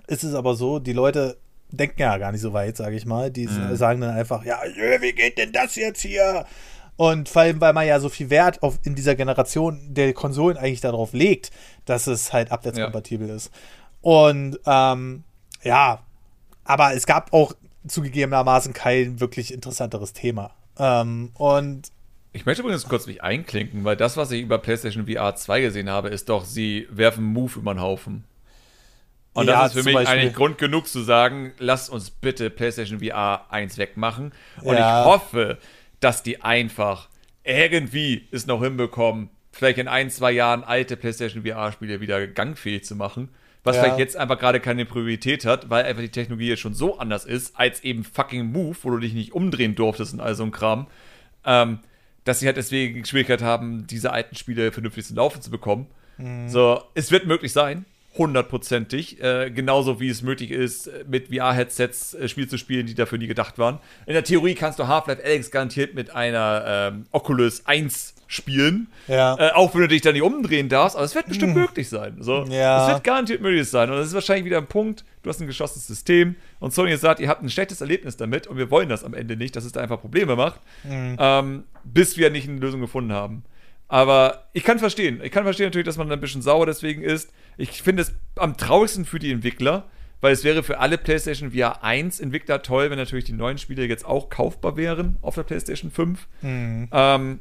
ist 0.07 0.23
es 0.23 0.33
aber 0.33 0.55
so, 0.55 0.79
die 0.79 0.93
Leute 0.93 1.37
denken 1.71 2.01
ja 2.01 2.17
gar 2.17 2.31
nicht 2.31 2.41
so 2.41 2.53
weit, 2.53 2.77
sage 2.77 2.95
ich 2.95 3.05
mal. 3.05 3.31
Die 3.31 3.47
Mhm. 3.47 3.75
sagen 3.75 4.01
dann 4.01 4.15
einfach, 4.15 4.45
ja, 4.45 4.59
wie 4.99 5.13
geht 5.13 5.37
denn 5.37 5.51
das 5.51 5.75
jetzt 5.75 6.01
hier? 6.01 6.45
Und 6.95 7.27
vor 7.27 7.41
allem, 7.41 7.59
weil 7.59 7.73
man 7.73 7.87
ja 7.87 7.99
so 7.99 8.09
viel 8.09 8.29
Wert 8.29 8.61
auf, 8.61 8.77
in 8.83 8.93
dieser 8.93 9.15
Generation 9.15 9.93
der 9.93 10.13
Konsolen 10.13 10.57
eigentlich 10.57 10.81
darauf 10.81 11.13
legt, 11.13 11.49
dass 11.85 12.05
es 12.05 12.31
halt 12.31 12.51
abwärtskompatibel 12.51 13.29
ist. 13.29 13.49
Und 14.03 14.59
ähm, 14.65 15.23
ja, 15.63 16.03
aber 16.65 16.93
es 16.93 17.05
gab 17.05 17.31
auch 17.33 17.53
zugegebenermaßen 17.87 18.73
kein 18.73 19.19
wirklich 19.19 19.53
interessanteres 19.53 20.11
Thema. 20.13 20.51
Ähm, 20.77 21.31
und 21.35 21.91
ich 22.33 22.45
möchte 22.45 22.63
übrigens 22.63 22.87
kurz 22.87 23.07
mich 23.07 23.23
einklinken, 23.23 23.83
weil 23.85 23.95
das, 23.95 24.17
was 24.17 24.31
ich 24.31 24.41
über 24.41 24.57
PlayStation 24.57 25.07
VR 25.07 25.35
2 25.35 25.61
gesehen 25.61 25.89
habe, 25.89 26.09
ist 26.09 26.27
doch, 26.29 26.43
sie 26.45 26.87
werfen 26.91 27.23
Move 27.23 27.59
über 27.59 27.73
den 27.73 27.81
Haufen. 27.81 28.25
Und 29.33 29.47
Ja, 29.47 29.61
das 29.63 29.73
ist 29.75 29.79
für 29.79 29.85
mich 29.85 29.93
Beispiel. 29.95 30.19
eigentlich 30.19 30.33
Grund 30.33 30.57
genug 30.57 30.87
zu 30.87 31.01
sagen, 31.01 31.53
lasst 31.59 31.89
uns 31.89 32.09
bitte 32.09 32.49
PlayStation 32.49 32.99
VR 32.99 33.45
1 33.51 33.77
wegmachen. 33.77 34.33
Und 34.63 34.75
Ja. 34.75 35.01
ich 35.01 35.05
hoffe, 35.05 35.59
dass 36.01 36.23
die 36.23 36.41
einfach 36.41 37.07
irgendwie 37.43 38.27
es 38.31 38.47
noch 38.47 38.61
hinbekommen, 38.61 39.29
vielleicht 39.51 39.77
in 39.77 39.87
ein, 39.87 40.09
zwei 40.09 40.31
Jahren 40.31 40.63
alte 40.63 40.97
PlayStation 40.97 41.43
VR-Spiele 41.43 42.01
wieder 42.01 42.27
gangfähig 42.27 42.83
zu 42.83 42.95
machen. 42.95 43.29
Was 43.63 43.75
Ja. 43.77 43.83
vielleicht 43.83 43.99
jetzt 43.99 44.17
einfach 44.17 44.37
gerade 44.39 44.59
keine 44.59 44.85
Priorität 44.85 45.45
hat, 45.45 45.69
weil 45.69 45.85
einfach 45.85 46.01
die 46.01 46.09
Technologie 46.09 46.49
jetzt 46.49 46.59
schon 46.59 46.73
so 46.73 46.97
anders 46.99 47.23
ist, 47.25 47.57
als 47.57 47.83
eben 47.83 48.03
fucking 48.03 48.45
Move, 48.51 48.75
wo 48.83 48.89
du 48.91 48.97
dich 48.97 49.13
nicht 49.13 49.33
umdrehen 49.33 49.75
durftest 49.75 50.13
und 50.13 50.19
all 50.19 50.35
so 50.35 50.43
ein 50.43 50.51
Kram. 50.51 50.87
Ähm, 51.45 51.79
dass 52.25 52.39
sie 52.39 52.45
halt 52.45 52.55
deswegen 52.57 53.03
Schwierigkeit 53.05 53.41
haben, 53.41 53.85
diese 53.87 54.11
alten 54.13 54.35
Spiele 54.35 54.71
vernünftig 54.71 55.05
zum 55.05 55.17
Laufen 55.17 55.41
zu 55.41 55.51
bekommen. 55.51 55.87
So, 56.47 56.81
es 56.93 57.11
wird 57.11 57.25
möglich 57.25 57.51
sein, 57.51 57.85
hundertprozentig, 58.17 59.21
äh, 59.21 59.49
genauso 59.51 59.99
wie 59.99 60.09
es 60.09 60.21
möglich 60.21 60.51
ist, 60.51 60.89
mit 61.07 61.27
VR-Headsets 61.35 62.13
äh, 62.13 62.27
Spiele 62.29 62.47
zu 62.47 62.57
spielen, 62.57 62.85
die 62.85 62.93
dafür 62.95 63.17
nie 63.17 63.27
gedacht 63.27 63.57
waren. 63.57 63.79
In 64.05 64.13
der 64.13 64.23
Theorie 64.23 64.55
kannst 64.55 64.79
du 64.79 64.87
Half-Life 64.87 65.23
Alyx 65.23 65.51
garantiert 65.51 65.95
mit 65.95 66.11
einer 66.11 66.63
ähm, 66.93 67.05
Oculus 67.11 67.65
1 67.65 68.12
spielen, 68.33 68.87
Ja. 69.07 69.35
äh, 69.39 69.51
auch 69.53 69.73
wenn 69.73 69.81
du 69.81 69.87
dich 69.87 70.01
da 70.01 70.11
nicht 70.11 70.21
umdrehen 70.23 70.69
darfst, 70.69 70.95
aber 70.95 71.05
es 71.05 71.15
wird 71.15 71.27
bestimmt 71.27 71.55
möglich 71.55 71.87
sein. 71.89 72.17
So, 72.19 72.43
Ja. 72.49 72.87
Es 72.87 72.93
wird 72.93 73.03
garantiert 73.03 73.41
möglich 73.41 73.69
sein 73.69 73.89
und 73.89 73.97
das 73.97 74.07
ist 74.07 74.13
wahrscheinlich 74.13 74.45
wieder 74.45 74.57
ein 74.57 74.67
Punkt, 74.67 75.05
du 75.21 75.29
hast 75.29 75.39
ein 75.39 75.47
geschlossenes 75.47 75.85
System 75.87 76.35
und 76.59 76.73
Sony 76.73 76.97
sagt, 76.97 77.19
ihr 77.19 77.29
habt 77.29 77.43
ein 77.43 77.49
schlechtes 77.49 77.81
Erlebnis 77.81 78.17
damit 78.17 78.47
und 78.47 78.57
wir 78.57 78.71
wollen 78.71 78.89
das 78.89 79.03
am 79.03 79.13
Ende 79.13 79.37
nicht, 79.37 79.55
dass 79.55 79.65
es 79.65 79.71
da 79.71 79.81
einfach 79.81 80.01
Probleme 80.01 80.35
macht, 80.35 80.59
ähm, 80.89 81.63
bis 81.83 82.17
wir 82.17 82.29
nicht 82.29 82.49
eine 82.49 82.59
Lösung 82.59 82.81
gefunden 82.81 83.13
haben. 83.13 83.43
Aber 83.87 84.45
ich 84.53 84.63
kann 84.63 84.79
verstehen, 84.79 85.21
ich 85.23 85.31
kann 85.31 85.43
verstehen 85.43 85.67
natürlich, 85.67 85.85
dass 85.85 85.97
man 85.97 86.11
ein 86.11 86.19
bisschen 86.19 86.41
sauer 86.41 86.65
deswegen 86.65 87.03
ist. 87.03 87.31
Ich 87.57 87.83
finde 87.83 88.01
es 88.01 88.13
am 88.35 88.57
traurigsten 88.57 89.05
für 89.05 89.19
die 89.19 89.31
Entwickler, 89.31 89.83
weil 90.21 90.31
es 90.33 90.43
wäre 90.43 90.63
für 90.63 90.79
alle 90.79 90.97
PlayStation 90.97 91.51
VR 91.51 91.83
1 91.83 92.19
Entwickler 92.21 92.61
toll, 92.63 92.89
wenn 92.89 92.97
natürlich 92.97 93.25
die 93.25 93.33
neuen 93.33 93.57
Spiele 93.57 93.85
jetzt 93.85 94.05
auch 94.05 94.29
kaufbar 94.29 94.77
wären 94.77 95.17
auf 95.21 95.35
der 95.35 95.43
PlayStation 95.43 95.91
5. 95.91 96.27
Ähm, 96.41 97.39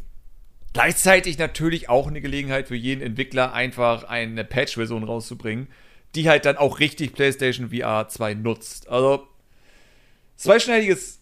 gleichzeitig 0.73 1.39
natürlich 1.39 1.89
auch 1.89 2.07
eine 2.07 2.21
Gelegenheit 2.21 2.69
für 2.69 2.77
jeden 2.77 3.03
Entwickler, 3.03 3.53
einfach 3.53 4.05
eine 4.05 4.45
Patch-Version 4.45 5.05
rauszubringen, 5.05 5.69
die 6.15 6.29
halt 6.29 6.45
dann 6.45 6.57
auch 6.57 6.81
richtig 6.81 7.13
PlayStation 7.13 7.71
VR 7.71 8.09
2 8.09 8.35
nutzt. 8.35 8.89
Also, 8.89 9.27
zweischneidiges 10.37 11.21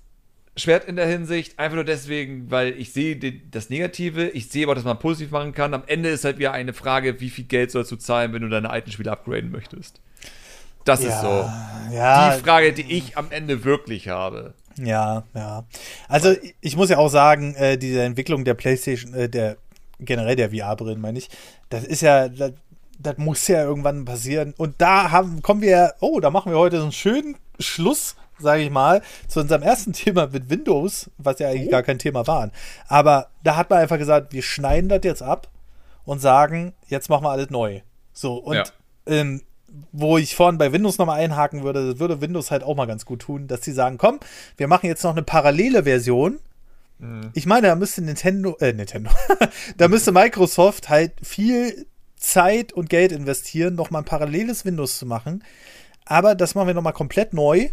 Schwert 0.56 0.84
in 0.84 0.96
der 0.96 1.06
Hinsicht, 1.06 1.58
einfach 1.58 1.76
nur 1.76 1.84
deswegen, 1.84 2.50
weil 2.50 2.78
ich 2.78 2.92
sehe 2.92 3.16
das 3.16 3.70
Negative, 3.70 4.28
ich 4.28 4.48
sehe 4.48 4.66
aber, 4.66 4.74
dass 4.74 4.84
man 4.84 4.98
positiv 4.98 5.30
machen 5.30 5.52
kann. 5.52 5.74
Am 5.74 5.84
Ende 5.86 6.08
ist 6.08 6.24
halt 6.24 6.38
wieder 6.38 6.52
eine 6.52 6.72
Frage, 6.72 7.20
wie 7.20 7.30
viel 7.30 7.44
Geld 7.44 7.70
sollst 7.70 7.92
du 7.92 7.96
zahlen, 7.96 8.32
wenn 8.32 8.42
du 8.42 8.48
deine 8.48 8.70
alten 8.70 8.90
Spiele 8.90 9.10
upgraden 9.10 9.50
möchtest. 9.50 10.00
Das 10.84 11.00
ist 11.00 11.20
so 11.20 11.48
ja, 11.92 12.34
die 12.36 12.42
Frage, 12.42 12.72
die 12.72 12.90
ich 12.90 13.16
am 13.16 13.30
Ende 13.30 13.64
wirklich 13.64 14.08
habe. 14.08 14.54
Ja, 14.76 15.24
ja. 15.34 15.64
Also 16.08 16.34
ich- 16.60 16.76
muss 16.76 16.90
ja 16.90 16.98
auch 16.98 17.08
sagen, 17.08 17.54
äh, 17.54 17.76
diese 17.76 18.02
Entwicklung 18.02 18.44
der 18.44 18.54
PlayStation, 18.54 19.14
äh, 19.14 19.28
der 19.28 19.56
generell 19.98 20.36
der 20.36 20.50
VR-Brillen, 20.50 21.00
meine 21.00 21.18
ich, 21.18 21.28
das 21.68 21.84
ist 21.84 22.00
ja, 22.02 22.28
das, 22.28 22.52
das 22.98 23.18
muss 23.18 23.46
ja 23.48 23.62
irgendwann 23.62 24.04
passieren. 24.04 24.54
Und 24.56 24.76
da 24.80 25.10
haben, 25.10 25.42
kommen 25.42 25.60
wir, 25.60 25.94
oh, 26.00 26.20
da 26.20 26.30
machen 26.30 26.52
wir 26.52 26.58
heute 26.58 26.76
so 26.78 26.84
einen 26.84 26.92
schönen 26.92 27.36
Schluss, 27.58 28.16
sage 28.38 28.62
ich 28.62 28.70
mal, 28.70 29.02
zu 29.28 29.40
unserem 29.40 29.62
ersten 29.62 29.92
Thema 29.94 30.26
mit 30.28 30.48
Windows, 30.48 31.10
was 31.18 31.38
ja 31.40 31.48
eigentlich 31.48 31.70
gar 31.70 31.82
kein 31.82 31.98
Thema 31.98 32.26
war. 32.26 32.50
Aber 32.88 33.28
da 33.42 33.56
hat 33.56 33.68
man 33.68 33.80
einfach 33.80 33.98
gesagt, 33.98 34.32
wir 34.32 34.42
schneiden 34.42 34.88
das 34.88 35.00
jetzt 35.02 35.22
ab 35.22 35.48
und 36.04 36.20
sagen, 36.20 36.72
jetzt 36.88 37.10
machen 37.10 37.24
wir 37.24 37.30
alles 37.30 37.50
neu. 37.50 37.80
So, 38.14 38.36
und 38.36 38.56
Ja. 38.56 38.64
ähm, 39.06 39.42
wo 39.92 40.18
ich 40.18 40.34
vorhin 40.34 40.58
bei 40.58 40.72
Windows 40.72 40.98
nochmal 40.98 41.20
einhaken 41.20 41.62
würde, 41.62 41.90
das 41.90 41.98
würde 41.98 42.20
Windows 42.20 42.50
halt 42.50 42.62
auch 42.62 42.76
mal 42.76 42.86
ganz 42.86 43.04
gut 43.04 43.22
tun, 43.22 43.46
dass 43.46 43.62
sie 43.62 43.72
sagen, 43.72 43.98
komm, 43.98 44.20
wir 44.56 44.68
machen 44.68 44.86
jetzt 44.86 45.04
noch 45.04 45.12
eine 45.12 45.22
parallele 45.22 45.84
Version. 45.84 46.40
Mhm. 46.98 47.30
Ich 47.34 47.46
meine, 47.46 47.68
da 47.68 47.74
müsste 47.74 48.02
Nintendo, 48.02 48.56
äh, 48.60 48.72
Nintendo, 48.72 49.10
da 49.76 49.88
müsste 49.88 50.12
Microsoft 50.12 50.88
halt 50.88 51.12
viel 51.22 51.86
Zeit 52.16 52.72
und 52.72 52.90
Geld 52.90 53.12
investieren, 53.12 53.74
nochmal 53.74 54.02
ein 54.02 54.06
paralleles 54.06 54.64
Windows 54.64 54.98
zu 54.98 55.06
machen. 55.06 55.44
Aber 56.04 56.34
das 56.34 56.54
machen 56.54 56.66
wir 56.66 56.74
nochmal 56.74 56.92
komplett 56.92 57.32
neu 57.32 57.70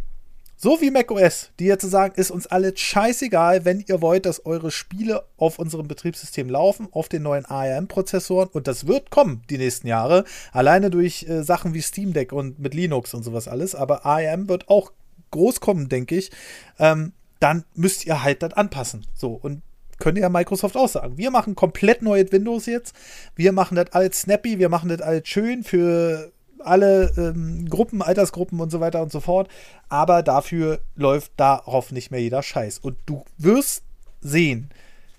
so 0.60 0.82
wie 0.82 0.90
macOS, 0.90 1.52
die 1.60 1.66
jetzt 1.66 1.84
sagen, 1.84 2.16
ist 2.16 2.32
uns 2.32 2.48
alle 2.48 2.76
scheißegal, 2.76 3.64
wenn 3.64 3.84
ihr 3.88 4.02
wollt, 4.02 4.26
dass 4.26 4.44
eure 4.44 4.72
Spiele 4.72 5.24
auf 5.38 5.60
unserem 5.60 5.88
Betriebssystem 5.88 6.50
laufen, 6.50 6.88
auf 6.92 7.10
den 7.10 7.22
neuen 7.22 7.46
ARM-Prozessoren. 7.46 8.50
Und 8.52 8.68
das 8.68 8.88
wird 8.88 9.12
kommen 9.12 9.44
die 9.52 9.60
nächsten 9.60 9.88
Jahre. 9.88 10.24
Alleine 10.52 10.90
durch 10.90 11.28
äh, 11.30 11.44
Sachen 11.44 11.76
wie 11.76 11.82
Steam 11.82 12.12
Deck 12.12 12.34
und 12.34 12.58
mit 12.58 12.74
Linux 12.74 13.14
und 13.14 13.22
sowas 13.22 13.48
alles. 13.48 13.76
Aber 13.76 14.04
ARM 14.04 14.50
wird 14.50 14.68
auch 14.68 14.92
groß 15.30 15.60
kommen, 15.60 15.90
denke 15.90 16.16
ich. 16.16 16.32
Ähm, 16.80 17.14
dann 17.40 17.64
müsst 17.76 18.08
ihr 18.08 18.24
halt 18.24 18.42
das 18.42 18.54
anpassen. 18.54 19.06
So. 19.14 19.34
Und 19.34 19.62
könnte 20.00 20.22
ja 20.22 20.30
Microsoft 20.30 20.76
auch 20.76 20.90
sagen. 20.90 21.18
Wir 21.18 21.30
machen 21.30 21.54
komplett 21.54 22.02
neue 22.02 22.32
Windows 22.32 22.66
jetzt. 22.66 22.96
Wir 23.36 23.52
machen 23.52 23.76
das 23.76 23.92
alles 23.94 24.22
snappy, 24.22 24.60
wir 24.60 24.70
machen 24.70 24.90
das 24.90 25.02
alles 25.02 25.28
schön 25.28 25.64
für 25.64 26.32
alle 26.60 27.12
ähm, 27.18 27.68
Gruppen, 27.70 28.02
Altersgruppen 28.02 28.60
und 28.60 28.72
so 28.72 28.80
weiter 28.80 29.02
und 29.02 29.12
so 29.12 29.20
fort. 29.20 29.50
Aber 29.90 30.24
dafür 30.24 30.80
läuft 30.96 31.32
darauf 31.38 31.92
nicht 31.92 32.12
mehr 32.12 32.22
jeder 32.22 32.44
Scheiß. 32.44 32.80
Und 32.80 32.98
du 33.06 33.24
wirst 33.38 33.84
sehen, 34.22 34.70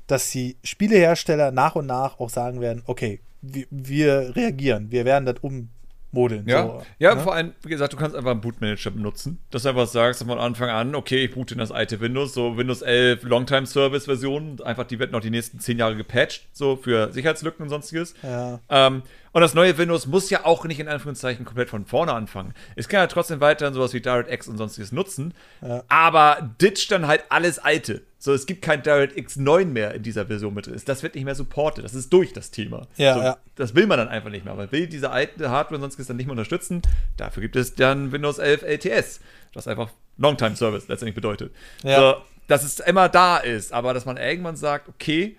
dass 0.06 0.30
die 0.30 0.56
Spielehersteller 0.64 1.50
nach 1.50 1.76
und 1.76 1.86
nach 1.86 2.18
auch 2.18 2.30
sagen 2.30 2.60
werden, 2.60 2.82
okay, 2.86 3.20
wir, 3.42 3.66
wir 3.70 4.34
reagieren, 4.34 4.90
wir 4.90 5.04
werden 5.04 5.26
das 5.26 5.36
um, 5.42 5.68
modeln. 6.10 6.44
Ja, 6.48 6.62
so, 6.62 6.82
ja 6.98 7.14
ne? 7.14 7.20
vor 7.20 7.34
allem, 7.34 7.52
wie 7.62 7.68
gesagt, 7.68 7.92
du 7.92 7.96
kannst 7.96 8.16
einfach 8.16 8.30
einen 8.30 8.40
Bootmanager 8.40 8.90
benutzen, 8.90 9.38
dass 9.50 9.62
du 9.62 9.68
einfach 9.68 9.86
sagst 9.86 10.22
von 10.22 10.38
Anfang 10.38 10.70
an, 10.70 10.94
okay, 10.94 11.24
ich 11.24 11.34
boote 11.34 11.54
in 11.54 11.60
das 11.60 11.70
alte 11.70 12.00
Windows, 12.00 12.34
so 12.34 12.56
Windows 12.56 12.82
11 12.82 13.22
Longtime 13.24 13.66
Service 13.66 14.06
Version, 14.06 14.60
einfach 14.64 14.84
die 14.84 14.98
wird 14.98 15.12
noch 15.12 15.20
die 15.20 15.30
nächsten 15.30 15.60
zehn 15.60 15.78
Jahre 15.78 15.96
gepatcht, 15.96 16.48
so 16.52 16.76
für 16.76 17.12
Sicherheitslücken 17.12 17.62
und 17.62 17.68
sonstiges. 17.68 18.14
Ja. 18.22 18.60
Ähm, 18.68 19.02
und 19.32 19.40
das 19.40 19.54
neue 19.54 19.76
Windows 19.78 20.06
muss 20.06 20.30
ja 20.30 20.44
auch 20.44 20.64
nicht 20.64 20.80
in 20.80 20.88
Anführungszeichen 20.88 21.44
komplett 21.44 21.70
von 21.70 21.84
vorne 21.86 22.12
anfangen. 22.12 22.54
Es 22.76 22.88
kann 22.88 23.00
ja 23.00 23.06
trotzdem 23.06 23.40
weiterhin 23.40 23.74
sowas 23.74 23.92
wie 23.92 24.00
DirectX 24.00 24.48
und 24.48 24.58
sonstiges 24.58 24.92
nutzen, 24.92 25.34
ja. 25.62 25.82
aber 25.88 26.50
ditcht 26.60 26.90
dann 26.90 27.06
halt 27.06 27.24
alles 27.28 27.58
Alte. 27.58 28.02
So, 28.20 28.32
es 28.32 28.46
gibt 28.46 28.62
kein 28.62 28.82
DirectX 28.82 29.36
9 29.36 29.72
mehr 29.72 29.94
in 29.94 30.02
dieser 30.02 30.26
Version 30.26 30.52
mit 30.52 30.66
drin. 30.66 30.80
Das 30.84 31.02
wird 31.04 31.14
nicht 31.14 31.24
mehr 31.24 31.36
supportet. 31.36 31.84
Das 31.84 31.94
ist 31.94 32.12
durch 32.12 32.32
das 32.32 32.50
Thema. 32.50 32.88
Ja, 32.96 33.14
so, 33.14 33.20
ja. 33.20 33.36
Das 33.54 33.74
will 33.76 33.86
man 33.86 33.98
dann 33.98 34.08
einfach 34.08 34.30
nicht 34.30 34.44
mehr. 34.44 34.54
Man 34.54 34.72
will 34.72 34.88
diese 34.88 35.10
alte 35.10 35.50
Hardware 35.50 35.76
und 35.76 35.82
sonstiges 35.82 36.08
dann 36.08 36.16
nicht 36.16 36.26
mehr 36.26 36.32
unterstützen. 36.32 36.82
Dafür 37.16 37.42
gibt 37.42 37.54
es 37.54 37.76
dann 37.76 38.10
Windows 38.10 38.38
11 38.38 38.62
LTS, 38.62 39.20
was 39.54 39.68
einfach 39.68 39.90
Longtime 40.16 40.56
Service 40.56 40.88
letztendlich 40.88 41.14
bedeutet. 41.14 41.52
Ja. 41.84 42.00
So, 42.00 42.16
dass 42.48 42.64
es 42.64 42.80
immer 42.80 43.08
da 43.08 43.36
ist, 43.36 43.72
aber 43.72 43.94
dass 43.94 44.04
man 44.04 44.16
irgendwann 44.16 44.56
sagt, 44.56 44.88
okay, 44.88 45.36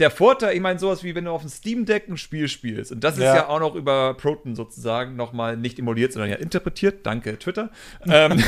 der 0.00 0.10
Vorteil, 0.10 0.54
ich 0.54 0.60
meine, 0.60 0.78
sowas 0.78 1.04
wie 1.04 1.14
wenn 1.14 1.26
du 1.26 1.30
auf 1.30 1.42
dem 1.42 1.50
Steam 1.50 1.84
Deck 1.84 2.08
ein 2.08 2.16
Spiel 2.16 2.48
spielst, 2.48 2.90
und 2.90 3.04
das 3.04 3.14
ist 3.14 3.24
ja, 3.24 3.36
ja 3.36 3.48
auch 3.48 3.60
noch 3.60 3.74
über 3.74 4.14
Proton 4.14 4.56
sozusagen 4.56 5.14
nochmal 5.14 5.56
nicht 5.56 5.78
emuliert, 5.78 6.12
sondern 6.12 6.30
ja 6.30 6.36
interpretiert, 6.36 7.06
danke 7.06 7.38
Twitter. 7.38 7.70
ähm, 8.06 8.42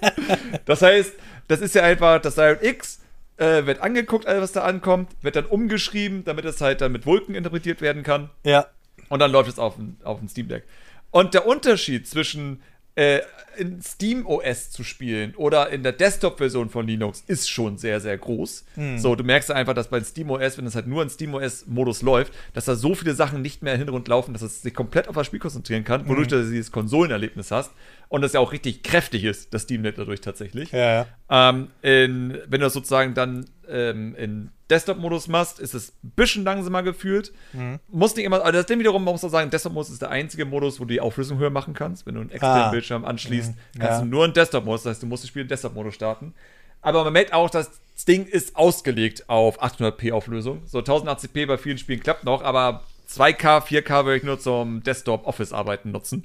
das 0.64 0.82
heißt, 0.82 1.12
das 1.46 1.60
ist 1.60 1.74
ja 1.74 1.82
einfach, 1.82 2.20
das 2.20 2.34
DirectX 2.34 3.00
äh, 3.36 3.66
wird 3.66 3.80
angeguckt, 3.80 4.26
alles 4.26 4.42
was 4.42 4.52
da 4.52 4.62
ankommt, 4.62 5.10
wird 5.22 5.36
dann 5.36 5.46
umgeschrieben, 5.46 6.24
damit 6.24 6.44
es 6.44 6.60
halt 6.60 6.80
dann 6.80 6.92
mit 6.92 7.06
Wolken 7.06 7.34
interpretiert 7.34 7.80
werden 7.80 8.02
kann. 8.02 8.30
Ja. 8.44 8.66
Und 9.08 9.20
dann 9.20 9.30
läuft 9.30 9.48
es 9.48 9.58
auf, 9.58 9.76
auf 10.02 10.18
dem 10.18 10.28
Steam 10.28 10.48
Deck. 10.48 10.64
Und 11.10 11.34
der 11.34 11.46
Unterschied 11.46 12.06
zwischen 12.06 12.62
äh, 12.98 13.20
in 13.56 13.80
Steam 13.80 14.26
OS 14.26 14.70
zu 14.70 14.82
spielen 14.82 15.34
oder 15.36 15.70
in 15.70 15.84
der 15.84 15.92
Desktop-Version 15.92 16.68
von 16.68 16.86
Linux 16.86 17.22
ist 17.26 17.48
schon 17.48 17.78
sehr, 17.78 18.00
sehr 18.00 18.18
groß. 18.18 18.64
Mhm. 18.74 18.98
So, 18.98 19.14
du 19.14 19.22
merkst 19.22 19.52
einfach, 19.52 19.74
dass 19.74 19.88
bei 19.88 20.00
Steam 20.02 20.30
OS, 20.30 20.58
wenn 20.58 20.66
es 20.66 20.74
halt 20.74 20.88
nur 20.88 21.02
in 21.02 21.08
Steam 21.08 21.34
OS-Modus 21.34 22.02
läuft, 22.02 22.32
dass 22.54 22.64
da 22.64 22.74
so 22.74 22.96
viele 22.96 23.14
Sachen 23.14 23.40
nicht 23.40 23.62
mehr 23.62 23.74
im 23.74 23.78
Hintergrund 23.78 24.08
laufen, 24.08 24.32
dass 24.32 24.42
es 24.42 24.62
sich 24.62 24.74
komplett 24.74 25.08
auf 25.08 25.14
das 25.14 25.26
Spiel 25.26 25.38
konzentrieren 25.38 25.84
kann, 25.84 26.08
wodurch 26.08 26.26
mhm. 26.26 26.30
du 26.30 26.50
dieses 26.50 26.72
Konsolenerlebnis 26.72 27.52
hast. 27.52 27.70
Und 28.08 28.22
das 28.22 28.32
ja 28.32 28.40
auch 28.40 28.52
richtig 28.52 28.82
kräftig 28.82 29.22
ist, 29.22 29.54
das 29.54 29.62
Steam 29.62 29.82
Net 29.82 29.96
dadurch 29.96 30.20
tatsächlich. 30.20 30.72
Ja. 30.72 31.06
Ähm, 31.30 31.68
in, 31.82 32.38
wenn 32.46 32.60
du 32.60 32.66
das 32.66 32.72
sozusagen 32.72 33.14
dann 33.14 33.44
ähm, 33.70 34.14
in 34.16 34.50
Desktop-Modus 34.70 35.28
machst, 35.28 35.60
ist 35.60 35.74
es 35.74 35.92
ein 36.04 36.12
bisschen 36.16 36.44
langsamer 36.44 36.82
gefühlt. 36.82 37.32
Mhm. 37.52 37.78
Muss 37.88 38.14
nicht 38.16 38.24
immer, 38.24 38.42
also 38.44 38.52
das 38.52 38.66
Ding 38.66 38.78
wiederum, 38.78 39.04
man 39.04 39.12
muss 39.12 39.24
auch 39.24 39.30
sagen, 39.30 39.50
Desktop-Modus 39.50 39.90
ist 39.90 40.02
der 40.02 40.10
einzige 40.10 40.44
Modus, 40.44 40.78
wo 40.78 40.84
du 40.84 40.92
die 40.92 41.00
Auflösung 41.00 41.38
höher 41.38 41.50
machen 41.50 41.74
kannst. 41.74 42.06
Wenn 42.06 42.14
du 42.14 42.20
einen 42.20 42.30
externen 42.30 42.62
ah. 42.64 42.70
Bildschirm 42.70 43.04
anschließt, 43.04 43.50
mhm. 43.50 43.78
kannst 43.78 43.98
ja. 43.98 44.00
du 44.00 44.06
nur 44.06 44.24
einen 44.24 44.32
Desktop-Modus, 44.34 44.82
das 44.82 44.90
heißt, 44.90 45.02
du 45.02 45.06
musst 45.06 45.22
das 45.22 45.28
Spiel 45.28 45.42
in 45.42 45.48
Desktop-Modus 45.48 45.94
starten. 45.94 46.34
Aber 46.80 47.04
man 47.04 47.12
merkt 47.12 47.32
auch, 47.32 47.50
dass 47.50 47.70
das 47.94 48.04
Ding 48.04 48.26
ist 48.26 48.54
ausgelegt 48.54 49.28
auf 49.28 49.62
800p 49.62 50.12
Auflösung. 50.12 50.62
So 50.66 50.78
1080p 50.78 51.46
bei 51.46 51.58
vielen 51.58 51.78
Spielen 51.78 52.00
klappt 52.00 52.24
noch, 52.24 52.42
aber 52.42 52.84
2K, 53.10 53.62
4K 53.66 54.04
würde 54.04 54.16
ich 54.18 54.22
nur 54.22 54.38
zum 54.38 54.82
Desktop-Office-Arbeiten 54.82 55.90
nutzen, 55.90 56.24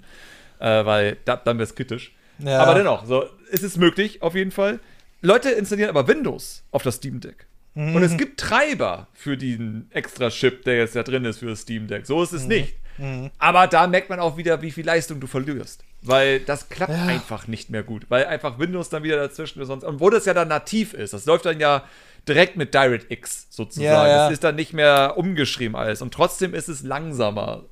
äh, 0.60 0.86
weil 0.86 1.18
da, 1.26 1.38
dann 1.38 1.58
wäre 1.58 1.64
es 1.64 1.76
kritisch. 1.76 2.14
Ja. 2.40 2.60
Aber 2.62 2.76
dennoch, 2.76 3.06
so, 3.06 3.26
es 3.52 3.64
ist 3.64 3.78
möglich, 3.78 4.22
auf 4.22 4.36
jeden 4.36 4.52
Fall. 4.52 4.80
Leute 5.24 5.50
installieren 5.52 5.90
aber 5.90 6.08
Windows 6.08 6.64
auf 6.72 6.84
das 6.84 6.96
Steam 6.96 7.22
Deck. 7.22 7.48
Mhm. 7.76 7.96
Und 7.96 8.04
es 8.04 8.18
gibt 8.18 8.40
Treiber 8.40 9.08
für 9.14 9.38
den 9.38 9.88
extra 9.92 10.30
Chip, 10.30 10.64
der 10.66 10.78
jetzt 10.78 10.96
da 10.96 11.04
drin 11.04 11.26
ist 11.26 11.40
für 11.40 11.48
das 11.48 11.62
Steam 11.62 11.88
Deck. 11.88 12.06
So 12.06 12.22
ist 12.22 12.34
es 12.34 12.44
mhm. 12.44 12.50
nicht. 12.50 12.76
Mhm. 12.98 13.32
Aber 13.40 13.68
da 13.68 13.88
merkt 13.88 14.10
man 14.10 14.20
auch 14.20 14.38
wieder, 14.38 14.62
wie 14.62 14.72
viel 14.72 14.86
Leistung 14.86 15.20
du 15.20 15.28
verlierst. 15.28 15.84
Weil 16.02 16.42
das 16.42 16.68
klappt 16.68 16.92
ja. 16.92 17.06
einfach 17.06 17.48
nicht 17.48 17.70
mehr 17.70 17.84
gut. 17.84 18.06
Weil 18.10 18.26
einfach 18.26 18.60
Windows 18.60 18.90
dann 18.90 19.04
wieder 19.04 19.16
dazwischen 19.16 19.62
ist. 19.62 19.70
Und 19.70 20.02
wo 20.02 20.10
das 20.10 20.26
ja 20.26 20.34
dann 20.34 20.50
nativ 20.50 20.94
ist, 20.94 21.14
das 21.14 21.26
läuft 21.26 21.46
dann 21.46 21.60
ja 21.60 21.86
direkt 22.28 22.58
mit 22.58 22.74
DirectX 22.74 23.48
sozusagen. 23.50 23.86
Ja, 23.86 24.08
ja. 24.08 24.24
Das 24.26 24.34
ist 24.34 24.44
dann 24.44 24.56
nicht 24.56 24.74
mehr 24.74 25.14
umgeschrieben 25.16 25.78
alles. 25.78 26.02
Und 26.02 26.14
trotzdem 26.14 26.54
ist 26.54 26.68
es 26.68 26.84
langsamer. 26.84 27.64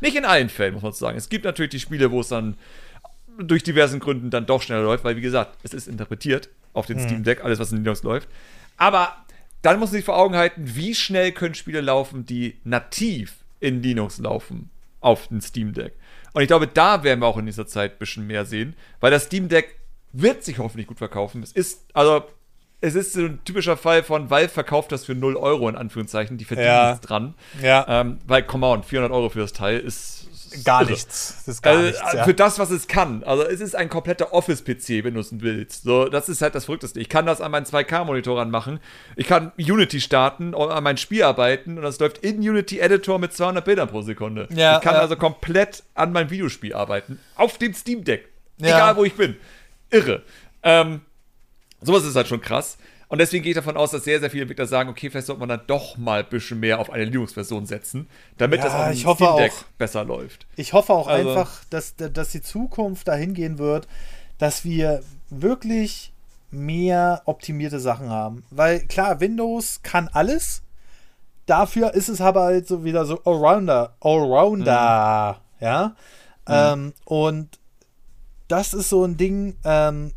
Nicht 0.00 0.16
in 0.16 0.24
allen 0.24 0.48
Fällen, 0.48 0.72
muss 0.72 0.82
man 0.82 0.92
sagen. 0.92 1.18
Es 1.18 1.28
gibt 1.28 1.44
natürlich 1.44 1.70
die 1.70 1.80
Spiele, 1.80 2.10
wo 2.10 2.20
es 2.20 2.28
dann 2.28 2.56
durch 3.38 3.62
diversen 3.62 4.00
Gründen 4.00 4.30
dann 4.30 4.46
doch 4.46 4.62
schneller 4.62 4.82
läuft, 4.82 5.04
weil 5.04 5.16
wie 5.16 5.20
gesagt, 5.20 5.58
es 5.62 5.74
ist 5.74 5.88
interpretiert 5.88 6.48
auf 6.76 6.86
den 6.86 6.98
mhm. 6.98 7.04
Steam 7.04 7.24
Deck, 7.24 7.42
alles 7.44 7.58
was 7.58 7.72
in 7.72 7.78
Linux 7.78 8.02
läuft. 8.02 8.28
Aber 8.76 9.16
dann 9.62 9.78
muss 9.78 9.90
man 9.90 9.96
sich 9.96 10.04
vor 10.04 10.16
Augen 10.16 10.36
halten, 10.36 10.62
wie 10.76 10.94
schnell 10.94 11.32
können 11.32 11.54
Spiele 11.54 11.80
laufen, 11.80 12.26
die 12.26 12.58
nativ 12.64 13.36
in 13.60 13.82
Linux 13.82 14.18
laufen 14.18 14.70
auf 15.00 15.28
dem 15.28 15.40
Steam 15.40 15.72
Deck. 15.72 15.94
Und 16.34 16.42
ich 16.42 16.48
glaube, 16.48 16.66
da 16.66 17.02
werden 17.02 17.20
wir 17.20 17.26
auch 17.26 17.38
in 17.38 17.46
dieser 17.46 17.66
Zeit 17.66 17.92
ein 17.92 17.98
bisschen 17.98 18.26
mehr 18.26 18.44
sehen, 18.44 18.76
weil 19.00 19.10
das 19.10 19.24
Steam 19.24 19.48
Deck 19.48 19.76
wird 20.12 20.44
sich 20.44 20.58
hoffentlich 20.58 20.86
gut 20.86 20.98
verkaufen. 20.98 21.42
Es 21.42 21.52
ist, 21.52 21.86
also, 21.94 22.24
es 22.80 22.94
ist 22.94 23.14
so 23.14 23.22
ein 23.22 23.42
typischer 23.44 23.76
Fall 23.76 24.02
von 24.02 24.28
Valve 24.28 24.50
verkauft 24.50 24.92
das 24.92 25.04
für 25.04 25.14
0 25.14 25.36
Euro 25.36 25.68
in 25.68 25.76
Anführungszeichen, 25.76 26.36
die 26.36 26.44
verdienen 26.44 26.68
ja. 26.68 26.96
dran. 26.96 27.34
Ja. 27.62 27.86
Ähm, 27.88 28.18
weil, 28.26 28.42
come 28.42 28.66
on, 28.66 28.82
400 28.82 29.10
Euro 29.12 29.30
für 29.30 29.40
das 29.40 29.52
Teil 29.52 29.78
ist 29.80 30.25
gar 30.64 30.84
nichts. 30.84 31.42
Das 31.44 31.56
ist 31.56 31.62
gar 31.62 31.74
also, 31.74 31.86
nichts. 31.86 32.00
Ja. 32.12 32.24
Für 32.24 32.34
das, 32.34 32.58
was 32.58 32.70
es 32.70 32.88
kann. 32.88 33.22
Also 33.24 33.44
es 33.44 33.60
ist 33.60 33.74
ein 33.74 33.88
kompletter 33.88 34.32
Office-PC, 34.32 35.04
wenn 35.04 35.14
du 35.14 35.20
es 35.20 35.40
willst. 35.40 35.82
So, 35.82 36.06
das 36.08 36.28
ist 36.28 36.42
halt 36.42 36.54
das 36.54 36.66
Verrückteste. 36.66 37.00
Ich 37.00 37.08
kann 37.08 37.26
das 37.26 37.40
an 37.40 37.50
meinen 37.50 37.66
2K-Monitor 37.66 38.40
anmachen. 38.40 38.80
Ich 39.16 39.26
kann 39.26 39.52
Unity 39.58 40.00
starten, 40.00 40.54
an 40.54 40.84
mein 40.84 40.96
Spiel 40.96 41.22
arbeiten 41.22 41.76
und 41.76 41.82
das 41.82 41.98
läuft 41.98 42.18
in 42.18 42.38
Unity 42.38 42.80
Editor 42.80 43.18
mit 43.18 43.32
200 43.32 43.64
Bildern 43.64 43.88
pro 43.88 44.02
Sekunde. 44.02 44.48
Ja, 44.54 44.76
ich 44.76 44.82
kann 44.82 44.94
ja. 44.94 45.00
also 45.00 45.16
komplett 45.16 45.82
an 45.94 46.12
meinem 46.12 46.30
Videospiel 46.30 46.74
arbeiten. 46.74 47.18
Auf 47.34 47.58
dem 47.58 47.74
Steam 47.74 48.04
Deck. 48.04 48.28
Egal, 48.58 48.96
wo 48.96 49.04
ich 49.04 49.14
bin. 49.14 49.36
Irre. 49.90 50.22
Ähm, 50.62 51.02
sowas 51.80 52.04
ist 52.04 52.16
halt 52.16 52.28
schon 52.28 52.40
krass. 52.40 52.78
Und 53.08 53.18
deswegen 53.18 53.44
gehe 53.44 53.50
ich 53.50 53.56
davon 53.56 53.76
aus, 53.76 53.92
dass 53.92 54.04
sehr, 54.04 54.18
sehr 54.18 54.30
viele 54.30 54.42
Entwickler 54.42 54.66
sagen, 54.66 54.88
okay, 54.88 55.10
vielleicht 55.10 55.26
sollte 55.26 55.40
man 55.40 55.48
dann 55.48 55.60
doch 55.66 55.96
mal 55.96 56.20
ein 56.20 56.28
bisschen 56.28 56.58
mehr 56.58 56.80
auf 56.80 56.90
eine 56.90 57.04
Linux-Version 57.04 57.64
setzen, 57.64 58.08
damit 58.36 58.58
ja, 58.58 58.64
das 58.64 58.74
auch 58.74 58.88
im 58.88 59.16
Steam 59.16 59.36
Deck 59.36 59.52
auch, 59.52 59.64
besser 59.78 60.04
läuft. 60.04 60.46
Ich 60.56 60.72
hoffe 60.72 60.92
auch 60.92 61.06
also, 61.06 61.30
einfach, 61.30 61.64
dass, 61.70 61.94
dass 61.96 62.30
die 62.30 62.42
Zukunft 62.42 63.06
dahin 63.06 63.32
gehen 63.34 63.58
wird, 63.58 63.86
dass 64.38 64.64
wir 64.64 65.02
wirklich 65.30 66.12
mehr 66.50 67.22
optimierte 67.26 67.78
Sachen 67.78 68.10
haben. 68.10 68.44
Weil 68.50 68.80
klar, 68.80 69.20
Windows 69.20 69.80
kann 69.82 70.08
alles. 70.08 70.62
Dafür 71.46 71.94
ist 71.94 72.08
es 72.08 72.20
aber 72.20 72.42
halt 72.42 72.66
so 72.66 72.82
wieder 72.84 73.04
so 73.04 73.22
Allrounder. 73.24 73.94
Allrounder. 74.00 75.40
Mhm. 75.60 75.64
Ja. 75.64 75.86
Mhm. 75.88 75.94
Ähm, 76.48 76.92
und 77.04 77.58
das 78.48 78.74
ist 78.74 78.88
so 78.88 79.04
ein 79.04 79.16
Ding, 79.16 79.56
ähm, 79.64 80.12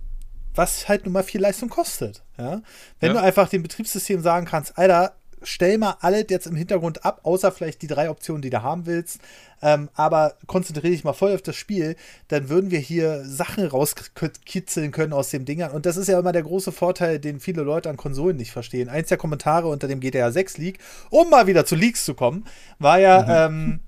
was 0.55 0.87
halt 0.89 1.05
nun 1.05 1.13
mal 1.13 1.23
viel 1.23 1.41
Leistung 1.41 1.69
kostet. 1.69 2.23
Ja? 2.37 2.61
Wenn 2.99 3.13
ja. 3.13 3.21
du 3.21 3.21
einfach 3.21 3.49
dem 3.49 3.63
Betriebssystem 3.63 4.21
sagen 4.21 4.45
kannst, 4.45 4.77
Alter, 4.77 5.13
stell 5.43 5.77
mal 5.77 5.97
alles 6.01 6.25
jetzt 6.29 6.47
im 6.47 6.55
Hintergrund 6.55 7.05
ab, 7.05 7.21
außer 7.23 7.51
vielleicht 7.51 7.81
die 7.81 7.87
drei 7.87 8.09
Optionen, 8.09 8.41
die 8.41 8.49
du 8.49 8.61
haben 8.61 8.85
willst, 8.85 9.19
ähm, 9.61 9.89
aber 9.93 10.35
konzentriere 10.47 10.91
dich 10.91 11.03
mal 11.03 11.13
voll 11.13 11.33
auf 11.33 11.41
das 11.41 11.55
Spiel, 11.55 11.95
dann 12.27 12.49
würden 12.49 12.71
wir 12.71 12.79
hier 12.79 13.23
Sachen 13.25 13.65
rauskitzeln 13.65 14.91
können 14.91 15.13
aus 15.13 15.29
dem 15.29 15.45
Ding. 15.45 15.63
Und 15.63 15.85
das 15.85 15.97
ist 15.97 16.07
ja 16.07 16.19
immer 16.19 16.31
der 16.31 16.43
große 16.43 16.71
Vorteil, 16.71 17.19
den 17.19 17.39
viele 17.39 17.63
Leute 17.63 17.89
an 17.89 17.97
Konsolen 17.97 18.37
nicht 18.37 18.51
verstehen. 18.51 18.89
Eins 18.89 19.09
der 19.09 19.17
Kommentare 19.17 19.67
unter 19.67 19.87
dem 19.87 19.99
GTA 19.99 20.31
6 20.31 20.57
Leak, 20.57 20.79
um 21.09 21.29
mal 21.29 21.47
wieder 21.47 21.65
zu 21.65 21.75
Leaks 21.75 22.05
zu 22.05 22.13
kommen, 22.13 22.45
war 22.77 22.99
ja, 22.99 23.49
mhm. 23.49 23.55
ähm, 23.55 23.79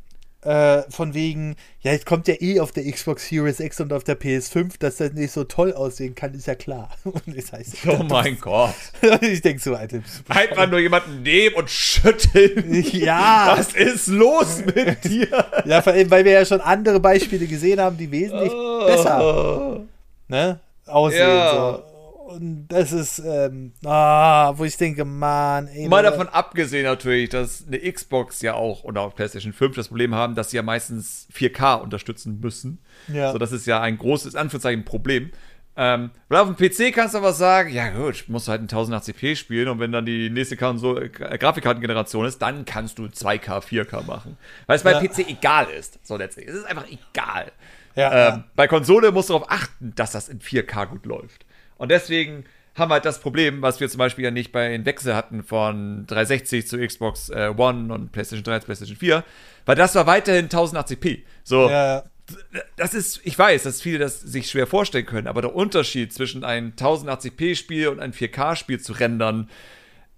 äh, 0.43 0.83
von 0.89 1.13
wegen, 1.13 1.55
ja, 1.81 1.91
jetzt 1.91 2.05
kommt 2.05 2.27
ja 2.27 2.35
eh 2.39 2.59
auf 2.59 2.71
der 2.71 2.89
Xbox 2.91 3.27
Series 3.27 3.59
X 3.59 3.79
und 3.79 3.93
auf 3.93 4.03
der 4.03 4.19
PS5, 4.19 4.73
dass 4.79 4.97
das 4.97 5.13
nicht 5.13 5.31
so 5.31 5.43
toll 5.43 5.73
aussehen 5.73 6.15
kann, 6.15 6.33
ist 6.33 6.47
ja 6.47 6.55
klar. 6.55 6.89
Das 7.27 7.51
heißt, 7.51 7.87
oh 7.87 8.03
mein 8.03 8.39
Gott. 8.41 8.73
ich 9.21 9.41
denke 9.41 9.61
so, 9.61 9.75
Alter. 9.75 9.99
Einfach 10.27 10.69
nur 10.69 10.79
jemanden 10.79 11.21
nehmen 11.21 11.55
und 11.55 11.69
schütteln. 11.69 12.83
Ja. 12.91 13.55
Was 13.55 13.73
ist 13.73 14.07
los 14.07 14.63
mit 14.65 15.03
dir? 15.03 15.45
Ja, 15.65 15.81
vor 15.81 15.93
allem, 15.93 16.09
weil 16.09 16.25
wir 16.25 16.31
ja 16.33 16.45
schon 16.45 16.61
andere 16.61 16.99
Beispiele 16.99 17.45
gesehen 17.45 17.79
haben, 17.79 17.97
die 17.97 18.11
wesentlich 18.11 18.51
oh. 18.51 18.85
besser 18.85 19.85
ne, 20.27 20.59
aussehen. 20.87 21.27
Ja. 21.27 21.51
So. 21.51 21.90
Und 22.31 22.67
das 22.69 22.91
ist, 22.91 23.19
ähm, 23.19 23.73
ah, 23.85 24.53
wo 24.55 24.63
ich 24.63 24.77
denke, 24.77 25.03
man. 25.05 25.67
Ey, 25.67 25.87
Mal 25.87 26.03
davon 26.03 26.29
abgesehen 26.29 26.85
natürlich, 26.85 27.29
dass 27.29 27.65
eine 27.67 27.79
Xbox 27.79 28.41
ja 28.41 28.53
auch 28.53 28.83
oder 28.83 29.01
auch 29.01 29.15
PlayStation 29.15 29.53
5 29.53 29.75
das 29.75 29.89
Problem 29.89 30.15
haben, 30.15 30.35
dass 30.35 30.51
sie 30.51 30.57
ja 30.57 30.63
meistens 30.63 31.27
4K 31.33 31.81
unterstützen 31.81 32.39
müssen. 32.39 32.79
Ja. 33.07 33.31
So, 33.31 33.37
das 33.37 33.51
ist 33.51 33.67
ja 33.67 33.81
ein 33.81 33.97
großes, 33.97 34.35
Anführungszeichen, 34.35 34.85
Problem. 34.85 35.31
Ähm, 35.77 36.11
weil 36.27 36.39
auf 36.39 36.53
dem 36.53 36.57
PC 36.57 36.93
kannst 36.93 37.13
du 37.13 37.19
aber 37.19 37.31
sagen, 37.31 37.73
ja 37.73 37.89
gut, 37.89 38.25
musst 38.27 38.47
du 38.47 38.51
halt 38.51 38.61
in 38.61 38.67
1080p 38.67 39.37
spielen 39.37 39.69
und 39.69 39.79
wenn 39.79 39.91
dann 39.91 40.05
die 40.05 40.29
nächste 40.29 40.57
Konsole, 40.57 41.05
äh, 41.05 41.37
Grafikkartengeneration 41.37 42.25
ist, 42.25 42.41
dann 42.41 42.65
kannst 42.65 42.99
du 42.99 43.05
2K, 43.05 43.61
4K 43.61 44.05
machen. 44.05 44.37
Weil 44.67 44.75
es 44.75 44.83
bei 44.83 44.91
ja. 44.91 44.99
PC 44.99 45.29
egal 45.29 45.67
ist. 45.69 45.99
So 46.05 46.17
letztlich. 46.17 46.47
Es 46.47 46.55
ist 46.55 46.65
einfach 46.65 46.85
egal. 46.87 47.51
Ja, 47.95 48.11
ähm, 48.11 48.17
ja. 48.17 48.43
Bei 48.55 48.67
Konsole 48.67 49.11
musst 49.11 49.29
du 49.29 49.33
darauf 49.33 49.49
achten, 49.49 49.93
dass 49.95 50.11
das 50.11 50.29
in 50.29 50.39
4K 50.39 50.87
gut 50.87 51.05
läuft. 51.05 51.45
Und 51.81 51.89
deswegen 51.89 52.45
haben 52.75 52.91
wir 52.91 52.93
halt 52.93 53.05
das 53.05 53.19
Problem, 53.19 53.63
was 53.63 53.79
wir 53.79 53.89
zum 53.89 53.97
Beispiel 53.97 54.23
ja 54.23 54.29
nicht 54.29 54.51
bei 54.51 54.69
den 54.69 54.85
Wechsel 54.85 55.15
hatten 55.15 55.41
von 55.41 56.05
360 56.05 56.67
zu 56.67 56.77
Xbox 56.77 57.29
äh, 57.29 57.51
One 57.57 57.91
und 57.91 58.11
PlayStation 58.11 58.43
3 58.43 58.59
zu 58.59 58.65
PlayStation 58.65 58.97
4, 58.97 59.23
weil 59.65 59.75
das 59.75 59.95
war 59.95 60.05
weiterhin 60.05 60.47
1080p. 60.47 61.23
So, 61.43 61.71
ja. 61.71 62.03
das 62.77 62.93
ist, 62.93 63.21
ich 63.23 63.37
weiß, 63.37 63.63
dass 63.63 63.81
viele 63.81 63.97
das 63.97 64.21
sich 64.21 64.47
schwer 64.47 64.67
vorstellen 64.67 65.07
können, 65.07 65.25
aber 65.25 65.41
der 65.41 65.55
Unterschied 65.55 66.13
zwischen 66.13 66.43
einem 66.43 66.73
1080p-Spiel 66.73 67.87
und 67.87 67.99
einem 67.99 68.13
4K-Spiel 68.13 68.79
zu 68.79 68.93
rendern, 68.93 69.49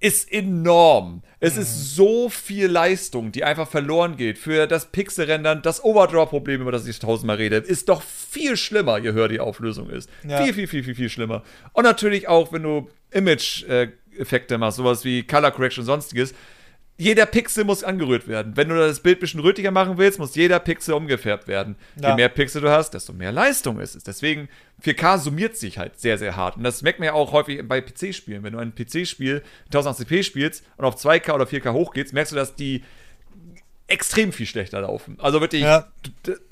ist 0.04 0.30
enorm. 0.34 1.24
Es 1.40 1.56
mhm. 1.56 1.62
ist 1.62 1.96
so 1.96 2.28
viel 2.28 2.68
Leistung, 2.68 3.32
die 3.32 3.46
einfach 3.46 3.70
verloren 3.70 4.18
geht. 4.18 4.38
Für 4.38 4.68
das 4.68 4.92
Pixel-Rendern, 4.92 5.62
das 5.62 5.82
Overdraw-Problem, 5.82 6.62
über 6.62 6.74
das 6.74 6.86
ich 6.86 7.00
tausendmal 7.00 7.38
rede, 7.38 7.56
ist 7.56 7.88
doch 7.88 8.02
viel 8.02 8.58
schlimmer, 8.58 8.98
je 8.98 9.14
höher 9.14 9.30
die 9.30 9.40
Auflösung 9.40 9.90
ist. 9.90 10.10
Ja. 10.28 10.44
Viel, 10.44 10.54
viel, 10.54 10.68
viel, 10.68 10.84
viel, 10.84 10.96
viel 10.96 11.10
schlimmer. 11.10 11.44
Und 11.72 11.86
natürlich 11.86 12.28
auch, 12.28 12.52
wenn 12.52 12.64
du 12.64 12.90
Image-Effekte 13.12 14.58
machst, 14.58 14.76
sowas 14.76 15.06
wie 15.06 15.24
Color 15.24 15.52
Correction 15.52 15.84
und 15.84 15.88
sonstiges, 15.88 16.34
jeder 16.98 17.26
Pixel 17.26 17.64
muss 17.64 17.84
angerührt 17.84 18.28
werden. 18.28 18.56
Wenn 18.56 18.70
du 18.70 18.76
das 18.76 18.99
Bild 18.99 19.18
ein 19.18 19.22
bisschen 19.22 19.40
rötiger 19.40 19.72
machen 19.72 19.98
willst, 19.98 20.20
muss 20.20 20.36
jeder 20.36 20.60
Pixel 20.60 20.94
umgefärbt 20.94 21.48
werden. 21.48 21.76
Ja. 21.99 22.10
Je 22.10 22.15
mehr 22.15 22.30
Pixel 22.30 22.61
du 22.61 22.70
hast, 22.70 22.91
desto 22.91 23.14
mehr 23.14 23.32
Leistung 23.32 23.80
ist 23.80 23.95
es. 23.95 24.03
Deswegen, 24.03 24.48
4K 24.84 25.18
summiert 25.18 25.57
sich 25.57 25.80
halt 25.80 25.99
sehr, 25.99 26.18
sehr 26.18 26.36
hart. 26.36 26.57
Und 26.57 26.64
das 26.64 26.84
merkt 26.84 26.99
man 26.99 27.07
ja 27.07 27.14
auch 27.14 27.32
häufig 27.32 27.68
bei 27.68 27.82
PC-Spielen. 27.82 28.44
Wenn 28.44 28.53
du 28.53 28.60
ein 28.60 28.76
PC-Spiel 28.76 29.41
1080p 29.72 30.24
spielst 30.24 30.64
und 30.78 30.86
auf 30.86 30.95
2K 30.95 31.34
oder 31.34 31.45
4K 31.45 31.74
hochgehst, 31.74 32.14
merkst 32.14 32.32
du, 32.32 32.36
dass 32.36 32.56
die 32.56 32.84
extrem 33.88 34.32
viel 34.32 34.45
schlechter 34.45 34.82
laufen. 34.82 35.18
Also 35.20 35.41
wirklich 35.41 35.64
ja. 35.64 35.88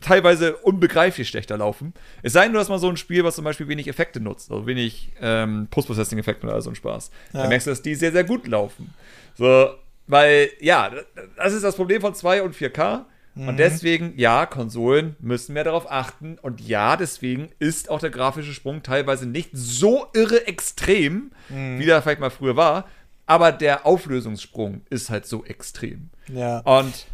teilweise 0.01 0.57
unbegreiflich 0.57 1.27
schlechter 1.29 1.57
laufen. 1.57 1.93
Es 2.23 2.33
sei 2.33 2.43
denn, 2.43 2.53
du 2.53 2.59
hast 2.59 2.69
mal 2.69 2.79
so 2.79 2.89
ein 2.89 2.97
Spiel, 2.97 3.23
was 3.23 3.35
zum 3.35 3.45
Beispiel 3.45 3.67
wenig 3.67 3.87
Effekte 3.87 4.19
nutzt, 4.19 4.51
also 4.51 4.67
wenig 4.67 5.11
ähm, 5.21 5.67
Post-Processing-Effekte 5.71 6.47
oder 6.47 6.61
so 6.61 6.71
ein 6.71 6.75
Spaß. 6.75 7.09
Ja. 7.33 7.41
Dann 7.41 7.49
merkst 7.49 7.67
du, 7.67 7.71
dass 7.71 7.81
die 7.81 7.95
sehr, 7.95 8.11
sehr 8.11 8.23
gut 8.23 8.47
laufen. 8.47 8.93
So, 9.35 9.69
weil, 10.11 10.49
ja, 10.59 10.91
das 11.37 11.53
ist 11.53 11.63
das 11.63 11.77
Problem 11.77 12.01
von 12.01 12.13
2 12.13 12.43
und 12.43 12.53
4K. 12.53 13.05
Mhm. 13.33 13.47
Und 13.47 13.57
deswegen, 13.57 14.13
ja, 14.17 14.45
Konsolen 14.45 15.15
müssen 15.21 15.53
mehr 15.53 15.63
darauf 15.63 15.89
achten. 15.89 16.37
Und 16.41 16.59
ja, 16.59 16.97
deswegen 16.97 17.49
ist 17.59 17.89
auch 17.89 18.01
der 18.01 18.09
grafische 18.09 18.53
Sprung 18.53 18.83
teilweise 18.83 19.25
nicht 19.25 19.51
so 19.53 20.07
irre 20.13 20.47
extrem, 20.47 21.31
mhm. 21.47 21.79
wie 21.79 21.85
der 21.85 22.01
vielleicht 22.01 22.19
mal 22.19 22.29
früher 22.29 22.57
war. 22.57 22.89
Aber 23.25 23.53
der 23.53 23.85
Auflösungssprung 23.85 24.81
ist 24.89 25.09
halt 25.09 25.25
so 25.25 25.45
extrem. 25.45 26.09
Ja. 26.27 26.59
Und 26.59 27.05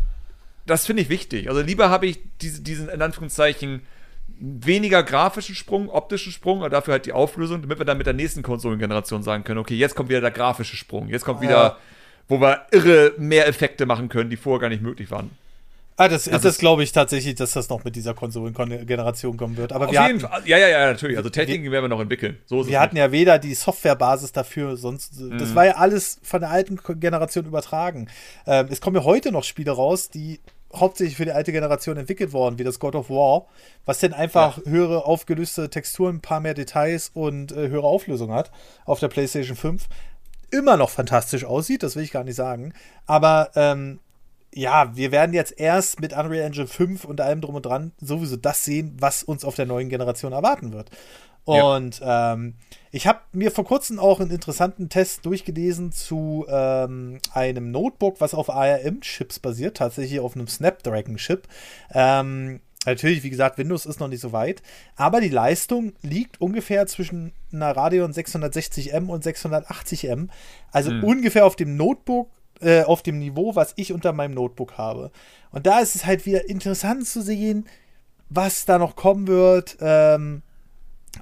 das 0.65 0.87
finde 0.87 1.03
ich 1.03 1.09
wichtig. 1.09 1.49
Also 1.49 1.61
lieber 1.61 1.91
habe 1.91 2.07
ich 2.07 2.19
diese, 2.41 2.63
diesen, 2.63 2.89
in 2.89 3.03
Anführungszeichen, 3.03 3.83
weniger 4.39 5.03
grafischen 5.03 5.53
Sprung, 5.53 5.89
optischen 5.89 6.31
Sprung, 6.31 6.59
aber 6.61 6.71
dafür 6.71 6.93
halt 6.93 7.05
die 7.05 7.13
Auflösung, 7.13 7.61
damit 7.61 7.77
wir 7.77 7.85
dann 7.85 7.97
mit 7.97 8.07
der 8.07 8.13
nächsten 8.13 8.41
Konsolengeneration 8.41 9.21
sagen 9.21 9.43
können, 9.43 9.59
okay, 9.59 9.75
jetzt 9.75 9.93
kommt 9.93 10.09
wieder 10.09 10.21
der 10.21 10.31
grafische 10.31 10.75
Sprung, 10.75 11.09
jetzt 11.09 11.25
kommt 11.25 11.41
wieder 11.41 11.51
ja 11.51 11.77
wo 12.27 12.39
wir 12.41 12.65
irre 12.71 13.13
mehr 13.17 13.47
Effekte 13.47 13.85
machen 13.85 14.09
können, 14.09 14.29
die 14.29 14.37
vorher 14.37 14.61
gar 14.61 14.69
nicht 14.69 14.81
möglich 14.81 15.11
waren. 15.11 15.31
Ah, 15.99 16.07
das, 16.07 16.27
also 16.27 16.47
das 16.47 16.59
glaube 16.59 16.83
ich 16.83 16.91
tatsächlich, 16.91 17.33
dass 17.33 17.53
das 17.53 17.69
noch 17.69 17.83
mit 17.83 17.95
dieser 17.95 18.13
Konsolengeneration 18.13 19.35
kommen 19.35 19.57
wird. 19.57 19.73
Aber 19.73 19.85
auf 19.85 19.91
wir 19.91 20.07
jeden 20.07 20.21
hatten, 20.21 20.31
Fall. 20.31 20.47
Ja, 20.47 20.59
ja, 20.59 20.67
ja, 20.67 20.85
natürlich. 20.85 21.17
Also 21.17 21.31
Techniken 21.31 21.71
werden 21.71 21.85
wir 21.85 21.89
noch 21.89 21.99
entwickeln. 21.99 22.37
So 22.45 22.67
wir 22.67 22.79
hatten 22.79 22.93
nicht. 22.93 23.01
ja 23.01 23.11
weder 23.11 23.39
die 23.39 23.55
Softwarebasis 23.55 24.31
dafür, 24.31 24.77
sonst. 24.77 25.19
Mhm. 25.19 25.39
Das 25.39 25.55
war 25.55 25.65
ja 25.65 25.77
alles 25.77 26.19
von 26.21 26.41
der 26.41 26.51
alten 26.51 26.77
Generation 26.99 27.45
übertragen. 27.45 28.09
Ähm, 28.45 28.67
es 28.69 28.79
kommen 28.79 28.95
ja 28.95 29.03
heute 29.05 29.31
noch 29.31 29.43
Spiele 29.43 29.71
raus, 29.71 30.11
die 30.11 30.39
hauptsächlich 30.71 31.17
für 31.17 31.25
die 31.25 31.31
alte 31.31 31.51
Generation 31.51 31.97
entwickelt 31.97 32.31
worden, 32.31 32.59
wie 32.59 32.63
das 32.63 32.77
God 32.77 32.93
of 32.93 33.09
War, 33.09 33.47
was 33.85 33.97
denn 33.97 34.13
einfach 34.13 34.57
ja. 34.57 34.71
höhere 34.71 35.05
aufgelöste 35.05 35.71
Texturen, 35.71 36.17
ein 36.17 36.21
paar 36.21 36.41
mehr 36.41 36.53
Details 36.53 37.09
und 37.13 37.53
äh, 37.53 37.69
höhere 37.69 37.87
Auflösung 37.87 38.31
hat 38.31 38.51
auf 38.85 38.99
der 38.99 39.07
PlayStation 39.07 39.55
5 39.55 39.87
immer 40.51 40.77
noch 40.77 40.89
fantastisch 40.89 41.45
aussieht, 41.45 41.83
das 41.83 41.95
will 41.95 42.03
ich 42.03 42.11
gar 42.11 42.23
nicht 42.23 42.35
sagen. 42.35 42.73
Aber 43.05 43.51
ähm, 43.55 43.99
ja, 44.53 44.95
wir 44.95 45.11
werden 45.11 45.33
jetzt 45.33 45.59
erst 45.59 45.99
mit 45.99 46.13
Unreal 46.13 46.45
Engine 46.45 46.67
5 46.67 47.05
und 47.05 47.21
allem 47.21 47.41
drum 47.41 47.55
und 47.55 47.65
dran 47.65 47.91
sowieso 47.99 48.37
das 48.37 48.63
sehen, 48.63 48.95
was 48.99 49.23
uns 49.23 49.45
auf 49.45 49.55
der 49.55 49.65
neuen 49.65 49.89
Generation 49.89 50.33
erwarten 50.33 50.73
wird. 50.73 50.89
Und 51.43 51.99
ja. 51.99 52.33
ähm, 52.33 52.55
ich 52.91 53.07
habe 53.07 53.19
mir 53.31 53.51
vor 53.51 53.63
kurzem 53.63 53.99
auch 53.99 54.19
einen 54.19 54.31
interessanten 54.31 54.89
Test 54.89 55.25
durchgelesen 55.25 55.93
zu 55.93 56.45
ähm, 56.49 57.19
einem 57.33 57.71
Notebook, 57.71 58.19
was 58.19 58.33
auf 58.33 58.49
ARM-Chips 58.49 59.39
basiert, 59.39 59.77
tatsächlich 59.77 60.19
auf 60.19 60.35
einem 60.35 60.47
Snapdragon-Chip. 60.47 61.47
Ähm, 61.93 62.59
Natürlich, 62.87 63.21
wie 63.23 63.29
gesagt, 63.29 63.57
Windows 63.57 63.85
ist 63.85 63.99
noch 63.99 64.07
nicht 64.07 64.21
so 64.21 64.31
weit, 64.31 64.61
aber 64.95 65.19
die 65.19 65.27
Leistung 65.27 65.91
liegt 66.03 66.39
ungefähr 66.39 66.87
zwischen 66.87 67.33
einer 67.51 67.75
Radeon 67.75 68.11
660M 68.11 69.07
und 69.07 69.23
680M. 69.23 70.29
Also 70.71 70.91
mhm. 70.91 71.03
ungefähr 71.03 71.45
auf 71.45 71.55
dem 71.55 71.75
Notebook, 71.77 72.29
äh, 72.61 72.83
auf 72.83 73.03
dem 73.03 73.19
Niveau, 73.19 73.55
was 73.55 73.73
ich 73.75 73.93
unter 73.93 74.13
meinem 74.13 74.33
Notebook 74.33 74.77
habe. 74.77 75.11
Und 75.51 75.65
da 75.65 75.79
ist 75.79 75.95
es 75.95 76.05
halt 76.05 76.25
wieder 76.25 76.49
interessant 76.49 77.07
zu 77.07 77.21
sehen, 77.21 77.67
was 78.29 78.65
da 78.65 78.77
noch 78.77 78.95
kommen 78.95 79.27
wird. 79.27 79.77
Ähm, 79.79 80.41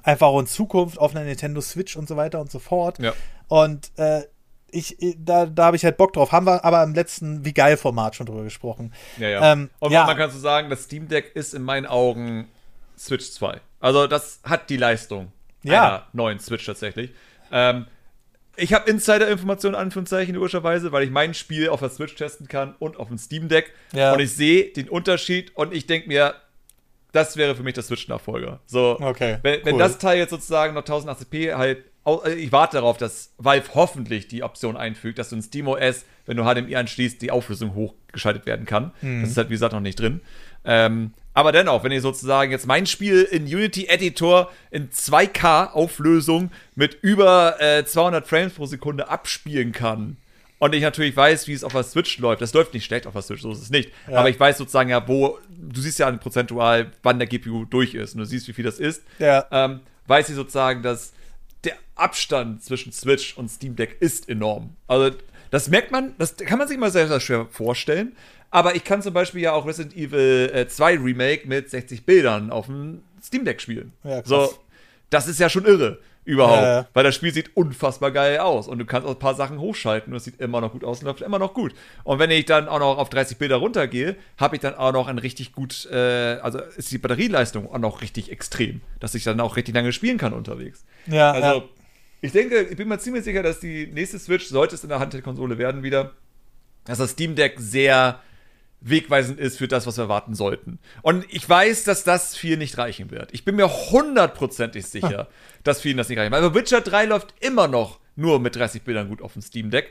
einfach 0.02 0.28
auch 0.28 0.40
in 0.40 0.46
Zukunft 0.46 0.98
auf 0.98 1.14
einer 1.14 1.24
Nintendo 1.24 1.60
Switch 1.60 1.96
und 1.96 2.08
so 2.08 2.16
weiter 2.16 2.40
und 2.40 2.50
so 2.50 2.58
fort. 2.58 2.98
Ja. 2.98 3.12
Und 3.48 3.92
äh, 3.96 4.22
ich, 4.70 4.96
da, 5.18 5.46
da 5.46 5.66
habe 5.66 5.76
ich 5.76 5.84
halt 5.84 5.96
Bock 5.96 6.12
drauf. 6.12 6.32
Haben 6.32 6.46
wir 6.46 6.64
aber 6.64 6.82
im 6.82 6.94
letzten 6.94 7.44
Wie 7.44 7.54
geil 7.54 7.76
Format 7.76 8.16
schon 8.16 8.26
drüber 8.26 8.42
gesprochen. 8.42 8.92
Ja, 9.18 9.28
ja. 9.28 9.52
Ähm, 9.52 9.70
und 9.78 9.92
ja. 9.92 10.04
man 10.04 10.16
kann 10.16 10.30
so 10.30 10.38
sagen, 10.38 10.70
das 10.70 10.84
Steam 10.84 11.08
Deck 11.08 11.32
ist 11.34 11.54
in 11.54 11.62
meinen 11.62 11.86
Augen 11.86 12.48
Switch 12.98 13.30
2. 13.30 13.60
Also 13.80 14.06
das 14.06 14.40
hat 14.42 14.68
die 14.70 14.76
Leistung 14.76 15.32
ja. 15.72 15.86
einer 15.86 16.06
neuen 16.12 16.38
Switch 16.38 16.64
tatsächlich. 16.64 17.10
Ähm, 17.52 17.86
ich 18.56 18.72
habe 18.72 18.88
Insider-Informationen, 18.90 19.74
Anführungszeichen, 19.74 20.34
logischerweise, 20.34 20.90
weil 20.92 21.04
ich 21.04 21.10
mein 21.10 21.34
Spiel 21.34 21.68
auf 21.68 21.80
der 21.80 21.90
Switch 21.90 22.14
testen 22.14 22.48
kann 22.48 22.74
und 22.78 22.96
auf 22.96 23.08
dem 23.08 23.18
Steam 23.18 23.48
Deck. 23.48 23.72
Ja. 23.92 24.14
Und 24.14 24.20
ich 24.20 24.32
sehe 24.32 24.72
den 24.72 24.88
Unterschied 24.88 25.54
und 25.56 25.74
ich 25.74 25.86
denke 25.86 26.08
mir, 26.08 26.34
das 27.12 27.36
wäre 27.36 27.54
für 27.54 27.62
mich 27.62 27.74
der 27.74 27.82
Switch-Nachfolger. 27.82 28.60
So, 28.66 28.98
okay, 29.00 29.38
wenn, 29.42 29.56
cool. 29.56 29.64
wenn 29.64 29.78
das 29.78 29.98
Teil 29.98 30.18
jetzt 30.18 30.30
sozusagen 30.30 30.74
noch 30.74 30.84
1080p 30.84 31.54
halt 31.54 31.84
äh, 32.06 32.34
ich 32.34 32.52
warte 32.52 32.76
darauf, 32.76 32.96
dass 32.96 33.32
Valve 33.38 33.68
hoffentlich 33.74 34.28
die 34.28 34.42
Option 34.42 34.76
einfügt, 34.76 35.18
dass 35.18 35.30
du 35.30 35.36
in 35.36 35.42
SteamOS, 35.42 36.04
wenn 36.26 36.36
du 36.36 36.44
HDMI 36.44 36.76
anschließt, 36.76 37.20
die 37.20 37.30
Auflösung 37.30 37.74
hochgeschaltet 37.74 38.46
werden 38.46 38.66
kann. 38.66 38.92
Mhm. 39.00 39.22
Das 39.22 39.30
ist 39.30 39.36
halt, 39.36 39.48
wie 39.48 39.54
gesagt, 39.54 39.72
noch 39.72 39.80
nicht 39.80 39.98
drin. 39.98 40.20
Ähm, 40.64 41.12
aber 41.36 41.52
dennoch, 41.52 41.84
wenn 41.84 41.92
ich 41.92 42.00
sozusagen 42.00 42.50
jetzt 42.50 42.66
mein 42.66 42.86
Spiel 42.86 43.22
in 43.22 43.44
Unity 43.44 43.88
Editor 43.88 44.50
in 44.70 44.88
2K 44.88 45.70
Auflösung 45.72 46.50
mit 46.76 46.96
über 47.02 47.60
äh, 47.60 47.84
200 47.84 48.26
Frames 48.26 48.54
pro 48.54 48.64
Sekunde 48.64 49.10
abspielen 49.10 49.72
kann, 49.72 50.16
und 50.58 50.74
ich 50.74 50.80
natürlich 50.80 51.14
weiß, 51.14 51.48
wie 51.48 51.52
es 51.52 51.62
auf 51.62 51.72
der 51.72 51.82
Switch 51.82 52.16
läuft. 52.16 52.40
Das 52.40 52.54
läuft 52.54 52.72
nicht 52.72 52.86
schlecht 52.86 53.06
auf 53.06 53.12
der 53.12 53.20
Switch, 53.20 53.42
so 53.42 53.52
ist 53.52 53.60
es 53.60 53.68
nicht. 53.68 53.90
Ja. 54.10 54.20
Aber 54.20 54.30
ich 54.30 54.40
weiß 54.40 54.56
sozusagen 54.56 54.88
ja, 54.88 55.06
wo, 55.06 55.38
du 55.50 55.78
siehst 55.78 55.98
ja 55.98 56.10
prozentual, 56.12 56.92
wann 57.02 57.18
der 57.18 57.28
GPU 57.28 57.66
durch 57.66 57.92
ist 57.94 58.14
und 58.14 58.20
du 58.20 58.24
siehst, 58.24 58.48
wie 58.48 58.54
viel 58.54 58.64
das 58.64 58.78
ist. 58.78 59.02
Ja. 59.18 59.44
Ähm, 59.50 59.80
weiß 60.06 60.30
ich 60.30 60.34
sozusagen, 60.34 60.82
dass 60.82 61.12
der 61.64 61.74
Abstand 61.96 62.64
zwischen 62.64 62.90
Switch 62.92 63.36
und 63.36 63.50
Steam 63.50 63.76
Deck 63.76 63.98
ist 64.00 64.30
enorm. 64.30 64.70
Also, 64.86 65.14
das 65.50 65.68
merkt 65.68 65.92
man, 65.92 66.14
das 66.16 66.36
kann 66.36 66.58
man 66.58 66.66
sich 66.66 66.78
mal 66.78 66.90
sehr, 66.90 67.06
sehr 67.06 67.20
schwer 67.20 67.46
vorstellen. 67.50 68.16
Aber 68.56 68.74
ich 68.74 68.84
kann 68.84 69.02
zum 69.02 69.12
Beispiel 69.12 69.42
ja 69.42 69.52
auch 69.52 69.66
Resident 69.66 69.94
Evil 69.94 70.50
äh, 70.50 70.66
2 70.66 70.96
Remake 71.00 71.46
mit 71.46 71.68
60 71.68 72.06
Bildern 72.06 72.50
auf 72.50 72.64
dem 72.64 73.02
Steam 73.22 73.44
Deck 73.44 73.60
spielen. 73.60 73.92
Ja, 74.02 74.22
so, 74.24 74.50
das 75.10 75.28
ist 75.28 75.38
ja 75.38 75.50
schon 75.50 75.66
irre. 75.66 75.98
Überhaupt. 76.24 76.62
Ja, 76.62 76.76
ja. 76.78 76.88
Weil 76.94 77.04
das 77.04 77.14
Spiel 77.14 77.34
sieht 77.34 77.54
unfassbar 77.54 78.12
geil 78.12 78.38
aus. 78.38 78.66
Und 78.66 78.78
du 78.78 78.86
kannst 78.86 79.06
auch 79.06 79.12
ein 79.12 79.18
paar 79.18 79.34
Sachen 79.34 79.60
hochschalten 79.60 80.10
und 80.10 80.16
es 80.16 80.24
sieht 80.24 80.40
immer 80.40 80.62
noch 80.62 80.72
gut 80.72 80.84
aus 80.84 81.00
und 81.00 81.04
läuft 81.04 81.20
immer 81.20 81.38
noch 81.38 81.52
gut. 81.52 81.74
Und 82.02 82.18
wenn 82.18 82.30
ich 82.30 82.46
dann 82.46 82.66
auch 82.66 82.78
noch 82.78 82.96
auf 82.96 83.10
30 83.10 83.36
Bilder 83.36 83.56
runtergehe, 83.56 84.16
habe 84.38 84.56
ich 84.56 84.62
dann 84.62 84.74
auch 84.74 84.92
noch 84.92 85.06
ein 85.06 85.18
richtig 85.18 85.52
gut, 85.52 85.86
äh, 85.92 86.38
also 86.40 86.58
ist 86.78 86.90
die 86.90 86.96
Batterieleistung 86.96 87.70
auch 87.70 87.78
noch 87.78 88.00
richtig 88.00 88.32
extrem, 88.32 88.80
dass 89.00 89.14
ich 89.14 89.22
dann 89.22 89.38
auch 89.38 89.56
richtig 89.56 89.74
lange 89.74 89.92
spielen 89.92 90.16
kann 90.16 90.32
unterwegs. 90.32 90.86
Ja, 91.06 91.32
Also, 91.32 91.58
ja. 91.58 91.64
ich 92.22 92.32
denke, 92.32 92.62
ich 92.62 92.76
bin 92.78 92.88
mir 92.88 92.98
ziemlich 92.98 93.24
sicher, 93.24 93.42
dass 93.42 93.60
die 93.60 93.86
nächste 93.86 94.18
Switch, 94.18 94.46
sollte 94.46 94.76
es 94.76 94.82
in 94.82 94.88
der 94.88 94.98
Handheld-Konsole 94.98 95.58
werden 95.58 95.82
wieder, 95.82 96.12
dass 96.86 96.96
das 96.96 97.10
Steam 97.10 97.34
Deck 97.34 97.56
sehr 97.58 98.20
wegweisend 98.88 99.40
ist 99.40 99.58
für 99.58 99.68
das, 99.68 99.86
was 99.86 99.96
wir 99.96 100.04
erwarten 100.04 100.34
sollten. 100.34 100.78
Und 101.02 101.24
ich 101.28 101.48
weiß, 101.48 101.84
dass 101.84 102.04
das 102.04 102.36
viel 102.36 102.56
nicht 102.56 102.78
reichen 102.78 103.10
wird. 103.10 103.32
Ich 103.32 103.44
bin 103.44 103.56
mir 103.56 103.68
hundertprozentig 103.68 104.86
sicher, 104.86 105.28
dass 105.64 105.80
vielen 105.80 105.96
das 105.96 106.08
nicht 106.08 106.18
reichen 106.18 106.32
wird. 106.32 106.42
Weil 106.42 106.54
Witcher 106.54 106.80
3 106.80 107.06
läuft 107.06 107.34
immer 107.40 107.68
noch 107.68 107.98
nur 108.18 108.40
mit 108.40 108.56
30 108.56 108.82
Bildern 108.82 109.08
gut 109.08 109.20
auf 109.20 109.34
dem 109.34 109.42
Steam 109.42 109.70
Deck, 109.70 109.90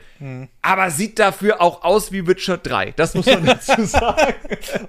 aber 0.60 0.90
sieht 0.90 1.18
dafür 1.20 1.60
auch 1.60 1.84
aus 1.84 2.10
wie 2.10 2.26
Witcher 2.26 2.58
3. 2.58 2.92
Das 2.96 3.14
muss 3.14 3.26
man 3.26 3.46
dazu 3.46 3.84
sagen. 3.84 4.34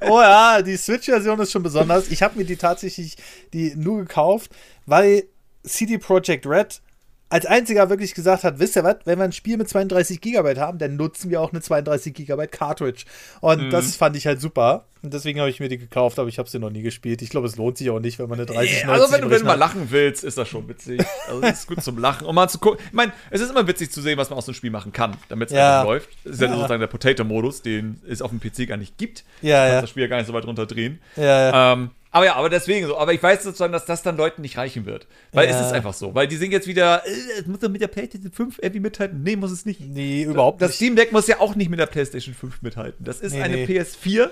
Oh 0.01 0.19
ja, 0.19 0.61
die 0.63 0.75
Switch-Version 0.75 1.39
ist 1.39 1.51
schon 1.51 1.61
besonders. 1.61 2.09
Ich 2.09 2.23
habe 2.23 2.37
mir 2.37 2.45
die 2.45 2.57
tatsächlich 2.57 3.15
die 3.53 3.75
nur 3.75 3.99
gekauft, 3.99 4.51
weil 4.87 5.25
CD 5.63 5.99
Projekt 5.99 6.47
Red 6.47 6.81
als 7.29 7.45
einziger 7.45 7.89
wirklich 7.89 8.13
gesagt 8.13 8.43
hat, 8.45 8.59
wisst 8.59 8.75
ihr 8.77 8.83
was, 8.85 8.97
wenn 9.05 9.19
wir 9.19 9.25
ein 9.25 9.31
Spiel 9.33 9.57
mit 9.57 9.67
32 9.67 10.21
Gigabyte 10.21 10.57
haben, 10.59 10.77
dann 10.77 10.95
nutzen 10.95 11.29
wir 11.29 11.41
auch 11.41 11.51
eine 11.51 11.61
32 11.61 12.13
Gigabyte 12.13 12.51
Cartridge. 12.51 13.03
Und 13.41 13.65
Mhm. 13.65 13.69
das 13.69 13.95
fand 13.97 14.15
ich 14.15 14.25
halt 14.27 14.39
super. 14.39 14.85
Und 15.03 15.13
deswegen 15.13 15.39
habe 15.39 15.49
ich 15.49 15.59
mir 15.59 15.67
die 15.69 15.77
gekauft, 15.77 16.19
aber 16.19 16.27
ich 16.29 16.39
habe 16.39 16.49
sie 16.49 16.57
noch 16.57 16.69
nie 16.69 16.81
gespielt. 16.81 17.21
Ich 17.21 17.29
glaube, 17.29 17.47
es 17.47 17.55
lohnt 17.57 17.77
sich 17.77 17.89
auch 17.89 17.99
nicht, 17.99 18.17
wenn 18.17 18.29
man 18.29 18.39
eine 18.39 18.45
30 18.45 18.87
also 18.87 19.11
wenn 19.11 19.21
du, 19.21 19.29
wenn 19.29 19.39
du 19.39 19.45
mal 19.45 19.53
lachen 19.55 19.87
willst, 19.91 20.23
ist 20.23 20.37
das 20.37 20.47
schon 20.47 20.67
witzig. 20.69 21.01
Also 21.27 21.41
es 21.41 21.59
ist 21.59 21.67
gut 21.67 21.83
zum 21.83 21.97
Lachen. 21.97 22.25
Und 22.25 22.33
mal 22.35 22.47
zu 22.47 22.59
gucken. 22.59 22.79
Ich 22.87 22.93
meine, 22.93 23.11
es 23.29 23.41
ist 23.41 23.51
immer 23.51 23.67
witzig 23.67 23.91
zu 23.91 24.01
sehen, 24.01 24.17
was 24.17 24.29
man 24.29 24.37
aus 24.39 24.45
dem 24.45 24.53
Spiel 24.53 24.71
machen 24.71 24.91
kann, 24.93 25.15
damit 25.29 25.49
es 25.49 25.55
Ja. 25.55 25.79
einfach 25.81 25.87
läuft. 25.89 26.09
Das 26.23 26.33
ist 26.35 26.41
ja, 26.41 26.47
Ja. 26.47 26.53
sozusagen 26.55 26.79
der 26.79 26.87
Potato-Modus, 26.87 27.61
den 27.61 28.01
es 28.09 28.21
auf 28.21 28.31
dem 28.31 28.39
PC 28.39 28.65
gar 28.67 28.77
nicht 28.77 28.97
gibt. 28.97 29.23
Ja, 29.41 29.67
ja. 29.67 29.81
das 29.81 29.89
Spiel 29.89 30.03
ja 30.03 30.07
gar 30.09 30.17
nicht 30.17 30.27
so 30.27 30.33
weit 30.33 30.45
runterdrehen. 30.45 30.99
Ja, 31.15 31.23
ja. 31.23 31.73
Ähm, 31.73 31.91
aber 32.17 32.25
ja, 32.25 32.35
aber 32.35 32.49
deswegen 32.49 32.87
so. 32.87 32.97
Aber 32.97 33.13
ich 33.13 33.21
weiß 33.21 33.43
sozusagen, 33.43 33.71
dass 33.73 33.85
das 33.85 34.01
dann 34.03 34.17
Leuten 34.17 34.41
nicht 34.41 34.57
reichen 34.57 34.85
wird. 34.85 35.07
Weil 35.31 35.49
Ja. 35.49 35.59
es 35.59 35.67
ist 35.67 35.71
einfach 35.73 35.93
so. 35.93 36.13
Weil 36.15 36.27
die 36.27 36.35
sind 36.35 36.51
jetzt 36.51 36.67
wieder, 36.67 37.03
äh, 37.05 37.39
es 37.39 37.45
muss 37.47 37.59
doch 37.59 37.69
mit 37.69 37.81
der 37.81 37.87
PlayStation 37.87 38.31
5 38.31 38.57
irgendwie 38.61 38.79
mithalten. 38.81 39.23
Nee, 39.23 39.35
muss 39.35 39.51
es 39.51 39.65
nicht. 39.65 39.79
Nee, 39.81 40.23
überhaupt 40.23 40.61
Das 40.61 40.69
nicht. 40.69 40.75
Steam 40.77 40.95
Deck 40.95 41.11
muss 41.11 41.27
ja 41.27 41.39
auch 41.39 41.55
nicht 41.55 41.69
mit 41.69 41.79
der 41.79 41.85
PlayStation 41.85 42.33
5 42.35 42.61
mithalten. 42.61 43.05
Das 43.05 43.19
ist 43.21 43.33
Nee, 43.33 43.41
eine 43.43 43.55
nee. 43.55 43.65
PS4 43.65 44.29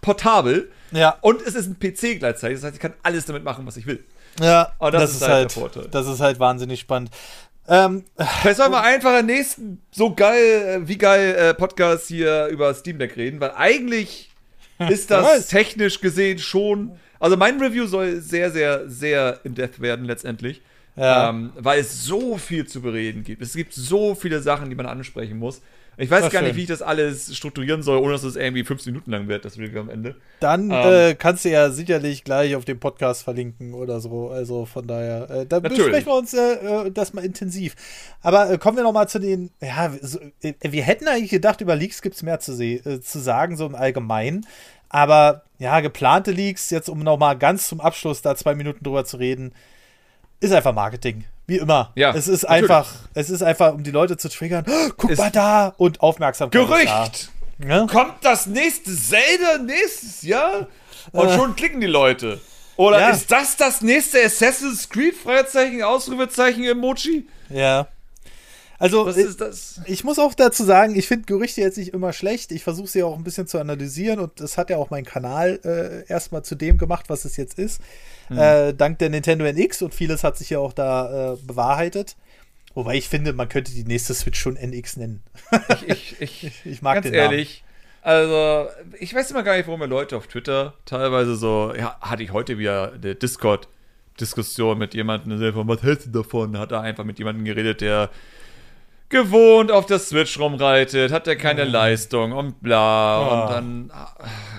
portabel 0.00 0.70
Ja. 0.92 1.16
und 1.20 1.40
es 1.42 1.54
ist 1.54 1.66
ein 1.66 1.78
PC 1.78 2.18
gleichzeitig. 2.18 2.58
Das 2.58 2.64
heißt, 2.64 2.74
ich 2.76 2.80
kann 2.80 2.94
alles 3.02 3.24
damit 3.26 3.44
machen, 3.44 3.66
was 3.66 3.76
ich 3.76 3.86
will. 3.86 4.04
Ja, 4.40 4.72
Oh, 4.78 4.90
das 4.90 5.12
ist 5.14 5.22
halt 5.26 5.50
der 5.54 5.62
Vorteil. 5.62 5.88
das 5.90 6.06
ist 6.06 6.20
halt 6.20 6.38
wahnsinnig 6.40 6.80
spannend. 6.80 7.10
Ähm, 7.66 8.04
Vielleicht 8.42 8.58
sollen 8.58 8.72
wir 8.72 8.82
einfach 8.82 9.18
im 9.20 9.26
nächsten 9.26 9.80
so 9.90 10.14
geil, 10.14 10.82
äh, 10.84 10.88
wie 10.88 10.98
geil 10.98 11.34
äh, 11.34 11.54
Podcast 11.54 12.08
hier 12.08 12.46
über 12.48 12.74
Steam 12.74 12.98
Deck 12.98 13.16
reden, 13.16 13.40
weil 13.40 13.52
eigentlich 13.56 14.30
ist 14.90 15.08
Wer 15.08 15.22
das 15.22 15.46
technisch 15.46 16.00
gesehen 16.00 16.38
schon. 16.38 16.98
Also 17.24 17.38
mein 17.38 17.58
Review 17.58 17.86
soll 17.86 18.20
sehr, 18.20 18.50
sehr, 18.50 18.86
sehr 18.86 19.40
in 19.44 19.54
Depth 19.54 19.80
werden 19.80 20.04
letztendlich. 20.04 20.60
Ja. 20.94 21.30
Ähm, 21.30 21.52
weil 21.56 21.80
es 21.80 22.04
so 22.04 22.36
viel 22.36 22.66
zu 22.66 22.82
bereden 22.82 23.24
gibt. 23.24 23.40
Es 23.40 23.54
gibt 23.54 23.72
so 23.72 24.14
viele 24.14 24.42
Sachen, 24.42 24.68
die 24.68 24.76
man 24.76 24.84
ansprechen 24.84 25.38
muss. 25.38 25.62
Ich 25.96 26.10
weiß 26.10 26.24
Ach, 26.26 26.30
gar 26.30 26.42
nicht, 26.42 26.50
schön. 26.50 26.56
wie 26.58 26.62
ich 26.62 26.68
das 26.68 26.82
alles 26.82 27.34
strukturieren 27.34 27.82
soll, 27.82 27.96
ohne 27.96 28.12
dass 28.12 28.24
es 28.24 28.36
irgendwie 28.36 28.62
15 28.62 28.92
Minuten 28.92 29.10
lang 29.10 29.26
wird, 29.26 29.46
das 29.46 29.56
Review 29.56 29.80
am 29.80 29.88
Ende. 29.88 30.16
Dann 30.40 30.64
Ähm. 30.70 30.72
äh, 30.72 31.14
kannst 31.14 31.46
du 31.46 31.48
ja 31.48 31.70
sicherlich 31.70 32.24
gleich 32.24 32.56
auf 32.56 32.66
dem 32.66 32.78
Podcast 32.78 33.22
verlinken 33.22 33.72
oder 33.72 34.00
so. 34.00 34.28
Also 34.28 34.66
von 34.66 34.86
daher, 34.86 35.30
äh, 35.30 35.46
da 35.46 35.60
besprechen 35.60 36.06
wir 36.06 36.18
uns 36.18 36.34
äh, 36.34 36.88
äh, 36.88 36.90
das 36.90 37.14
mal 37.14 37.24
intensiv. 37.24 37.74
Aber 38.20 38.50
äh, 38.50 38.58
kommen 38.58 38.76
wir 38.76 38.84
noch 38.84 38.92
mal 38.92 39.08
zu 39.08 39.18
den, 39.18 39.50
ja, 39.62 39.90
so, 40.02 40.18
äh, 40.42 40.52
wir 40.60 40.82
hätten 40.82 41.08
eigentlich 41.08 41.30
gedacht, 41.30 41.62
über 41.62 41.74
Leaks 41.74 42.02
gibt 42.02 42.16
es 42.16 42.22
mehr 42.22 42.38
zu, 42.38 42.54
zu 43.00 43.18
sagen, 43.18 43.56
so 43.56 43.64
im 43.64 43.74
Allgemeinen. 43.74 44.46
Aber 44.90 45.42
ja, 45.64 45.80
geplante 45.80 46.30
Leaks, 46.30 46.68
jetzt 46.68 46.88
um 46.90 46.98
noch 46.98 47.16
mal 47.18 47.34
ganz 47.38 47.68
zum 47.68 47.80
Abschluss 47.80 48.20
da 48.20 48.36
zwei 48.36 48.54
Minuten 48.54 48.84
drüber 48.84 49.04
zu 49.06 49.16
reden, 49.16 49.54
ist 50.40 50.52
einfach 50.52 50.74
Marketing. 50.74 51.24
Wie 51.46 51.56
immer. 51.56 51.90
Ja, 51.94 52.10
es 52.14 52.28
ist 52.28 52.42
natürlich. 52.42 52.62
einfach, 52.70 52.92
es 53.14 53.30
ist 53.30 53.42
einfach, 53.42 53.72
um 53.74 53.82
die 53.82 53.90
Leute 53.90 54.16
zu 54.18 54.28
triggern. 54.28 54.64
Oh, 54.68 54.90
guck 54.96 55.10
Es- 55.10 55.18
mal 55.18 55.30
da 55.30 55.74
und 55.78 56.00
Aufmerksamkeit. 56.00 56.60
ist 56.62 56.68
Gerücht! 56.68 57.30
Da. 57.58 57.66
Ne? 57.66 57.86
Kommt 57.90 58.14
das 58.22 58.46
nächste 58.46 58.94
Zelda 58.94 59.58
nächstes 59.64 60.22
Jahr? 60.22 60.66
Und 61.12 61.30
schon 61.32 61.56
klicken 61.56 61.80
die 61.80 61.86
Leute. 61.86 62.40
Oder 62.76 62.98
Äh. 62.98 63.00
Ja. 63.02 63.10
ist 63.10 63.30
das 63.30 63.56
das 63.56 63.80
nächste 63.82 64.22
Assassin's 64.22 64.88
Creed? 64.88 65.14
Freizeichen, 65.16 65.82
Ausrufezeichen, 65.82 66.64
Emoji? 66.64 67.26
Ja. 67.48 67.86
Also, 68.84 69.06
Was 69.06 69.16
ist 69.16 69.40
das? 69.40 69.80
Ich 69.86 70.04
muss 70.04 70.18
auch 70.18 70.34
dazu 70.34 70.62
sagen, 70.62 70.94
ich 70.94 71.08
finde 71.08 71.24
Gerüchte 71.24 71.62
jetzt 71.62 71.78
nicht 71.78 71.94
immer 71.94 72.12
schlecht. 72.12 72.52
Ich 72.52 72.62
versuche 72.62 72.86
sie 72.86 73.02
auch 73.02 73.16
ein 73.16 73.24
bisschen 73.24 73.46
zu 73.46 73.58
analysieren 73.58 74.20
und 74.20 74.38
das 74.40 74.58
hat 74.58 74.68
ja 74.68 74.76
auch 74.76 74.90
mein 74.90 75.06
Kanal 75.06 75.58
äh, 75.64 76.06
erstmal 76.12 76.44
zu 76.44 76.54
dem 76.54 76.76
gemacht, 76.76 77.06
was 77.08 77.24
es 77.24 77.38
jetzt 77.38 77.58
ist. 77.58 77.80
Äh, 78.28 78.74
dank 78.74 78.98
der 78.98 79.08
Nintendo 79.08 79.46
NX 79.46 79.80
und 79.80 79.94
vieles 79.94 80.22
hat 80.22 80.36
sich 80.36 80.50
ja 80.50 80.58
auch 80.58 80.74
da 80.74 81.32
äh, 81.32 81.36
bewahrheitet. 81.36 82.16
Wobei 82.74 82.96
ich 82.96 83.08
finde, 83.08 83.32
man 83.32 83.48
könnte 83.48 83.72
die 83.72 83.84
nächste 83.84 84.12
Switch 84.12 84.38
schon 84.38 84.56
NX 84.56 84.98
nennen. 84.98 85.22
Ich, 85.86 86.20
ich, 86.20 86.44
ich, 86.44 86.66
Ich 86.66 86.82
mag 86.82 86.96
ganz 86.96 87.04
den 87.06 87.14
Namen. 87.14 87.32
ehrlich. 87.32 87.64
Also, 88.02 88.68
ich 89.00 89.14
weiß 89.14 89.30
immer 89.30 89.44
gar 89.44 89.56
nicht, 89.56 89.66
warum 89.66 89.80
mir 89.80 89.86
Leute 89.86 90.18
auf 90.18 90.26
Twitter 90.26 90.74
teilweise 90.84 91.36
so, 91.36 91.72
ja, 91.74 91.98
hatte 92.02 92.22
ich 92.22 92.32
heute 92.32 92.58
wieder 92.58 92.92
eine 92.92 93.14
Discord-Diskussion 93.14 94.76
mit 94.76 94.92
jemandem, 94.92 95.40
was 95.66 95.82
hältst 95.82 96.08
du 96.08 96.10
davon? 96.10 96.58
Hat 96.58 96.70
da 96.70 96.82
einfach 96.82 97.04
mit 97.04 97.18
jemandem 97.18 97.46
geredet, 97.46 97.80
der 97.80 98.10
gewohnt 99.14 99.70
auf 99.72 99.86
der 99.86 99.98
Switch 99.98 100.38
rumreitet, 100.38 101.12
hat 101.12 101.26
er 101.26 101.36
keine 101.36 101.64
Leistung 101.64 102.32
und 102.32 102.60
bla 102.60 102.74
Ah. 103.18 103.44
und 103.44 103.50
dann 103.52 103.90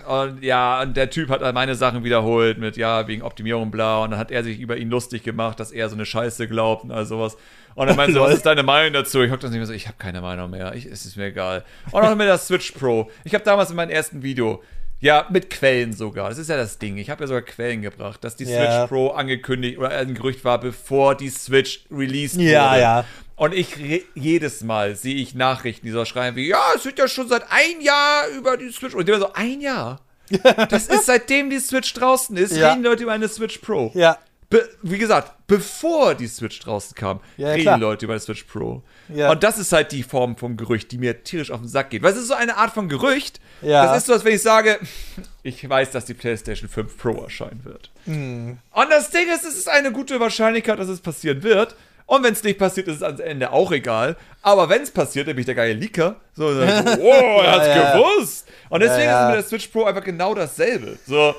und 0.08 0.44
ja, 0.44 0.82
und 0.82 0.96
der 0.98 1.10
Typ 1.10 1.30
hat 1.30 1.42
dann 1.42 1.54
meine 1.54 1.76
Sachen 1.76 2.04
wiederholt 2.04 2.58
mit 2.58 2.78
ja, 2.78 3.08
wegen 3.08 3.22
Optimierung 3.22 3.64
und 3.64 3.72
bla 3.72 4.04
und 4.04 4.12
dann 4.12 4.20
hat 4.20 4.32
er 4.32 4.44
sich 4.44 4.60
über 4.60 4.78
ihn 4.78 4.90
lustig 4.90 5.24
gemacht, 5.24 5.60
dass 5.60 5.72
er 5.72 5.90
so 5.90 5.96
eine 5.96 6.06
Scheiße 6.06 6.48
glaubt 6.48 6.84
und 6.86 6.92
all 6.92 7.06
sowas. 7.06 7.38
Und 7.76 7.88
dann 7.88 7.96
meinte 7.98 8.14
so, 8.14 8.20
Lol. 8.20 8.30
was 8.30 8.36
ist 8.36 8.46
deine 8.46 8.64
Meinung 8.64 8.94
dazu? 8.94 9.22
Ich 9.22 9.32
hock 9.32 9.40
das 9.42 9.52
nicht 9.52 9.60
mehr 9.60 9.68
so, 9.68 9.74
ich 9.74 9.88
habe 9.88 9.98
keine 10.00 10.22
Meinung 10.22 10.50
mehr, 10.52 10.74
ich, 10.76 10.86
es 10.86 11.06
ist 11.06 11.18
mir 11.18 11.26
egal. 11.26 11.64
Und 11.92 12.02
auch 12.04 12.16
mit 12.16 12.28
der 12.28 12.38
Switch 12.38 12.72
Pro. 12.72 13.10
Ich 13.24 13.34
habe 13.34 13.44
damals 13.44 13.70
in 13.72 13.76
meinem 13.76 13.90
ersten 13.92 14.24
Video 14.24 14.64
ja, 15.02 15.26
mit 15.30 15.50
Quellen 15.50 15.92
sogar. 15.92 16.30
Das 16.30 16.38
ist 16.38 16.50
ja 16.50 16.56
das 16.56 16.80
Ding. 16.80 16.98
Ich 16.98 17.10
habe 17.10 17.22
ja 17.24 17.28
sogar 17.28 17.42
Quellen 17.42 17.82
gebracht, 17.82 18.24
dass 18.24 18.38
die 18.38 18.46
Ja. 18.46 18.78
Switch 18.78 18.90
Pro 18.90 19.10
angekündigt 19.10 19.78
oder 19.78 19.90
ein 19.90 20.14
Gerücht 20.16 20.46
war, 20.46 20.60
bevor 20.60 21.16
die 21.16 21.28
Switch 21.30 21.82
released 21.92 22.40
Ja, 22.40 22.72
wurde. 22.72 22.82
ja. 22.82 23.06
Und 23.38 23.54
ich 23.54 23.76
jedes 24.16 24.62
Mal 24.64 24.96
sehe 24.96 25.16
ich 25.16 25.36
Nachrichten, 25.36 25.86
die 25.86 25.92
so 25.92 26.06
schreiben 26.06 26.38
wie, 26.38 26.48
ja, 26.48 26.64
es 26.76 26.86
wird 26.86 26.98
ja 27.00 27.08
schon 27.08 27.28
seit 27.28 27.44
ein 27.52 27.82
Jahr 27.82 28.28
über 28.30 28.56
die 28.58 28.70
Switch. 28.72 28.94
Und 28.94 29.08
immer 29.10 29.20
so, 29.20 29.34
ein 29.34 29.60
Jahr? 29.62 30.02
Das 30.70 30.88
ist 30.88 31.06
seitdem 31.06 31.50
die 31.50 31.60
Switch 31.60 31.94
draußen 31.94 32.36
ist, 32.38 32.56
Ja. 32.56 32.72
reden 32.72 32.84
Leute 32.84 33.04
über 33.04 33.12
eine 33.12 33.28
Switch 33.28 33.58
Pro. 33.60 33.92
Ja. 33.94 34.18
Be 34.50 34.68
wie 34.84 34.98
gesagt, 35.00 35.34
bevor 35.48 36.14
die 36.16 36.28
Switch 36.28 36.60
draußen 36.60 36.96
kam, 36.96 37.20
Ja, 37.36 37.50
reden 37.50 37.64
klar. 37.64 37.78
Leute 37.80 38.06
über 38.06 38.14
die 38.14 38.20
Switch 38.22 38.44
Pro. 38.44 38.84
Ja. 39.10 39.32
Und 39.32 39.44
das 39.44 39.58
ist 39.58 39.72
halt 39.74 39.92
die 39.92 40.04
Form 40.04 40.38
vom 40.38 40.56
Gerücht, 40.56 40.92
die 40.92 40.98
mir 40.98 41.24
tierisch 41.24 41.52
auf 41.52 41.60
den 41.60 41.68
Sack 41.68 41.90
geht. 41.90 42.04
Weil 42.04 42.14
es 42.14 42.20
ist 42.20 42.28
so 42.28 42.36
eine 42.36 42.56
Art 42.58 42.74
von 42.74 42.88
Gerücht. 42.88 43.40
Ja. 43.62 43.86
Das 43.86 43.98
ist 43.98 44.06
so, 44.08 44.14
als 44.14 44.24
wenn 44.24 44.36
ich 44.36 44.42
sage, 44.42 44.80
ich 45.44 45.68
weiß, 45.68 45.92
dass 45.92 46.06
die 46.06 46.14
PlayStation 46.14 46.70
5 46.70 46.96
Pro 46.98 47.24
erscheinen 47.24 47.66
wird. 47.66 47.92
Hm. 48.06 48.58
Und 48.72 48.90
das 48.92 49.10
Ding 49.10 49.28
ist, 49.34 49.44
es 49.44 49.58
ist 49.58 49.68
eine 49.70 49.92
gute 49.92 50.20
Wahrscheinlichkeit, 50.20 50.80
dass 50.80 50.88
es 50.90 51.02
passieren 51.02 51.44
wird. 51.44 51.76
Und 52.08 52.24
wenn 52.24 52.34
es 52.34 52.44
nicht 52.44 52.60
passiert, 52.60 52.88
ist 52.88 52.98
es 52.98 53.04
am 53.04 53.20
Ende 53.20 53.52
auch 53.52 53.72
egal. 53.72 54.16
Aber 54.42 54.70
wenn 54.70 54.82
es 54.84 54.92
passiert, 54.92 55.28
dann 55.28 55.36
bin 55.36 55.42
ich 55.42 55.46
der 55.48 55.56
geile 55.56 55.74
Leaker. 55.74 56.18
So, 56.34 56.54
so 56.54 56.62
oh, 56.62 56.64
er 57.44 57.52
hat's 57.52 57.68
Ja, 57.68 57.98
gewusst. 57.98 58.48
Und 58.70 58.82
deswegen 58.82 59.06
Ja, 59.10 59.30
ja. 59.30 59.30
ist 59.30 59.46
es 59.46 59.52
mit 59.52 59.52
der 59.52 59.60
Switch 59.60 59.68
Pro 59.72 59.86
einfach 59.86 60.04
genau 60.04 60.36
dasselbe. 60.36 60.98
So, 61.08 61.34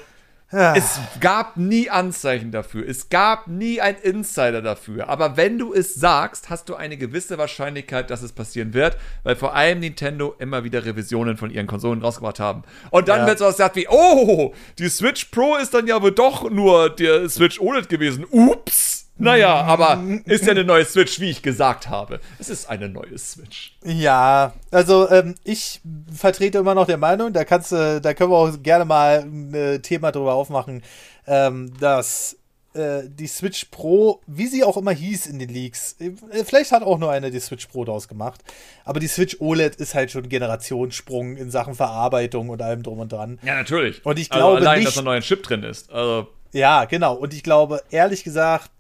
es 0.51 1.01
gab 1.21 1.57
nie 1.57 1.91
Anzeichen 1.91 2.53
dafür. 2.53 2.89
Es 2.89 3.09
gab 3.09 3.49
nie 3.49 3.81
ein 3.81 3.97
Insider 4.01 4.63
dafür. 4.63 5.09
Aber 5.09 5.37
wenn 5.37 5.59
du 5.59 5.75
es 5.75 5.95
sagst, 5.97 6.51
hast 6.51 6.69
du 6.69 6.77
eine 6.77 6.97
gewisse 6.97 7.37
Wahrscheinlichkeit, 7.37 8.11
dass 8.11 8.23
es 8.23 8.33
passieren 8.33 8.73
wird, 8.73 8.97
weil 9.25 9.35
vor 9.35 9.57
allem 9.57 9.81
Nintendo 9.81 10.37
immer 10.39 10.63
wieder 10.63 10.85
Revisionen 10.85 11.37
von 11.37 11.51
ihren 11.51 11.67
Konsolen 11.67 12.01
rausgebracht 12.01 12.39
haben. 12.39 12.63
Und 12.91 13.09
dann 13.09 13.21
Ja. 13.23 13.27
wird 13.27 13.39
so 13.41 13.45
was 13.45 13.57
gesagt 13.57 13.75
wie, 13.75 13.89
oh, 13.89 14.55
die 14.79 14.89
Switch 14.89 15.27
Pro 15.27 15.57
ist 15.57 15.75
dann 15.75 15.89
ja 15.89 16.01
wohl 16.01 16.13
doch 16.13 16.49
nur 16.49 16.91
der 16.91 17.29
Switch 17.29 17.61
OLED 17.61 17.89
gewesen. 17.89 18.25
Ups. 18.31 18.86
Naja, 19.19 19.63
aber 19.63 20.03
ist 20.27 20.45
ja 20.45 20.51
eine 20.53 20.65
neue 20.65 20.85
Switch, 20.85 21.21
wie 21.21 21.31
ich 21.31 21.43
gesagt 21.43 21.89
habe. 21.89 22.21
Es 22.39 22.51
ist 22.51 22.69
eine 22.69 22.89
neue 22.89 23.17
Switch. 23.19 23.77
Ja, 23.85 24.53
also 24.71 25.09
ähm, 25.11 25.35
ich 25.45 25.81
vertrete 26.15 26.59
immer 26.59 26.75
noch 26.75 26.87
der 26.87 26.99
Meinung, 26.99 27.33
da 27.33 27.45
kannst 27.45 27.73
du, 27.73 28.01
da 28.01 28.15
können 28.15 28.31
wir 28.31 28.37
auch 28.37 28.63
gerne 28.63 28.85
mal 28.85 29.21
ein 29.21 29.55
äh, 29.55 29.79
Thema 29.79 30.13
drüber 30.13 30.35
aufmachen, 30.35 30.83
ähm, 31.27 31.73
dass 31.81 32.37
äh, 32.75 33.05
die 33.07 33.27
Switch 33.27 33.67
Pro, 33.71 34.21
wie 34.27 34.47
sie 34.49 34.63
auch 34.63 34.77
immer 34.77 34.93
hieß 34.93 35.27
in 35.27 35.39
den 35.39 35.49
Leaks, 35.49 35.97
äh, 35.99 36.11
vielleicht 36.45 36.73
hat 36.73 36.83
auch 36.83 36.99
nur 36.99 37.11
einer 37.11 37.31
die 37.31 37.41
Switch 37.41 37.67
Pro 37.67 37.87
daraus 37.87 38.09
gemacht, 38.09 38.43
aber 38.85 39.01
die 39.01 39.09
Switch 39.09 39.39
OLED 39.41 39.77
ist 39.77 39.95
halt 39.95 40.11
schon 40.11 40.29
Generationssprung 40.29 41.37
in 41.39 41.51
Sachen 41.51 41.75
Verarbeitung 41.75 42.51
und 42.51 42.61
allem 42.61 42.83
drum 42.83 42.99
und 42.99 43.13
dran. 43.13 43.39
Ja, 43.43 43.55
natürlich. 43.55 44.05
Und 44.05 44.19
ich 44.19 44.31
also 44.31 44.45
glaube 44.47 44.59
allein, 44.59 44.81
nicht- 44.81 44.89
dass 44.89 44.99
ein 44.99 45.05
neuer 45.05 45.21
Chip 45.23 45.43
drin 45.43 45.63
ist. 45.63 45.91
Also, 45.91 46.29
Ja, 46.53 46.85
genau. 46.85 47.15
Und 47.15 47.33
ich 47.33 47.43
glaube, 47.43 47.83
ehrlich 47.91 48.25
gesagt, 48.25 48.71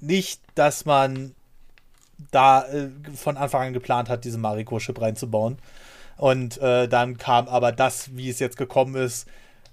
nicht, 0.00 0.40
dass 0.54 0.84
man 0.84 1.34
da 2.30 2.64
äh, 2.66 2.90
von 3.14 3.36
Anfang 3.36 3.68
an 3.68 3.72
geplant 3.72 4.08
hat, 4.08 4.24
diesen 4.24 4.40
Mariko-Chip 4.40 5.00
reinzubauen. 5.00 5.58
Und 6.16 6.58
äh, 6.58 6.88
dann 6.88 7.18
kam 7.18 7.48
aber 7.48 7.72
das, 7.72 8.16
wie 8.16 8.30
es 8.30 8.38
jetzt 8.38 8.56
gekommen 8.56 8.94
ist. 8.94 9.26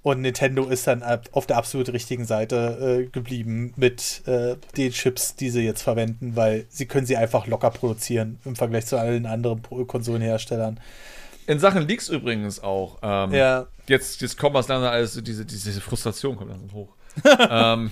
Und 0.03 0.21
Nintendo 0.21 0.67
ist 0.67 0.87
dann 0.87 1.03
auf 1.31 1.45
der 1.45 1.57
absolut 1.57 1.93
richtigen 1.93 2.25
Seite 2.25 3.03
äh, 3.03 3.05
geblieben 3.05 3.71
mit 3.75 4.23
äh, 4.25 4.55
den 4.75 4.91
Chips, 4.91 5.35
die 5.35 5.51
sie 5.51 5.61
jetzt 5.61 5.83
verwenden, 5.83 6.35
weil 6.35 6.65
sie 6.69 6.87
können 6.87 7.05
sie 7.05 7.17
einfach 7.17 7.45
locker 7.45 7.69
produzieren 7.69 8.39
im 8.43 8.55
Vergleich 8.55 8.87
zu 8.87 8.97
allen 8.97 9.27
anderen 9.27 9.61
Konsolenherstellern. 9.85 10.79
In 11.45 11.59
Sachen 11.59 11.87
Leaks 11.87 12.09
übrigens 12.09 12.63
auch. 12.63 12.97
Ähm, 13.03 13.33
ja. 13.33 13.67
Jetzt, 13.85 14.21
jetzt 14.21 14.39
kommt 14.39 14.55
was 14.55 14.67
langsam, 14.67 14.91
also 14.91 15.21
diese, 15.21 15.45
diese 15.45 15.79
Frustration 15.81 16.35
kommt 16.35 16.49
langsam 16.49 16.73
hoch. 16.73 16.89
ähm, 17.49 17.91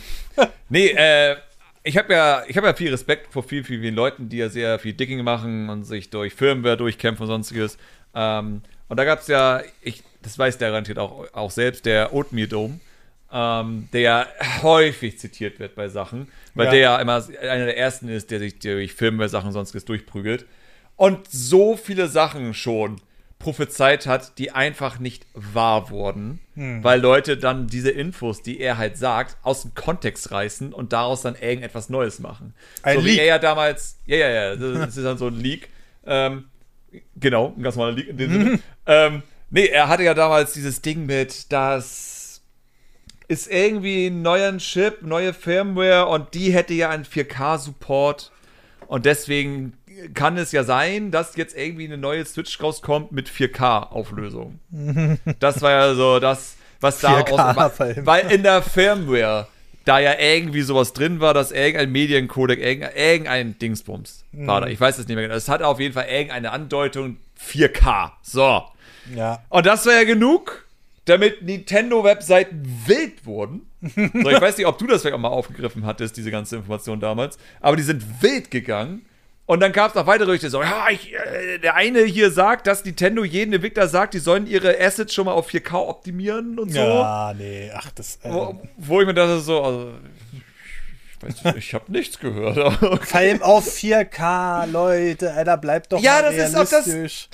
nee, 0.69 0.87
äh, 0.87 1.35
ich 1.83 1.97
habe 1.97 2.13
ja, 2.13 2.43
hab 2.43 2.63
ja 2.63 2.73
viel 2.73 2.91
Respekt 2.91 3.31
vor 3.31 3.43
vielen, 3.43 3.63
vielen, 3.63 3.81
vielen 3.81 3.95
Leuten, 3.95 4.29
die 4.29 4.37
ja 4.37 4.49
sehr 4.49 4.79
viel 4.79 4.93
Digging 4.93 5.23
machen 5.23 5.69
und 5.69 5.83
sich 5.83 6.09
durch 6.09 6.33
Firmware 6.33 6.77
durchkämpfen 6.77 7.23
und 7.23 7.27
sonstiges. 7.27 7.77
Ähm, 8.13 8.61
und 8.87 8.97
da 8.97 9.05
gab 9.05 9.21
es 9.21 9.27
ja, 9.27 9.61
ich, 9.81 10.03
das 10.21 10.37
weiß 10.37 10.57
der 10.57 10.69
garantiert 10.69 10.99
auch, 10.99 11.31
auch 11.33 11.51
selbst, 11.51 11.85
der 11.85 12.13
Oatmeal 12.13 12.47
Dome, 12.47 12.79
ähm, 13.31 13.87
der 13.93 14.01
ja 14.01 14.27
häufig 14.61 15.19
zitiert 15.19 15.59
wird 15.59 15.75
bei 15.75 15.87
Sachen, 15.87 16.27
weil 16.55 16.65
ja. 16.65 16.71
der 16.71 16.79
ja 16.79 16.97
immer 16.97 17.23
einer 17.41 17.65
der 17.65 17.77
ersten 17.77 18.09
ist, 18.09 18.31
der 18.31 18.39
sich 18.39 18.59
durch 18.59 18.93
Firmware-Sachen 18.93 19.47
und 19.47 19.53
sonstiges 19.53 19.85
durchprügelt. 19.85 20.45
Und 20.95 21.29
so 21.31 21.77
viele 21.77 22.07
Sachen 22.07 22.53
schon 22.53 22.99
prophezeit 23.39 24.05
hat, 24.05 24.37
die 24.37 24.51
einfach 24.51 24.99
nicht 24.99 25.25
wahr 25.33 25.89
wurden, 25.89 26.39
hm. 26.55 26.83
weil 26.83 26.99
Leute 26.99 27.37
dann 27.37 27.67
diese 27.67 27.89
Infos, 27.89 28.41
die 28.41 28.59
er 28.59 28.77
halt 28.77 28.97
sagt, 28.97 29.37
aus 29.43 29.61
dem 29.61 29.73
Kontext 29.73 30.31
reißen 30.31 30.73
und 30.73 30.91
daraus 30.91 31.21
dann 31.21 31.35
irgendetwas 31.35 31.89
Neues 31.89 32.19
machen. 32.19 32.53
Ein 32.83 32.97
so 32.97 33.01
Leak. 33.01 33.13
wie 33.13 33.19
er 33.19 33.25
ja 33.25 33.39
damals, 33.39 33.99
ja, 34.05 34.17
ja, 34.17 34.29
ja, 34.29 34.55
das 34.55 34.97
ist 34.97 35.03
dann 35.03 35.17
so 35.17 35.27
ein 35.27 35.39
Leak. 35.39 35.69
Ähm, 36.05 36.45
genau, 37.15 37.53
ein 37.55 37.63
ganz 37.63 37.77
normaler 37.77 37.95
Leak 37.95 38.09
in 38.09 38.17
dem 38.17 38.31
Sinne. 38.31 38.59
ähm, 38.85 39.23
nee, 39.49 39.67
er 39.67 39.87
hatte 39.87 40.03
ja 40.03 40.13
damals 40.13 40.51
dieses 40.51 40.81
Ding 40.81 41.05
mit, 41.05 41.51
dass 41.53 42.19
ist 43.29 43.49
irgendwie 43.49 44.07
ein 44.07 44.23
neuer 44.23 44.57
Chip, 44.57 45.03
neue 45.03 45.33
Firmware 45.33 46.07
und 46.07 46.33
die 46.33 46.51
hätte 46.51 46.73
ja 46.73 46.89
einen 46.89 47.05
4K-Support 47.05 48.31
und 48.87 49.05
deswegen 49.05 49.73
kann 50.13 50.37
es 50.37 50.51
ja 50.51 50.63
sein, 50.63 51.11
dass 51.11 51.35
jetzt 51.35 51.55
irgendwie 51.55 51.85
eine 51.85 51.97
neue 51.97 52.25
Switch 52.25 52.61
rauskommt 52.61 53.11
mit 53.11 53.29
4K-Auflösung. 53.29 54.59
das 55.39 55.61
war 55.61 55.71
ja 55.71 55.95
so 55.95 56.19
das, 56.19 56.55
was 56.79 56.99
da 56.99 57.21
aus, 57.21 57.79
weil 57.79 58.31
in 58.31 58.43
der 58.43 58.61
Firmware 58.61 59.47
da 59.85 59.99
ja 59.99 60.19
irgendwie 60.19 60.61
sowas 60.61 60.93
drin 60.93 61.19
war, 61.19 61.33
dass 61.33 61.51
irgendein 61.51 61.91
Mediencodec, 61.91 62.59
irgendein, 62.59 62.95
irgendein 62.95 63.59
Dingsbums 63.59 64.23
mhm. 64.31 64.47
war 64.47 64.61
da. 64.61 64.67
Ich 64.67 64.79
weiß 64.79 64.99
es 64.99 65.07
nicht 65.07 65.15
mehr 65.15 65.23
genau. 65.23 65.35
Es 65.35 65.49
hat 65.49 65.63
auf 65.63 65.79
jeden 65.79 65.93
Fall 65.93 66.07
irgendeine 66.07 66.51
Andeutung 66.51 67.17
4K. 67.43 68.11
So. 68.21 68.63
Ja. 69.15 69.43
Und 69.49 69.65
das 69.65 69.85
war 69.85 69.93
ja 69.93 70.03
genug, 70.03 70.67
damit 71.05 71.41
Nintendo-Webseiten 71.41 72.83
wild 72.85 73.25
wurden. 73.25 73.65
So, 73.81 74.29
ich 74.29 74.41
weiß 74.41 74.57
nicht, 74.57 74.67
ob 74.67 74.77
du 74.77 74.85
das 74.85 75.01
vielleicht 75.01 75.15
auch 75.15 75.19
mal 75.19 75.29
aufgegriffen 75.29 75.85
hattest, 75.85 76.17
diese 76.17 76.29
ganze 76.29 76.57
Information 76.57 76.99
damals. 76.99 77.39
Aber 77.59 77.75
die 77.75 77.83
sind 77.83 78.21
wild 78.21 78.51
gegangen 78.51 79.05
und 79.49 79.61
dann 79.61 79.71
gab 79.71 79.89
es 79.89 79.95
noch 79.95 80.05
weitere 80.05 80.27
Gerüchte, 80.27 80.51
so, 80.51 80.61
ja, 80.61 80.89
ich, 80.91 81.11
äh, 81.11 81.57
der 81.57 81.73
eine 81.73 82.03
hier 82.03 82.29
sagt, 82.29 82.67
dass 82.67 82.85
Nintendo 82.85 83.23
jeden 83.23 83.51
Entwickler 83.51 83.87
sagt, 83.87 84.13
die 84.13 84.19
sollen 84.19 84.45
ihre 84.45 84.79
Assets 84.79 85.11
schon 85.11 85.25
mal 85.25 85.31
auf 85.31 85.49
4K 85.49 85.73
optimieren 85.89 86.59
und 86.59 86.71
so. 86.71 86.77
Ja, 86.77 87.33
nee, 87.35 87.71
ach, 87.73 87.89
das. 87.95 88.19
Äh, 88.21 88.29
wo, 88.29 88.61
wo, 88.77 89.01
ich 89.01 89.07
mir 89.07 89.15
dachte, 89.15 89.39
so, 89.39 89.59
also, 89.63 89.93
ich, 91.17 91.43
weiß, 91.43 91.55
ich 91.55 91.73
habe 91.73 91.91
nichts 91.91 92.19
gehört. 92.19 92.57
Okay. 92.83 93.05
Vor 93.07 93.19
allem 93.19 93.41
auf 93.41 93.67
4K, 93.67 94.67
Leute, 94.67 95.33
da 95.43 95.55
bleibt 95.55 95.93
doch 95.93 95.99
Ja, 95.99 96.21
das 96.21 96.35
ist 96.35 96.55
auch 96.55 96.69
das 96.69 96.85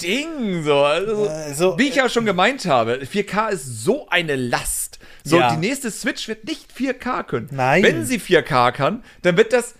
Ding, 0.01 0.63
so. 0.63 0.85
Also, 0.85 1.27
also, 1.27 1.77
wie 1.77 1.89
ich 1.89 1.95
ja 1.95 2.07
schon 2.07 2.23
gemeint 2.23 2.65
habe, 2.65 3.01
4K 3.03 3.49
ist 3.49 3.83
so 3.83 4.07
eine 4.07 4.37
Last. 4.37 4.99
So, 5.25 5.37
ja. 5.37 5.53
die 5.53 5.57
nächste 5.57 5.91
Switch 5.91 6.29
wird 6.29 6.45
nicht 6.45 6.71
4K 6.71 7.23
können. 7.23 7.49
Nein. 7.51 7.83
Wenn 7.83 8.05
sie 8.05 8.19
4K 8.19 8.71
kann, 8.71 9.03
dann 9.21 9.35
wird 9.35 9.51
das 9.51 9.75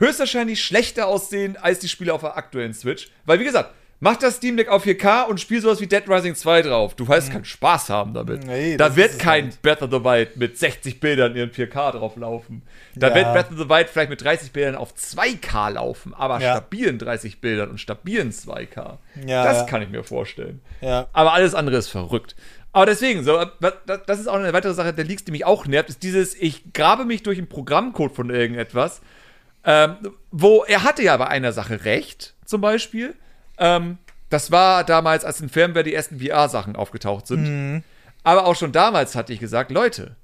höchstwahrscheinlich 0.00 0.64
schlechter 0.64 1.06
aussehen 1.06 1.56
als 1.60 1.78
die 1.78 1.88
Spiele 1.88 2.12
auf 2.12 2.22
der 2.22 2.36
aktuellen 2.36 2.74
Switch. 2.74 3.10
Weil, 3.24 3.38
wie 3.38 3.44
gesagt, 3.44 3.70
mach 4.00 4.16
das 4.16 4.36
Steam 4.36 4.56
Deck 4.56 4.68
auf 4.68 4.84
4K 4.84 5.26
und 5.26 5.38
spiel 5.40 5.60
sowas 5.60 5.80
wie 5.80 5.86
Dead 5.86 6.02
Rising 6.08 6.34
2 6.34 6.62
drauf. 6.62 6.94
Du 6.94 7.06
weißt, 7.06 7.28
mhm. 7.28 7.32
keinen 7.34 7.44
Spaß 7.44 7.90
haben 7.90 8.14
damit. 8.14 8.44
Nee, 8.44 8.76
da 8.76 8.96
wird 8.96 9.18
kein 9.18 9.44
halt. 9.44 9.62
Breath 9.62 9.82
of 9.82 9.90
the 9.90 10.02
Wild 10.02 10.36
mit 10.36 10.58
60 10.58 10.98
Bildern 10.98 11.36
in 11.36 11.50
4K 11.50 11.92
drauf 11.92 12.16
laufen. 12.16 12.62
Da 12.96 13.08
ja. 13.08 13.14
wird 13.14 13.32
Breath 13.32 13.52
of 13.52 13.58
the 13.58 13.68
Wild 13.68 13.90
vielleicht 13.90 14.10
mit 14.10 14.22
30 14.22 14.52
Bildern 14.52 14.74
auf 14.74 14.94
2K 14.94 15.70
laufen, 15.70 16.14
aber 16.14 16.40
ja. 16.40 16.52
stabilen 16.52 16.98
30 16.98 17.40
Bildern 17.40 17.70
und 17.70 17.78
stabilen 17.78 18.32
2K. 18.32 18.98
Ja, 19.26 19.44
das 19.44 19.66
kann 19.66 19.82
ich 19.82 19.90
mir 19.90 20.02
vorstellen. 20.02 20.60
Aber 20.80 21.34
alles 21.34 21.54
andere 21.54 21.76
ist 21.76 21.88
verrückt. 21.88 22.34
Aber 22.72 22.86
deswegen, 22.86 23.24
so, 23.24 23.44
das 24.06 24.20
ist 24.20 24.28
auch 24.28 24.34
eine 24.34 24.52
weitere 24.52 24.74
Sache 24.74 24.92
der 24.92 25.04
Leaks, 25.04 25.24
die 25.24 25.32
mich 25.32 25.44
auch 25.44 25.66
nervt, 25.66 25.88
ist 25.88 26.04
dieses, 26.04 26.36
ich 26.36 26.72
grabe 26.72 27.04
mich 27.04 27.24
durch 27.24 27.36
einen 27.38 27.48
Programmcode 27.48 28.14
von 28.14 28.30
irgendetwas 28.30 29.00
ähm, 29.64 29.96
wo 30.30 30.64
er 30.64 30.84
hatte 30.84 31.02
ja 31.02 31.16
bei 31.16 31.28
einer 31.28 31.52
Sache 31.52 31.84
recht, 31.84 32.34
zum 32.44 32.60
Beispiel. 32.60 33.14
Ähm, 33.58 33.98
das 34.30 34.50
war 34.50 34.84
damals, 34.84 35.24
als 35.24 35.40
in 35.40 35.48
Firmware 35.48 35.84
die 35.84 35.94
ersten 35.94 36.20
VR-Sachen 36.20 36.76
aufgetaucht 36.76 37.26
sind. 37.26 37.42
Mhm. 37.42 37.82
Aber 38.22 38.46
auch 38.46 38.56
schon 38.56 38.72
damals 38.72 39.16
hatte 39.16 39.32
ich 39.32 39.40
gesagt, 39.40 39.70
Leute, 39.70 40.16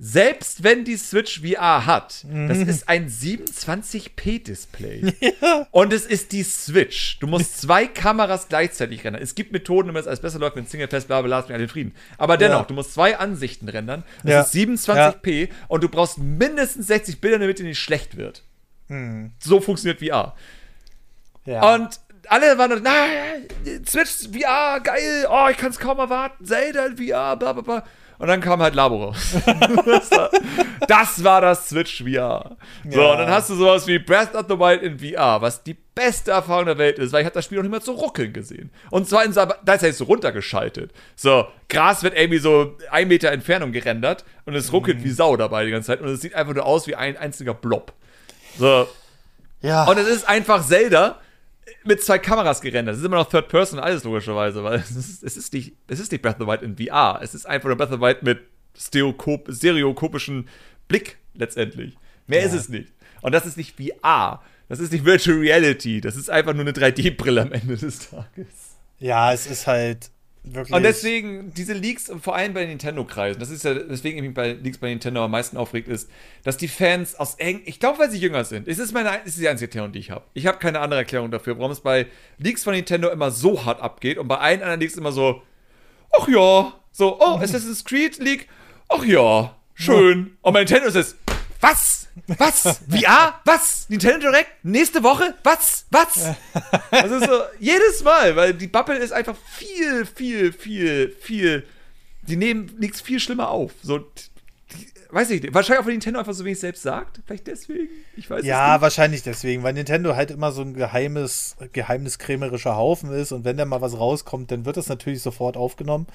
selbst 0.00 0.62
wenn 0.62 0.84
die 0.84 0.96
Switch 0.96 1.40
VR 1.40 1.84
hat, 1.84 2.24
mhm. 2.28 2.46
das 2.46 2.58
ist 2.58 2.88
ein 2.88 3.08
27p-Display. 3.08 5.12
Ja. 5.40 5.66
Und 5.72 5.92
es 5.92 6.06
ist 6.06 6.32
die 6.32 6.42
Switch. 6.42 7.18
Du 7.20 7.26
musst 7.26 7.60
zwei 7.60 7.86
Kameras 7.86 8.48
gleichzeitig 8.48 9.04
rendern. 9.04 9.22
Es 9.22 9.34
gibt 9.34 9.52
Methoden, 9.52 9.88
damit 9.88 10.02
es 10.02 10.06
alles 10.06 10.20
besser 10.20 10.38
läuft 10.38 10.56
mit 10.56 10.68
Single 10.68 10.88
Test, 10.88 11.08
bla 11.08 11.22
bla, 11.22 11.38
lass 11.38 11.48
mich 11.48 11.56
alle 11.56 11.68
Frieden. 11.68 11.94
Aber 12.16 12.36
dennoch, 12.36 12.60
ja. 12.60 12.66
du 12.66 12.74
musst 12.74 12.94
zwei 12.94 13.18
Ansichten 13.18 13.68
rendern. 13.68 14.04
Das 14.22 14.54
ja. 14.54 14.62
ist 14.62 14.88
27p 14.88 15.48
und 15.68 15.82
du 15.82 15.88
brauchst 15.88 16.18
mindestens 16.18 16.86
60 16.88 17.20
Bilder, 17.20 17.40
damit 17.40 17.58
die 17.58 17.64
nicht 17.64 17.80
schlecht 17.80 18.16
wird. 18.16 18.44
Hm. 18.88 19.32
So 19.38 19.60
funktioniert 19.60 20.00
VR. 20.00 20.34
Ja. 21.44 21.74
Und 21.74 22.00
alle 22.28 22.58
waren 22.58 22.70
dann, 22.70 22.82
na, 22.82 23.06
Switch 23.86 24.28
VR, 24.30 24.80
geil, 24.80 25.26
oh, 25.30 25.48
ich 25.50 25.56
kann 25.56 25.70
es 25.70 25.78
kaum 25.78 25.98
erwarten, 25.98 26.44
Zelda 26.44 26.86
in 26.86 26.96
VR, 26.96 27.36
bla 27.36 27.52
bla 27.52 27.62
bla. 27.62 27.84
Und 28.18 28.26
dann 28.26 28.40
kam 28.40 28.60
halt 28.60 28.74
Labo 28.74 29.04
raus. 29.04 29.16
das, 30.88 31.22
war, 31.22 31.40
das, 31.40 31.68
Switch 31.68 32.02
VR. 32.02 32.56
So, 32.88 33.00
ja. 33.00 33.12
und 33.12 33.18
dann 33.18 33.30
hast 33.30 33.48
du 33.48 33.54
sowas 33.54 33.86
wie 33.86 34.00
Breath 34.00 34.34
of 34.34 34.46
the 34.48 34.58
Wild 34.58 34.82
in 34.82 34.98
VR, 34.98 35.40
was 35.40 35.62
die 35.62 35.76
beste 35.94 36.32
Erfahrung 36.32 36.66
der 36.66 36.78
Welt 36.78 36.98
ist, 36.98 37.12
weil 37.12 37.20
ich 37.20 37.26
habe 37.26 37.34
das 37.34 37.44
Spiel 37.44 37.58
noch 37.58 37.62
nicht 37.62 37.70
mal 37.70 37.80
so 37.80 37.92
ruckeln 37.92 38.32
gesehen. 38.32 38.70
Und 38.90 39.08
zwar 39.08 39.24
in 39.24 39.32
da 39.32 39.44
ist 39.44 39.82
er 39.82 39.88
jetzt 39.88 39.98
so 39.98 40.04
runtergeschaltet. 40.04 40.92
So, 41.14 41.46
Gras 41.68 42.02
wird 42.02 42.16
irgendwie 42.16 42.38
so 42.38 42.76
ein 42.90 43.06
Meter 43.06 43.30
Entfernung 43.30 43.70
gerendert 43.70 44.24
und 44.46 44.54
es 44.56 44.72
ruckelt 44.72 44.98
mhm. 44.98 45.04
wie 45.04 45.10
Sau 45.10 45.36
dabei 45.36 45.64
die 45.64 45.70
ganze 45.70 45.86
Zeit 45.86 46.00
und 46.00 46.08
es 46.08 46.20
sieht 46.20 46.34
einfach 46.34 46.54
nur 46.54 46.66
aus 46.66 46.88
wie 46.88 46.96
ein 46.96 47.16
einziger 47.16 47.54
Blob. 47.54 47.92
So. 48.58 48.88
Ja. 49.62 49.84
Und 49.84 49.98
es 49.98 50.08
ist 50.08 50.28
einfach 50.28 50.66
Zelda 50.66 51.20
mit 51.84 52.02
zwei 52.02 52.18
Kameras 52.18 52.60
gerendert. 52.60 52.94
Es 52.94 53.00
ist 53.00 53.06
immer 53.06 53.16
noch 53.16 53.28
Third 53.28 53.48
Person 53.48 53.78
alles 53.78 54.04
logischerweise, 54.04 54.62
weil 54.64 54.78
es 54.78 54.90
ist, 54.90 55.22
es 55.22 55.36
ist, 55.36 55.52
nicht, 55.52 55.74
es 55.86 56.00
ist 56.00 56.12
nicht 56.12 56.22
Breath 56.22 56.40
of 56.40 56.46
the 56.46 56.46
Wild 56.46 56.62
in 56.62 56.76
VR. 56.76 57.20
Es 57.22 57.34
ist 57.34 57.46
einfach 57.46 57.68
nur 57.68 57.76
Breath 57.76 57.90
of 57.90 57.96
the 57.96 58.00
Wild 58.00 58.22
mit 58.22 58.40
stereokop 58.76 59.48
stereokopischen 59.52 60.48
Blick 60.86 61.18
letztendlich. 61.34 61.96
Mehr 62.26 62.40
ja. 62.40 62.46
ist 62.46 62.54
es 62.54 62.68
nicht. 62.68 62.92
Und 63.22 63.32
das 63.32 63.46
ist 63.46 63.56
nicht 63.56 63.76
VR. 63.76 64.42
Das 64.68 64.80
ist 64.80 64.92
nicht 64.92 65.04
Virtual 65.04 65.38
Reality. 65.38 66.00
Das 66.00 66.16
ist 66.16 66.30
einfach 66.30 66.52
nur 66.52 66.62
eine 66.62 66.72
3D-Brille 66.72 67.42
am 67.42 67.52
Ende 67.52 67.76
des 67.76 68.10
Tages. 68.10 68.46
Ja, 68.98 69.32
es 69.32 69.46
ist 69.46 69.66
halt 69.66 70.10
Wirklich? 70.44 70.74
Und 70.74 70.82
deswegen, 70.82 71.52
diese 71.52 71.72
Leaks, 71.72 72.10
vor 72.20 72.34
allem 72.34 72.54
bei 72.54 72.60
den 72.60 72.70
Nintendo-Kreisen, 72.70 73.38
das 73.38 73.50
ist 73.50 73.64
ja, 73.64 73.74
deswegen 73.74 74.24
ich 74.24 74.34
bei 74.34 74.52
Leaks 74.52 74.78
bei 74.78 74.88
Nintendo 74.88 75.24
am 75.24 75.30
meisten 75.30 75.56
aufregt, 75.56 75.88
ist, 75.88 76.08
dass 76.42 76.56
die 76.56 76.68
Fans 76.68 77.16
aus 77.16 77.34
eng, 77.34 77.62
ich 77.64 77.80
glaube, 77.80 77.98
weil 77.98 78.10
sie 78.10 78.18
jünger 78.18 78.44
sind, 78.44 78.68
es 78.68 78.78
ist 78.78 78.92
meine, 78.92 79.10
es 79.24 79.34
ist 79.34 79.40
die 79.40 79.48
einzige 79.48 79.66
Erklärung, 79.66 79.92
die 79.92 79.98
ich 79.98 80.10
habe. 80.10 80.24
Ich 80.34 80.46
habe 80.46 80.58
keine 80.58 80.80
andere 80.80 81.00
Erklärung 81.00 81.30
dafür, 81.30 81.58
warum 81.58 81.72
es 81.72 81.80
bei 81.80 82.06
Leaks 82.38 82.64
von 82.64 82.74
Nintendo 82.74 83.10
immer 83.10 83.30
so 83.30 83.64
hart 83.64 83.80
abgeht 83.80 84.18
und 84.18 84.28
bei 84.28 84.38
allen 84.38 84.62
anderen 84.62 84.80
Leaks 84.80 84.96
immer 84.96 85.12
so, 85.12 85.42
ach 86.12 86.28
ja, 86.28 86.72
so, 86.92 87.18
oh, 87.20 87.38
Assassin's 87.38 87.84
Creed 87.84 88.18
Leak, 88.18 88.48
ach 88.88 89.04
ja, 89.04 89.54
schön. 89.74 90.36
Und 90.40 90.52
bei 90.52 90.60
Nintendo 90.60 90.88
ist 90.88 90.96
es, 90.96 91.16
was? 91.60 92.08
Was? 92.26 92.80
VR? 92.88 93.40
Was? 93.44 93.88
Nintendo 93.88 94.30
Direct? 94.30 94.64
Nächste 94.64 95.02
Woche? 95.02 95.34
Was? 95.42 95.86
Was? 95.90 96.34
Also 96.90 97.20
so, 97.20 97.42
jedes 97.58 98.02
Mal, 98.02 98.36
weil 98.36 98.54
die 98.54 98.66
Bubble 98.66 98.96
ist 98.96 99.12
einfach 99.12 99.36
viel, 99.56 100.06
viel, 100.06 100.52
viel, 100.52 101.10
viel. 101.20 101.66
Die 102.22 102.36
nehmen 102.36 102.74
nichts 102.78 103.00
viel 103.00 103.20
schlimmer 103.20 103.48
auf. 103.50 103.72
So, 103.82 103.98
die, 103.98 104.86
weiß 105.10 105.30
ich 105.30 105.42
nicht. 105.42 105.54
Wahrscheinlich 105.54 105.80
auch, 105.80 105.86
weil 105.86 105.92
Nintendo 105.92 106.18
einfach 106.20 106.34
so 106.34 106.44
wenig 106.44 106.60
selbst 106.60 106.82
sagt. 106.82 107.20
Vielleicht 107.26 107.46
deswegen. 107.46 107.88
Ich 108.16 108.28
weiß 108.28 108.44
ja, 108.44 108.80
wahrscheinlich 108.80 109.22
deswegen, 109.22 109.62
weil 109.62 109.72
Nintendo 109.72 110.14
halt 110.16 110.30
immer 110.30 110.52
so 110.52 110.62
ein 110.62 110.74
geheimes, 110.74 111.56
geheimniskrämerischer 111.72 112.76
Haufen 112.76 113.12
ist 113.12 113.32
und 113.32 113.44
wenn 113.44 113.56
da 113.56 113.64
mal 113.64 113.80
was 113.80 113.98
rauskommt, 113.98 114.50
dann 114.50 114.64
wird 114.64 114.76
das 114.76 114.88
natürlich 114.88 115.22
sofort 115.22 115.56
aufgenommen. 115.56 116.06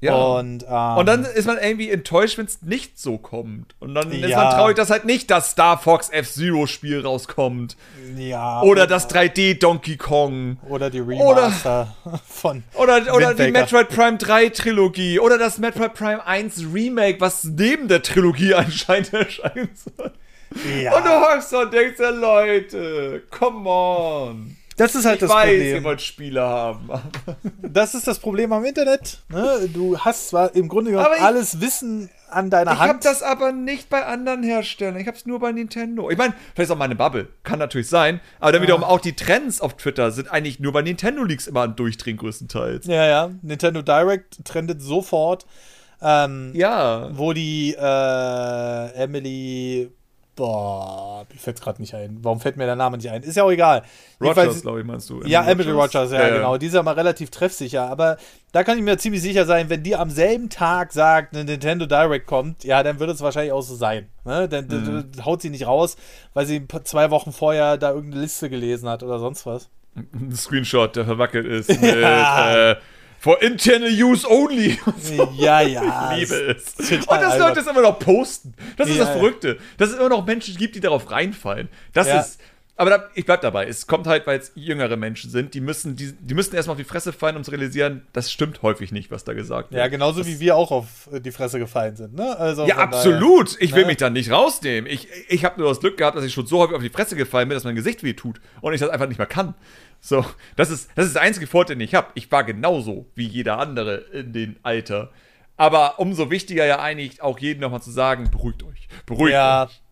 Ja. 0.00 0.14
Und, 0.14 0.62
ähm, 0.68 0.96
Und 0.96 1.06
dann 1.06 1.24
ist 1.24 1.46
man 1.46 1.58
irgendwie 1.58 1.90
enttäuscht, 1.90 2.38
wenn 2.38 2.46
es 2.46 2.62
nicht 2.62 3.00
so 3.00 3.18
kommt. 3.18 3.74
Und 3.80 3.94
dann 3.96 4.12
ist 4.12 4.28
Ja. 4.30 4.44
man 4.44 4.54
traurig, 4.54 4.76
dass 4.76 4.90
halt 4.90 5.04
nicht 5.04 5.28
das 5.30 5.50
Star 5.50 5.76
Fox 5.76 6.08
F-Zero-Spiel 6.10 7.00
rauskommt. 7.04 7.76
ja, 8.16 8.62
Oder 8.62 8.86
das 8.86 9.08
3D 9.08 9.54
Donkey 9.54 9.96
Kong. 9.96 10.58
oder 10.68 10.88
die 10.90 11.00
Remaster 11.00 11.96
von 12.28 12.62
Oder, 12.74 13.12
oder 13.12 13.34
die. 13.34 13.50
Metroid 13.50 13.88
Prime 13.88 14.18
3 14.18 14.50
Trilogie. 14.50 15.18
Oder 15.18 15.36
das 15.36 15.58
Metroid 15.58 15.94
Prime 15.94 16.24
1 16.24 16.62
Remake, 16.72 17.20
was 17.20 17.42
neben 17.42 17.88
der 17.88 18.02
Trilogie 18.02 18.54
anscheinend 18.54 19.12
erscheinen 19.12 19.70
soll. 19.74 20.12
Ja, 20.80 20.96
Und 20.96 21.04
du 21.04 21.10
hockst 21.10 21.52
und 21.54 21.74
denkst 21.74 21.98
ja, 21.98 22.10
Leute, 22.10 23.22
come 23.30 23.68
on. 23.68 24.56
Das 24.78 24.94
ist 24.94 25.04
halt 25.04 25.16
Ich 25.16 25.28
das 25.28 25.30
weiß, 25.30 25.50
ihr 25.52 25.58
Problem. 25.64 25.84
wollt 25.84 26.00
Spiele 26.00 26.40
haben. 26.42 26.88
Das 27.62 27.94
ist 27.94 28.06
das 28.06 28.18
Problem 28.18 28.52
am 28.52 28.64
Internet. 28.64 29.18
Ne? 29.28 29.68
Du 29.72 29.98
hast 29.98 30.30
zwar 30.30 30.54
im 30.54 30.68
Grunde 30.68 30.92
genommen 30.92 31.08
ich- 31.16 31.22
alles 31.22 31.60
Wissen 31.60 32.08
an 32.30 32.50
deiner 32.50 32.72
Ich 32.72 32.78
habe 32.78 32.90
Hand. 32.94 33.04
das 33.04 33.22
aber 33.22 33.52
nicht 33.52 33.88
bei 33.90 34.04
anderen 34.04 34.42
Herstellern. 34.42 34.96
Ich 35.00 35.06
habe 35.06 35.16
es 35.16 35.24
nur 35.26 35.38
bei 35.40 35.50
Nintendo. 35.52 36.10
Ich 36.10 36.18
meine, 36.18 36.34
vielleicht 36.54 36.68
ist 36.68 36.70
auch 36.70 36.78
meine 36.78 36.94
Bubble. 36.94 37.28
Kann 37.42 37.58
natürlich 37.58 37.88
sein. 37.88 38.20
Aber 38.40 38.52
dann 38.52 38.62
wiederum 38.62 38.84
auch 38.84 39.00
die 39.00 39.14
Trends 39.14 39.60
auf 39.60 39.76
Twitter 39.76 40.10
sind 40.10 40.30
eigentlich 40.30 40.60
nur 40.60 40.72
bei 40.72 40.82
Nintendo 40.82 41.24
Leaks 41.24 41.46
immer 41.46 41.62
ein 41.62 41.76
Durchdrehen 41.76 42.16
größtenteils. 42.16 42.86
ja, 42.86 43.06
ja. 43.06 43.30
Nintendo 43.42 43.82
Direct 43.82 44.44
trendet 44.44 44.80
sofort. 44.82 45.46
Ähm, 46.00 46.52
Ja. 46.54 47.08
wo 47.12 47.32
die 47.32 47.74
äh, 47.78 48.92
Emily. 48.94 49.90
Boah, 50.38 51.26
mir 51.32 51.38
fällt 51.38 51.60
gerade 51.60 51.80
nicht 51.82 51.92
ein. 51.94 52.18
Warum 52.22 52.38
fällt 52.38 52.56
mir 52.56 52.64
der 52.64 52.76
Name 52.76 52.96
nicht 52.96 53.10
ein? 53.10 53.24
Ist 53.24 53.36
ja 53.36 53.42
auch 53.42 53.50
egal. 53.50 53.82
Rogers, 54.20 54.62
glaube 54.62 54.78
ich, 54.78 54.86
meinst 54.86 55.10
du. 55.10 55.20
Ja, 55.24 55.44
Emily 55.44 55.72
Rogers, 55.72 56.12
ja, 56.12 56.20
Ja, 56.28 56.28
genau. 56.36 56.56
Die 56.56 56.66
ist 56.66 56.74
ja 56.74 56.82
mal 56.84 56.94
relativ 56.94 57.30
treffsicher. 57.30 57.82
Aber 57.90 58.18
da 58.52 58.62
kann 58.62 58.78
ich 58.78 58.84
mir 58.84 58.96
ziemlich 58.98 59.20
sicher 59.20 59.46
sein, 59.46 59.68
wenn 59.68 59.82
die 59.82 59.96
am 59.96 60.10
selben 60.10 60.48
Tag 60.48 60.92
sagt, 60.92 61.34
eine 61.34 61.44
Nintendo 61.44 61.86
Direct 61.86 62.26
kommt, 62.28 62.62
ja, 62.62 62.84
dann 62.84 63.00
wird 63.00 63.10
es 63.10 63.20
wahrscheinlich 63.20 63.52
auch 63.52 63.62
so 63.62 63.74
sein. 63.74 64.06
Ne? 64.24 64.48
Dann 64.48 64.66
Mhm. 64.68 65.24
haut 65.24 65.42
sie 65.42 65.50
nicht 65.50 65.66
raus, 65.66 65.96
weil 66.34 66.46
sie 66.46 66.64
zwei 66.84 67.10
Wochen 67.10 67.32
vorher 67.32 67.76
da 67.76 67.90
irgendeine 67.90 68.22
Liste 68.22 68.48
gelesen 68.48 68.88
hat 68.88 69.02
oder 69.02 69.18
sonst 69.18 69.44
was. 69.44 69.68
Ein 69.96 70.32
Screenshot, 70.36 70.94
der 70.94 71.04
verwackelt 71.04 71.46
ist 71.46 71.68
mit 71.82 71.96
Ja. 72.00 72.70
äh, 72.70 72.76
For 73.20 73.42
internal 73.42 73.90
use 73.90 74.24
only. 74.28 74.78
So. 74.98 75.32
Ja, 75.36 75.60
ja. 75.60 76.12
Ich 76.12 76.20
liebe 76.30 76.34
es. 76.56 76.74
Und 76.90 77.08
dass. 77.20 77.38
Leute 77.38 77.54
das 77.56 77.66
immer 77.66 77.82
noch 77.82 77.98
posten. 77.98 78.54
Das 78.76 78.88
ist 78.88 78.96
Ja, 78.96 79.04
das 79.04 79.14
ja. 79.14 79.20
Verrückte. 79.20 79.58
Dass 79.76 79.90
es 79.90 79.96
immer 79.96 80.08
noch 80.08 80.24
Menschen 80.26 80.56
gibt, 80.56 80.74
die 80.76 80.80
darauf 80.80 81.10
reinfallen. 81.10 81.68
Das 81.92 82.06
Ja. 82.08 82.20
ist. 82.20 82.40
Aber 82.80 82.90
da, 82.90 83.04
ich 83.14 83.26
bleib 83.26 83.40
dabei. 83.40 83.66
Es 83.66 83.88
kommt 83.88 84.06
halt, 84.06 84.26
weil 84.28 84.38
es 84.38 84.52
jüngere 84.54 84.96
Menschen 84.96 85.30
sind, 85.30 85.52
die 85.52 85.60
müssen, 85.60 85.96
die, 85.96 86.12
die 86.12 86.34
müssen 86.34 86.54
erstmal 86.54 86.74
auf 86.74 86.78
die 86.78 86.84
Fresse 86.84 87.12
fallen, 87.12 87.36
um 87.36 87.42
zu 87.42 87.50
realisieren, 87.50 88.06
das 88.12 88.30
stimmt 88.30 88.62
häufig 88.62 88.92
nicht, 88.92 89.10
was 89.10 89.24
da 89.24 89.32
gesagt 89.32 89.72
wird. 89.72 89.80
Ja, 89.80 89.88
genauso 89.88 90.24
wie 90.26 90.38
wir 90.38 90.54
auch 90.54 90.70
auf 90.70 91.10
die 91.12 91.32
Fresse 91.32 91.58
gefallen 91.58 91.96
sind. 91.96 92.14
Ne? 92.14 92.38
Also 92.38 92.66
Ja, 92.66 92.76
von 92.76 92.90
daher- 92.92 93.10
absolut. 93.10 93.56
Ich 93.60 93.72
will 93.74 93.82
Ne? 93.82 93.88
mich 93.88 93.96
da 93.96 94.10
nicht 94.10 94.30
rausnehmen. 94.30 94.88
Ich, 94.88 95.08
ich 95.28 95.44
habe 95.44 95.60
nur 95.60 95.68
das 95.70 95.80
Glück 95.80 95.96
gehabt, 95.96 96.16
dass 96.16 96.24
ich 96.24 96.32
schon 96.32 96.46
so 96.46 96.60
häufig 96.60 96.76
auf 96.76 96.82
die 96.82 96.88
Fresse 96.88 97.16
gefallen 97.16 97.48
bin, 97.48 97.56
dass 97.56 97.64
mein 97.64 97.74
Gesicht 97.74 98.04
weh 98.04 98.12
tut 98.14 98.40
und 98.60 98.72
ich 98.72 98.80
das 98.80 98.90
einfach 98.90 99.08
nicht 99.08 99.18
mehr 99.18 99.26
kann. 99.26 99.54
So, 100.00 100.24
das 100.54 100.70
ist 100.70 100.88
das, 100.94 101.06
ist 101.06 101.14
der 101.16 101.22
einzige 101.22 101.48
Vorteil, 101.48 101.74
den 101.74 101.84
ich 101.84 101.96
habe. 101.96 102.06
Ich 102.14 102.30
war 102.30 102.44
genauso 102.44 103.06
wie 103.16 103.26
jeder 103.26 103.58
andere 103.58 103.96
in 104.12 104.32
dem 104.32 104.56
Alter. 104.62 105.10
Aber 105.56 105.98
umso 105.98 106.30
wichtiger 106.30 106.64
ja 106.64 106.78
eigentlich 106.78 107.20
auch 107.22 107.40
jedem 107.40 107.62
nochmal 107.62 107.82
zu 107.82 107.90
sagen, 107.90 108.30
beruhigt 108.30 108.62
euch. 108.62 108.86
Beruhigt 109.06 109.32
Ja. 109.32 109.64
euch. 109.64 109.82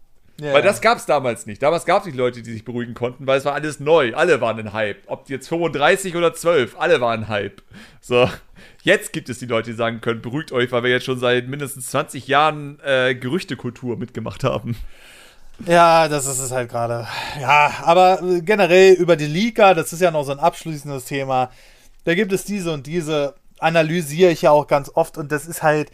Ja. 0.40 0.52
Weil 0.52 0.62
das 0.62 0.80
gab 0.80 0.98
es 0.98 1.06
damals 1.06 1.46
nicht. 1.46 1.62
Damals 1.62 1.86
gab 1.86 2.00
es 2.00 2.06
nicht 2.06 2.16
Leute, 2.16 2.42
die 2.42 2.52
sich 2.52 2.64
beruhigen 2.64 2.94
konnten, 2.94 3.26
weil 3.26 3.38
es 3.38 3.44
war 3.44 3.54
alles 3.54 3.80
neu. 3.80 4.14
Alle 4.14 4.40
waren 4.40 4.58
in 4.58 4.72
Hype. 4.72 4.98
Ob 5.06 5.28
jetzt 5.30 5.48
35 5.48 6.14
oder 6.14 6.34
12, 6.34 6.76
alle 6.78 7.00
waren 7.00 7.28
Hype. 7.28 7.62
So, 8.00 8.28
jetzt 8.82 9.12
gibt 9.12 9.28
es 9.28 9.38
die 9.38 9.46
Leute, 9.46 9.70
die 9.70 9.76
sagen 9.76 10.00
können, 10.00 10.20
beruhigt 10.20 10.52
euch, 10.52 10.70
weil 10.72 10.82
wir 10.82 10.90
jetzt 10.90 11.06
schon 11.06 11.18
seit 11.18 11.48
mindestens 11.48 11.88
20 11.90 12.28
Jahren 12.28 12.78
äh, 12.84 13.14
Gerüchtekultur 13.14 13.96
mitgemacht 13.96 14.44
haben. 14.44 14.76
Ja, 15.64 16.08
das 16.08 16.26
ist 16.26 16.38
es 16.38 16.52
halt 16.52 16.68
gerade. 16.68 17.06
Ja, 17.40 17.72
aber 17.82 18.22
äh, 18.22 18.42
generell 18.42 18.92
über 18.94 19.16
die 19.16 19.26
Liga, 19.26 19.72
das 19.72 19.92
ist 19.92 20.02
ja 20.02 20.10
noch 20.10 20.24
so 20.24 20.32
ein 20.32 20.38
abschließendes 20.38 21.06
Thema. 21.06 21.50
Da 22.04 22.14
gibt 22.14 22.32
es 22.32 22.44
diese 22.44 22.72
und 22.72 22.86
diese, 22.86 23.34
analysiere 23.58 24.30
ich 24.30 24.42
ja 24.42 24.50
auch 24.50 24.66
ganz 24.66 24.90
oft 24.94 25.16
und 25.16 25.32
das 25.32 25.46
ist 25.46 25.62
halt 25.62 25.90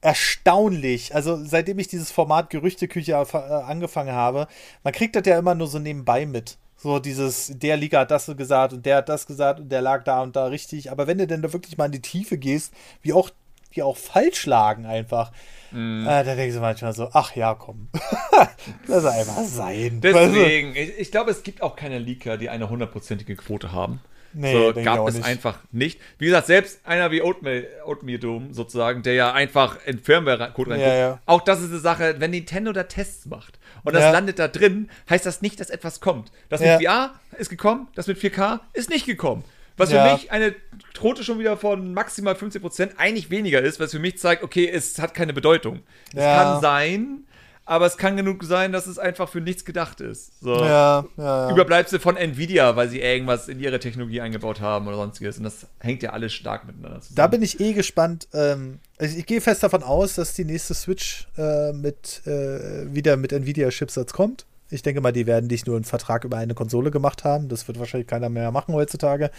erstaunlich. 0.00 1.14
Also 1.14 1.42
seitdem 1.44 1.78
ich 1.78 1.88
dieses 1.88 2.10
Format 2.10 2.50
Gerüchteküche 2.50 3.12
äh, 3.12 3.36
angefangen 3.36 4.12
habe, 4.12 4.46
man 4.84 4.92
kriegt 4.92 5.16
das 5.16 5.26
ja 5.26 5.38
immer 5.38 5.54
nur 5.54 5.66
so 5.66 5.78
nebenbei 5.78 6.26
mit. 6.26 6.58
So 6.76 7.00
dieses, 7.00 7.52
der 7.58 7.76
Liga 7.76 8.00
hat 8.00 8.10
das 8.12 8.26
so 8.26 8.36
gesagt 8.36 8.72
und 8.72 8.86
der 8.86 8.98
hat 8.98 9.08
das 9.08 9.26
gesagt 9.26 9.58
und 9.58 9.68
der 9.70 9.82
lag 9.82 10.04
da 10.04 10.22
und 10.22 10.36
da 10.36 10.46
richtig. 10.46 10.92
Aber 10.92 11.06
wenn 11.08 11.18
du 11.18 11.26
denn 11.26 11.42
da 11.42 11.52
wirklich 11.52 11.76
mal 11.76 11.86
in 11.86 11.92
die 11.92 12.02
Tiefe 12.02 12.38
gehst, 12.38 12.72
wie 13.02 13.12
auch 13.12 13.30
die 13.74 13.82
auch 13.82 13.96
falsch 13.96 14.46
lagen 14.46 14.86
einfach, 14.86 15.32
Mhm. 15.70 16.06
äh, 16.06 16.24
da 16.24 16.34
denkst 16.34 16.54
du 16.54 16.60
manchmal 16.62 16.94
so, 16.94 17.10
ach 17.12 17.36
ja, 17.36 17.54
komm. 17.54 17.88
Lass 18.86 19.04
einfach 19.04 19.42
sein. 19.44 20.00
Deswegen, 20.00 20.74
ich, 20.74 20.98
ich 20.98 21.10
glaube, 21.10 21.30
es 21.30 21.42
gibt 21.42 21.60
auch 21.62 21.76
keine 21.76 21.98
Leaker, 21.98 22.38
die 22.38 22.48
eine 22.48 22.70
hundertprozentige 22.70 23.36
Quote 23.36 23.70
haben. 23.72 24.00
Nee, 24.32 24.52
so, 24.52 24.82
gab 24.82 25.08
es 25.08 25.14
nicht. 25.16 25.26
einfach 25.26 25.58
nicht. 25.72 26.00
Wie 26.18 26.26
gesagt, 26.26 26.46
selbst 26.46 26.80
einer 26.84 27.10
wie 27.10 27.22
Oatmeal, 27.22 27.66
Oatmeal 27.86 28.18
Doom 28.18 28.52
sozusagen, 28.52 29.02
der 29.02 29.14
ja 29.14 29.32
einfach 29.32 29.78
in 29.86 29.98
Firmware-Code 29.98 30.70
reinguckt. 30.72 30.88
Ja, 30.90 30.96
ja. 30.96 31.20
Auch 31.26 31.40
das 31.40 31.60
ist 31.60 31.70
eine 31.70 31.78
Sache, 31.80 32.16
wenn 32.18 32.30
Nintendo 32.30 32.72
da 32.72 32.84
Tests 32.84 33.26
macht 33.26 33.58
und 33.84 33.94
das 33.94 34.02
Ja. 34.02 34.10
landet 34.10 34.38
da 34.38 34.48
drin, 34.48 34.90
heißt 35.08 35.24
das 35.24 35.40
nicht, 35.42 35.60
dass 35.60 35.70
etwas 35.70 36.00
kommt. 36.00 36.30
Das 36.48 36.60
mit 36.60 36.82
VR 36.82 37.14
ist 37.38 37.48
gekommen, 37.48 37.88
das 37.94 38.06
mit 38.06 38.18
4K 38.18 38.60
ist 38.74 38.90
nicht 38.90 39.06
gekommen. 39.06 39.44
Was 39.76 39.90
für 39.92 40.02
mich 40.12 40.32
eine 40.32 40.56
Quote 40.92 41.22
schon 41.22 41.38
wieder 41.38 41.56
von 41.56 41.94
maximal 41.94 42.34
50% 42.34 42.96
eigentlich 42.98 43.30
weniger 43.30 43.60
ist, 43.62 43.78
was 43.78 43.92
für 43.92 44.00
mich 44.00 44.18
zeigt, 44.18 44.42
okay, 44.42 44.68
es 44.68 44.98
hat 44.98 45.14
keine 45.14 45.32
Bedeutung. 45.32 45.80
Es 46.12 46.24
kann 46.24 46.60
sein, 46.60 47.24
aber 47.68 47.84
es 47.84 47.98
kann 47.98 48.16
genug 48.16 48.44
sein, 48.44 48.72
dass 48.72 48.86
es 48.86 48.98
einfach 48.98 49.28
für 49.28 49.42
nichts 49.42 49.62
gedacht 49.62 50.00
ist. 50.00 50.40
So. 50.40 50.54
Ja, 50.54 51.04
ja, 51.18 51.48
ja. 51.48 51.50
Überbleibsel 51.50 52.00
von 52.00 52.16
Nvidia, 52.16 52.76
weil 52.76 52.88
sie 52.88 52.98
irgendwas 52.98 53.46
in 53.46 53.60
ihre 53.60 53.78
Technologie 53.78 54.22
eingebaut 54.22 54.62
haben 54.62 54.88
oder 54.88 54.96
sonstiges. 54.96 55.36
Und 55.36 55.44
das 55.44 55.66
hängt 55.78 56.02
ja 56.02 56.14
alles 56.14 56.32
stark 56.32 56.66
miteinander 56.66 57.02
zusammen. 57.02 57.16
Da 57.16 57.26
bin 57.26 57.42
ich 57.42 57.60
eh 57.60 57.74
gespannt. 57.74 58.26
Ähm, 58.32 58.78
also 58.96 59.18
ich 59.18 59.26
gehe 59.26 59.42
fest 59.42 59.62
davon 59.62 59.82
aus, 59.82 60.14
dass 60.14 60.32
die 60.32 60.46
nächste 60.46 60.72
Switch 60.72 61.28
äh, 61.36 61.74
mit 61.74 62.22
äh, 62.26 62.94
wieder 62.94 63.18
mit 63.18 63.34
Nvidia-Chipsatz 63.34 64.14
kommt. 64.14 64.46
Ich 64.70 64.80
denke 64.80 65.02
mal, 65.02 65.12
die 65.12 65.26
werden 65.26 65.48
nicht 65.48 65.66
nur 65.66 65.76
einen 65.76 65.84
Vertrag 65.84 66.24
über 66.24 66.38
eine 66.38 66.54
Konsole 66.54 66.90
gemacht 66.90 67.24
haben. 67.24 67.50
Das 67.50 67.68
wird 67.68 67.78
wahrscheinlich 67.78 68.08
keiner 68.08 68.30
mehr 68.30 68.50
machen 68.50 68.72
heutzutage. 68.72 69.30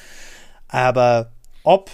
Aber 0.68 1.32
ob 1.64 1.90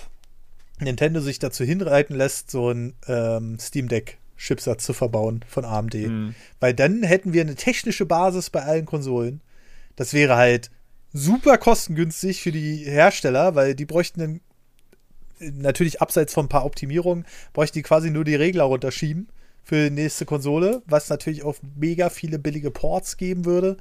Nintendo 0.81 1.21
sich 1.21 1.39
dazu 1.39 1.63
hinreiten 1.63 2.13
lässt, 2.13 2.51
so 2.51 2.71
ein 2.71 2.93
ähm, 3.07 3.57
Steam 3.57 3.87
Deck 3.87 4.17
Chipsatz 4.37 4.85
zu 4.85 4.93
verbauen 4.93 5.43
von 5.47 5.65
AMD. 5.65 5.93
Mhm. 5.93 6.35
Weil 6.59 6.73
dann 6.73 7.03
hätten 7.03 7.33
wir 7.33 7.41
eine 7.41 7.55
technische 7.55 8.05
Basis 8.05 8.49
bei 8.49 8.63
allen 8.63 8.85
Konsolen. 8.85 9.41
Das 9.95 10.13
wäre 10.13 10.35
halt 10.35 10.71
super 11.13 11.57
kostengünstig 11.57 12.41
für 12.41 12.51
die 12.51 12.83
Hersteller, 12.85 13.55
weil 13.55 13.75
die 13.75 13.85
bräuchten 13.85 14.19
dann 14.19 14.41
natürlich 15.39 16.01
abseits 16.01 16.33
von 16.33 16.45
ein 16.45 16.49
paar 16.49 16.65
Optimierungen, 16.65 17.25
bräuchten 17.53 17.79
die 17.79 17.83
quasi 17.83 18.09
nur 18.09 18.23
die 18.23 18.35
Regler 18.35 18.65
runterschieben 18.65 19.29
für 19.63 19.89
die 19.89 19.95
nächste 19.95 20.25
Konsole, 20.25 20.81
was 20.85 21.09
natürlich 21.09 21.43
auch 21.43 21.55
mega 21.75 22.09
viele 22.09 22.39
billige 22.39 22.71
Ports 22.71 23.17
geben 23.17 23.45
würde. 23.45 23.77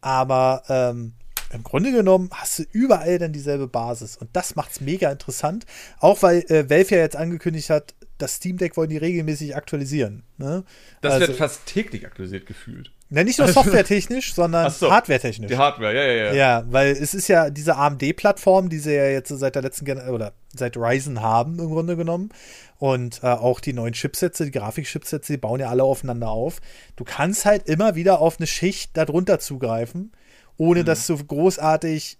Aber 0.00 0.62
ähm, 0.68 1.12
im 1.52 1.62
Grunde 1.62 1.92
genommen 1.92 2.30
hast 2.32 2.60
du 2.60 2.62
überall 2.72 3.18
dann 3.18 3.32
dieselbe 3.32 3.66
Basis. 3.66 4.16
Und 4.16 4.30
das 4.32 4.56
macht 4.56 4.72
es 4.72 4.80
mega 4.80 5.10
interessant. 5.10 5.66
Auch 5.98 6.22
weil 6.22 6.40
äh, 6.50 6.70
Valve 6.70 6.94
ja 6.94 7.02
jetzt 7.02 7.16
angekündigt 7.16 7.70
hat, 7.70 7.94
das 8.22 8.36
Steam 8.36 8.56
Deck 8.56 8.76
wollen 8.76 8.90
die 8.90 8.96
regelmäßig 8.96 9.56
aktualisieren. 9.56 10.22
Ne? 10.38 10.64
das 11.00 11.14
also, 11.14 11.28
wird 11.28 11.38
fast 11.38 11.66
täglich 11.66 12.06
aktualisiert 12.06 12.46
gefühlt. 12.46 12.90
na, 13.08 13.24
nicht 13.24 13.38
nur 13.38 13.48
softwaretechnisch, 13.48 14.34
sondern 14.34 14.70
so. 14.70 14.90
hardwaretechnisch. 14.90 15.48
Die 15.48 15.56
Hardware, 15.56 15.94
ja, 15.94 16.02
ja, 16.02 16.24
ja. 16.26 16.32
Ja, 16.32 16.64
weil 16.68 16.92
es 16.92 17.14
ist 17.14 17.28
ja 17.28 17.50
diese 17.50 17.76
AMD-Plattform, 17.76 18.68
die 18.68 18.78
sie 18.78 18.94
ja 18.94 19.06
jetzt 19.06 19.28
seit 19.28 19.54
der 19.54 19.62
letzten 19.62 19.84
Gen 19.84 19.98
oder 20.08 20.32
seit 20.54 20.76
Ryzen 20.76 21.20
haben 21.20 21.58
im 21.58 21.68
Grunde 21.68 21.96
genommen. 21.96 22.30
Und 22.78 23.22
äh, 23.22 23.26
auch 23.26 23.60
die 23.60 23.72
neuen 23.72 23.92
Chipsätze, 23.92 24.44
die 24.46 24.52
Grafikchipsätze, 24.52 25.34
die 25.34 25.38
bauen 25.38 25.60
ja 25.60 25.68
alle 25.68 25.84
aufeinander 25.84 26.30
auf. 26.30 26.60
Du 26.96 27.04
kannst 27.04 27.44
halt 27.44 27.68
immer 27.68 27.94
wieder 27.94 28.20
auf 28.20 28.38
eine 28.38 28.46
Schicht 28.46 28.96
darunter 28.96 29.38
zugreifen, 29.38 30.12
ohne 30.56 30.84
dass 30.84 31.06
du 31.06 31.16
großartig 31.16 32.19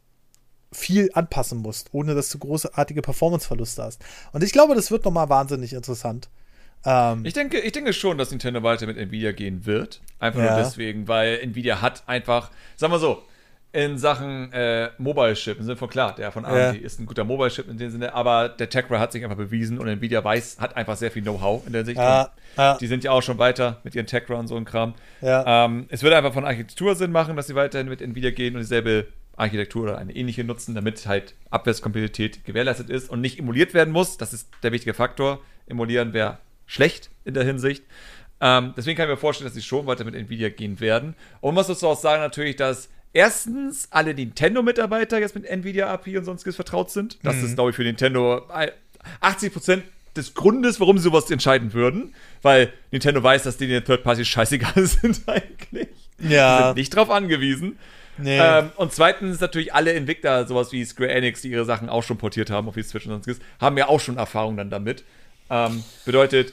viel 0.73 1.11
anpassen 1.15 1.59
musst, 1.59 1.89
ohne 1.93 2.15
dass 2.15 2.29
du 2.31 2.39
großartige 2.39 3.03
Performanceverluste 3.03 3.83
hast. 3.83 4.03
Und 4.33 4.43
ich 4.45 4.53
glaube, 4.53 4.75
das 4.75 4.91
wird 4.91 5.05
nochmal 5.05 5.29
wahnsinnig 5.29 5.73
interessant. 5.73 6.29
Ähm, 6.85 7.25
Ich 7.25 7.35
denke, 7.35 7.59
ich 7.59 7.73
denke 7.73 7.93
schon, 7.93 8.17
dass 8.19 8.31
Nintendo 8.31 8.63
weiter 8.63 8.87
mit 8.87 8.97
Nvidia 8.97 9.33
gehen 9.33 9.67
wird. 9.67 10.01
Einfach 10.19 10.41
Ja. 10.41 10.55
nur 10.55 10.63
deswegen, 10.63 11.09
weil 11.09 11.39
Nvidia 11.41 11.83
hat 11.83 12.05
einfach, 12.07 12.51
sagen 12.77 12.93
wir 12.93 12.99
so, 12.99 13.23
in 13.73 13.99
Sachen 13.99 14.53
äh, 14.53 14.91
Mobile 14.99 15.35
Chip, 15.35 15.59
im 15.59 15.65
Sinne 15.65 15.77
von 15.77 15.89
klar, 15.89 16.15
der 16.15 16.33
von 16.33 16.45
AMD 16.45 16.57
Ja. 16.57 16.81
ist 16.85 16.99
ein 16.99 17.07
guter 17.07 17.23
Mobile 17.23 17.51
Chip 17.51 17.69
in 17.69 17.79
dem 17.79 17.91
Sinne, 17.91 18.15
aber 18.15 18.49
der 18.49 18.69
Tegra 18.69 18.99
hat 18.99 19.13
sich 19.13 19.23
einfach 19.23 19.37
bewiesen 19.37 19.79
und 19.79 19.87
Nvidia 19.87 20.25
weiß, 20.25 20.59
hat 20.59 20.77
einfach 20.77 20.97
sehr 20.97 21.11
viel 21.13 21.23
Know-how 21.23 21.65
in 21.67 21.73
der 21.73 21.85
Sicht. 21.85 21.99
Ja, 21.99 22.31
ja. 22.57 22.79
Die 22.79 22.87
sind 22.89 23.05
ja 23.05 23.13
auch 23.13 23.23
schon 23.23 23.39
weiter 23.39 23.79
mit 23.85 23.95
ihren 23.95 24.07
Tegra 24.07 24.35
und 24.35 24.49
so 24.49 24.57
ein 24.57 24.65
Kram. 24.65 24.95
Ähm, 25.23 25.87
es 25.89 26.03
würde 26.03 26.17
einfach 26.17 26.33
von 26.35 26.45
Architektur 26.45 26.97
Sinn 26.97 27.13
machen, 27.13 27.37
dass 27.37 27.47
sie 27.47 27.55
weiterhin 27.55 27.89
mit 27.89 28.01
Nvidia 28.03 28.31
gehen 28.33 28.55
und 28.57 28.61
dieselbe 28.63 29.07
Architektur 29.41 29.85
oder 29.85 29.99
eine 29.99 30.15
ähnliche 30.15 30.45
nutzen, 30.45 30.75
damit 30.75 31.07
halt 31.07 31.35
Abwärtskompatibilität 31.51 32.45
gewährleistet 32.45 32.91
ist 32.91 33.11
und 33.11 33.21
nicht 33.21 33.39
emuliert 33.39 33.75
werden 33.75 33.93
muss. 33.93 34.17
Das 34.17 34.33
ist 34.33 34.49
der 34.63 34.73
wichtige 34.73 34.95
Faktor. 34.95 35.41
Emulieren 35.67 36.13
wäre 36.13 36.39
schlecht 36.67 37.11
in 37.25 37.35
der 37.35 37.45
Hinsicht. 37.45 37.85
Ähm, 38.41 38.75
deswegen 38.77 38.97
kann 38.97 39.07
ich 39.07 39.15
mir 39.15 39.17
vorstellen, 39.17 39.47
dass 39.47 39.55
sie 39.55 39.63
schon 39.63 39.87
weiter 39.87 40.05
mit 40.05 40.15
Nvidia 40.15 40.49
gehen 40.49 40.81
werden. 40.81 41.15
Und 41.41 41.55
man 41.55 41.61
muss 41.63 41.67
dazu 41.67 41.89
auch 41.89 41.99
sagen 41.99 42.23
natürlich, 42.23 42.57
dass 42.57 42.89
erstens 43.13 43.89
alle 43.91 44.15
Nintendo-Mitarbeiter 44.15 45.19
jetzt 45.19 45.35
mit 45.35 45.45
Nvidia 45.45 45.93
API 45.93 46.19
und 46.19 46.25
sonstiges 46.25 46.57
vertraut 46.57 46.91
sind. 46.91 47.19
Das 47.23 47.37
mhm. 47.37 47.45
ist, 47.47 47.55
glaube 47.55 47.71
ich, 47.71 47.77
für 47.77 47.83
Nintendo 47.83 48.47
80% 49.21 49.83
des 50.17 50.35
Grundes, 50.35 50.81
warum 50.81 50.99
sie 50.99 51.05
sowas 51.05 51.31
entscheiden 51.31 51.73
würden. 51.73 52.15
Weil 52.43 52.73
Nintendo 52.91 53.23
weiß, 53.23 53.43
dass 53.43 53.57
die 53.57 53.67
den 53.67 53.85
Third-Party 53.85 54.25
scheißegal 54.25 54.87
sind 54.87 55.23
eigentlich. 55.27 55.89
Ja. 56.19 56.59
Die 56.59 56.65
sind 56.65 56.77
nicht 56.77 56.97
drauf 56.97 57.11
angewiesen. 57.11 57.79
Nee. 58.21 58.39
Ähm, 58.39 58.71
und 58.77 58.93
zweitens 58.93 59.41
natürlich 59.41 59.75
alle 59.75 59.93
Entwickler, 59.93 60.47
sowas 60.47 60.73
wie 60.73 60.85
Square 60.85 61.11
Enix, 61.11 61.43
die 61.43 61.51
ihre 61.51 61.65
Sachen 61.65 61.89
auch 61.89 62.03
schon 62.03 62.19
portiert 62.19 62.51
haben 62.51 62.69
auf 62.69 62.75
die 62.75 62.83
Switch 62.83 63.07
und 63.07 63.13
sonstiges, 63.13 63.41
haben 63.61 63.77
ja 63.79 63.89
auch 63.89 64.01
schon 64.01 64.17
Erfahrung 64.17 64.57
dann 64.57 64.71
damit. 64.71 65.05
Ähm, 65.49 65.83
bedeutet, 66.05 66.53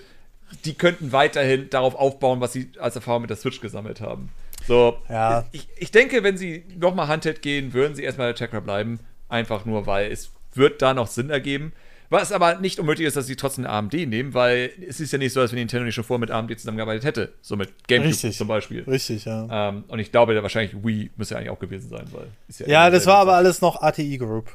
die 0.65 0.73
könnten 0.73 1.11
weiterhin 1.11 1.69
darauf 1.69 1.95
aufbauen, 1.95 2.39
was 2.39 2.53
sie 2.53 2.72
als 2.80 2.95
Erfahrung 2.95 3.22
mit 3.22 3.30
der 3.30 3.38
Switch 3.38 3.61
gesammelt 3.61 4.02
haben. 4.02 4.30
So, 4.65 4.98
ja. 5.10 5.45
ich, 5.52 5.68
ich 5.77 5.91
denke, 5.91 6.23
wenn 6.23 6.38
sie 6.38 6.65
nochmal 6.77 7.07
Handheld 7.07 7.41
gehen, 7.41 7.73
würden 7.73 7.95
sie 7.95 8.03
erstmal 8.03 8.34
der 8.34 8.35
Chakra 8.35 8.60
bleiben. 8.60 8.99
Einfach 9.30 9.65
nur, 9.65 9.85
weil 9.85 10.11
es 10.11 10.31
wird 10.53 10.81
da 10.81 10.94
noch 10.94 11.07
Sinn 11.07 11.30
ergeben. 11.30 11.73
Was 12.09 12.31
aber 12.31 12.55
nicht 12.55 12.79
unmöglich 12.79 13.05
ist, 13.05 13.17
dass 13.17 13.27
sie 13.27 13.35
trotzdem 13.35 13.65
AMD 13.65 13.93
nehmen, 13.93 14.34
weil 14.34 14.71
es 14.88 14.99
ist 14.99 15.11
ja 15.11 15.17
nicht 15.17 15.34
so, 15.34 15.41
als 15.41 15.51
wenn 15.51 15.59
Nintendo 15.59 15.85
nicht 15.85 15.95
schon 15.95 16.05
vorher 16.05 16.21
mit 16.21 16.31
AMD 16.31 16.57
zusammengearbeitet 16.57 17.03
hätte. 17.03 17.34
So 17.41 17.57
mit 17.57 17.88
GameCube 17.88 18.09
Richtig. 18.09 18.38
zum 18.38 18.47
Beispiel. 18.47 18.84
Richtig, 18.84 19.25
ja. 19.25 19.69
Ähm, 19.69 19.84
und 19.89 19.99
ich 19.99 20.11
glaube, 20.11 20.34
da 20.34 20.41
wahrscheinlich 20.41 20.73
Wii 20.84 21.11
müsste 21.17 21.34
ja 21.34 21.39
eigentlich 21.39 21.51
auch 21.51 21.59
gewesen 21.59 21.89
sein, 21.89 22.05
weil. 22.11 22.27
ja, 22.59 22.67
ja 22.67 22.89
das 22.89 23.05
war 23.07 23.17
aber 23.17 23.34
alles 23.34 23.61
noch 23.61 23.81
ATI 23.81 24.17
Group. 24.17 24.49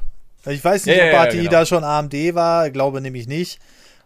Ich 0.45 0.63
weiß 0.63 0.87
nicht, 0.87 0.97
ja, 0.97 1.09
ob 1.09 1.19
ATI 1.27 1.37
genau. 1.37 1.51
da 1.51 1.65
schon 1.65 1.83
AMD 1.83 2.13
war, 2.33 2.69
glaube 2.71 3.01
nämlich 3.01 3.27
nicht. 3.27 3.59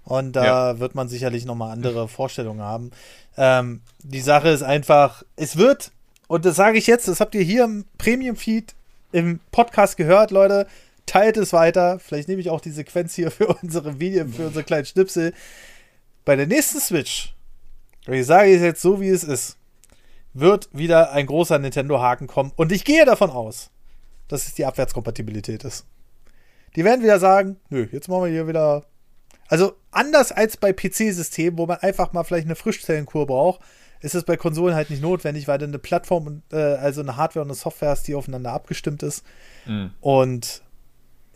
Und 0.04 0.34
da 0.34 0.46
ja. 0.46 0.80
wird 0.80 0.96
man 0.96 1.10
sicherlich 1.10 1.46
nochmal 1.46 1.72
andere 1.72 2.08
Vorstellungen 2.08 2.62
haben. 2.62 2.92
Ähm, 3.38 3.82
die 4.04 4.22
Sache 4.22 4.50
ist 4.50 4.64
einfach, 4.64 5.24
es 5.36 5.58
wird, 5.58 5.92
und 6.28 6.46
das 6.46 6.56
sage 6.56 6.78
ich 6.78 6.88
jetzt, 6.88 7.08
das 7.08 7.20
habt 7.20 7.36
ihr 7.36 7.42
hier 7.42 7.64
im 7.64 7.86
Premium-Feed 7.98 8.74
im 9.12 9.40
Podcast 9.52 9.98
gehört, 9.98 10.32
Leute, 10.32 10.68
teilt 11.08 11.38
es 11.38 11.54
weiter. 11.54 11.98
Vielleicht 12.00 12.28
nehme 12.28 12.42
ich 12.42 12.52
auch 12.52 12.62
die 12.62 12.70
Sequenz 12.72 13.16
hier 13.16 13.32
für 13.32 13.48
unsere 13.48 14.00
Video, 14.00 14.28
für 14.28 14.48
unsere 14.48 14.64
kleinen 14.64 14.86
Schnipsel. 14.86 15.34
Bei 16.26 16.36
der 16.36 16.46
nächsten 16.46 16.80
Switch, 16.80 17.34
ich 18.06 18.26
sage 18.26 18.54
es 18.54 18.62
jetzt 18.62 18.82
so, 18.82 19.02
wie 19.02 19.10
es 19.10 19.24
ist, 19.24 19.58
wird 20.34 20.70
wieder 20.72 21.14
ein 21.14 21.26
großer 21.26 21.58
Nintendo-Haken 21.58 22.28
kommen. 22.28 22.52
Und 22.56 22.72
ich 22.72 22.86
gehe 22.86 23.06
davon 23.06 23.32
aus, 23.32 23.72
dass 24.28 24.48
es 24.48 24.54
die 24.54 24.66
Abwärtskompatibilität 24.66 25.64
ist. 25.64 25.86
Die 26.76 26.84
werden 26.84 27.02
wieder 27.02 27.18
sagen, 27.18 27.58
nö, 27.70 27.88
jetzt 27.92 28.08
machen 28.08 28.26
wir 28.26 28.32
hier 28.32 28.48
wieder 28.48 28.86
also 29.48 29.74
anders 29.92 30.32
als 30.32 30.58
bei 30.58 30.74
PC-Systemen, 30.74 31.58
wo 31.58 31.66
man 31.66 31.78
einfach 31.78 32.14
mal 32.14 32.24
vielleicht 32.24 32.48
eine 32.48 32.56
Frischzellenkur 32.56 33.26
braucht, 33.28 33.62
ist 34.00 34.14
es 34.14 34.24
bei 34.24 34.38
Konsolen 34.38 34.76
halt 34.76 34.90
nicht 34.90 35.02
notwendig, 35.02 35.48
weil 35.48 35.58
du 35.58 35.66
eine 35.66 35.80
Plattform, 35.80 36.44
äh, 36.52 36.58
also 36.58 37.02
eine 37.02 37.16
Hardware 37.16 37.44
und 37.44 37.50
eine 37.50 37.56
Software 37.56 37.90
hast, 37.90 38.08
die 38.08 38.16
aufeinander 38.16 38.52
abgestimmt 38.52 39.04
ist. 39.04 39.24
Mhm. 39.66 39.92
Und 40.02 40.62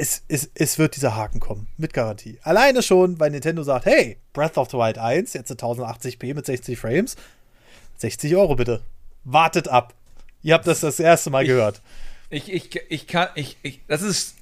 es, 0.01 0.23
es, 0.27 0.49
es 0.55 0.79
wird 0.79 0.95
dieser 0.95 1.15
Haken 1.15 1.39
kommen, 1.39 1.67
mit 1.77 1.93
Garantie. 1.93 2.39
Alleine 2.41 2.81
schon, 2.81 3.19
weil 3.19 3.29
Nintendo 3.29 3.61
sagt, 3.61 3.85
hey, 3.85 4.17
Breath 4.33 4.57
of 4.57 4.71
the 4.71 4.77
Wild 4.77 4.97
1, 4.97 5.33
jetzt 5.33 5.51
1080p 5.51 6.33
mit 6.33 6.43
60 6.47 6.79
Frames, 6.79 7.15
60 7.97 8.35
Euro 8.35 8.55
bitte. 8.55 8.81
Wartet 9.25 9.67
ab. 9.67 9.93
Ihr 10.41 10.55
habt 10.55 10.65
das 10.65 10.79
das 10.79 10.99
erste 10.99 11.29
Mal 11.29 11.43
ich, 11.43 11.49
gehört. 11.49 11.81
Ich, 12.31 12.51
ich, 12.51 12.81
ich 12.89 13.05
kann, 13.05 13.27
ich, 13.35 13.57
ich, 13.61 13.81
das 13.87 14.01
ist 14.01 14.37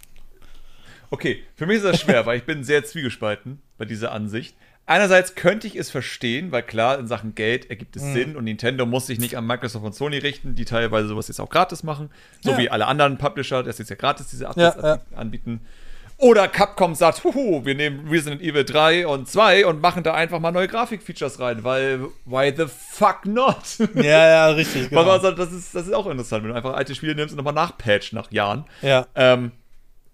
Okay, 1.11 1.43
für 1.55 1.65
mich 1.65 1.77
ist 1.77 1.85
das 1.85 1.99
schwer, 1.99 2.25
weil 2.25 2.37
ich 2.37 2.45
bin 2.45 2.63
sehr 2.63 2.85
zwiegespalten 2.85 3.61
bei 3.77 3.83
dieser 3.83 4.13
Ansicht. 4.13 4.55
Einerseits 4.89 5.35
könnte 5.35 5.67
ich 5.67 5.75
es 5.75 5.91
verstehen, 5.91 6.51
weil 6.51 6.63
klar, 6.63 6.97
in 6.97 7.05
Sachen 7.05 7.35
Geld 7.35 7.69
ergibt 7.69 7.95
es 7.95 8.01
mhm. 8.01 8.13
Sinn 8.13 8.35
und 8.35 8.45
Nintendo 8.45 8.87
muss 8.87 9.05
sich 9.05 9.19
nicht 9.19 9.37
an 9.37 9.45
Microsoft 9.45 9.85
und 9.85 9.93
Sony 9.93 10.17
richten, 10.17 10.55
die 10.55 10.65
teilweise 10.65 11.09
sowas 11.09 11.27
jetzt 11.27 11.39
auch 11.39 11.51
gratis 11.51 11.83
machen, 11.83 12.09
so 12.41 12.51
ja. 12.51 12.57
wie 12.57 12.71
alle 12.71 12.87
anderen 12.87 13.19
Publisher, 13.19 13.61
das 13.61 13.77
jetzt 13.77 13.89
ja 13.89 13.95
gratis 13.95 14.29
diese 14.29 14.49
Updates 14.49 14.81
ja, 14.81 14.95
ja. 14.95 15.01
anbieten. 15.15 15.61
Oder 16.17 16.47
Capcom 16.47 16.95
sagt, 16.95 17.23
huhu, 17.23 17.63
wir 17.65 17.75
nehmen 17.75 18.09
Resident 18.09 18.41
Evil 18.41 18.65
3 18.65 19.05
und 19.05 19.29
2 19.29 19.67
und 19.67 19.79
machen 19.79 20.01
da 20.01 20.15
einfach 20.15 20.39
mal 20.39 20.51
neue 20.51 20.67
Grafikfeatures 20.67 21.39
rein, 21.39 21.63
weil 21.63 22.07
why 22.25 22.51
the 22.57 22.65
fuck 22.65 23.27
not? 23.27 23.77
Ja, 23.93 24.03
ja, 24.03 24.47
richtig. 24.47 24.89
Genau. 24.89 25.07
Also, 25.07 25.29
das, 25.29 25.51
ist, 25.51 25.75
das 25.75 25.85
ist 25.85 25.93
auch 25.93 26.07
interessant, 26.07 26.43
wenn 26.43 26.49
du 26.49 26.55
einfach 26.55 26.73
alte 26.73 26.95
Spiele 26.95 27.13
nimmst 27.13 27.33
und 27.33 27.37
nochmal 27.37 27.53
nachpatcht 27.53 28.13
nach 28.13 28.31
Jahren. 28.31 28.65
Ja. 28.81 29.05
Ähm, 29.13 29.51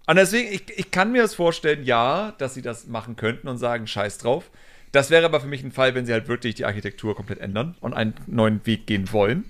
und 0.05 0.17
deswegen, 0.17 0.53
ich, 0.53 0.63
ich 0.77 0.91
kann 0.91 1.13
mir 1.13 1.21
das 1.21 1.33
vorstellen, 1.33 1.85
ja, 1.85 2.33
dass 2.39 2.53
sie 2.53 2.61
das 2.61 2.87
machen 2.87 3.15
könnten 3.15 3.47
und 3.47 3.57
sagen, 3.57 3.87
scheiß 3.87 4.17
drauf. 4.17 4.51
Das 4.95 5.09
wäre 5.09 5.25
aber 5.25 5.41
für 5.41 5.47
mich 5.47 5.61
ein 5.61 5.73
Fall, 5.73 5.93
wenn 5.93 6.05
sie 6.05 6.13
halt 6.13 6.29
wirklich 6.29 6.55
die 6.55 6.63
Architektur 6.63 7.17
komplett 7.17 7.41
ändern 7.41 7.75
und 7.81 7.93
einen 7.93 8.13
neuen 8.27 8.65
Weg 8.65 8.87
gehen 8.87 9.11
wollen. 9.11 9.43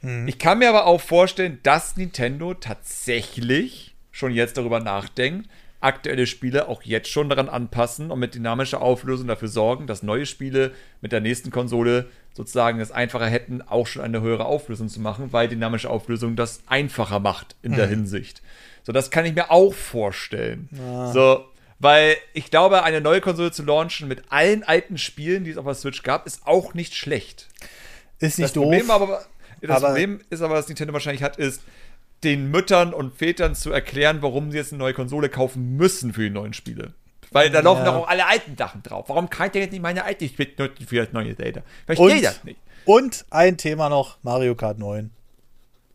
Mhm. 0.00 0.26
Ich 0.26 0.38
kann 0.38 0.58
mir 0.58 0.70
aber 0.70 0.86
auch 0.86 1.02
vorstellen, 1.02 1.58
dass 1.62 1.98
Nintendo 1.98 2.54
tatsächlich 2.54 3.94
schon 4.10 4.32
jetzt 4.32 4.56
darüber 4.56 4.80
nachdenkt, 4.80 5.50
aktuelle 5.80 6.26
Spiele 6.26 6.68
auch 6.68 6.82
jetzt 6.82 7.10
schon 7.10 7.28
daran 7.28 7.50
anpassen 7.50 8.10
und 8.10 8.18
mit 8.18 8.34
dynamischer 8.34 8.80
Auflösung 8.80 9.26
dafür 9.26 9.48
sorgen, 9.48 9.86
dass 9.86 10.02
neue 10.02 10.24
Spiele 10.24 10.72
mit 11.02 11.12
der 11.12 11.20
nächsten 11.20 11.50
Konsole 11.50 12.06
sozusagen 12.32 12.80
es 12.80 12.90
einfacher 12.90 13.26
hätten, 13.26 13.60
auch 13.60 13.86
schon 13.86 14.00
eine 14.00 14.22
höhere 14.22 14.46
Auflösung 14.46 14.88
zu 14.88 15.00
machen, 15.00 15.30
weil 15.30 15.46
dynamische 15.46 15.90
Auflösung 15.90 16.36
das 16.36 16.62
einfacher 16.68 17.20
macht 17.20 17.54
in 17.60 17.72
mhm. 17.72 17.76
der 17.76 17.86
Hinsicht. 17.86 18.40
So, 18.82 18.92
das 18.92 19.10
kann 19.10 19.26
ich 19.26 19.34
mir 19.34 19.50
auch 19.50 19.74
vorstellen. 19.74 20.70
Ja. 20.72 21.12
So, 21.12 21.44
weil 21.78 22.16
ich 22.32 22.50
glaube, 22.50 22.82
eine 22.82 23.00
neue 23.00 23.20
Konsole 23.20 23.52
zu 23.52 23.62
launchen 23.62 24.08
mit 24.08 24.24
allen 24.30 24.62
alten 24.62 24.98
Spielen, 24.98 25.44
die 25.44 25.50
es 25.50 25.58
auf 25.58 25.64
der 25.64 25.74
Switch 25.74 26.02
gab, 26.02 26.26
ist 26.26 26.46
auch 26.46 26.74
nicht 26.74 26.94
schlecht. 26.94 27.48
Ist 28.18 28.38
nicht 28.38 28.46
das 28.46 28.52
doof. 28.54 28.64
Problem 28.64 28.90
aber, 28.90 29.26
das 29.60 29.70
aber 29.70 29.88
Problem 29.88 30.20
ist 30.30 30.42
aber, 30.42 30.54
was 30.54 30.68
Nintendo 30.68 30.92
wahrscheinlich 30.92 31.22
hat, 31.22 31.36
ist, 31.36 31.62
den 32.24 32.50
Müttern 32.50 32.94
und 32.94 33.14
Vätern 33.14 33.54
zu 33.54 33.70
erklären, 33.70 34.22
warum 34.22 34.50
sie 34.50 34.56
jetzt 34.56 34.72
eine 34.72 34.78
neue 34.78 34.94
Konsole 34.94 35.28
kaufen 35.28 35.76
müssen 35.76 36.14
für 36.14 36.22
die 36.22 36.30
neuen 36.30 36.54
Spiele. 36.54 36.94
Weil 37.32 37.50
da 37.50 37.60
laufen 37.60 37.84
doch 37.84 37.94
auch 37.94 38.08
alle 38.08 38.26
alten 38.26 38.56
Sachen 38.56 38.82
drauf. 38.82 39.08
Warum 39.08 39.28
kann 39.28 39.46
ich 39.46 39.52
denn 39.52 39.62
jetzt 39.62 39.72
nicht 39.72 39.82
meine 39.82 40.04
alte 40.04 40.26
Spiele 40.28 40.50
nutzen 40.56 40.86
für 40.86 40.96
das 40.96 41.12
neue 41.12 41.34
Data? 41.34 41.62
Verstehe 41.84 42.22
das 42.22 42.44
nicht. 42.44 42.58
Und 42.84 43.26
ein 43.30 43.58
Thema 43.58 43.88
noch: 43.88 44.18
Mario 44.22 44.54
Kart 44.54 44.78
9. 44.78 45.10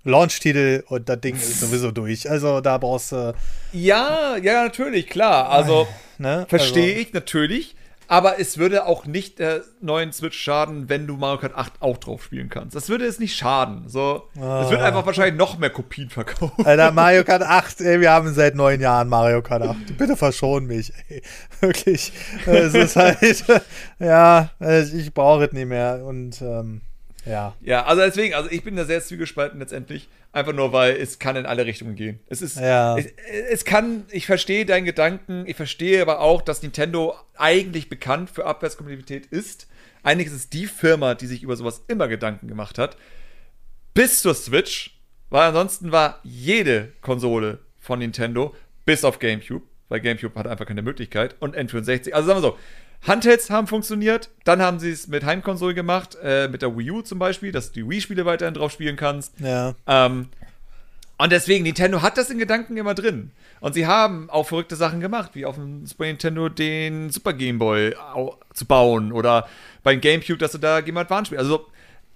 Launch-Titel 0.04 0.84
und 0.88 1.10
das 1.10 1.22
Ding 1.22 1.36
ist 1.36 1.60
sowieso 1.60 1.92
durch. 1.92 2.30
Also 2.30 2.62
da 2.62 2.78
brauchst 2.78 3.12
du. 3.12 3.34
Ja, 3.72 4.38
ja, 4.38 4.64
natürlich, 4.64 5.08
klar. 5.08 5.50
Also 5.50 5.88
ne? 6.18 6.46
verstehe 6.50 6.90
also. 6.90 7.02
ich 7.02 7.14
natürlich. 7.14 7.76
Aber 8.12 8.42
es 8.42 8.58
würde 8.58 8.88
auch 8.88 9.06
nicht 9.06 9.40
der 9.40 9.62
neuen 9.80 10.12
Switch 10.12 10.38
schaden, 10.38 10.90
wenn 10.90 11.08
du 11.08 11.16
Mario 11.16 11.38
Kart 11.38 11.56
8 11.56 11.82
auch 11.82 11.96
drauf 11.96 12.26
spielen 12.26 12.50
kannst. 12.50 12.76
Das 12.76 12.90
würde 12.90 13.06
es 13.06 13.20
nicht 13.20 13.38
schaden. 13.38 13.88
So, 13.88 14.28
ah. 14.38 14.64
Es 14.66 14.70
wird 14.70 14.82
einfach 14.82 15.06
wahrscheinlich 15.06 15.38
noch 15.38 15.58
mehr 15.58 15.70
Kopien 15.70 16.10
verkaufen. 16.10 16.66
Alter, 16.66 16.92
Mario 16.92 17.24
Kart 17.24 17.42
8, 17.42 17.80
ey, 17.80 18.02
wir 18.02 18.12
haben 18.12 18.34
seit 18.34 18.56
neun 18.56 18.82
Jahren 18.82 19.08
Mario 19.08 19.42
Kart 19.42 19.62
8. 19.62 19.98
Bitte 19.98 20.18
verschon 20.18 20.66
mich, 20.66 20.92
ey. 21.08 21.22
Wirklich. 21.62 22.12
Es 22.46 22.74
ist 22.74 22.98
halt, 22.98 23.18
ja, 24.00 24.50
ich 24.94 25.14
brauche 25.14 25.46
es 25.46 25.54
nicht 25.54 25.70
mehr. 25.70 26.04
Und 26.04 26.42
ähm, 26.42 26.82
ja. 27.26 27.56
Ja, 27.62 27.86
also 27.86 28.02
deswegen, 28.02 28.34
also 28.34 28.50
ich 28.50 28.64
bin 28.64 28.76
da 28.76 28.86
sehr 28.86 29.02
zwiegespalten 29.02 29.60
letztendlich. 29.60 30.10
Einfach 30.34 30.54
nur, 30.54 30.72
weil 30.72 30.96
es 30.96 31.20
kann 31.20 31.36
in 31.36 31.46
alle 31.46 31.66
Richtungen 31.66 31.96
gehen. 31.96 32.20
Es 32.30 32.42
ist, 32.42 32.58
ja. 32.58 32.98
es, 32.98 33.08
es 33.50 33.66
kann, 33.66 34.06
ich 34.12 34.26
verstehe 34.26 34.66
deinen 34.66 34.86
Gedanken, 34.86 35.44
ich 35.46 35.58
verstehe 35.58 36.02
aber 36.02 36.22
auch, 36.22 36.42
dass 36.42 36.62
Nintendo 36.62 37.16
eigentlich 37.36 37.90
bekannt 37.90 38.30
für 38.30 38.46
Abwärtskompatibilität 38.46 39.26
ist. 39.26 39.68
Eigentlich 40.04 40.28
ist 40.28 40.34
es 40.34 40.50
die 40.50 40.68
Firma, 40.68 41.16
die 41.16 41.28
sich 41.28 41.44
über 41.44 41.56
sowas 41.58 41.84
immer 41.88 42.08
Gedanken 42.08 42.48
gemacht 42.48 42.78
hat. 42.78 42.96
Bis 43.94 44.22
zur 44.22 44.34
Switch, 44.34 45.02
weil 45.30 45.50
ansonsten 45.50 45.92
war 45.92 46.20
jede 46.24 46.94
Konsole 47.02 47.60
von 47.78 48.00
Nintendo, 48.00 48.56
bis 48.86 49.04
auf 49.04 49.20
GameCube, 49.20 49.66
weil 49.90 50.00
GameCube 50.00 50.40
hat 50.40 50.48
einfach 50.48 50.66
keine 50.66 50.82
Möglichkeit, 50.82 51.36
und 51.40 51.58
N64. 51.58 52.14
Also 52.14 52.28
sagen 52.28 52.42
wir 52.42 52.50
so, 52.50 52.58
Handhelds 53.08 53.50
haben 53.50 53.68
funktioniert. 53.68 54.30
Dann 54.44 54.62
haben 54.62 54.80
sie 54.80 54.92
es 54.92 55.08
mit 55.08 55.26
Heimkonsole 55.26 55.74
gemacht, 55.74 56.18
äh, 56.24 56.48
mit 56.48 56.62
der 56.62 56.78
Wii 56.78 56.92
U 56.92 57.02
zum 57.02 57.20
Beispiel, 57.20 57.52
dass 57.52 57.72
du 57.72 57.82
die 57.82 57.90
Wii-Spiele 57.90 58.26
weiterhin 58.26 58.54
drauf 58.54 58.72
spielen 58.72 58.96
kannst. 58.96 59.40
Ja. 59.40 59.74
Ähm, 59.88 60.28
und 61.18 61.32
deswegen, 61.32 61.64
Nintendo 61.64 62.02
hat 62.02 62.18
das 62.18 62.30
in 62.30 62.40
Gedanken 62.40 62.78
immer 62.78 62.96
drin. 62.96 63.32
Und 63.60 63.74
sie 63.74 63.86
haben 63.86 64.30
auch 64.32 64.48
verrückte 64.48 64.76
Sachen 64.76 65.00
gemacht, 65.02 65.32
wie 65.34 65.46
auf 65.46 65.54
dem 65.54 65.86
Super 65.86 66.06
Nintendo 66.06 66.50
den 66.50 67.12
Super 67.12 67.34
Game 67.34 67.60
Boy 67.60 67.96
zu 68.54 68.66
bauen 68.66 69.12
oder 69.12 69.48
beim 69.84 70.02
GameCube, 70.02 70.40
dass 70.40 70.52
du 70.52 70.58
da 70.58 70.82
Game 70.82 70.98
Advance 70.98 71.28
spielst. 71.28 71.44
Also, 71.44 71.68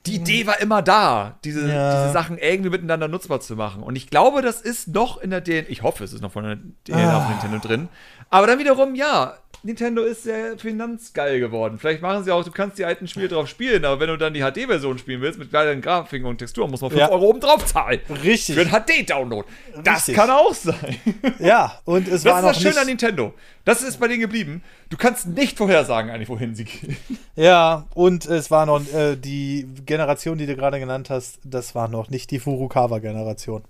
die 0.07 0.16
Idee 0.16 0.45
war 0.45 0.60
immer 0.60 0.82
da, 0.82 1.38
diese, 1.44 1.68
ja. 1.68 2.02
diese 2.02 2.14
Sachen 2.14 2.38
irgendwie 2.38 2.70
miteinander 2.70 3.07
nutzbar 3.07 3.41
zu 3.41 3.56
machen. 3.56 3.84
Und 3.84 3.95
ich 3.95 4.10
glaube, 4.10 4.41
das 4.41 4.62
ist 4.62 4.88
noch 4.88 5.20
in 5.20 5.32
der 5.32 5.44
DNA, 5.44 5.70
ich 5.70 5.84
hoffe, 5.84 6.03
es 6.03 6.14
ist 6.14 6.22
noch 6.22 6.32
von 6.32 6.44
der 6.44 6.57
DNA 6.86 7.12
ah. 7.12 7.18
auf 7.18 7.30
Nintendo 7.30 7.60
drin. 7.60 7.90
Aber 8.30 8.48
dann 8.48 8.60
wiederum, 8.60 8.95
ja, 8.95 9.38
Nintendo 9.65 10.03
ist 10.03 10.23
sehr 10.23 10.57
finanzgeil 10.59 11.39
geworden. 11.39 11.79
Vielleicht 11.79 12.01
machen 12.03 12.23
sie 12.23 12.31
auch, 12.31 12.43
du 12.43 12.51
kannst 12.51 12.77
die 12.77 12.85
alten 12.85 13.07
Spiele 13.07 13.27
drauf 13.27 13.47
spielen, 13.49 13.83
aber 13.83 13.99
wenn 13.99 14.09
du 14.09 14.17
dann 14.17 14.33
die 14.35 14.41
HD-Version 14.41 14.99
spielen 14.99 15.21
willst, 15.21 15.39
mit 15.39 15.49
kleineren 15.49 15.81
Grafiken 15.81 16.27
und 16.27 16.37
Texturen, 16.37 16.69
muss 16.69 16.81
man 16.81 16.91
5 16.91 16.99
Ja. 16.99 17.09
Euro 17.09 17.25
oben 17.29 17.39
drauf 17.39 17.65
zahlen. 17.65 17.99
Richtig. 18.23 18.55
Für 18.55 18.61
einen 18.61 18.69
HD-Download. 18.69 19.47
Das 19.83 20.05
kann 20.07 20.29
auch 20.29 20.53
sein. 20.53 20.75
Ja, 21.39 21.79
und 21.85 22.07
es 22.07 22.21
Das 22.23 22.25
war 22.31 22.39
ist 22.39 22.45
noch 22.45 22.51
das 22.53 22.57
Schöne 22.61 22.69
nicht, 22.73 22.79
an 22.81 22.87
Nintendo. 22.87 23.33
Das 23.65 23.81
ist 23.81 23.99
bei 23.99 24.07
denen 24.07 24.21
geblieben. 24.21 24.61
Du 24.91 24.97
kannst 24.97 25.25
nicht 25.27 25.57
vorhersagen, 25.57 26.11
eigentlich, 26.11 26.29
wohin 26.29 26.53
sie 26.53 26.65
gehen. 26.65 26.95
Ja, 27.35 27.87
und 27.95 28.25
es 28.27 28.51
war 28.51 28.67
noch 28.67 28.81
äh, 28.93 29.15
die 29.15 29.67
Generation, 29.85 30.37
die 30.37 30.45
du 30.45 30.55
gerade 30.55 30.79
genannt 30.79 31.09
hast, 31.09 31.39
das 31.43 31.73
war 31.73 31.87
noch 31.87 32.09
nicht 32.11 32.29
die 32.29 32.37
Furukawa-Generation. 32.39 33.63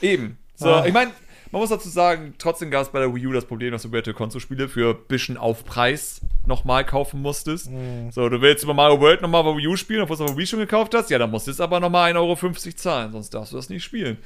Eben. 0.00 0.38
So, 0.54 0.70
Ah. 0.70 0.86
ich 0.86 0.94
meine, 0.94 1.10
man 1.56 1.62
muss 1.62 1.70
dazu 1.70 1.88
sagen, 1.88 2.34
trotzdem 2.36 2.70
gab 2.70 2.82
es 2.82 2.90
bei 2.90 2.98
der 3.00 3.14
Wii 3.14 3.28
U 3.28 3.32
das 3.32 3.46
Problem, 3.46 3.72
dass 3.72 3.80
du 3.80 3.90
Virtual 3.90 4.14
Console 4.14 4.42
Spiele 4.42 4.68
für 4.68 4.90
ein 4.90 4.98
bisschen 5.08 5.38
auf 5.38 5.64
Preis 5.64 6.20
nochmal 6.46 6.84
kaufen 6.84 7.22
musstest. 7.22 7.70
Mhm. 7.70 8.10
So, 8.12 8.28
du 8.28 8.42
willst 8.42 8.62
über 8.62 8.74
Mario 8.74 9.00
World 9.00 9.22
nochmal 9.22 9.42
der 9.42 9.56
Wii 9.56 9.68
U 9.68 9.74
spielen, 9.74 10.02
obwohl 10.02 10.18
du 10.18 10.24
es 10.24 10.30
auf 10.30 10.36
Wii 10.36 10.46
schon 10.46 10.58
gekauft 10.58 10.94
hast, 10.94 11.08
ja, 11.08 11.16
dann 11.18 11.30
musst 11.30 11.46
du 11.46 11.52
jetzt 11.52 11.62
aber 11.62 11.80
nochmal 11.80 12.12
1,50 12.12 12.16
Euro 12.18 12.74
zahlen, 12.74 13.12
sonst 13.12 13.30
darfst 13.30 13.54
du 13.54 13.56
das 13.56 13.70
nicht 13.70 13.82
spielen. 13.82 14.18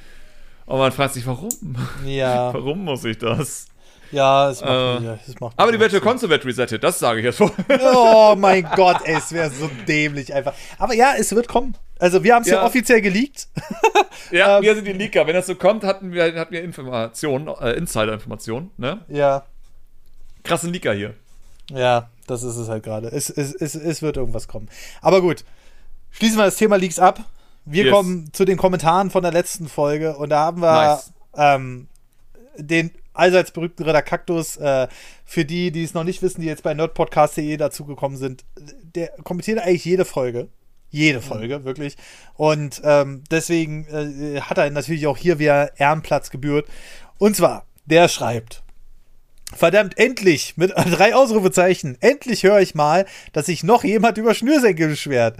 Und 0.65 0.79
man 0.79 0.91
fragt 0.91 1.13
sich, 1.13 1.25
warum? 1.25 1.47
Ja, 2.05 2.53
Warum 2.53 2.83
muss 2.83 3.05
ich 3.05 3.17
das? 3.17 3.67
ja, 4.11 4.49
es 4.49 4.59
macht, 4.59 4.69
Äh, 4.69 5.03
ja, 5.05 5.19
es 5.25 5.39
macht 5.39 5.53
Aber 5.55 5.71
die 5.71 5.79
Virtual 5.79 6.01
Console 6.01 6.31
wird 6.31 6.43
resettet, 6.43 6.83
das 6.83 6.99
sage 6.99 7.19
ich 7.19 7.25
jetzt 7.25 7.37
vor. 7.37 7.53
Oh 7.95 8.35
mein 8.37 8.67
Gott, 8.75 8.97
ey, 9.05 9.15
es 9.15 9.31
wäre 9.31 9.49
so 9.49 9.69
dämlich 9.87 10.33
einfach. 10.33 10.53
Aber 10.77 10.93
ja, 10.93 11.13
es 11.17 11.33
wird 11.33 11.47
kommen. 11.47 11.77
Also 12.01 12.23
wir 12.23 12.33
haben 12.35 12.41
es 12.41 12.47
ja. 12.49 12.55
Ja. 12.55 12.65
offiziell 12.65 12.99
geleakt. 13.01 13.47
ja, 14.31 14.57
Ähm, 14.57 14.63
wir 14.63 14.75
sind 14.75 14.85
die 14.87 14.93
Leaker. 14.93 15.27
Wenn 15.27 15.35
das 15.35 15.45
so 15.47 15.55
kommt, 15.55 15.83
hatten 15.83 16.11
wir, 16.11 16.33
hatten 16.35 16.51
wir 16.51 16.63
Informationen, 16.63 17.47
äh, 17.47 17.73
Insider-Informationen, 17.73 18.71
ne? 18.77 19.05
Ja, 19.07 19.45
Krassen 20.43 20.73
Leaker 20.73 20.93
hier. 20.93 21.13
ja, 21.71 22.09
das 22.27 22.43
ist 22.43 22.55
es 22.55 22.67
halt 22.69 22.83
gerade. 22.83 23.07
Es, 23.09 23.29
es, 23.29 23.53
es, 23.53 23.75
es 23.75 24.01
wird 24.01 24.17
irgendwas 24.17 24.47
kommen. 24.47 24.67
Aber 25.01 25.21
gut, 25.21 25.43
schließen 26.09 26.37
wir 26.37 26.45
das 26.45 26.55
Thema 26.55 26.77
Leaks 26.77 26.97
ab. 26.99 27.19
Wir 27.65 27.85
Yes. 27.85 27.93
kommen 27.93 28.33
zu 28.33 28.45
den 28.45 28.57
Kommentaren 28.57 29.11
von 29.11 29.21
der 29.21 29.31
letzten 29.31 29.67
Folge 29.67 30.17
und 30.17 30.29
da 30.29 30.39
haben 30.39 30.61
wir 30.61 30.71
Nice. 30.95 31.11
ähm, 31.35 31.87
den 32.57 32.89
allseits 33.13 33.51
berühmten 33.51 33.83
Ritter 33.83 34.01
Kaktus. 34.01 34.57
Äh, 34.57 34.87
für 35.25 35.45
die, 35.45 35.71
die 35.71 35.83
es 35.83 35.93
noch 35.93 36.03
nicht 36.03 36.23
wissen, 36.23 36.41
die 36.41 36.47
jetzt 36.47 36.63
bei 36.63 36.73
nerdpodcast.de 36.73 37.55
dazugekommen 37.57 38.17
sind, 38.17 38.43
der 38.95 39.09
kommentiert 39.23 39.59
eigentlich 39.59 39.85
jede 39.85 40.05
Folge. 40.05 40.47
Jede 40.91 41.21
Folge, 41.21 41.63
wirklich. 41.63 41.95
Und 42.35 42.81
ähm, 42.83 43.23
deswegen 43.31 43.85
äh, 43.87 44.41
hat 44.41 44.57
er 44.57 44.69
natürlich 44.69 45.07
auch 45.07 45.17
hier 45.17 45.39
wieder 45.39 45.79
Ehrenplatz 45.79 46.29
gebührt. 46.29 46.67
Und 47.17 47.35
zwar, 47.35 47.65
der 47.85 48.09
schreibt. 48.09 48.61
Verdammt, 49.53 49.97
endlich! 49.97 50.57
Mit 50.57 50.71
drei 50.75 51.15
Ausrufezeichen. 51.15 51.97
Endlich 52.01 52.43
höre 52.43 52.59
ich 52.59 52.75
mal, 52.75 53.05
dass 53.31 53.45
sich 53.45 53.63
noch 53.63 53.83
jemand 53.83 54.17
über 54.17 54.33
Schnürsenkel 54.33 54.89
beschwert. 54.89 55.37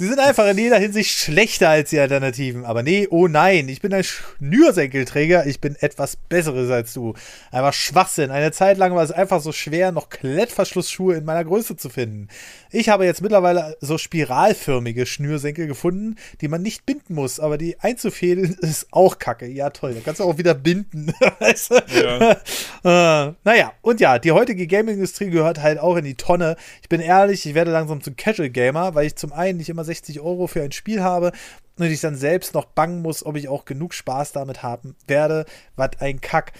Sie 0.00 0.06
sind 0.06 0.20
einfach 0.20 0.46
in 0.46 0.58
jeder 0.58 0.78
Hinsicht 0.78 1.10
schlechter 1.10 1.70
als 1.70 1.90
die 1.90 1.98
Alternativen. 1.98 2.64
Aber 2.64 2.84
nee, 2.84 3.08
oh 3.10 3.26
nein, 3.26 3.68
ich 3.68 3.80
bin 3.80 3.92
ein 3.92 4.04
Schnürsenkelträger. 4.04 5.44
Ich 5.46 5.60
bin 5.60 5.74
etwas 5.74 6.14
Besseres 6.14 6.70
als 6.70 6.94
du. 6.94 7.14
Einfach 7.50 7.72
Schwachsinn. 7.72 8.30
Eine 8.30 8.52
Zeit 8.52 8.78
lang 8.78 8.94
war 8.94 9.02
es 9.02 9.10
einfach 9.10 9.40
so 9.40 9.50
schwer, 9.50 9.90
noch 9.90 10.08
Klettverschlussschuhe 10.08 11.16
in 11.16 11.24
meiner 11.24 11.44
Größe 11.44 11.76
zu 11.76 11.88
finden. 11.88 12.28
Ich 12.70 12.90
habe 12.90 13.06
jetzt 13.06 13.22
mittlerweile 13.22 13.76
so 13.80 13.98
spiralförmige 13.98 15.04
Schnürsenkel 15.04 15.66
gefunden, 15.66 16.14
die 16.42 16.46
man 16.46 16.62
nicht 16.62 16.86
binden 16.86 17.14
muss. 17.14 17.40
Aber 17.40 17.58
die 17.58 17.80
einzufädeln 17.80 18.56
ist 18.60 18.86
auch 18.92 19.18
kacke. 19.18 19.48
Ja, 19.48 19.70
toll. 19.70 19.94
Da 19.94 20.00
kannst 20.04 20.20
du 20.20 20.24
auch 20.24 20.38
wieder 20.38 20.54
binden. 20.54 21.12
weißt 21.40 21.72
du? 21.72 21.74
äh, 22.84 23.32
naja, 23.42 23.72
und 23.82 23.98
ja, 23.98 24.20
die 24.20 24.30
heutige 24.30 24.68
Gaming-Industrie 24.68 25.30
gehört 25.30 25.60
halt 25.60 25.80
auch 25.80 25.96
in 25.96 26.04
die 26.04 26.14
Tonne. 26.14 26.54
Ich 26.82 26.88
bin 26.88 27.00
ehrlich, 27.00 27.44
ich 27.46 27.54
werde 27.56 27.72
langsam 27.72 28.00
zum 28.00 28.14
Casual-Gamer, 28.14 28.94
weil 28.94 29.08
ich 29.08 29.16
zum 29.16 29.32
einen 29.32 29.58
nicht 29.58 29.68
immer 29.68 29.87
60 29.88 30.20
Euro 30.20 30.46
für 30.46 30.62
ein 30.62 30.72
Spiel 30.72 31.02
habe 31.02 31.32
und 31.78 31.86
ich 31.86 32.00
dann 32.00 32.16
selbst 32.16 32.54
noch 32.54 32.66
bangen 32.66 33.02
muss, 33.02 33.24
ob 33.24 33.36
ich 33.36 33.48
auch 33.48 33.64
genug 33.64 33.94
Spaß 33.94 34.32
damit 34.32 34.62
haben 34.62 34.96
werde. 35.06 35.44
Was 35.76 35.90
ein 36.00 36.20
Kack. 36.20 36.52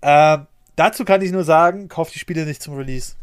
Äh, 0.00 0.38
dazu 0.76 1.04
kann 1.04 1.22
ich 1.22 1.32
nur 1.32 1.44
sagen, 1.44 1.88
kauft 1.88 2.14
die 2.14 2.18
Spiele 2.18 2.44
nicht 2.46 2.62
zum 2.62 2.76
Release. 2.76 3.14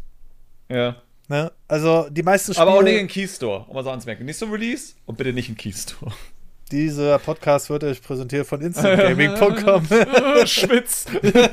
Ja. 0.68 0.96
Ne? 1.28 1.52
Also 1.68 2.08
die 2.10 2.22
meisten 2.22 2.52
Spiele. 2.52 2.68
Aber 2.68 2.78
auch 2.78 2.82
nicht 2.82 2.98
in 2.98 3.08
Key 3.08 3.26
Store, 3.26 3.64
um 3.68 3.74
mal 3.74 3.84
so 3.84 3.90
anzumerken. 3.90 4.26
Nicht 4.26 4.38
zum 4.38 4.50
Release 4.50 4.94
und 5.06 5.16
bitte 5.16 5.32
nicht 5.32 5.48
in 5.48 5.56
Key 5.56 5.72
Store. 5.72 6.12
Dieser 6.70 7.18
Podcast 7.18 7.68
wird 7.68 7.84
euch 7.84 8.02
präsentiert 8.02 8.46
von 8.46 8.60
instantgaming.com. 8.62 9.86
Schwitz. 10.46 11.04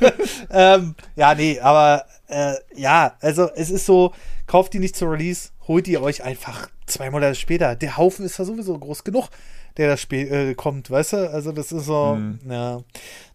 ähm, 0.49 0.95
ja, 1.15 1.35
nee, 1.35 1.59
aber 1.59 2.05
äh, 2.27 2.55
ja, 2.75 3.17
also 3.19 3.49
es 3.55 3.69
ist 3.69 3.85
so, 3.85 4.13
kauft 4.47 4.73
die 4.73 4.79
nicht 4.79 4.95
zur 4.95 5.11
Release, 5.11 5.49
holt 5.67 5.87
die 5.87 5.97
euch 5.97 6.23
einfach 6.23 6.69
zwei 6.89 7.09
Monate 7.09 7.35
später. 7.35 7.75
Der 7.75 7.97
Haufen 7.97 8.25
ist 8.25 8.37
ja 8.37 8.45
sowieso 8.45 8.77
groß 8.77 9.03
genug, 9.03 9.29
der 9.77 9.87
da 9.89 9.93
spä- 9.95 10.29
äh, 10.29 10.53
kommt, 10.55 10.89
weißt 10.91 11.13
du? 11.13 11.31
Also 11.31 11.51
das 11.51 11.71
ist 11.71 11.85
so, 11.85 12.15
Mhm. 12.15 12.39
ja. 12.49 12.81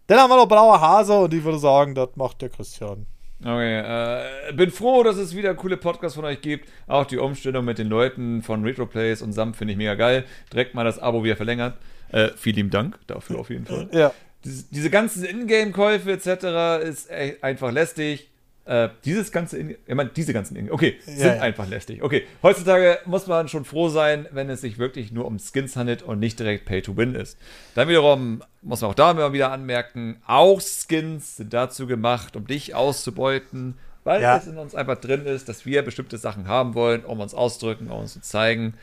Dann 0.06 0.18
haben 0.18 0.30
wir 0.30 0.36
noch 0.36 0.46
blauer 0.48 0.80
Hase 0.80 1.14
und 1.18 1.32
ich 1.32 1.42
würde 1.42 1.58
sagen, 1.58 1.94
das 1.94 2.10
macht 2.16 2.42
der 2.42 2.50
Christian. 2.50 3.06
Okay, 3.42 3.78
äh, 3.80 4.52
bin 4.54 4.70
froh, 4.70 5.02
dass 5.02 5.16
es 5.16 5.34
wieder 5.34 5.54
coole 5.54 5.76
Podcasts 5.76 6.14
von 6.16 6.24
euch 6.24 6.40
gibt. 6.40 6.68
Auch 6.86 7.04
die 7.04 7.18
Umstellung 7.18 7.64
mit 7.64 7.78
den 7.78 7.88
Leuten 7.88 8.42
von 8.42 8.62
Retroplays 8.64 9.22
und 9.22 9.32
Sam 9.32 9.54
finde 9.54 9.72
ich 9.72 9.78
mega 9.78 9.94
geil. 9.94 10.24
Direkt 10.52 10.74
mal 10.74 10.84
das 10.84 10.98
Abo 10.98 11.24
wieder 11.24 11.36
verlängert. 11.36 11.76
Äh, 12.10 12.28
vielen 12.36 12.56
lieben 12.56 12.70
Dank 12.70 12.98
dafür 13.06 13.38
auf 13.40 13.50
jeden 13.50 13.66
Fall. 13.66 13.88
Ja. 13.92 14.12
Diese, 14.44 14.64
diese 14.70 14.88
ganzen 14.90 15.24
Ingame-Käufe 15.24 16.12
etc. 16.12 16.84
ist 16.86 17.10
echt 17.10 17.42
einfach 17.42 17.70
lästig. 17.72 18.30
Äh, 18.66 18.88
dieses 19.04 19.30
ganze, 19.30 19.58
In 19.58 19.70
ich 19.86 19.94
meine, 19.94 20.08
diese 20.08 20.32
ganzen 20.32 20.56
Ingame, 20.56 20.72
okay, 20.72 20.96
sind 21.04 21.18
ja. 21.18 21.32
einfach 21.40 21.68
lästig. 21.68 22.02
Okay, 22.02 22.24
heutzutage 22.42 22.98
muss 23.04 23.26
man 23.26 23.48
schon 23.48 23.66
froh 23.66 23.88
sein, 23.88 24.26
wenn 24.30 24.48
es 24.48 24.62
sich 24.62 24.78
wirklich 24.78 25.12
nur 25.12 25.26
um 25.26 25.38
Skins 25.38 25.76
handelt 25.76 26.02
und 26.02 26.18
nicht 26.18 26.38
direkt 26.38 26.64
Pay-to-Win 26.64 27.14
ist. 27.14 27.36
Dann 27.74 27.88
wiederum 27.88 28.42
muss 28.62 28.80
man 28.80 28.90
auch 28.90 28.94
da 28.94 29.10
immer 29.10 29.34
wieder 29.34 29.52
anmerken, 29.52 30.16
auch 30.26 30.62
Skins 30.62 31.36
sind 31.36 31.52
dazu 31.52 31.86
gemacht, 31.86 32.36
um 32.36 32.46
dich 32.46 32.74
auszubeuten, 32.74 33.76
weil 34.02 34.22
Ja. 34.22 34.38
es 34.38 34.46
in 34.46 34.56
uns 34.56 34.74
einfach 34.74 34.96
drin 34.98 35.26
ist, 35.26 35.48
dass 35.50 35.66
wir 35.66 35.82
bestimmte 35.82 36.16
Sachen 36.16 36.48
haben 36.48 36.74
wollen, 36.74 37.04
um 37.04 37.20
uns 37.20 37.34
ausdrücken, 37.34 37.90
um 37.90 38.00
uns 38.00 38.14
zu 38.14 38.22
zeigen. 38.22 38.74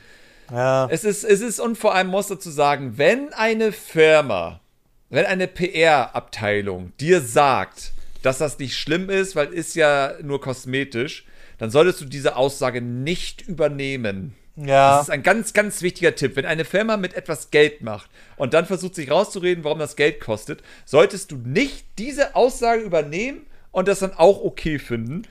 Ja. 0.51 0.87
Es 0.91 1.03
ist, 1.03 1.23
es 1.23 1.41
ist, 1.41 1.59
und 1.59 1.75
vor 1.77 1.95
allem 1.95 2.07
muss 2.07 2.27
dazu 2.27 2.51
sagen, 2.51 2.97
wenn 2.97 3.33
eine 3.33 3.71
Firma, 3.71 4.59
wenn 5.09 5.25
eine 5.25 5.47
PR-Abteilung 5.47 6.91
dir 6.99 7.21
sagt, 7.21 7.93
dass 8.21 8.37
das 8.37 8.59
nicht 8.59 8.77
schlimm 8.77 9.09
ist, 9.09 9.35
weil 9.35 9.47
ist 9.53 9.75
ja 9.75 10.13
nur 10.21 10.41
kosmetisch, 10.41 11.25
dann 11.57 11.69
solltest 11.69 12.01
du 12.01 12.05
diese 12.05 12.35
Aussage 12.35 12.81
nicht 12.81 13.41
übernehmen. 13.47 14.35
Ja. 14.57 14.97
Das 14.97 15.03
ist 15.03 15.09
ein 15.09 15.23
ganz, 15.23 15.53
ganz 15.53 15.81
wichtiger 15.81 16.13
Tipp. 16.15 16.35
Wenn 16.35 16.45
eine 16.45 16.65
Firma 16.65 16.97
mit 16.97 17.13
etwas 17.13 17.51
Geld 17.51 17.81
macht 17.81 18.09
und 18.35 18.53
dann 18.53 18.65
versucht 18.65 18.95
sich 18.95 19.09
rauszureden, 19.09 19.63
warum 19.63 19.79
das 19.79 19.95
Geld 19.95 20.19
kostet, 20.19 20.61
solltest 20.85 21.31
du 21.31 21.37
nicht 21.37 21.85
diese 21.97 22.35
Aussage 22.35 22.81
übernehmen 22.81 23.41
und 23.71 23.87
das 23.87 23.99
dann 23.99 24.13
auch 24.13 24.43
okay 24.43 24.77
finden, 24.77 25.23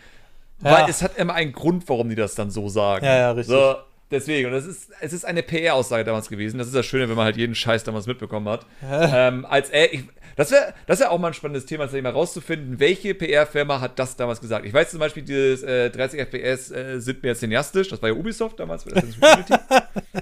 Ja. 0.65 0.73
weil 0.73 0.91
es 0.91 1.03
hat 1.03 1.19
immer 1.19 1.35
einen 1.35 1.53
Grund, 1.53 1.89
warum 1.89 2.09
die 2.09 2.15
das 2.15 2.35
dann 2.35 2.51
so 2.51 2.69
sagen. 2.69 3.05
Ja, 3.05 3.17
ja, 3.17 3.31
richtig. 3.33 3.55
So, 3.55 3.77
deswegen, 4.11 4.47
und 4.47 4.53
das 4.53 4.65
ist, 4.67 4.91
es 5.01 5.13
ist 5.13 5.25
eine 5.27 5.43
PR-Aussage 5.43 6.05
damals 6.05 6.29
gewesen. 6.29 6.57
Das 6.59 6.67
ist 6.69 6.75
das 6.77 6.87
Schöne, 6.87 7.09
wenn 7.09 7.17
man 7.17 7.27
halt 7.27 7.37
jeden 7.37 7.55
Scheiß 7.55 7.85
damals 7.85 8.07
mitbekommen 8.07 8.49
hat. 8.49 8.65
ähm, 8.91 9.45
als 9.45 9.69
er, 9.69 9.93
ich, 9.93 10.05
das 10.37 10.51
wäre 10.51 10.73
das 10.87 11.01
wär 11.01 11.11
auch 11.11 11.19
mal 11.19 11.29
ein 11.29 11.35
spannendes 11.35 11.67
Thema, 11.67 11.85
tatsächlich 11.85 12.05
mal 12.05 12.11
rauszufinden, 12.13 12.81
welche 12.81 13.15
PR-Firma 13.15 13.81
hat 13.81 13.99
das 13.99 14.17
damals 14.17 14.41
gesagt. 14.41 14.65
Ich 14.67 14.73
weiß 14.73 14.91
zum 14.91 15.01
Beispiel, 15.01 15.23
dieses 15.23 15.63
äh, 15.63 15.91
30 15.91 16.21
FPS 16.21 16.71
äh, 16.71 17.01
sind 17.01 17.23
mir 17.23 17.35
cineastisch, 17.35 17.89
das 17.89 18.01
war 18.03 18.09
ja 18.11 18.15
Ubisoft 18.15 18.59
damals 18.61 18.85
für 18.85 18.91
Unity. 18.91 19.19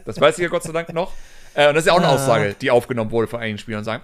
Das 0.04 0.20
weiß 0.20 0.38
ich 0.38 0.42
ja 0.42 0.48
Gott 0.48 0.62
sei 0.62 0.72
Dank 0.72 0.92
noch. 0.92 1.12
Äh, 1.54 1.68
und 1.68 1.74
das 1.74 1.82
ist 1.84 1.88
ja 1.88 1.92
auch 1.92 1.98
eine 1.98 2.06
Ah. 2.08 2.14
Aussage, 2.14 2.54
die 2.60 2.70
aufgenommen 2.70 3.10
wurde 3.10 3.26
von 3.28 3.40
einigen 3.40 3.58
Spielern 3.58 3.78
und 3.80 3.84
sagen, 3.84 4.02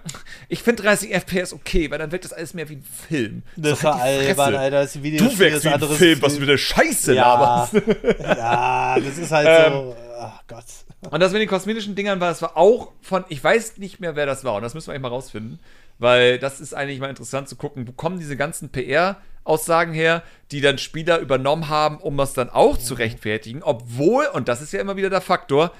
ich 0.49 0.61
finde 0.61 0.83
30 0.83 1.11
FPS 1.13 1.53
okay, 1.53 1.89
weil 1.89 1.97
dann 1.99 2.11
wirkt 2.11 2.25
das 2.25 2.33
alles 2.33 2.53
mehr 2.53 2.67
wie 2.69 2.75
ein 2.75 2.83
Film. 3.07 3.43
Das 3.55 3.79
So, 3.79 3.87
war 3.87 3.99
halt 4.01 4.27
albern. 4.27 4.55
Alter. 4.55 4.81
Das 4.81 5.01
Video 5.01 5.25
Du 5.27 5.39
wirkst 5.39 5.63
wie 5.63 5.69
ein 5.69 5.79
Film, 5.79 6.21
was 6.21 6.33
du 6.33 6.39
für 6.41 6.45
eine 6.47 6.57
Scheiße 6.57 7.13
ja. 7.15 7.23
laberst. 7.33 7.73
ja, 8.19 8.99
das 8.99 9.17
ist 9.17 9.31
halt 9.31 9.47
Ähm, 9.49 9.73
so. 9.73 9.95
Ach 10.19 10.41
Gott. 10.47 10.65
Und 11.11 11.19
das 11.19 11.31
mit 11.33 11.41
den 11.41 11.49
kosmetischen 11.49 11.95
Dingern 11.95 12.19
war, 12.19 12.29
das 12.29 12.41
war 12.41 12.57
auch 12.57 12.91
von, 13.01 13.25
ich 13.29 13.43
weiß 13.43 13.77
nicht 13.77 13.99
mehr, 13.99 14.15
wer 14.15 14.25
das 14.25 14.43
war. 14.43 14.55
Und 14.55 14.63
das 14.63 14.73
müssen 14.73 14.87
wir 14.87 14.93
eigentlich 14.93 15.03
mal 15.03 15.09
rausfinden. 15.09 15.59
Weil 15.97 16.39
das 16.39 16.59
ist 16.59 16.73
eigentlich 16.73 16.99
mal 16.99 17.09
interessant 17.09 17.47
zu 17.47 17.55
gucken, 17.55 17.87
wo 17.87 17.91
kommen 17.91 18.19
diese 18.19 18.35
ganzen 18.35 18.69
PR-Aussagen 18.69 19.93
her, 19.93 20.23
die 20.51 20.61
dann 20.61 20.77
Spieler 20.77 21.19
übernommen 21.19 21.69
haben, 21.69 21.97
um 21.97 22.17
das 22.17 22.33
dann 22.33 22.49
auch 22.49 22.77
zu 22.77 22.95
rechtfertigen. 22.95 23.63
Obwohl, 23.63 24.25
und 24.33 24.47
das 24.47 24.61
ist 24.61 24.73
ja 24.73 24.81
immer 24.81 24.97
wieder 24.97 25.09
der 25.09 25.21
Faktor, 25.21 25.71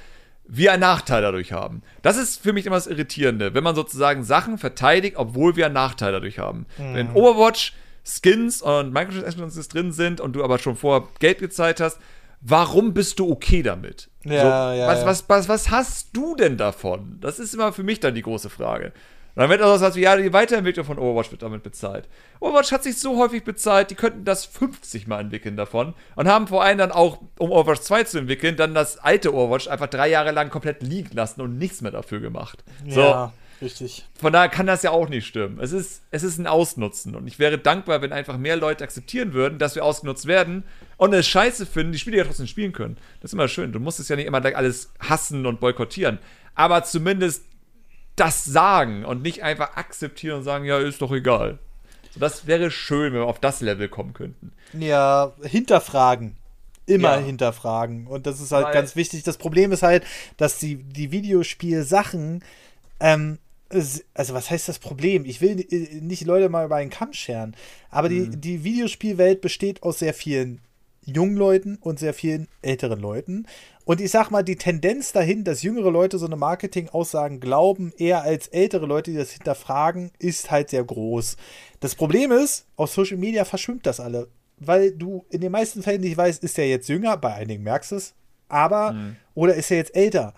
wir 0.47 0.71
einen 0.71 0.81
Nachteil 0.81 1.21
dadurch 1.21 1.51
haben. 1.51 1.81
Das 2.01 2.17
ist 2.17 2.41
für 2.41 2.53
mich 2.53 2.65
immer 2.65 2.75
das 2.75 2.87
Irritierende, 2.87 3.53
wenn 3.53 3.63
man 3.63 3.75
sozusagen 3.75 4.23
Sachen 4.23 4.57
verteidigt, 4.57 5.17
obwohl 5.17 5.55
wir 5.55 5.65
einen 5.65 5.73
Nachteil 5.73 6.11
dadurch 6.11 6.39
haben. 6.39 6.67
Wenn 6.77 7.11
Overwatch 7.13 7.73
Skins 8.05 8.61
und 8.61 8.93
Microtransactions 8.93 9.67
drin 9.67 9.91
sind 9.91 10.21
und 10.21 10.33
du 10.33 10.43
aber 10.43 10.59
schon 10.59 10.75
vorher 10.75 11.07
Geld 11.19 11.39
gezahlt 11.39 11.81
hast, 11.81 11.99
warum 12.39 12.93
bist 12.93 13.17
du 13.19 13.31
okay 13.31 13.63
damit? 13.63 14.09
Ja, 14.23 14.73
ja, 14.73 14.87
was, 14.87 14.99
ja. 14.99 15.05
Was, 15.07 15.29
was, 15.29 15.49
was 15.49 15.69
hast 15.71 16.09
du 16.15 16.35
denn 16.35 16.57
davon? 16.57 17.17
Das 17.19 17.39
ist 17.39 17.55
immer 17.55 17.73
für 17.73 17.83
mich 17.83 17.99
dann 17.99 18.13
die 18.13 18.21
große 18.21 18.51
Frage. 18.51 18.93
Dann 19.35 19.49
wird 19.49 19.61
auch 19.61 19.79
was 19.79 19.95
wie, 19.95 20.01
ja, 20.01 20.15
die 20.15 20.31
Weiterentwicklung 20.31 20.85
von 20.85 20.97
Overwatch 20.97 21.31
wird 21.31 21.41
damit 21.41 21.61
bezahlt. 21.61 22.07
Overwatch 22.39 22.71
hat 22.71 22.83
sich 22.83 22.97
so 22.97 23.17
häufig 23.17 23.43
bezahlt, 23.43 23.91
die 23.91 23.95
könnten 23.95 24.23
das 24.23 24.45
50 24.45 25.07
Mal 25.07 25.19
entwickeln 25.19 25.57
davon 25.57 25.93
und 26.15 26.27
haben 26.27 26.47
vor 26.47 26.63
allem 26.63 26.77
dann 26.77 26.91
auch, 26.91 27.19
um 27.37 27.51
Overwatch 27.51 27.81
2 27.81 28.03
zu 28.05 28.19
entwickeln, 28.19 28.55
dann 28.55 28.73
das 28.73 28.97
alte 28.97 29.33
Overwatch 29.33 29.67
einfach 29.67 29.87
drei 29.87 30.09
Jahre 30.09 30.31
lang 30.31 30.49
komplett 30.49 30.81
liegen 30.83 31.13
lassen 31.15 31.41
und 31.41 31.57
nichts 31.57 31.81
mehr 31.81 31.91
dafür 31.91 32.21
gemacht. 32.21 32.63
So. 32.87 33.01
Ja, 33.01 33.33
richtig. 33.61 34.05
Von 34.17 34.31
daher 34.31 34.49
kann 34.49 34.67
das 34.67 34.83
ja 34.83 34.91
auch 34.91 35.09
nicht 35.09 35.27
stimmen. 35.27 35.59
Es 35.59 35.73
ist, 35.73 36.03
es 36.11 36.23
ist 36.23 36.37
ein 36.37 36.47
Ausnutzen. 36.47 37.15
Und 37.15 37.27
ich 37.27 37.37
wäre 37.37 37.57
dankbar, 37.57 38.01
wenn 38.01 38.13
einfach 38.13 38.37
mehr 38.37 38.55
Leute 38.55 38.85
akzeptieren 38.85 39.33
würden, 39.33 39.59
dass 39.59 39.75
wir 39.75 39.83
ausgenutzt 39.83 40.27
werden 40.27 40.63
und 40.95 41.13
es 41.13 41.27
scheiße 41.27 41.65
finden, 41.65 41.91
die 41.91 41.99
Spiele 41.99 42.17
ja 42.17 42.23
trotzdem 42.23 42.47
spielen 42.47 42.71
können. 42.71 42.97
Das 43.19 43.29
ist 43.29 43.33
immer 43.33 43.49
schön. 43.49 43.73
Du 43.73 43.81
musst 43.81 43.99
es 43.99 44.07
ja 44.07 44.15
nicht 44.15 44.27
immer 44.27 44.39
gleich 44.39 44.55
alles 44.55 44.93
hassen 44.99 45.45
und 45.45 45.59
boykottieren. 45.59 46.19
Aber 46.55 46.83
zumindest 46.83 47.43
das 48.15 48.45
sagen 48.45 49.03
und 49.05 49.21
nicht 49.21 49.43
einfach 49.43 49.75
akzeptieren 49.75 50.37
und 50.39 50.43
sagen, 50.43 50.65
ja, 50.65 50.79
ist 50.79 51.01
doch 51.01 51.11
egal. 51.11 51.59
So, 52.13 52.19
das 52.19 52.47
wäre 52.47 52.71
schön, 52.71 53.13
wenn 53.13 53.19
wir 53.21 53.25
auf 53.27 53.39
das 53.39 53.61
Level 53.61 53.89
kommen 53.89 54.13
könnten. 54.13 54.51
Ja, 54.73 55.33
hinterfragen. 55.43 56.35
Immer 56.87 57.17
Ja. 57.19 57.25
hinterfragen. 57.25 58.07
Und 58.07 58.27
das 58.27 58.39
ist 58.39 58.51
halt 58.51 58.67
Weil- 58.67 58.73
ganz 58.73 58.95
wichtig. 58.95 59.23
Das 59.23 59.37
Problem 59.37 59.71
ist 59.71 59.81
halt, 59.83 60.03
dass 60.37 60.59
die, 60.59 60.75
die 60.75 61.11
Videospielsachen, 61.11 62.43
ähm, 62.99 63.39
also 63.69 64.33
was 64.33 64.49
heißt 64.51 64.69
das 64.69 64.79
Problem? 64.79 65.25
Ich 65.25 65.41
will 65.41 65.55
nicht 66.01 66.23
Leute 66.25 66.47
mal 66.49 66.65
über 66.65 66.75
einen 66.75 66.91
Kamm 66.91 67.13
scheren, 67.13 67.55
aber 67.89 68.07
die, 68.09 68.21
Mhm. 68.21 68.39
die 68.41 68.63
Videospielwelt 68.63 69.41
besteht 69.41 69.83
aus 69.83 69.99
sehr 69.99 70.13
vielen 70.13 70.61
jungen 71.03 71.35
Leuten 71.35 71.77
und 71.81 71.99
sehr 71.99 72.13
vielen 72.13 72.47
älteren 72.61 72.99
Leuten. 72.99 73.47
Und 73.85 74.01
ich 74.01 74.09
sag 74.11 74.31
mal, 74.31 74.43
die 74.43 74.55
Tendenz 74.55 75.11
dahin, 75.11 75.43
dass 75.43 75.61
jüngere 75.61 75.91
Leute 75.91 76.17
so 76.17 76.25
eine 76.25 76.35
Marketingaussagen 76.35 77.39
glauben, 77.39 77.93
eher 77.97 78.23
als 78.23 78.47
ältere 78.47 78.87
Leute, 78.87 79.11
die 79.11 79.17
das 79.17 79.31
hinterfragen, 79.31 80.11
ist 80.19 80.49
halt 80.51 80.71
sehr 80.71 80.83
groß. 80.83 81.37
Das 81.79 81.93
Problem 81.95 82.31
ist, 82.31 82.65
auf 82.75 82.91
Social 82.91 83.17
Media 83.17 83.45
verschwimmt 83.45 83.85
das 83.85 83.99
alle. 83.99 84.27
Weil 84.57 84.91
du 84.91 85.25
in 85.29 85.41
den 85.41 85.51
meisten 85.51 85.83
Fällen 85.83 86.01
nicht 86.01 86.17
weißt, 86.17 86.43
ist 86.43 86.57
der 86.57 86.67
jetzt 86.67 86.89
jünger, 86.89 87.15
bei 87.17 87.33
einigen 87.35 87.61
merkst 87.63 87.91
du 87.91 87.95
es, 87.97 88.13
aber, 88.47 88.93
Mhm. 88.93 89.15
oder 89.35 89.53
ist 89.55 89.69
er 89.69 89.77
jetzt 89.77 89.95
älter? 89.95 90.33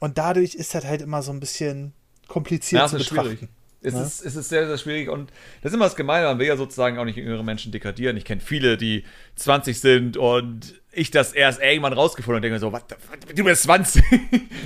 Und 0.00 0.18
dadurch 0.18 0.54
ist 0.54 0.74
das 0.74 0.84
halt 0.84 1.02
immer 1.02 1.22
so 1.22 1.30
ein 1.32 1.40
bisschen 1.40 1.92
kompliziert 2.28 2.82
Ja, 2.82 2.88
zu 2.88 2.96
betrachten. 2.98 3.28
schwierig. 3.36 3.48
Es, 3.80 3.94
Ja. 3.94 4.02
ist, 4.02 4.24
es 4.24 4.34
ist 4.36 4.48
sehr, 4.48 4.66
sehr 4.66 4.76
schwierig 4.78 5.08
und 5.08 5.30
das 5.62 5.70
ist 5.70 5.76
immer 5.76 5.84
das 5.84 5.94
Gemeine, 5.94 6.26
man 6.26 6.38
will 6.40 6.46
ja 6.48 6.56
sozusagen 6.56 6.98
auch 6.98 7.04
nicht 7.04 7.16
jüngere 7.16 7.44
Menschen 7.44 7.70
degradieren. 7.70 8.16
Ich 8.16 8.24
kenne 8.24 8.40
viele, 8.40 8.76
die 8.76 9.04
20 9.36 9.78
sind 9.80 10.16
und 10.16 10.74
ich 10.90 11.12
das 11.12 11.32
erst 11.32 11.62
irgendwann 11.62 11.92
rausgefunden 11.92 12.36
und 12.36 12.42
denke 12.42 12.54
mir 12.54 12.60
so, 12.60 12.72
was, 12.72 12.82
du 13.34 13.44
bist 13.44 13.62
20? 13.62 14.02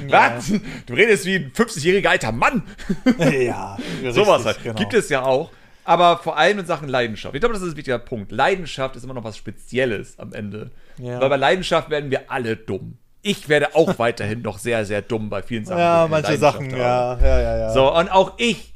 Ja. 0.09 0.36
Was? 0.36 0.51
Du 0.86 0.94
redest 0.94 1.26
wie 1.26 1.36
ein 1.36 1.52
50-jähriger 1.52 2.09
alter 2.09 2.32
Mann. 2.32 2.62
ja, 3.18 3.76
Sowas 4.10 4.44
halt. 4.44 4.62
genau. 4.62 4.74
Gibt 4.78 4.94
es 4.94 5.09
ja 5.10 5.22
auch. 5.22 5.51
Aber 5.84 6.18
vor 6.18 6.36
allem 6.39 6.60
in 6.60 6.66
Sachen 6.66 6.89
Leidenschaft. 6.89 7.34
Ich 7.34 7.40
glaube, 7.40 7.55
das 7.55 7.62
ist 7.62 7.72
ein 7.72 7.76
wichtiger 7.76 7.98
Punkt. 7.98 8.32
Leidenschaft 8.32 8.97
ist 8.97 9.05
immer 9.05 9.14
noch 9.14 9.24
was 9.24 9.36
Spezielles 9.36 10.18
am 10.18 10.32
Ende. 10.32 10.70
Ja. 10.98 11.20
Weil 11.20 11.28
bei 11.28 11.36
Leidenschaft 11.36 11.90
werden 11.90 12.10
wir 12.10 12.30
alle 12.30 12.56
dumm. 12.56 12.98
Ich 13.22 13.48
werde 13.48 13.74
auch 13.76 13.98
weiterhin 14.01 14.43
noch 14.43 14.59
sehr, 14.59 14.84
sehr 14.84 15.02
dumm 15.02 15.28
bei 15.30 15.43
vielen 15.43 15.64
Sachen. 15.64 15.78
Ja, 15.80 16.06
manche 16.10 16.36
Sachen, 16.39 16.72
habe. 16.72 16.78
ja, 16.78 17.18
ja, 17.20 17.40
ja, 17.40 17.59
ja. 17.59 17.70
So, 17.72 17.94
und 17.97 18.10
auch 18.10 18.34
ich 18.39 18.72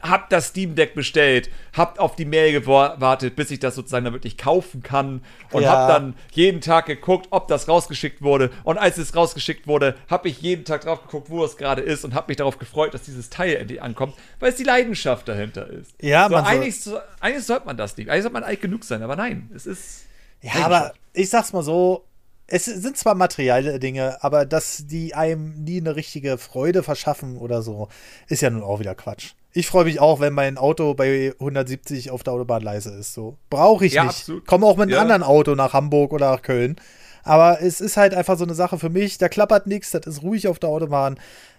hab 0.00 0.30
das 0.30 0.48
Steam 0.48 0.74
Deck 0.76 0.94
bestellt, 0.94 1.50
hab 1.76 1.98
auf 1.98 2.14
die 2.14 2.24
Mail 2.24 2.52
gewartet, 2.52 3.34
bis 3.34 3.50
ich 3.50 3.58
das 3.58 3.74
sozusagen 3.74 4.04
dann 4.04 4.14
wirklich 4.14 4.38
kaufen 4.38 4.82
kann 4.82 5.22
und 5.52 5.62
Ja. 5.62 5.70
hab 5.72 5.88
dann 5.88 6.14
jeden 6.32 6.60
Tag 6.60 6.86
geguckt, 6.86 7.26
ob 7.30 7.48
das 7.48 7.68
rausgeschickt 7.68 8.22
wurde 8.22 8.50
und 8.64 8.78
als 8.78 8.96
es 8.98 9.16
rausgeschickt 9.16 9.66
wurde, 9.66 9.96
hab 10.08 10.24
ich 10.24 10.40
jeden 10.40 10.64
Tag 10.64 10.82
drauf 10.82 11.02
geguckt, 11.02 11.30
wo 11.30 11.44
es 11.44 11.56
gerade 11.56 11.82
ist 11.82 12.04
und 12.04 12.14
hab 12.14 12.28
mich 12.28 12.36
darauf 12.36 12.58
gefreut, 12.58 12.94
dass 12.94 13.02
dieses 13.02 13.28
Teil 13.28 13.56
endlich 13.56 13.82
ankommt, 13.82 14.14
weil 14.38 14.50
es 14.50 14.56
die 14.56 14.64
Leidenschaft 14.64 15.26
dahinter 15.28 15.68
ist. 15.68 15.92
Ja, 16.00 16.28
so, 16.28 16.34
man 16.34 16.44
eigentlich, 16.44 16.80
so, 16.80 16.98
eigentlich 17.20 17.44
sollte 17.44 17.66
man 17.66 17.76
das 17.76 17.96
nicht. 17.96 18.08
Eigentlich 18.08 18.22
sollte 18.22 18.34
man 18.34 18.44
alt 18.44 18.60
genug 18.60 18.84
sein, 18.84 19.02
aber 19.02 19.16
nein, 19.16 19.50
es 19.54 19.66
ist 19.66 20.04
Ja, 20.42 20.64
aber 20.64 20.92
ich 21.12 21.28
sag's 21.28 21.52
mal 21.52 21.64
so, 21.64 22.04
es 22.46 22.64
sind 22.66 22.96
zwar 22.96 23.14
materielle 23.14 23.78
Dinge, 23.78 24.22
aber 24.22 24.46
dass 24.46 24.86
die 24.86 25.14
einem 25.14 25.64
nie 25.64 25.80
eine 25.80 25.96
richtige 25.96 26.38
Freude 26.38 26.82
verschaffen 26.82 27.36
oder 27.36 27.60
so, 27.62 27.88
ist 28.28 28.40
ja 28.42 28.48
nun 28.48 28.62
auch 28.62 28.78
wieder 28.80 28.94
Quatsch. 28.94 29.32
Ich 29.58 29.66
freue 29.66 29.86
mich 29.86 29.98
auch, 29.98 30.20
wenn 30.20 30.32
mein 30.34 30.56
Auto 30.56 30.94
bei 30.94 31.32
170 31.40 32.12
auf 32.12 32.22
der 32.22 32.32
Autobahn 32.34 32.62
leise 32.62 32.90
ist. 32.94 33.12
So 33.12 33.38
brauche 33.50 33.86
ich 33.86 33.94
Ja, 33.94 34.04
nicht. 34.04 34.10
absolut. 34.20 34.46
Komme 34.46 34.66
auch 34.66 34.76
mit 34.76 34.84
einem 34.84 34.92
Ja. 34.92 35.00
anderen 35.02 35.22
Auto 35.24 35.56
nach 35.56 35.72
Hamburg 35.72 36.12
oder 36.12 36.30
nach 36.30 36.42
Köln. 36.42 36.76
Aber 37.24 37.60
es 37.60 37.80
ist 37.80 37.96
halt 37.96 38.14
einfach 38.14 38.38
so 38.38 38.44
eine 38.44 38.54
Sache 38.54 38.78
für 38.78 38.88
mich. 38.88 39.18
Da 39.18 39.28
klappert 39.28 39.66
nichts, 39.66 39.90
das 39.90 40.06
ist 40.06 40.22
ruhig 40.22 40.46
auf 40.46 40.60
der 40.60 40.68
Autobahn. 40.70 41.18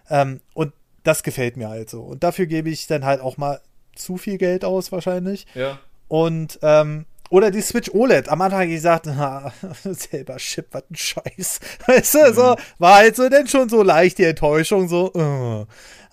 Ähm, 0.09 0.39
und 0.53 0.71
das 1.03 1.23
gefällt 1.23 1.57
mir 1.57 1.67
halt 1.67 1.89
so. 1.89 2.01
Und 2.01 2.23
dafür 2.23 2.45
gebe 2.45 2.69
ich 2.69 2.87
dann 2.87 3.03
halt 3.03 3.19
auch 3.19 3.35
mal 3.37 3.59
zu 3.95 4.15
viel 4.17 4.37
Geld 4.37 4.63
aus, 4.63 4.91
wahrscheinlich. 4.93 5.45
ja. 5.53 5.77
Und, 6.07 6.57
ähm, 6.63 7.05
oder 7.29 7.51
die 7.51 7.61
Switch 7.61 7.91
OLED. 7.93 8.29
Am 8.29 8.41
Anfang 8.41 8.69
gesagt, 8.69 9.05
na, 9.07 9.51
selber 9.83 10.37
Chip, 10.37 10.67
was 10.71 10.83
ein 10.89 10.95
Scheiß. 10.95 11.59
Weißt 11.85 12.15
du, 12.15 12.33
so, 12.33 12.55
war 12.79 12.95
halt 12.95 13.15
so 13.17 13.27
denn 13.29 13.47
schon 13.47 13.67
so 13.69 13.83
leicht 13.83 14.17
die 14.19 14.23
Enttäuschung, 14.23 14.87
so. 14.87 15.11
äh. 15.13 15.65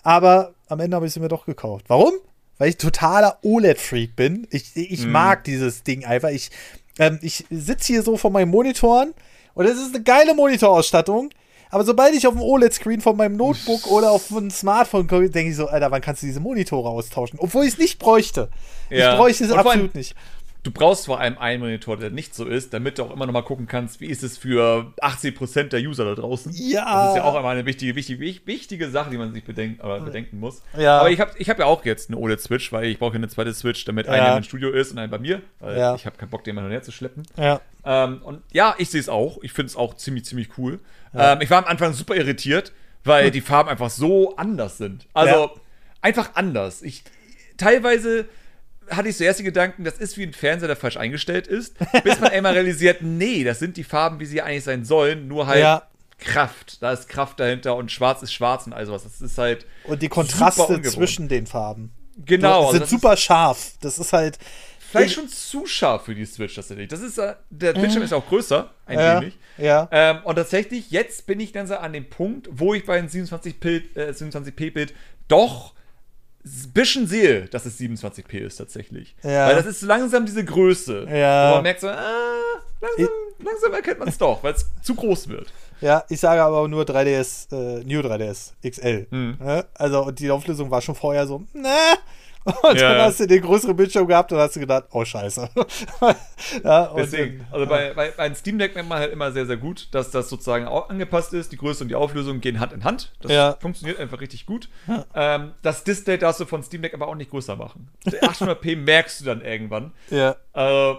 Aber 0.03 0.53
am 0.69 0.79
Ende 0.79 0.95
habe 0.95 1.07
ich 1.07 1.13
sie 1.13 1.19
mir 1.19 1.27
doch 1.29 1.45
gekauft. 1.45 1.85
Warum? 1.87 2.13
Weil 2.57 2.69
ich 2.69 2.77
totaler 2.77 3.37
OLED-Freak 3.43 4.15
bin. 4.15 4.47
Ich, 4.51 4.75
ich 4.75 5.05
mag 5.05 5.43
dieses 5.43 5.83
Ding 5.83 6.05
einfach. 6.05 6.29
Ich, 6.29 6.49
ähm, 6.99 7.19
ich 7.21 7.45
sitze 7.51 7.87
hier 7.93 8.01
so 8.03 8.17
vor 8.17 8.31
meinen 8.31 8.49
Monitoren 8.49 9.13
und 9.53 9.65
es 9.65 9.77
ist 9.77 9.93
eine 9.93 10.03
geile 10.03 10.33
Monitorausstattung. 10.33 11.29
Aber 11.69 11.83
sobald 11.83 12.15
ich 12.15 12.25
auf 12.25 12.33
dem 12.33 12.41
OLED-Screen 12.41 13.01
von 13.01 13.17
meinem 13.17 13.35
Notebook 13.35 13.87
oder 13.91 14.11
auf 14.11 14.31
einem 14.31 14.49
Smartphone 14.49 15.05
komme, 15.05 15.29
denke 15.29 15.51
ich 15.51 15.57
so, 15.57 15.67
Alter, 15.67 15.91
wann 15.91 16.01
kannst 16.01 16.21
du 16.23 16.25
diese 16.27 16.39
Monitore 16.39 16.87
austauschen? 16.89 17.39
Obwohl 17.39 17.65
ich 17.65 17.73
es 17.73 17.77
nicht 17.77 17.99
bräuchte. 17.99 18.49
Ja. 18.89 19.11
Ich 19.11 19.17
bräuchte 19.17 19.43
es 19.43 19.49
vor 19.49 19.59
allem- 19.59 19.67
absolut 19.67 19.95
nicht. 19.95 20.15
Du 20.67 20.73
brauchst 20.73 21.05
vor 21.05 21.21
allem 21.21 21.37
einen 21.37 21.61
Monitor, 21.61 21.95
der 21.95 22.09
nicht 22.09 22.35
so 22.35 22.43
ist, 22.43 22.73
damit 22.73 22.97
du 22.97 23.03
auch 23.03 23.11
immer 23.13 23.25
noch 23.25 23.31
mal 23.31 23.41
gucken 23.41 23.67
kannst, 23.67 24.01
wie 24.01 24.07
ist 24.07 24.21
es 24.21 24.37
für 24.37 24.91
80% 25.01 25.69
der 25.69 25.79
User 25.79 26.03
da 26.03 26.13
draußen. 26.13 26.51
Ja. 26.53 27.03
Das 27.05 27.09
ist 27.11 27.15
ja 27.19 27.23
auch 27.23 27.39
immer 27.39 27.47
eine 27.47 27.65
wichtige, 27.65 27.95
wichtige, 27.95 28.19
wich- 28.19 28.41
wichtige 28.45 28.89
Sache, 28.89 29.09
die 29.09 29.17
man 29.17 29.33
sich 29.33 29.45
bedenkt, 29.45 29.79
aber 29.81 30.01
bedenken 30.01 30.41
muss. 30.41 30.61
Ja. 30.77 30.99
Aber 30.99 31.09
ich 31.09 31.21
habe 31.21 31.31
ich 31.37 31.49
hab 31.49 31.57
ja 31.57 31.65
auch 31.67 31.85
jetzt 31.85 32.09
eine 32.09 32.17
OLED-Switch, 32.19 32.73
weil 32.73 32.83
ich 32.87 32.99
brauche 32.99 33.15
eine 33.15 33.29
zweite 33.29 33.53
Switch, 33.53 33.85
damit 33.85 34.07
Ja. 34.07 34.11
einer 34.11 34.35
im 34.35 34.43
Studio 34.43 34.69
ist 34.71 34.91
und 34.91 34.97
einer 34.97 35.07
bei 35.07 35.19
mir. 35.19 35.41
Weil 35.61 35.77
Ja. 35.77 35.95
ich 35.95 36.05
habe 36.05 36.17
keinen 36.17 36.31
Bock, 36.31 36.43
den 36.43 36.55
mal 36.55 36.69
her 36.69 36.81
zu 36.83 36.91
schleppen. 36.91 37.23
Ja. 37.37 37.61
Ähm, 37.85 38.21
und 38.23 38.41
ja, 38.51 38.75
ich 38.77 38.89
sehe 38.89 38.99
es 38.99 39.07
auch. 39.07 39.37
Ich 39.43 39.53
finde 39.53 39.69
es 39.69 39.77
auch 39.77 39.93
ziemlich, 39.95 40.25
ziemlich 40.25 40.49
cool. 40.57 40.79
Ähm, 41.15 41.39
ich 41.39 41.49
war 41.49 41.59
am 41.59 41.65
Anfang 41.71 41.93
super 41.93 42.13
irritiert, 42.17 42.73
weil 43.05 43.31
die 43.31 43.39
Farben 43.39 43.69
einfach 43.69 43.89
so 43.89 44.35
anders 44.35 44.77
sind. 44.77 45.05
Also 45.13 45.33
Ja. 45.33 45.51
einfach 46.01 46.31
anders. 46.35 46.81
Ich 46.81 47.03
teilweise 47.55 48.25
hatte 48.89 49.09
ich 49.09 49.17
zuerst 49.17 49.39
die 49.39 49.43
Gedanken, 49.43 49.83
das 49.83 49.97
ist 49.97 50.17
wie 50.17 50.23
ein 50.23 50.33
Fernseher, 50.33 50.67
der 50.67 50.75
falsch 50.77 50.97
eingestellt 50.97 51.47
ist, 51.47 51.75
bis 52.03 52.19
man 52.19 52.31
einmal 52.31 52.53
realisiert, 52.53 53.01
nee, 53.01 53.43
das 53.43 53.59
sind 53.59 53.77
die 53.77 53.83
Farben, 53.83 54.19
wie 54.19 54.25
sie 54.25 54.41
eigentlich 54.41 54.63
sein 54.63 54.85
sollen, 54.85 55.27
nur 55.27 55.47
halt 55.47 55.61
Ja. 55.61 55.83
Kraft. 56.19 56.81
Da 56.81 56.93
ist 56.93 57.07
Kraft 57.09 57.39
dahinter 57.39 57.75
und 57.75 57.91
schwarz 57.91 58.23
ist 58.23 58.33
schwarz 58.33 58.65
und 58.65 58.73
all 58.73 58.85
sowas. 58.85 59.03
Das 59.03 59.21
ist 59.21 59.37
halt 59.37 59.65
Und 59.83 60.01
die 60.01 60.09
Kontraste 60.09 60.81
zwischen 60.81 61.27
den 61.27 61.45
Farben 61.45 61.91
genau 62.25 62.61
also 62.61 62.71
sind 62.71 62.81
das 62.83 62.89
super 62.89 63.15
scharf. 63.17 63.73
Das 63.81 63.99
ist 63.99 64.13
halt. 64.13 64.39
Vielleicht 64.79 65.13
schon 65.15 65.27
zu 65.27 65.65
scharf 65.67 66.05
für 66.05 66.15
die 66.15 66.25
Switch 66.25 66.55
tatsächlich. 66.55 66.87
Das 66.87 67.01
ist 67.01 67.17
äh, 67.17 67.35
der 67.49 67.73
Bildschirm 67.73 68.03
ist 68.03 68.13
auch 68.13 68.25
größer, 68.25 68.71
ein 68.85 68.95
Mhm. 68.95 69.01
Ja, 69.01 69.21
wenig. 69.21 69.37
ja. 69.57 69.87
Ähm, 69.91 70.19
und 70.23 70.35
tatsächlich, 70.37 70.89
jetzt 70.91 71.27
bin 71.27 71.39
ich 71.41 71.51
dann 71.51 71.67
so 71.67 71.75
an 71.75 71.91
dem 71.93 72.09
Punkt, 72.09 72.47
wo 72.51 72.73
ich 72.73 72.85
bei 72.85 72.97
einem 72.97 73.09
27p, 73.09 73.83
äh, 73.95 74.11
27p-Bild 74.13 74.93
doch 75.27 75.73
bisschen 76.73 77.07
sehe, 77.07 77.45
dass 77.45 77.65
es 77.65 77.79
27p 77.79 78.39
ist 78.39 78.57
tatsächlich. 78.57 79.15
Ja. 79.23 79.47
Weil 79.47 79.55
das 79.55 79.65
ist 79.65 79.81
langsam 79.81 80.25
diese 80.25 80.43
Größe. 80.43 81.07
Ja. 81.09 81.51
Wo 81.51 81.55
man 81.55 81.63
merkt 81.63 81.81
so, 81.81 81.87
ah, 81.87 82.39
langsam, 82.81 83.09
langsam 83.43 83.73
erkennt 83.73 83.99
man 83.99 84.07
es 84.07 84.17
doch, 84.17 84.43
weil 84.43 84.53
es 84.53 84.65
zu 84.81 84.95
groß 84.95 85.27
wird. 85.29 85.47
Ja, 85.81 86.03
ich 86.09 86.19
sage 86.19 86.41
aber 86.41 86.67
nur 86.67 86.83
3DS, 86.83 87.51
äh, 87.51 87.83
New 87.83 87.99
3DS 87.99 88.53
XL. 88.67 89.07
Mhm. 89.09 89.37
Ne? 89.39 89.65
Also, 89.75 90.05
und 90.05 90.19
die 90.19 90.31
Auflösung 90.31 90.71
war 90.71 90.81
schon 90.81 90.95
vorher 90.95 91.27
so, 91.27 91.43
ne? 91.53 91.69
Und 92.63 92.79
Ja. 92.79 92.93
dann 92.93 93.01
hast 93.01 93.19
du 93.19 93.27
den 93.27 93.41
größeren 93.41 93.75
Bildschirm 93.75 94.07
gehabt 94.07 94.31
und 94.31 94.37
hast 94.39 94.55
du 94.55 94.59
gedacht, 94.61 94.85
oh 94.91 95.03
Scheiße. 95.03 95.49
ja, 96.63 96.93
Deswegen, 96.95 97.39
dann- 97.39 97.47
also 97.51 97.65
bei, 97.67 97.93
bei, 97.93 98.11
bei 98.11 98.23
einem 98.23 98.35
Steam 98.35 98.57
Deck 98.57 98.73
merkt 98.75 98.87
man 98.89 98.99
halt 98.99 99.11
immer 99.11 99.31
sehr, 99.31 99.45
sehr 99.45 99.57
gut, 99.57 99.89
dass 99.91 100.11
das 100.11 100.29
sozusagen 100.29 100.65
auch 100.67 100.89
angepasst 100.89 101.33
ist. 101.33 101.51
Die 101.51 101.57
Größe 101.57 101.83
und 101.83 101.89
die 101.89 101.95
Auflösung 101.95 102.39
gehen 102.41 102.59
Hand 102.59 102.73
in 102.73 102.83
Hand. 102.83 103.11
Das 103.21 103.31
Ja. 103.31 103.57
funktioniert 103.59 103.99
einfach 103.99 104.21
richtig 104.21 104.45
gut. 104.45 104.69
Ähm, 105.13 105.51
das 105.61 105.83
Display 105.83 106.17
darfst 106.17 106.39
du 106.39 106.45
von 106.45 106.63
Steam 106.63 106.81
Deck 106.81 106.93
aber 106.93 107.07
auch 107.07 107.15
nicht 107.15 107.31
größer 107.31 107.55
machen. 107.55 107.89
Der 108.05 108.21
800p 108.23 108.75
merkst 108.77 109.21
du 109.21 109.25
dann 109.25 109.41
irgendwann. 109.41 109.91
Ja, 110.09 110.35
Äh, 110.53 110.93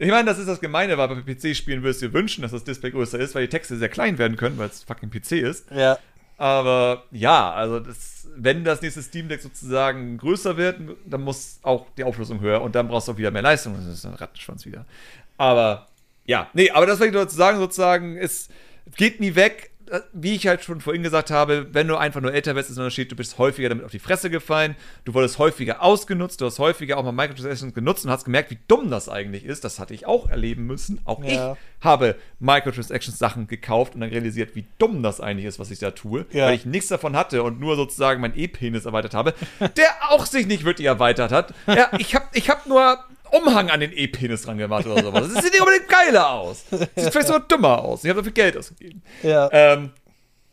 ich 0.00 0.10
meine, 0.10 0.26
das 0.26 0.38
ist 0.38 0.46
das 0.46 0.60
Gemeine, 0.60 0.96
weil 0.96 1.08
bei 1.08 1.34
PC-Spielen 1.34 1.82
würdest 1.82 2.02
du 2.02 2.06
dir 2.06 2.12
wünschen, 2.14 2.42
dass 2.42 2.52
das 2.52 2.62
Display 2.62 2.92
größer 2.92 3.18
ist, 3.18 3.34
weil 3.34 3.42
die 3.42 3.48
Texte 3.48 3.76
sehr 3.76 3.88
klein 3.88 4.16
werden 4.16 4.36
können, 4.36 4.56
weil 4.56 4.68
es 4.68 4.84
fucking 4.84 5.10
PC 5.10 5.32
ist. 5.42 5.68
ja. 5.72 5.98
Aber 6.38 7.02
ja, 7.10 7.52
also 7.52 7.80
das, 7.80 8.28
wenn 8.36 8.62
das 8.62 8.80
nächste 8.80 9.02
Steam 9.02 9.28
Deck 9.28 9.42
sozusagen 9.42 10.18
größer 10.18 10.56
wird, 10.56 10.80
dann 11.04 11.22
muss 11.22 11.58
auch 11.62 11.86
die 11.96 12.04
Auflösung 12.04 12.40
höher 12.40 12.62
und 12.62 12.76
dann 12.76 12.86
brauchst 12.86 13.08
du 13.08 13.12
auch 13.12 13.18
wieder 13.18 13.32
mehr 13.32 13.42
Leistung. 13.42 13.74
Das 13.74 13.86
ist 13.86 14.06
ein 14.06 14.14
Rattenschwanz 14.14 14.64
wieder. 14.64 14.86
Aber 15.36 15.88
ja, 16.24 16.48
nee, 16.54 16.70
aber 16.70 16.86
das 16.86 17.00
will 17.00 17.08
ich 17.08 17.12
nur 17.12 17.28
zu 17.28 17.36
sagen, 17.36 17.58
sozusagen, 17.58 18.16
es 18.16 18.48
geht 18.96 19.18
nie 19.18 19.34
weg. 19.34 19.72
Äh, 19.90 20.00
wie 20.12 20.34
ich 20.34 20.46
halt 20.46 20.62
schon 20.64 20.80
vorhin 20.80 21.02
gesagt 21.02 21.30
habe, 21.30 21.68
wenn 21.72 21.88
du 21.88 21.96
einfach 21.96 22.20
nur 22.20 22.32
älter 22.32 22.54
wirst, 22.54 22.70
ist 22.70 22.76
ein 22.76 22.80
Unterschied, 22.80 23.10
du 23.12 23.16
bist 23.16 23.38
häufiger 23.38 23.68
damit 23.68 23.84
auf 23.84 23.90
die 23.90 23.98
Fresse 23.98 24.30
gefallen, 24.30 24.76
du 25.04 25.14
wurdest 25.14 25.38
häufiger 25.38 25.82
ausgenutzt, 25.82 26.40
du 26.40 26.46
hast 26.46 26.58
häufiger 26.58 26.96
auch 26.98 27.04
mal 27.04 27.12
Microtransactions 27.12 27.74
genutzt 27.74 28.04
und 28.04 28.10
hast 28.10 28.24
gemerkt, 28.24 28.50
wie 28.50 28.58
dumm 28.68 28.90
das 28.90 29.08
eigentlich 29.08 29.44
ist. 29.44 29.64
Das 29.64 29.78
hatte 29.78 29.94
ich 29.94 30.06
auch 30.06 30.28
erleben 30.28 30.66
müssen. 30.66 31.00
Auch 31.04 31.22
Ja. 31.24 31.52
ich 31.52 31.84
habe 31.84 32.16
Microtransactions 32.40 33.18
Sachen 33.18 33.46
gekauft 33.46 33.94
und 33.94 34.00
dann 34.00 34.10
realisiert, 34.10 34.54
wie 34.56 34.66
dumm 34.78 35.02
das 35.02 35.20
eigentlich 35.20 35.46
ist, 35.46 35.58
was 35.58 35.70
ich 35.70 35.78
da 35.78 35.90
tue, 35.90 36.26
Ja. 36.32 36.46
weil 36.46 36.54
ich 36.54 36.64
nichts 36.66 36.88
davon 36.88 37.16
hatte 37.16 37.42
und 37.42 37.60
nur 37.60 37.76
sozusagen 37.76 38.20
mein 38.20 38.36
E-Penis 38.36 38.84
erweitert 38.86 39.14
habe, 39.14 39.34
der 39.76 39.88
auch 40.10 40.26
sich 40.26 40.46
nicht 40.46 40.64
wirklich 40.64 40.86
erweitert 40.86 41.32
hat. 41.32 41.54
Ja, 41.66 41.90
ich 41.98 42.14
habe 42.14 42.26
ich 42.32 42.48
hab 42.50 42.66
nur 42.66 42.98
Umhang 43.32 43.70
an 43.70 43.80
den 43.80 43.92
E-Penis 43.92 44.42
dran 44.42 44.58
gemacht 44.58 44.86
oder 44.86 45.02
sowas. 45.02 45.32
Das 45.32 45.44
sieht 45.44 45.52
nicht 45.52 45.60
unbedingt 45.60 45.88
geiler 45.88 46.30
aus. 46.30 46.64
Sieht 46.70 47.12
vielleicht 47.12 47.28
sogar 47.28 47.46
dümmer 47.46 47.78
aus. 47.82 48.04
Ich 48.04 48.10
habe 48.10 48.20
dafür 48.20 48.32
Geld 48.32 48.56
ausgegeben. 48.56 49.02
Ja. 49.22 49.48
Ähm, 49.52 49.90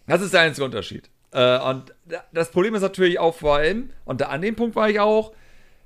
das 0.08 0.22
ist 0.22 0.34
der 0.34 0.42
einzige 0.42 0.66
Unterschied. 0.66 1.10
Äh, 1.32 1.60
und 1.60 1.94
das 2.32 2.52
Problem 2.52 2.76
ist 2.76 2.82
natürlich 2.82 3.20
auch 3.20 3.36
vor 3.36 3.56
allem, 3.58 3.90
und 4.06 4.22
da, 4.22 4.28
an 4.28 4.42
dem 4.42 4.56
Punkt 4.56 4.76
war 4.76 4.90
ich 4.90 5.00
auch, 5.00 5.34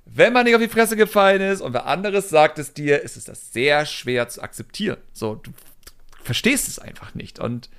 wenn 0.06 0.34
man 0.34 0.45
nicht 0.45 0.56
auf 0.56 0.61
die 0.61 0.68
Fresse 0.68 0.95
gefallen 0.95 1.41
ist 1.41 1.61
und 1.61 1.74
wer 1.74 1.86
anderes 1.86 2.30
sagt 2.30 2.60
es 2.60 2.74
dir, 2.74 3.02
ist 3.02 3.18
es 3.18 3.26
das 3.26 3.53
sehr 3.53 3.86
schwer 3.86 4.28
zu 4.28 4.41
akzeptieren. 4.41 4.98
So, 5.14 5.36
du 5.36 5.52
verstehst 6.24 6.68
es 6.68 6.80
einfach 6.80 7.14
nicht. 7.14 7.40
Und 7.40 7.70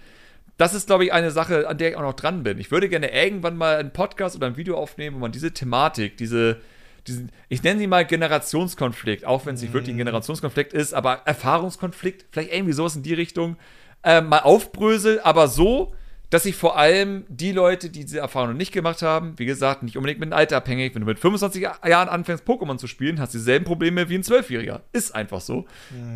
das 0.57 0.75
ist, 0.75 0.87
glaube 0.87 1.05
ich, 1.05 1.13
eine 1.13 1.31
Sache, 1.31 1.69
an 1.69 1.79
der 1.79 1.91
ich 1.91 1.97
auch 1.97 2.03
noch 2.03 2.15
dran 2.15 2.43
bin. 2.43 2.59
Ich 2.59 2.71
würde 2.71 2.89
gerne 2.89 3.13
irgendwann 3.13 3.57
mal 3.57 3.77
einen 3.77 3.93
Podcast 3.93 4.37
oder 4.37 4.47
ein 4.47 4.57
Video 4.57 4.77
aufnehmen, 4.77 5.17
wo 5.17 5.21
man 5.21 5.33
diese 5.33 5.53
Thematik, 5.53 6.17
diese, 6.17 6.61
diesen, 7.07 7.33
ich 7.49 7.63
nenne 7.63 7.81
sie 7.81 7.87
mal 7.87 8.05
Generationskonflikt, 8.05 9.25
auch 9.25 9.47
wenn 9.47 9.55
es 9.55 9.63
nicht 9.63 9.73
wirklich 9.73 9.95
ein 9.95 9.99
Generationskonflikt 9.99 10.73
ist, 10.73 10.95
aber 10.95 11.23
Erfahrungskonflikt, 11.25 12.27
vielleicht 12.31 12.53
irgendwie 12.53 12.73
sowas 12.73 12.97
in 12.97 13.03
die 13.03 13.15
Richtung, 13.15 13.57
äh, 14.03 14.21
mal 14.21 14.41
aufbrösel, 14.41 15.21
aber 15.23 15.49
so, 15.49 15.93
dass 16.31 16.45
sich 16.45 16.55
vor 16.55 16.79
allem 16.79 17.25
die 17.29 17.51
Leute, 17.53 17.91
die 17.91 18.05
diese 18.05 18.21
Erfahrung 18.21 18.51
noch 18.51 18.57
nicht 18.57 18.73
gemacht 18.73 19.03
haben, 19.03 19.35
wie 19.37 19.47
gesagt, 19.47 19.83
nicht 19.83 19.97
unbedingt 19.97 20.21
mit 20.21 20.31
dem 20.31 20.33
Alter 20.33 20.59
abhängig, 20.59 20.95
wenn 20.95 21.03
du 21.03 21.07
mit 21.07 21.19
25 21.19 21.63
Jahren 21.63 22.09
anfängst, 22.09 22.45
Pokémon 22.45 22.79
zu 22.79 22.87
spielen, 22.87 23.21
hast 23.21 23.35
du 23.35 23.39
dieselben 23.39 23.65
Probleme 23.65 24.09
wie 24.09 24.15
ein 24.15 24.23
Zwölfjähriger. 24.23 24.83
Ist 24.93 25.13
einfach 25.13 25.41
so. 25.41 25.67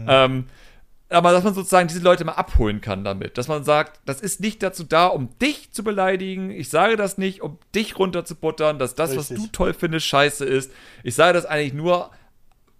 Ähm, 0.09 0.44
aber 1.15 1.32
dass 1.32 1.45
man 1.45 1.55
sozusagen 1.55 1.89
diese 1.89 2.01
Leute 2.01 2.24
mal 2.24 2.32
abholen 2.32 2.81
kann 2.81 3.05
damit. 3.05 3.39
Dass 3.39 3.49
man 3.49 3.65
sagt, 3.65 4.01
das 4.05 4.20
ist 4.20 4.41
nicht 4.41 4.62
dazu 4.62 4.85
da, 4.85 5.07
um 5.07 5.31
dich 5.39 5.73
zu 5.73 5.85
beleidigen. 5.85 6.51
Ich 6.51 6.69
sage 6.69 6.97
das 6.97 7.19
nicht, 7.19 7.43
um 7.43 7.59
dich 7.74 7.99
runterzubuttern, 7.99 8.78
dass 8.78 8.95
das, 8.95 9.16
was 9.16 9.31
Richtig. 9.31 9.47
du 9.47 9.53
toll 9.53 9.74
findest, 9.74 10.07
scheiße 10.07 10.45
ist. 10.45 10.70
Ich 11.03 11.15
sage 11.15 11.32
das 11.35 11.47
eigentlich 11.47 11.74
nur 11.74 12.11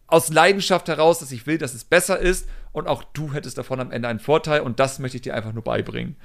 aus 0.06 0.31
Leidenschaft 0.31 0.89
heraus, 0.89 1.19
dass 1.19 1.32
ich 1.32 1.47
will, 1.47 1.59
dass 1.59 1.74
es 1.74 1.85
besser 1.85 2.19
ist 2.19 2.48
und 2.73 2.89
auch 2.89 3.02
du 3.02 3.32
hättest 3.32 3.59
davon 3.59 3.81
am 3.81 3.90
Ende 3.90 4.09
einen 4.09 4.20
Vorteil 4.20 4.61
und 4.61 4.78
das 4.81 4.98
möchte 4.98 5.16
ich 5.16 5.23
dir 5.23 5.35
einfach 5.35 5.52
nur 5.52 5.65
beibringen. 5.65 6.16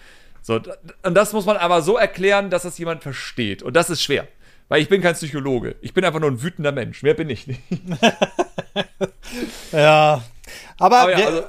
So, 0.42 0.56
und 1.04 1.16
das 1.16 1.34
muss 1.34 1.46
man 1.46 1.58
aber 1.58 1.82
so 1.82 1.98
erklären, 1.98 2.50
dass 2.50 2.64
das 2.64 2.78
jemand 2.78 3.04
versteht 3.04 3.64
und 3.64 3.76
das 3.76 3.90
ist 3.90 4.02
schwer. 4.02 4.28
Weil 4.68 4.82
ich 4.82 4.90
bin 4.90 5.02
kein 5.02 5.16
Psychologe. 5.16 5.76
Ich 5.82 5.96
bin 5.96 6.06
einfach 6.06 6.20
nur 6.20 6.30
ein 6.30 6.44
wütender 6.44 6.72
Mensch. 6.72 7.02
Mehr 7.02 7.16
bin 7.16 7.30
ich 7.30 7.48
nicht. 7.48 7.62
Ja. 9.72 10.24
Aber, 10.80 11.00
Aber 11.00 11.12
ja, 11.12 11.18
wir, 11.18 11.28
also- 11.28 11.44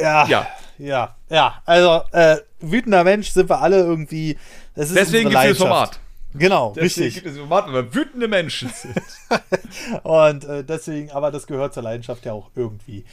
ja, 0.00 0.26
Ja. 0.28 0.46
ja, 0.78 1.16
ja. 1.28 1.62
Also, 1.66 2.02
äh, 2.12 2.36
wütender 2.60 3.04
Mensch 3.04 3.30
sind 3.30 3.48
wir 3.48 3.60
alle 3.60 3.78
irgendwie. 3.78 4.36
Deswegen 4.76 5.30
gibt 5.30 5.44
es. 5.44 5.58
Format. 5.58 6.00
Genau, 6.34 6.72
Deswegen 6.76 6.84
richtig. 6.84 7.14
gibt 7.14 7.26
es 7.26 7.32
das 7.32 7.40
Format, 7.40 7.66
weil 7.66 7.84
wir 7.84 7.94
wütende 7.94 8.28
Menschen 8.28 8.70
sind. 8.70 8.94
Und 10.04 10.44
äh, 10.44 10.62
deswegen, 10.62 11.10
aber 11.10 11.30
das 11.30 11.46
gehört 11.46 11.72
zur 11.74 11.82
Leidenschaft 11.82 12.24
ja 12.26 12.32
auch 12.32 12.50
irgendwie 12.54 13.04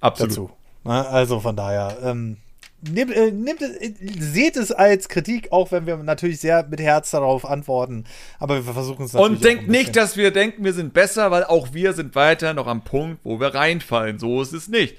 dazu. 0.00 0.50
Ne? 0.84 1.06
Also 1.06 1.38
von 1.38 1.54
daher, 1.54 1.98
ähm, 2.02 2.38
nehmt, 2.80 3.12
äh, 3.14 3.30
nehmt 3.30 3.60
es, 3.60 3.76
äh, 3.76 3.92
seht 4.18 4.56
es 4.56 4.72
als 4.72 5.08
Kritik, 5.08 5.52
auch 5.52 5.70
wenn 5.70 5.86
wir 5.86 5.96
natürlich 5.98 6.40
sehr 6.40 6.66
mit 6.66 6.80
Herz 6.80 7.10
darauf 7.10 7.44
antworten. 7.44 8.04
Aber 8.40 8.64
wir 8.64 8.72
versuchen 8.72 9.04
es 9.04 9.12
natürlich. 9.12 9.36
Und 9.36 9.44
denkt 9.44 9.68
nicht, 9.68 9.94
dass 9.94 10.16
wir 10.16 10.30
denken, 10.32 10.64
wir 10.64 10.72
sind 10.72 10.94
besser, 10.94 11.30
weil 11.30 11.44
auch 11.44 11.74
wir 11.74 11.92
sind 11.92 12.14
weiter 12.14 12.54
noch 12.54 12.66
am 12.66 12.82
Punkt, 12.82 13.20
wo 13.22 13.38
wir 13.38 13.54
reinfallen. 13.54 14.18
So 14.18 14.40
ist 14.42 14.54
es 14.54 14.68
nicht. 14.68 14.96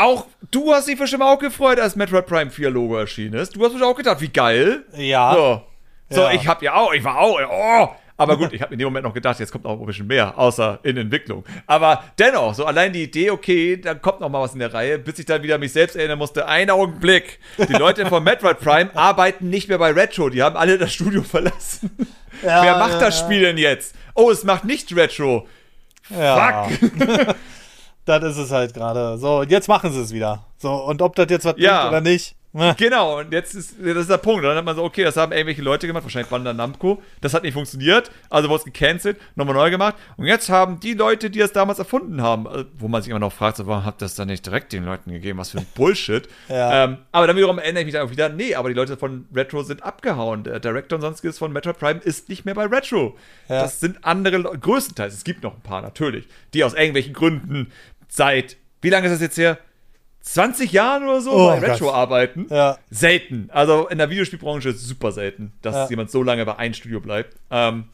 Auch 0.00 0.26
du 0.50 0.72
hast 0.72 0.88
dich 0.88 0.98
bestimmt 0.98 1.22
auch 1.22 1.38
gefreut, 1.38 1.78
als 1.78 1.94
Metroid 1.94 2.26
Prime 2.26 2.50
4 2.50 2.70
Logo 2.70 2.96
erschienen 2.96 3.34
ist. 3.34 3.54
Du 3.54 3.60
hast 3.60 3.72
bestimmt 3.72 3.90
auch 3.92 3.96
gedacht, 3.96 4.20
wie 4.20 4.28
geil. 4.28 4.84
Ja. 4.96 5.34
So, 5.34 5.62
so 6.08 6.20
Ja. 6.22 6.32
ich 6.32 6.48
hab 6.48 6.62
ja 6.62 6.74
auch, 6.74 6.92
ich 6.94 7.04
war 7.04 7.18
auch, 7.18 7.38
oh. 7.50 7.88
Aber 8.16 8.36
gut, 8.36 8.52
ich 8.52 8.60
habe 8.60 8.74
in 8.74 8.78
dem 8.78 8.84
Moment 8.86 9.04
noch 9.06 9.14
gedacht, 9.14 9.40
jetzt 9.40 9.50
kommt 9.50 9.64
noch 9.64 9.80
ein 9.80 9.86
bisschen 9.86 10.06
mehr, 10.06 10.38
außer 10.38 10.78
in 10.82 10.96
Entwicklung. 10.98 11.42
Aber 11.66 12.04
dennoch, 12.18 12.54
so 12.54 12.66
allein 12.66 12.92
die 12.92 13.02
Idee, 13.04 13.30
okay, 13.30 13.78
dann 13.78 14.02
kommt 14.02 14.20
noch 14.20 14.28
mal 14.28 14.42
was 14.42 14.52
in 14.52 14.58
der 14.58 14.72
Reihe, 14.74 14.98
bis 14.98 15.18
ich 15.18 15.24
dann 15.24 15.42
wieder 15.42 15.56
mich 15.56 15.72
selbst 15.72 15.96
erinnern 15.96 16.18
musste, 16.18 16.46
ein 16.46 16.68
Augenblick. 16.68 17.38
Die 17.56 17.72
Leute 17.72 18.04
von 18.06 18.22
Metroid 18.22 18.58
Prime 18.60 18.90
arbeiten 18.94 19.48
nicht 19.48 19.68
mehr 19.68 19.78
bei 19.78 19.90
Retro, 19.92 20.28
die 20.28 20.42
haben 20.42 20.56
alle 20.56 20.76
das 20.76 20.92
Studio 20.92 21.22
verlassen. 21.22 21.90
Ja, 22.42 22.62
Wer 22.62 22.76
macht 22.78 22.92
ja, 22.92 23.00
das. 23.00 23.18
Spiel 23.18 23.40
denn 23.40 23.56
jetzt? 23.58 23.94
Oh, 24.14 24.30
es 24.30 24.44
macht 24.44 24.64
nicht 24.64 24.94
Retro. 24.94 25.46
Ja. 26.10 26.68
das 28.18 28.36
ist 28.36 28.44
es 28.46 28.50
halt 28.50 28.74
gerade. 28.74 29.16
So, 29.18 29.40
und 29.40 29.50
jetzt 29.50 29.68
machen 29.68 29.92
sie 29.92 30.00
es 30.00 30.12
wieder. 30.12 30.44
So, 30.58 30.72
und 30.72 31.00
ob 31.02 31.14
das 31.16 31.26
jetzt 31.30 31.44
was 31.44 31.54
Ja. 31.58 31.88
oder 31.88 32.00
nicht. 32.00 32.34
ne? 32.52 32.74
Genau, 32.76 33.20
und 33.20 33.32
jetzt 33.32 33.54
ist, 33.54 33.76
das 33.80 33.96
ist 33.96 34.10
der 34.10 34.16
Punkt. 34.18 34.44
Dann 34.44 34.56
hat 34.56 34.64
man 34.64 34.74
so, 34.74 34.82
okay, 34.82 35.04
das 35.04 35.16
haben 35.16 35.30
irgendwelche 35.30 35.62
Leute 35.62 35.86
gemacht, 35.86 36.02
wahrscheinlich 36.02 36.28
Bandai 36.30 36.52
Namco. 36.52 37.00
Das 37.20 37.32
hat 37.32 37.44
nicht 37.44 37.54
funktioniert, 37.54 38.10
also 38.28 38.48
wurde 38.48 38.58
es 38.58 38.64
gecancelt, 38.64 39.18
nochmal 39.36 39.54
neu 39.54 39.70
gemacht. 39.70 39.94
Und 40.16 40.26
jetzt 40.26 40.48
haben 40.48 40.80
die 40.80 40.94
Leute, 40.94 41.30
die 41.30 41.38
das 41.38 41.52
damals 41.52 41.78
erfunden 41.78 42.20
haben, 42.22 42.46
äh, 42.46 42.64
wo 42.76 42.88
man 42.88 43.02
sich 43.02 43.10
immer 43.10 43.20
noch 43.20 43.32
fragt, 43.32 43.56
so, 43.56 43.66
warum 43.68 43.84
habt 43.84 44.02
ihr 44.02 44.06
das 44.06 44.16
dann 44.16 44.26
nicht 44.26 44.44
direkt 44.44 44.72
den 44.72 44.84
Leuten 44.84 45.12
gegeben? 45.12 45.38
Was 45.38 45.50
für 45.50 45.58
ein 45.58 45.66
Bullshit. 45.76 46.28
Ja. 46.48 46.84
ähm, 46.84 46.98
aber 47.12 47.28
dann 47.28 47.36
wiederum 47.36 47.58
erinnere 47.60 47.82
ich 47.82 47.86
mich 47.86 47.94
dann 47.94 48.06
auch 48.06 48.10
wieder, 48.10 48.28
nee, 48.28 48.56
aber 48.56 48.68
die 48.68 48.74
Leute 48.74 48.96
von 48.96 49.26
Retro 49.32 49.62
sind 49.62 49.84
abgehauen. 49.84 50.42
Der 50.42 50.58
Director 50.58 50.96
und 50.96 51.02
sonstiges 51.02 51.38
von 51.38 51.52
Metroid 51.52 51.78
Prime 51.78 52.00
ist 52.00 52.28
nicht 52.28 52.44
mehr 52.44 52.54
bei 52.56 52.66
Retro. 52.66 53.16
Ja. 53.48 53.62
Das 53.62 53.78
sind 53.78 54.04
andere 54.04 54.38
Leute, 54.38 54.58
größtenteils. 54.58 55.14
Es 55.14 55.22
gibt 55.22 55.44
noch 55.44 55.54
ein 55.54 55.60
paar, 55.60 55.80
natürlich, 55.82 56.26
die 56.52 56.64
aus 56.64 56.74
irgendwelchen 56.74 57.12
Gründen 57.12 57.70
seit, 58.10 58.58
wie 58.82 58.90
lange 58.90 59.06
ist 59.06 59.14
das 59.14 59.20
jetzt 59.22 59.38
her? 59.38 59.56
20 60.22 60.70
Jahren 60.72 61.04
oder 61.04 61.22
so 61.22 61.32
Oh 61.32 61.46
bei. 61.46 61.60
Retro 61.60 61.92
arbeiten. 61.94 62.46
Ja. 62.50 62.76
Selten. 62.90 63.48
Also 63.52 63.88
in 63.88 63.96
der 63.96 64.10
Videospielbranche 64.10 64.68
ist 64.68 64.76
es 64.76 64.86
super 64.86 65.12
selten, 65.12 65.52
dass 65.62 65.74
Ja. 65.74 65.88
jemand 65.88 66.10
so 66.10 66.22
lange 66.22 66.44
bei 66.44 66.56
einem 66.56 66.74
Studio 66.74 67.00
bleibt. 67.00 67.36
Ähm, 67.50 67.84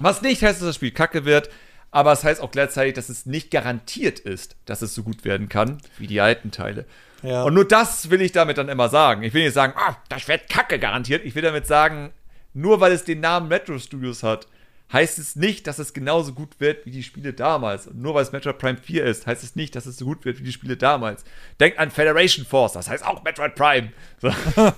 was 0.00 0.20
nicht 0.20 0.42
heißt, 0.42 0.60
dass 0.60 0.66
das 0.66 0.74
Spiel 0.74 0.90
kacke 0.90 1.24
wird, 1.24 1.48
aber 1.92 2.10
es 2.10 2.24
heißt 2.24 2.40
auch 2.40 2.50
gleichzeitig, 2.50 2.94
dass 2.94 3.08
es 3.08 3.24
nicht 3.26 3.52
garantiert 3.52 4.18
ist, 4.18 4.56
dass 4.64 4.82
es 4.82 4.96
so 4.96 5.04
gut 5.04 5.24
werden 5.24 5.48
kann 5.48 5.78
wie 5.98 6.08
die 6.08 6.20
alten 6.20 6.50
Teile. 6.50 6.86
Ja. 7.22 7.44
Und 7.44 7.54
nur 7.54 7.66
das 7.68 8.10
will 8.10 8.20
ich 8.20 8.32
damit 8.32 8.58
dann 8.58 8.68
immer 8.68 8.88
sagen. 8.88 9.22
Ich 9.22 9.32
will 9.32 9.44
nicht 9.44 9.54
sagen, 9.54 9.74
ah, 9.76 9.96
das 10.08 10.26
wird 10.26 10.50
kacke 10.50 10.80
garantiert. 10.80 11.24
Ich 11.24 11.36
will 11.36 11.42
damit 11.42 11.68
sagen, 11.68 12.12
nur 12.52 12.80
weil 12.80 12.90
es 12.92 13.04
den 13.04 13.20
Namen 13.20 13.50
Retro 13.50 13.78
Studios 13.78 14.24
hat, 14.24 14.48
heißt 14.92 15.18
es 15.18 15.34
nicht, 15.34 15.66
dass 15.66 15.78
es 15.78 15.92
genauso 15.92 16.32
gut 16.34 16.60
wird 16.60 16.86
wie 16.86 16.90
die 16.90 17.02
Spiele 17.02 17.32
damals. 17.32 17.86
Und 17.88 18.00
nur 18.00 18.14
weil 18.14 18.22
es 18.22 18.32
Metroid 18.32 18.58
Prime 18.58 18.76
4 18.78 19.04
ist, 19.04 19.26
heißt 19.26 19.42
es 19.42 19.56
nicht, 19.56 19.74
dass 19.74 19.86
es 19.86 19.96
so 19.96 20.04
gut 20.04 20.24
wird 20.24 20.38
wie 20.38 20.44
die 20.44 20.52
Spiele 20.52 20.76
damals. 20.76 21.24
Denkt 21.58 21.78
an 21.78 21.90
Federation 21.90 22.44
Force, 22.46 22.74
das 22.74 22.88
heißt 22.88 23.04
auch 23.04 23.22
Metroid 23.24 23.54
Prime. 23.54 23.92
So. 24.20 24.30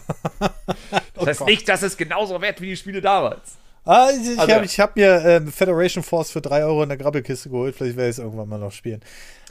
Das 1.14 1.26
heißt 1.26 1.38
Gott. 1.40 1.48
nicht, 1.48 1.68
dass 1.68 1.82
es 1.82 1.96
genauso 1.96 2.40
wird 2.40 2.60
wie 2.60 2.66
die 2.66 2.76
Spiele 2.76 3.00
damals. 3.00 3.56
Ah, 3.84 4.08
ich 4.10 4.32
ich 4.32 4.38
Also- 4.38 4.52
habe 4.54 4.66
hab 4.66 4.96
mir 4.96 5.24
ähm, 5.24 5.50
Federation 5.52 6.02
Force 6.02 6.30
für 6.30 6.40
3 6.40 6.64
Euro 6.64 6.82
in 6.82 6.88
der 6.88 6.98
Grabbelkiste 6.98 7.48
geholt. 7.50 7.74
Vielleicht 7.76 7.96
werde 7.96 8.10
ich 8.10 8.16
es 8.16 8.18
irgendwann 8.18 8.48
mal 8.48 8.58
noch 8.58 8.72
spielen. 8.72 9.00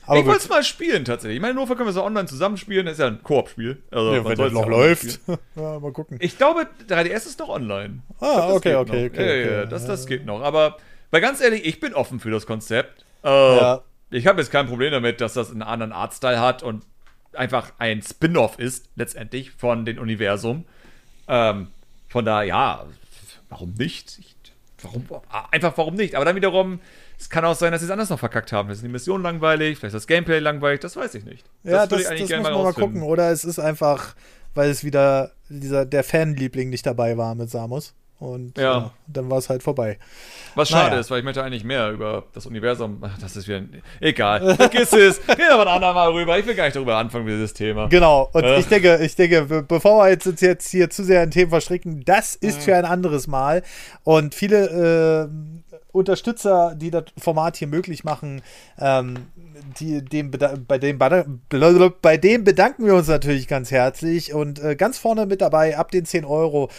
Aber 0.07 0.19
ich 0.19 0.25
wollte 0.25 0.39
es 0.39 0.49
mal 0.49 0.63
spielen 0.63 1.05
tatsächlich. 1.05 1.37
Ich 1.37 1.41
meine, 1.41 1.53
nur 1.53 1.67
können 1.67 1.85
wir 1.85 1.93
so 1.93 2.03
online 2.03 2.27
zusammenspielen. 2.27 2.85
Das 2.85 2.93
ist 2.93 2.99
ja 2.99 3.07
ein 3.07 3.23
Koop-Spiel. 3.23 3.81
Also, 3.91 4.13
Ja, 4.13 4.25
wenn 4.25 4.37
das 4.37 4.47
es 4.47 4.53
noch 4.53 4.67
läuft. 4.67 5.19
ja, 5.55 5.79
mal 5.79 5.91
gucken. 5.91 6.17
Ich 6.21 6.37
glaube, 6.37 6.67
3DS 6.87 7.25
ist 7.27 7.39
noch 7.39 7.49
online. 7.49 8.03
Ah, 8.19 8.35
glaub, 8.47 8.51
okay, 8.57 8.75
okay, 8.75 8.75
noch. 8.75 9.11
okay, 9.11 9.39
ja, 9.41 9.43
okay. 9.45 9.53
ja, 9.61 9.65
das, 9.65 9.85
das 9.85 10.05
geht 10.07 10.25
noch. 10.25 10.41
Aber, 10.41 10.77
weil 11.11 11.21
ganz 11.21 11.41
ehrlich, 11.41 11.65
ich 11.65 11.79
bin 11.79 11.93
offen 11.93 12.19
für 12.19 12.31
das 12.31 12.45
Konzept. 12.45 13.05
Äh, 13.23 13.27
Ja. 13.29 13.81
Ich 14.11 14.27
habe 14.27 14.39
jetzt 14.39 14.51
kein 14.51 14.67
Problem 14.67 14.91
damit, 14.91 15.19
dass 15.19 15.33
das 15.33 15.51
einen 15.51 15.63
anderen 15.63 15.91
Artstyle 15.91 16.39
hat 16.39 16.61
und 16.63 16.83
einfach 17.33 17.73
ein 17.79 18.01
Spin-off 18.01 18.59
ist, 18.59 18.89
letztendlich, 18.95 19.51
von 19.51 19.83
dem 19.85 19.97
Universum. 19.97 20.65
Ähm, 21.27 21.67
von 22.07 22.23
da, 22.23 22.43
ja, 22.43 22.85
warum 23.49 23.73
nicht? 23.73 24.19
Ich, 24.19 24.35
warum, 24.81 25.05
einfach 25.51 25.73
warum 25.77 25.95
nicht? 25.95 26.15
Aber 26.15 26.23
dann 26.23 26.35
wiederum, 26.35 26.79
es 27.19 27.29
kann 27.29 27.45
auch 27.45 27.55
sein, 27.55 27.71
dass 27.71 27.81
sie 27.81 27.85
es 27.85 27.91
anders 27.91 28.09
noch 28.09 28.19
verkackt 28.19 28.51
haben. 28.51 28.67
Vielleicht 28.67 28.77
ist 28.79 28.85
die 28.87 28.91
Mission 28.91 29.21
langweilig, 29.23 29.77
vielleicht 29.77 29.95
ist 29.95 30.03
das 30.03 30.07
Gameplay 30.07 30.39
langweilig, 30.39 30.79
das 30.81 30.95
weiß 30.95 31.15
ich 31.15 31.25
nicht. 31.25 31.45
Ja, 31.63 31.85
das, 31.87 32.01
ich 32.11 32.27
das, 32.27 32.39
muss 32.39 32.49
man 32.49 32.53
mal 32.63 32.73
gucken. 32.73 33.01
Oder 33.03 33.31
es 33.31 33.43
ist 33.45 33.59
einfach, 33.59 34.15
weil 34.53 34.69
es 34.69 34.83
wieder 34.83 35.31
dieser 35.49 35.85
der 35.85 36.03
Fanliebling 36.03 36.69
nicht 36.69 36.85
dabei 36.85 37.17
war 37.17 37.35
mit 37.35 37.49
Samus. 37.49 37.93
Und 38.17 38.57
Ja. 38.57 38.63
ja, 38.63 38.91
dann 39.07 39.29
war 39.29 39.39
es 39.39 39.49
halt 39.49 39.61
vorbei. 39.61 39.99
Was 40.55 40.69
schade 40.69 40.87
Naja. 40.91 41.01
ist, 41.01 41.11
weil 41.11 41.19
ich 41.19 41.25
möchte 41.25 41.43
eigentlich 41.43 41.65
mehr 41.65 41.91
über 41.91 42.23
das 42.33 42.45
Universum. 42.45 42.99
Ach, 43.01 43.17
das 43.19 43.35
ist 43.35 43.45
wieder. 43.45 43.57
Ein, 43.57 43.81
egal. 43.99 44.55
Vergiss 44.55 44.93
es. 44.93 45.19
Gehen 45.27 45.37
wir 45.37 45.59
ein 45.59 45.67
andermal 45.67 46.11
rüber. 46.13 46.39
Ich 46.39 46.45
will 46.45 46.55
gar 46.55 46.63
nicht 46.63 46.77
darüber 46.77 46.95
anfangen, 46.95 47.27
dieses 47.27 47.53
Thema. 47.53 47.87
Genau, 47.89 48.29
und 48.31 48.45
Äh. 48.45 48.57
ich 48.59 48.67
denke, 48.67 48.99
ich 49.03 49.15
denke, 49.17 49.41
be- 49.43 49.63
bevor 49.63 50.01
wir 50.05 50.09
jetzt, 50.11 50.25
uns 50.27 50.39
jetzt 50.39 50.69
hier 50.71 50.89
zu 50.89 51.03
sehr 51.03 51.23
in 51.23 51.31
Themen 51.31 51.49
verstricken, 51.49 52.05
das 52.05 52.35
ist 52.35 52.61
für 52.61 52.73
ein 52.77 52.85
anderes 52.85 53.27
Mal. 53.27 53.63
Und 54.05 54.33
viele 54.33 55.27
äh, 55.29 55.64
Unterstützer, 55.95 56.75
die 56.75 56.91
das 56.91 57.05
Format 57.17 57.57
hier 57.57 57.67
möglich 57.67 58.03
machen. 58.03 58.41
Ähm, 58.79 59.27
die, 59.79 60.03
dem, 60.03 60.31
bei, 60.31 60.77
dem, 60.77 60.97
bei 60.99 62.17
dem 62.17 62.43
bedanken 62.43 62.85
wir 62.85 62.95
uns 62.95 63.07
natürlich 63.07 63.47
ganz 63.47 63.71
herzlich. 63.71 64.33
Und 64.33 64.59
äh, 64.59 64.75
ganz 64.75 64.97
vorne 64.97 65.25
mit 65.25 65.41
dabei, 65.41 65.77
ab 65.77 65.91
den 65.91 66.05
10 66.05 66.25
Euro, 66.25 66.69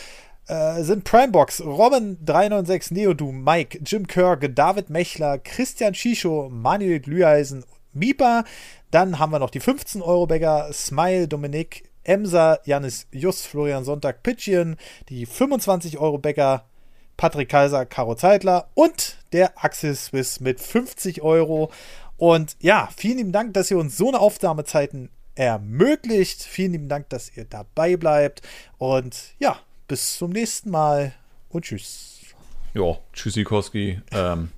äh, 0.48 0.82
sind 0.82 1.04
Primebox, 1.04 1.62
Robin396, 1.62 2.94
Neodoom, 2.94 3.42
Mike, 3.42 3.80
Jim 3.84 4.06
Kirk, 4.06 4.54
David 4.54 4.90
Mechler, 4.90 5.38
Christian 5.38 5.94
Schicho, 5.94 6.48
Manuel 6.50 7.00
Glüheisen, 7.00 7.64
Mipa. 7.92 8.44
Dann 8.90 9.18
haben 9.18 9.32
wir 9.32 9.38
noch 9.38 9.50
die 9.50 9.60
15-Euro-Bäcker, 9.60 10.72
Smile, 10.72 11.26
Dominik, 11.26 11.90
Emser, 12.04 12.60
Janis 12.64 13.08
Just, 13.10 13.46
Florian 13.46 13.84
Sonntag, 13.84 14.22
Pitchian, 14.22 14.76
die 15.08 15.26
25-Euro-Bäcker, 15.26 16.64
Patrick 17.16 17.48
Kaiser, 17.48 17.86
Caro 17.86 18.14
Zeitler 18.14 18.68
und 18.74 19.16
der 19.32 19.52
Axel 19.62 19.94
Swiss 19.94 20.40
mit 20.40 20.60
50 20.60 21.22
Euro. 21.22 21.70
Und 22.16 22.56
ja, 22.60 22.88
vielen 22.96 23.18
lieben 23.18 23.32
Dank, 23.32 23.54
dass 23.54 23.70
ihr 23.70 23.78
uns 23.78 23.96
so 23.96 24.08
eine 24.08 24.20
Aufnahmezeiten 24.20 25.10
ermöglicht. 25.34 26.42
Vielen 26.42 26.72
lieben 26.72 26.88
Dank, 26.88 27.08
dass 27.10 27.36
ihr 27.36 27.44
dabei 27.44 27.96
bleibt. 27.96 28.42
Und 28.78 29.34
ja, 29.38 29.58
bis 29.88 30.16
zum 30.16 30.30
nächsten 30.30 30.70
Mal 30.70 31.12
und 31.48 31.64
tschüss. 31.64 32.20
Ja, 32.74 32.98
tschüssikowski. 33.12 34.00
Ähm, 34.12 34.50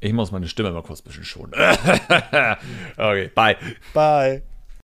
ich 0.00 0.12
muss 0.12 0.32
meine 0.32 0.48
Stimme 0.48 0.70
mal 0.72 0.82
kurz 0.82 1.00
ein 1.00 1.04
bisschen 1.04 1.24
schonen. 1.24 1.52
okay, 2.96 3.30
bye. 3.34 3.56
Bye. 3.92 4.42